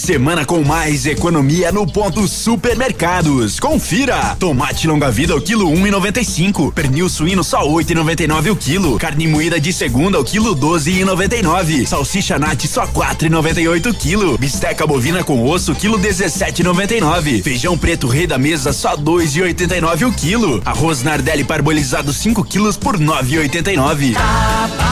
Semana 0.00 0.46
com 0.46 0.64
mais 0.64 1.04
economia 1.04 1.70
no 1.70 1.86
ponto 1.86 2.26
supermercados. 2.26 3.60
Confira. 3.60 4.34
Tomate 4.38 4.86
longa 4.86 5.10
vida 5.10 5.36
o 5.36 5.40
quilo 5.40 5.68
um 5.68 5.86
e 5.86 5.90
noventa 5.90 6.20
e 6.20 6.24
cinco. 6.24 6.72
Pernil 6.72 7.08
suíno 7.08 7.44
só 7.44 7.68
oito 7.68 7.92
e 7.92 7.94
noventa 7.94 8.24
e 8.24 8.26
nove 8.26 8.50
o 8.50 8.56
quilo. 8.56 8.98
Carne 8.98 9.28
moída 9.28 9.60
de 9.60 9.72
segunda 9.72 10.18
o 10.18 10.24
quilo 10.24 10.54
doze 10.54 10.90
e 10.90 11.04
noventa 11.04 11.36
e 11.36 11.42
nove. 11.42 11.86
Salsicha 11.86 12.38
nat 12.38 12.64
só 12.66 12.86
quatro 12.86 13.26
e 13.26 13.30
noventa 13.30 13.60
e 13.60 13.68
oito 13.68 13.92
quilo. 13.92 14.38
Bisteca 14.38 14.86
bovina 14.86 15.22
com 15.22 15.46
osso 15.46 15.74
quilo 15.74 15.98
dezessete 15.98 16.62
e 16.62 16.64
noventa 16.64 16.94
e 16.94 17.00
nove. 17.00 17.42
Feijão 17.42 17.76
preto 17.76 18.08
rei 18.08 18.26
da 18.26 18.38
mesa 18.38 18.72
só 18.72 18.96
dois 18.96 19.36
e 19.36 19.42
oitenta 19.42 19.76
e 19.76 19.80
nove 19.82 20.06
o 20.06 20.12
quilo. 20.12 20.62
Arroz 20.64 21.02
nardelli 21.02 21.44
parbolizado 21.44 22.12
5 22.12 22.42
quilos 22.44 22.76
por 22.76 22.98
nove 22.98 23.34
e 23.34 23.38
oitenta 23.38 23.70
e 23.70 23.76
nove. 23.76 24.14
A 24.16 24.89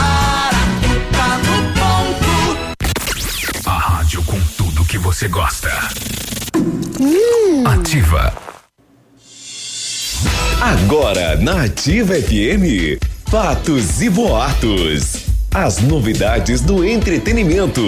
você 5.09 5.27
gosta. 5.27 5.71
Hum. 7.01 7.63
Ativa. 7.65 8.31
Agora 10.61 11.35
na 11.37 11.63
Ativa 11.63 12.13
FM, 12.13 13.01
fatos 13.27 14.03
e 14.03 14.09
boatos. 14.11 15.25
As 15.51 15.79
novidades 15.79 16.61
do 16.61 16.85
entretenimento. 16.85 17.81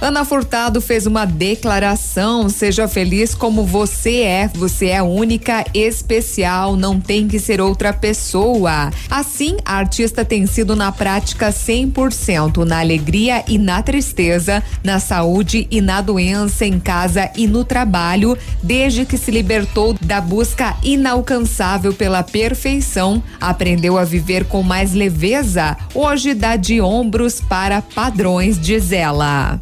Ana 0.00 0.24
Furtado 0.24 0.80
fez 0.80 1.06
uma 1.06 1.24
declaração: 1.24 2.48
seja 2.48 2.86
feliz 2.86 3.34
como 3.34 3.64
você 3.64 4.20
é, 4.20 4.48
você 4.48 4.88
é 4.88 5.02
única, 5.02 5.64
especial, 5.72 6.76
não 6.76 7.00
tem 7.00 7.26
que 7.26 7.38
ser 7.38 7.60
outra 7.60 7.92
pessoa. 7.92 8.90
Assim, 9.10 9.56
a 9.64 9.76
artista 9.76 10.24
tem 10.24 10.46
sido 10.46 10.76
na 10.76 10.92
prática 10.92 11.50
100% 11.50 12.64
na 12.64 12.80
alegria 12.80 13.44
e 13.48 13.58
na 13.58 13.82
tristeza, 13.82 14.62
na 14.82 14.98
saúde 14.98 15.66
e 15.70 15.80
na 15.80 16.00
doença, 16.00 16.66
em 16.66 16.78
casa 16.78 17.30
e 17.36 17.46
no 17.46 17.64
trabalho, 17.64 18.36
desde 18.62 19.04
que 19.04 19.16
se 19.16 19.30
libertou 19.30 19.94
da 20.00 20.20
busca 20.20 20.76
inalcançável 20.82 21.94
pela 21.94 22.22
perfeição, 22.22 23.22
aprendeu 23.40 23.96
a 23.96 24.04
viver 24.04 24.44
com 24.44 24.62
mais 24.62 24.92
leveza. 24.92 25.76
Hoje 25.94 26.34
dá 26.34 26.56
de 26.56 26.80
ombros 26.80 27.40
para 27.40 27.80
padrões, 27.80 28.58
diz 28.58 28.92
ela. 28.92 29.60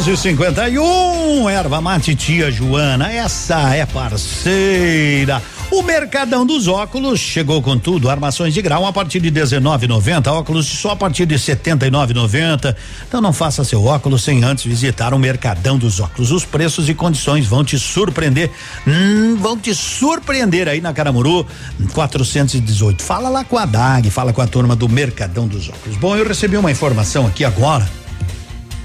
Superativa. 0.00 0.06
11:51 0.06 1.48
erva 1.50 1.80
mate 1.80 2.14
tia 2.14 2.50
Joana, 2.50 3.10
essa 3.10 3.74
é 3.74 3.86
parceira. 3.86 5.42
O 5.70 5.82
Mercadão 5.82 6.46
dos 6.46 6.68
Óculos 6.68 7.18
chegou 7.18 7.60
com 7.60 7.76
tudo, 7.76 8.08
armações 8.08 8.54
de 8.54 8.62
grau 8.62 8.86
a 8.86 8.92
partir 8.92 9.20
de 9.20 9.32
19,90, 9.32 10.28
óculos 10.28 10.66
só 10.66 10.90
a 10.90 10.96
partir 10.96 11.26
de 11.26 11.34
79,90. 11.34 12.76
Então 13.08 13.20
não 13.20 13.32
faça 13.32 13.64
seu 13.64 13.84
óculos 13.84 14.22
sem 14.22 14.44
antes 14.44 14.64
visitar 14.64 15.12
o 15.12 15.18
Mercadão 15.18 15.76
dos 15.76 15.98
Óculos. 15.98 16.30
Os 16.30 16.44
preços 16.44 16.88
e 16.88 16.94
condições 16.94 17.46
vão 17.46 17.64
te 17.64 17.78
surpreender. 17.78 18.50
Hum, 18.86 19.36
vão 19.40 19.58
te 19.58 19.74
surpreender 19.74 20.68
aí 20.68 20.80
na 20.80 20.92
Caramuru 20.92 21.44
418. 21.92 23.02
Fala 23.02 23.28
lá 23.28 23.44
com 23.44 23.58
a 23.58 23.66
DAG, 23.66 24.10
fala 24.10 24.32
com 24.32 24.42
a 24.42 24.46
turma 24.46 24.76
do 24.76 24.88
Mercadão 24.88 25.48
dos 25.48 25.68
Óculos. 25.68 25.96
Bom, 25.96 26.16
eu 26.16 26.26
recebi 26.26 26.56
uma 26.56 26.70
informação 26.70 27.26
aqui 27.26 27.44
agora. 27.44 28.05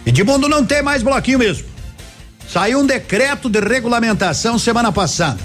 Edmundo 0.06 0.50
não 0.50 0.66
tem 0.66 0.82
mais 0.82 1.04
bloquinho 1.04 1.40
mesmo. 1.40 1.66
Saiu 2.48 2.80
um 2.80 2.86
decreto 2.86 3.50
de 3.50 3.60
regulamentação 3.60 4.60
semana 4.60 4.92
passada. 4.92 5.40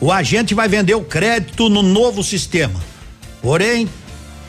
O 0.00 0.12
agente 0.12 0.54
vai 0.54 0.68
vender 0.68 0.94
o 0.94 1.02
crédito 1.02 1.68
no 1.68 1.82
novo 1.82 2.22
sistema. 2.22 2.80
Porém, 3.42 3.88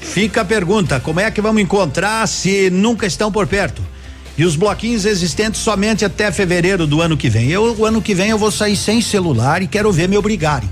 fica 0.01 0.41
a 0.41 0.45
pergunta: 0.45 0.99
como 0.99 1.19
é 1.19 1.31
que 1.31 1.41
vamos 1.41 1.61
encontrar 1.61 2.27
se 2.27 2.69
nunca 2.69 3.05
estão 3.05 3.31
por 3.31 3.47
perto? 3.47 3.81
E 4.37 4.43
os 4.43 4.55
bloquinhos 4.55 5.05
existentes 5.05 5.61
somente 5.61 6.03
até 6.03 6.31
fevereiro 6.31 6.85
do 6.85 7.01
ano 7.01 7.15
que 7.15 7.29
vem. 7.29 7.49
Eu, 7.49 7.75
o 7.77 7.85
ano 7.85 8.01
que 8.01 8.13
vem, 8.13 8.29
eu 8.29 8.37
vou 8.37 8.51
sair 8.51 8.75
sem 8.75 9.01
celular 9.01 9.61
e 9.61 9.67
quero 9.67 9.91
ver 9.91 10.09
me 10.09 10.17
obrigarem. 10.17 10.69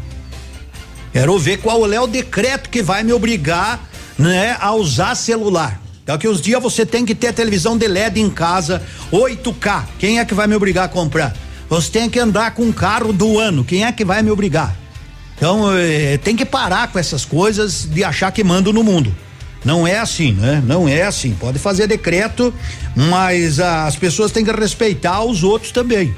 Quero 1.14 1.38
ver 1.40 1.58
qual 1.58 1.92
é 1.92 2.02
o 2.02 2.08
decreto 2.08 2.70
que 2.70 2.82
vai 2.82 3.04
me 3.04 3.14
obrigar, 3.14 3.80
né, 4.18 4.58
a 4.60 4.74
usar 4.74 5.16
celular. 5.16 5.83
Daqui 6.06 6.28
uns 6.28 6.42
dias 6.42 6.62
você 6.62 6.86
tem 6.86 7.06
que 7.06 7.16
ter 7.16 7.34
televisão 7.34 7.78
de 7.78 7.88
LED 7.88 8.20
em 8.20 8.30
casa, 8.30 8.82
8K. 9.12 9.86
Quem 9.98 10.20
é 10.20 10.26
que 10.26 10.34
vai 10.34 10.48
me 10.48 10.56
obrigar 10.56 10.86
a 10.86 10.90
comprar? 10.90 11.34
Você 11.70 11.90
tem 11.90 12.10
que 12.10 12.20
andar 12.20 12.54
com 12.54 12.64
um 12.64 12.72
carro 12.74 13.14
do 13.14 13.40
ano. 13.40 13.64
Quem 13.64 13.86
é 13.86 13.92
que 13.92 14.04
vai 14.04 14.22
me 14.22 14.30
obrigar? 14.30 14.76
Então, 15.38 15.76
eh, 15.76 16.18
tem 16.18 16.36
que 16.36 16.46
parar 16.46 16.92
com 16.92 17.00
essas 17.00 17.24
coisas 17.24 17.88
de 17.90 18.04
achar 18.04 18.32
que 18.32 18.44
mando 18.44 18.74
no 18.74 18.84
mundo. 18.84 19.16
Não 19.64 19.88
é 19.88 19.98
assim, 19.98 20.34
né? 20.34 20.62
Não 20.66 20.90
é 20.90 21.04
assim. 21.04 21.34
Pode 21.40 21.58
fazer 21.58 21.88
decreto, 21.88 22.54
mas 22.96 23.60
as 23.60 23.96
pessoas 23.96 24.32
têm 24.32 24.44
que 24.44 24.52
respeitar 24.52 25.24
os 25.24 25.42
outros 25.42 25.72
também. 25.72 26.14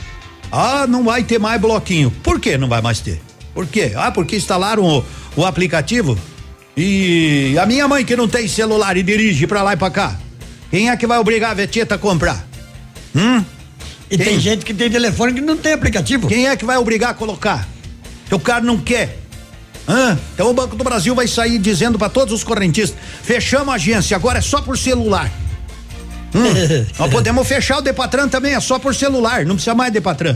Ah, 0.52 0.88
não 0.88 1.04
vai 1.04 1.24
ter 1.24 1.40
mais 1.40 1.62
bloquinho. 1.62 2.10
Por 2.24 2.40
que 2.40 2.58
não 2.58 2.68
vai 2.68 2.82
mais 2.82 3.00
ter? 3.00 3.22
Por 3.54 3.68
quê? 3.68 3.94
Ah, 3.96 4.12
porque 4.12 4.36
instalaram 4.36 4.84
o, 4.84 5.06
o 5.36 5.46
aplicativo? 5.46 6.18
E 6.78 7.58
a 7.58 7.66
minha 7.66 7.88
mãe 7.88 8.04
que 8.04 8.16
não 8.16 8.28
tem 8.28 8.48
celular 8.48 8.98
e 8.98 9.04
dirige 9.04 9.48
pra 9.48 9.62
lá 9.62 9.74
e 9.74 9.78
pra 9.78 9.90
cá? 9.90 10.18
Quem 10.70 10.90
é 10.90 10.98
que 10.98 11.08
vai 11.08 11.18
obrigar 11.18 11.52
a 11.52 11.54
Veteta 11.54 11.96
a 11.96 11.98
comprar? 11.98 12.46
Hum? 13.16 13.44
E 14.12 14.18
tem 14.18 14.40
gente 14.40 14.66
que 14.66 14.74
tem 14.74 14.90
telefone 14.90 15.34
que 15.34 15.42
não 15.42 15.58
tem 15.58 15.74
aplicativo. 15.74 16.28
Quem 16.28 16.48
é 16.48 16.56
que 16.56 16.66
vai 16.66 16.78
obrigar 16.78 17.12
a 17.12 17.14
colocar? 17.14 17.68
Se 18.28 18.36
o 18.36 18.40
cara 18.40 18.62
não 18.62 18.78
quer. 18.78 19.18
Hã? 19.88 20.18
Então 20.34 20.50
o 20.50 20.54
Banco 20.54 20.76
do 20.76 20.84
Brasil 20.84 21.16
vai 21.16 21.28
sair 21.28 21.58
dizendo 21.60 21.98
para 21.98 22.10
todos 22.10 22.34
os 22.34 22.44
correntistas: 22.44 22.98
fechamos 23.24 23.70
a 23.70 23.74
agência, 23.76 24.18
agora 24.18 24.40
é 24.40 24.42
só 24.42 24.62
por 24.62 24.78
celular. 24.78 25.32
Hum, 26.34 26.86
nós 27.00 27.10
podemos 27.10 27.48
fechar 27.48 27.78
o 27.78 27.82
Depatran 27.82 28.28
também, 28.28 28.54
é 28.54 28.60
só 28.60 28.78
por 28.78 28.94
celular, 28.94 29.46
não 29.46 29.56
precisa 29.56 29.76
mais 29.76 29.94
Depatran. 29.94 30.36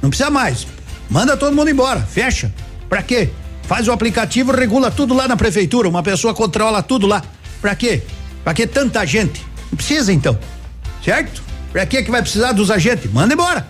Não 0.00 0.10
precisa 0.10 0.30
mais. 0.30 0.66
Manda 1.10 1.36
todo 1.36 1.56
mundo 1.56 1.70
embora, 1.70 2.00
fecha. 2.00 2.52
Pra 2.88 3.02
quê? 3.02 3.30
Faz 3.68 3.86
o 3.86 3.92
aplicativo, 3.92 4.50
regula 4.50 4.90
tudo 4.90 5.12
lá 5.12 5.28
na 5.28 5.36
prefeitura, 5.36 5.86
uma 5.86 6.02
pessoa 6.02 6.32
controla 6.32 6.82
tudo 6.82 7.06
lá. 7.06 7.22
Pra 7.60 7.74
quê? 7.74 8.02
Pra 8.42 8.54
que 8.54 8.66
tanta 8.66 9.04
gente? 9.04 9.44
Não 9.70 9.76
precisa 9.76 10.10
então. 10.10 10.38
Certo? 11.04 11.42
Pra 11.70 11.84
que 11.84 12.02
que 12.02 12.10
vai 12.10 12.22
precisar 12.22 12.52
dos 12.52 12.70
agentes? 12.70 13.12
Manda 13.12 13.34
embora. 13.34 13.68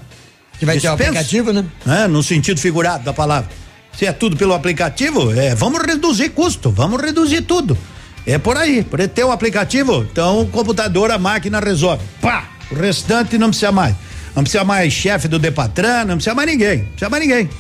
Que 0.57 0.65
vai 0.65 0.79
ter 0.79 0.87
o 0.87 0.93
aplicativo, 0.93 1.53
né? 1.53 1.65
É, 1.85 2.07
no 2.07 2.23
sentido 2.23 2.61
figurado 2.61 3.03
da 3.03 3.13
palavra. 3.13 3.51
Se 3.93 4.07
é 4.07 4.13
tudo 4.13 4.37
pelo 4.37 4.55
aplicativo, 4.55 5.33
é, 5.33 5.57
vamos 5.57 5.83
reduzir 5.83 6.29
custo, 6.29 6.71
vamos 6.71 7.03
reduzir 7.03 7.43
tudo. 7.43 7.77
É 8.25 8.39
por 8.39 8.57
aí, 8.57 8.85
por 8.85 9.05
ter 9.09 9.25
o 9.25 9.33
aplicativo, 9.33 10.07
então 10.13 10.43
o 10.43 10.47
computador, 10.47 11.11
a 11.11 11.19
máquina 11.19 11.59
resolve. 11.59 12.05
Pá! 12.21 12.45
O 12.71 12.77
restante 12.77 13.37
não 13.37 13.49
precisa 13.49 13.73
mais. 13.73 13.97
Não 14.37 14.45
precisa 14.45 14.63
mais 14.63 14.93
chefe 14.93 15.27
do 15.27 15.41
Depatran, 15.41 16.05
não 16.05 16.15
precisa 16.15 16.37
mais 16.37 16.49
ninguém. 16.49 16.79
Não 16.79 16.87
precisa 16.87 17.11
mais 17.11 17.27
ninguém. 17.27 17.51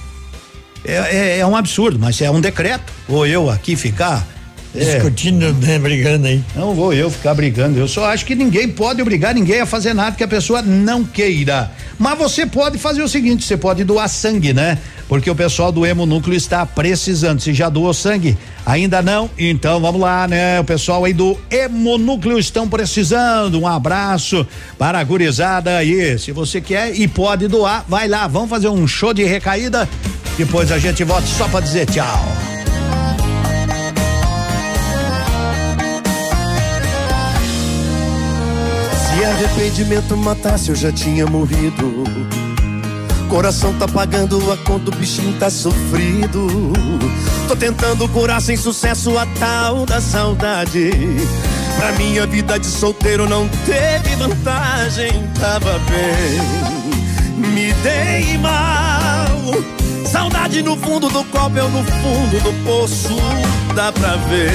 É, 0.89 1.17
é, 1.17 1.39
é 1.41 1.47
um 1.47 1.55
absurdo, 1.55 1.99
mas 1.99 2.20
é 2.23 2.31
um 2.31 2.41
decreto. 2.41 2.91
Ou 3.07 3.26
eu 3.26 3.50
aqui 3.50 3.76
ficar. 3.76 4.26
é, 4.75 4.78
Discutindo, 4.78 5.52
né, 5.60 5.78
brigando 5.78 6.26
aí. 6.26 6.42
Não 6.57 6.75
vou 6.75 6.94
eu 6.94 7.10
ficar 7.10 7.34
brigando. 7.34 7.78
Eu 7.78 7.86
só 7.86 8.07
acho 8.07 8.25
que 8.25 8.34
ninguém 8.34 8.68
pode 8.68 9.02
obrigar 9.02 9.34
ninguém 9.34 9.60
a 9.60 9.67
fazer 9.67 9.92
nada 9.92 10.17
que 10.17 10.25
a 10.25 10.28
pessoa 10.28 10.62
não 10.62 11.05
queira. 11.05 11.70
Mas 11.99 12.17
você 12.17 12.47
pode 12.47 12.78
fazer 12.78 13.02
o 13.02 13.08
seguinte: 13.08 13.44
você 13.44 13.57
pode 13.57 13.84
doar 13.84 14.08
sangue, 14.08 14.55
né? 14.55 14.78
Porque 15.08 15.31
o 15.31 15.34
pessoal 15.34 15.73
do 15.73 15.86
Hemonúcleo 15.86 16.36
está 16.36 16.65
precisando. 16.67 17.41
Você 17.41 17.52
já 17.55 17.68
doou 17.68 17.92
sangue? 17.94 18.36
Ainda 18.65 19.00
não? 19.02 19.31
Então 19.39 19.81
vamos 19.81 20.00
lá, 20.00 20.28
né? 20.28 20.60
O 20.60 20.65
pessoal 20.65 21.05
aí 21.05 21.15
do 21.15 21.39
Hemonúcleo 21.50 22.39
estão 22.39 22.68
precisando. 22.68 23.58
Um 23.60 23.67
abraço 23.67 24.47
para 24.78 24.99
a 24.99 25.05
gurizada 25.05 25.76
aí. 25.78 26.18
Se 26.18 26.31
você 26.31 26.60
quer 26.60 26.94
e 26.94 27.08
pode 27.08 27.49
doar, 27.49 27.84
vai 27.89 28.07
lá. 28.07 28.26
Vamos 28.26 28.50
fazer 28.50 28.68
um 28.68 28.86
show 28.86 29.15
de 29.15 29.25
recaída. 29.25 29.89
Depois 30.39 30.70
a 30.70 30.78
gente 30.78 31.02
volta 31.02 31.26
só 31.26 31.49
para 31.49 31.58
dizer 31.58 31.84
tchau. 31.86 32.25
Se 38.94 39.25
arrependimento 39.25 40.17
matasse, 40.17 40.68
eu 40.68 40.76
já 40.76 40.92
tinha 40.92 41.26
morrido. 41.26 42.05
Coração 43.28 43.75
tá 43.75 43.89
pagando 43.89 44.52
a 44.52 44.57
conta, 44.58 44.92
o 44.92 44.94
bichinho 44.94 45.36
tá 45.41 45.50
sofrido. 45.50 46.47
Tô 47.49 47.57
tentando 47.57 48.08
curar 48.08 48.41
sem 48.41 48.57
sucesso 48.57 49.18
a 49.18 49.26
tal 49.41 49.84
da 49.84 50.00
saudade. 50.00 50.92
Pra 51.76 51.91
minha 51.92 52.25
vida 52.28 52.60
de 52.60 52.67
solteiro 52.67 53.28
não 53.28 53.49
teve 53.67 54.15
vantagem, 54.15 55.28
tava 55.41 55.81
bem. 55.81 57.50
Me 57.50 57.73
dei 57.83 58.39
mal. 58.39 59.88
Saudade 60.11 60.62
no 60.62 60.75
fundo 60.75 61.11
do 61.11 61.23
copo, 61.25 61.59
eu 61.59 61.69
no 61.69 61.85
fundo 61.85 62.43
do 62.43 62.53
poço. 62.65 63.15
Dá 63.75 63.93
pra 63.93 64.17
ver 64.17 64.51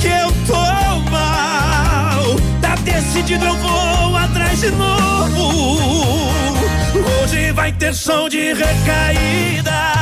que 0.00 0.08
eu 0.08 0.32
tô 0.46 1.10
mal. 1.10 2.24
Tá 2.62 2.74
decidido, 2.76 3.44
eu 3.44 3.56
vou 3.58 4.16
atrás 4.16 4.58
de 4.58 4.70
novo. 4.70 6.30
Hoje 7.22 7.52
vai 7.52 7.72
ter 7.72 7.94
som 7.94 8.26
de 8.30 8.54
recaída. 8.54 10.01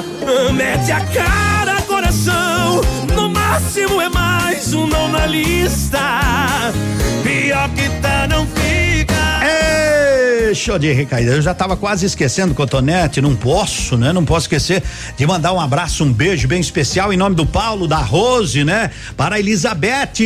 Mete 0.53 0.91
a 0.91 0.99
cara, 1.01 1.81
coração. 1.81 2.81
No 3.15 3.29
máximo 3.29 4.01
é 4.01 4.09
mais 4.09 4.73
um 4.73 4.85
não 4.85 5.07
na 5.07 5.25
lista. 5.25 5.99
Pior 7.23 7.69
que 7.69 7.89
tá, 8.01 8.27
não 8.27 8.45
fica. 8.45 8.80
Ei, 10.51 10.55
show 10.55 10.77
de 10.77 10.91
recaída. 10.91 11.31
Eu 11.31 11.41
já 11.41 11.53
tava 11.53 11.77
quase 11.77 12.05
esquecendo, 12.05 12.53
Cotonete. 12.53 13.21
Não 13.21 13.33
posso, 13.33 13.97
né? 13.97 14.11
Não 14.11 14.25
posso 14.25 14.47
esquecer 14.47 14.83
de 15.15 15.25
mandar 15.25 15.53
um 15.53 15.61
abraço, 15.61 16.03
um 16.03 16.11
beijo 16.11 16.45
bem 16.45 16.59
especial 16.59 17.13
em 17.13 17.15
nome 17.15 17.37
do 17.37 17.45
Paulo, 17.45 17.87
da 17.87 17.99
Rose, 17.99 18.65
né? 18.65 18.91
Para 19.15 19.35
a 19.35 19.39
Elizabeth. 19.39 20.21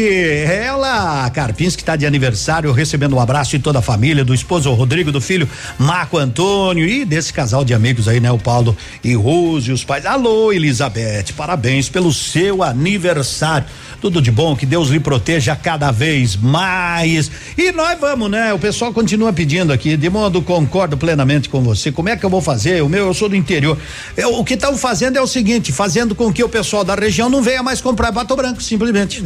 Ela, 0.48 1.30
Carpins, 1.30 1.76
que 1.76 1.84
tá 1.84 1.96
de 1.96 2.08
aniversário, 2.08 2.72
recebendo 2.72 3.16
um 3.16 3.20
abraço 3.20 3.52
de 3.52 3.60
toda 3.60 3.78
a 3.78 3.82
família, 3.84 4.26
do 4.26 4.34
esposo 4.34 4.74
Rodrigo, 4.74 5.12
do 5.12 5.22
filho 5.22 5.48
Marco 5.78 6.18
Antônio 6.18 6.88
e 6.88 7.06
desse 7.06 7.32
casal 7.32 7.64
de 7.64 7.76
amigos 7.76 8.08
aí, 8.08 8.20
né? 8.20 8.32
O 8.32 8.40
Paulo 8.40 8.76
e 9.04 9.14
Rose, 9.14 9.72
os 9.72 9.84
pais. 9.84 10.08
Alô, 10.08 10.52
Elizabeth, 10.52 11.34
parabéns 11.38 11.88
pelo 11.88 12.12
seu 12.12 12.64
aniversário. 12.64 13.68
Tudo 14.02 14.22
de 14.22 14.32
bom, 14.32 14.56
que 14.56 14.66
Deus 14.66 14.90
lhe 14.90 15.00
proteja 15.00 15.56
cada 15.56 15.92
vez 15.92 16.36
mais. 16.36 17.30
E 17.58 17.72
nós 17.72 18.00
vamos, 18.00 18.30
né? 18.30 18.54
O 18.54 18.60
pessoal 18.60 18.92
continua 18.92 19.32
pedindo 19.32 19.72
aqui, 19.72 19.96
de 19.96 20.10
modo 20.16 20.42
concordo 20.42 20.96
plenamente 20.96 21.50
com 21.50 21.62
você. 21.62 21.92
Como 21.92 22.08
é 22.08 22.16
que 22.16 22.26
eu 22.26 22.30
vou 22.30 22.42
fazer? 22.42 22.82
O 22.82 22.88
meu, 22.88 23.08
eu 23.08 23.14
sou 23.14 23.28
do 23.28 23.36
interior. 23.36 23.78
Eu, 24.16 24.36
o 24.40 24.46
que 24.46 24.54
estão 24.54 24.78
fazendo 24.78 25.18
é 25.18 25.22
o 25.22 25.28
seguinte, 25.28 25.74
fazendo 25.74 26.16
com 26.16 26.32
que 26.32 26.42
o 26.42 26.48
pessoal 26.48 26.86
da 26.86 26.96
região 26.96 27.30
não 27.30 27.42
venha 27.42 27.62
mais 27.62 27.82
comprar 27.82 28.14
Pato 28.14 28.34
Branco, 28.34 28.64
simplesmente. 28.64 29.22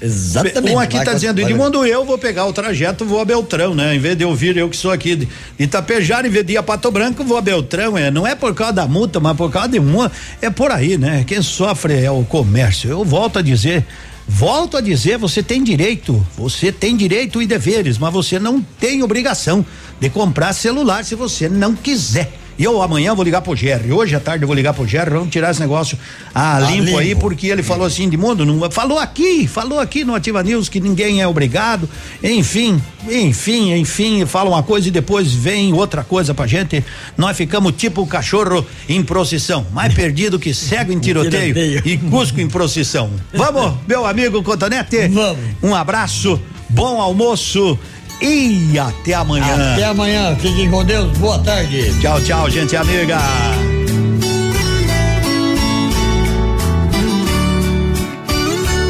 Exatamente. 0.00 0.74
Um 0.74 0.80
aqui 0.80 0.98
tá 0.98 1.04
com- 1.04 1.14
dizendo, 1.14 1.40
Edmundo, 1.40 1.86
eu 1.86 2.04
vou 2.04 2.18
pegar 2.18 2.44
o 2.46 2.52
trajeto, 2.52 3.04
vou 3.04 3.20
a 3.20 3.24
Beltrão, 3.24 3.72
né? 3.76 3.94
Em 3.94 4.00
vez 4.00 4.16
de 4.16 4.24
eu 4.24 4.34
vir, 4.34 4.56
eu 4.56 4.68
que 4.68 4.76
sou 4.76 4.90
aqui 4.90 5.14
de 5.14 5.28
Itapejara, 5.56 6.26
em 6.26 6.30
vez 6.30 6.44
de 6.44 6.54
ir 6.54 6.56
a 6.56 6.62
Pato 6.64 6.90
Branco, 6.90 7.22
vou 7.22 7.36
a 7.36 7.40
Beltrão, 7.40 7.96
é. 7.96 8.10
Não 8.10 8.26
é 8.26 8.34
por 8.34 8.52
causa 8.52 8.72
da 8.72 8.88
multa, 8.88 9.20
mas 9.20 9.36
por 9.36 9.52
causa 9.52 9.68
de 9.68 9.78
uma, 9.78 10.10
é 10.40 10.50
por 10.50 10.72
aí, 10.72 10.98
né? 10.98 11.22
Quem 11.24 11.40
sofre 11.40 11.94
é 12.02 12.10
o 12.10 12.24
comércio. 12.24 12.90
Eu 12.90 13.04
volto 13.04 13.38
a 13.38 13.42
dizer, 13.42 13.86
Volto 14.26 14.76
a 14.76 14.80
dizer, 14.80 15.18
você 15.18 15.42
tem 15.42 15.64
direito, 15.64 16.24
você 16.38 16.70
tem 16.70 16.96
direito 16.96 17.42
e 17.42 17.46
deveres, 17.46 17.98
mas 17.98 18.12
você 18.12 18.38
não 18.38 18.62
tem 18.62 19.02
obrigação 19.02 19.66
de 20.00 20.10
comprar 20.10 20.52
celular 20.52 21.04
se 21.04 21.14
você 21.14 21.48
não 21.48 21.74
quiser. 21.74 22.32
E 22.58 22.64
eu 22.64 22.82
amanhã 22.82 23.14
vou 23.14 23.24
ligar 23.24 23.40
pro 23.40 23.56
Jerry. 23.56 23.92
Hoje 23.92 24.14
à 24.14 24.20
tarde 24.20 24.44
eu 24.44 24.46
vou 24.46 24.54
ligar 24.54 24.74
pro 24.74 24.86
Jerry, 24.86 25.10
vamos 25.10 25.30
tirar 25.30 25.50
esse 25.50 25.60
negócio 25.60 25.98
ah, 26.34 26.60
limpo, 26.60 26.84
limpo. 26.84 26.98
aí, 26.98 27.14
porque 27.14 27.46
ele 27.46 27.62
falou 27.62 27.86
assim 27.86 28.08
de 28.08 28.16
mundo, 28.16 28.44
não, 28.44 28.70
falou 28.70 28.98
aqui, 28.98 29.48
falou 29.48 29.80
aqui 29.80 30.04
no 30.04 30.14
Ativa 30.14 30.42
News 30.42 30.68
que 30.68 30.78
ninguém 30.78 31.22
é 31.22 31.26
obrigado. 31.26 31.88
Enfim, 32.22 32.80
enfim, 33.08 33.72
enfim, 33.72 34.26
fala 34.26 34.50
uma 34.50 34.62
coisa 34.62 34.88
e 34.88 34.90
depois 34.90 35.32
vem 35.32 35.72
outra 35.72 36.04
coisa 36.04 36.34
pra 36.34 36.46
gente. 36.46 36.84
Nós 37.16 37.36
ficamos 37.36 37.72
tipo 37.76 38.02
o 38.02 38.06
cachorro 38.06 38.64
em 38.88 39.02
procissão, 39.02 39.66
mais 39.72 39.92
perdido 39.94 40.38
que 40.38 40.52
cego 40.52 40.92
em 40.92 40.98
tiroteio 40.98 41.54
tiroteio. 41.54 41.82
e 41.84 41.96
cusco 41.96 42.40
em 42.40 42.48
procissão. 42.48 43.10
Vamos, 43.32 43.74
meu 43.88 44.04
amigo 44.04 44.42
Cotonete? 44.42 45.08
Vamos. 45.08 45.38
Um 45.62 45.74
abraço, 45.74 46.40
bom 46.68 47.00
almoço 47.00 47.78
e 48.22 48.78
até 48.78 49.14
amanhã. 49.14 49.72
Até 49.72 49.84
amanhã. 49.84 50.36
Fiquem 50.36 50.70
com 50.70 50.84
Deus. 50.84 51.18
Boa 51.18 51.38
tarde. 51.40 51.92
Tchau, 52.00 52.20
tchau, 52.20 52.48
gente 52.48 52.76
amiga. 52.76 53.18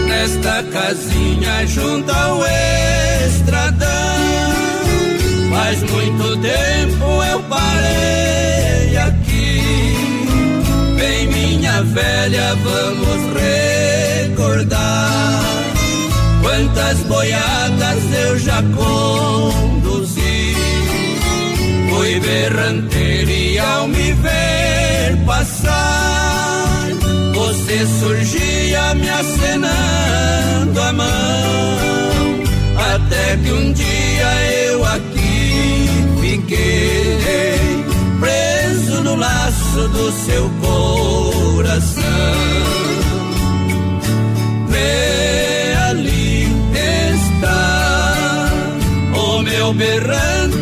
Nesta 0.07 0.63
casinha 0.65 1.67
junto 1.67 2.13
ao 2.13 2.43
estradão. 3.27 3.89
Faz 5.51 5.83
muito 5.83 6.37
tempo 6.39 7.05
eu 7.31 7.43
parei 7.45 8.97
aqui. 8.97 9.63
Vem 10.97 11.27
minha 11.29 11.83
velha, 11.83 12.55
vamos 12.57 13.33
recordar. 14.29 15.62
Quantas 16.53 16.99
boiadas 17.05 18.13
eu 18.27 18.39
já 18.39 18.63
conduzi. 18.77 20.55
Fui 21.89 22.21
berranteiro 22.21 23.31
e 23.31 23.59
ao 23.59 23.89
me 23.89 24.13
ver 24.13 25.17
passar, 25.25 26.89
você 27.35 27.87
surgia 27.99 28.95
me 28.97 29.09
acenando 29.09 30.79
a 30.79 30.93
mão. 30.93 31.09
Até 32.95 33.39
que 33.39 33.51
um 33.51 33.73
dia 33.73 34.51
eu 34.67 34.85
aqui 34.85 35.89
fiquei, 36.21 37.83
preso 38.21 39.03
no 39.03 39.17
laço 39.17 39.89
do 39.89 40.13
seu 40.13 40.51
coração. 40.61 42.03
Meu 44.69 45.52
berrante. 49.71 50.53
num 50.53 50.62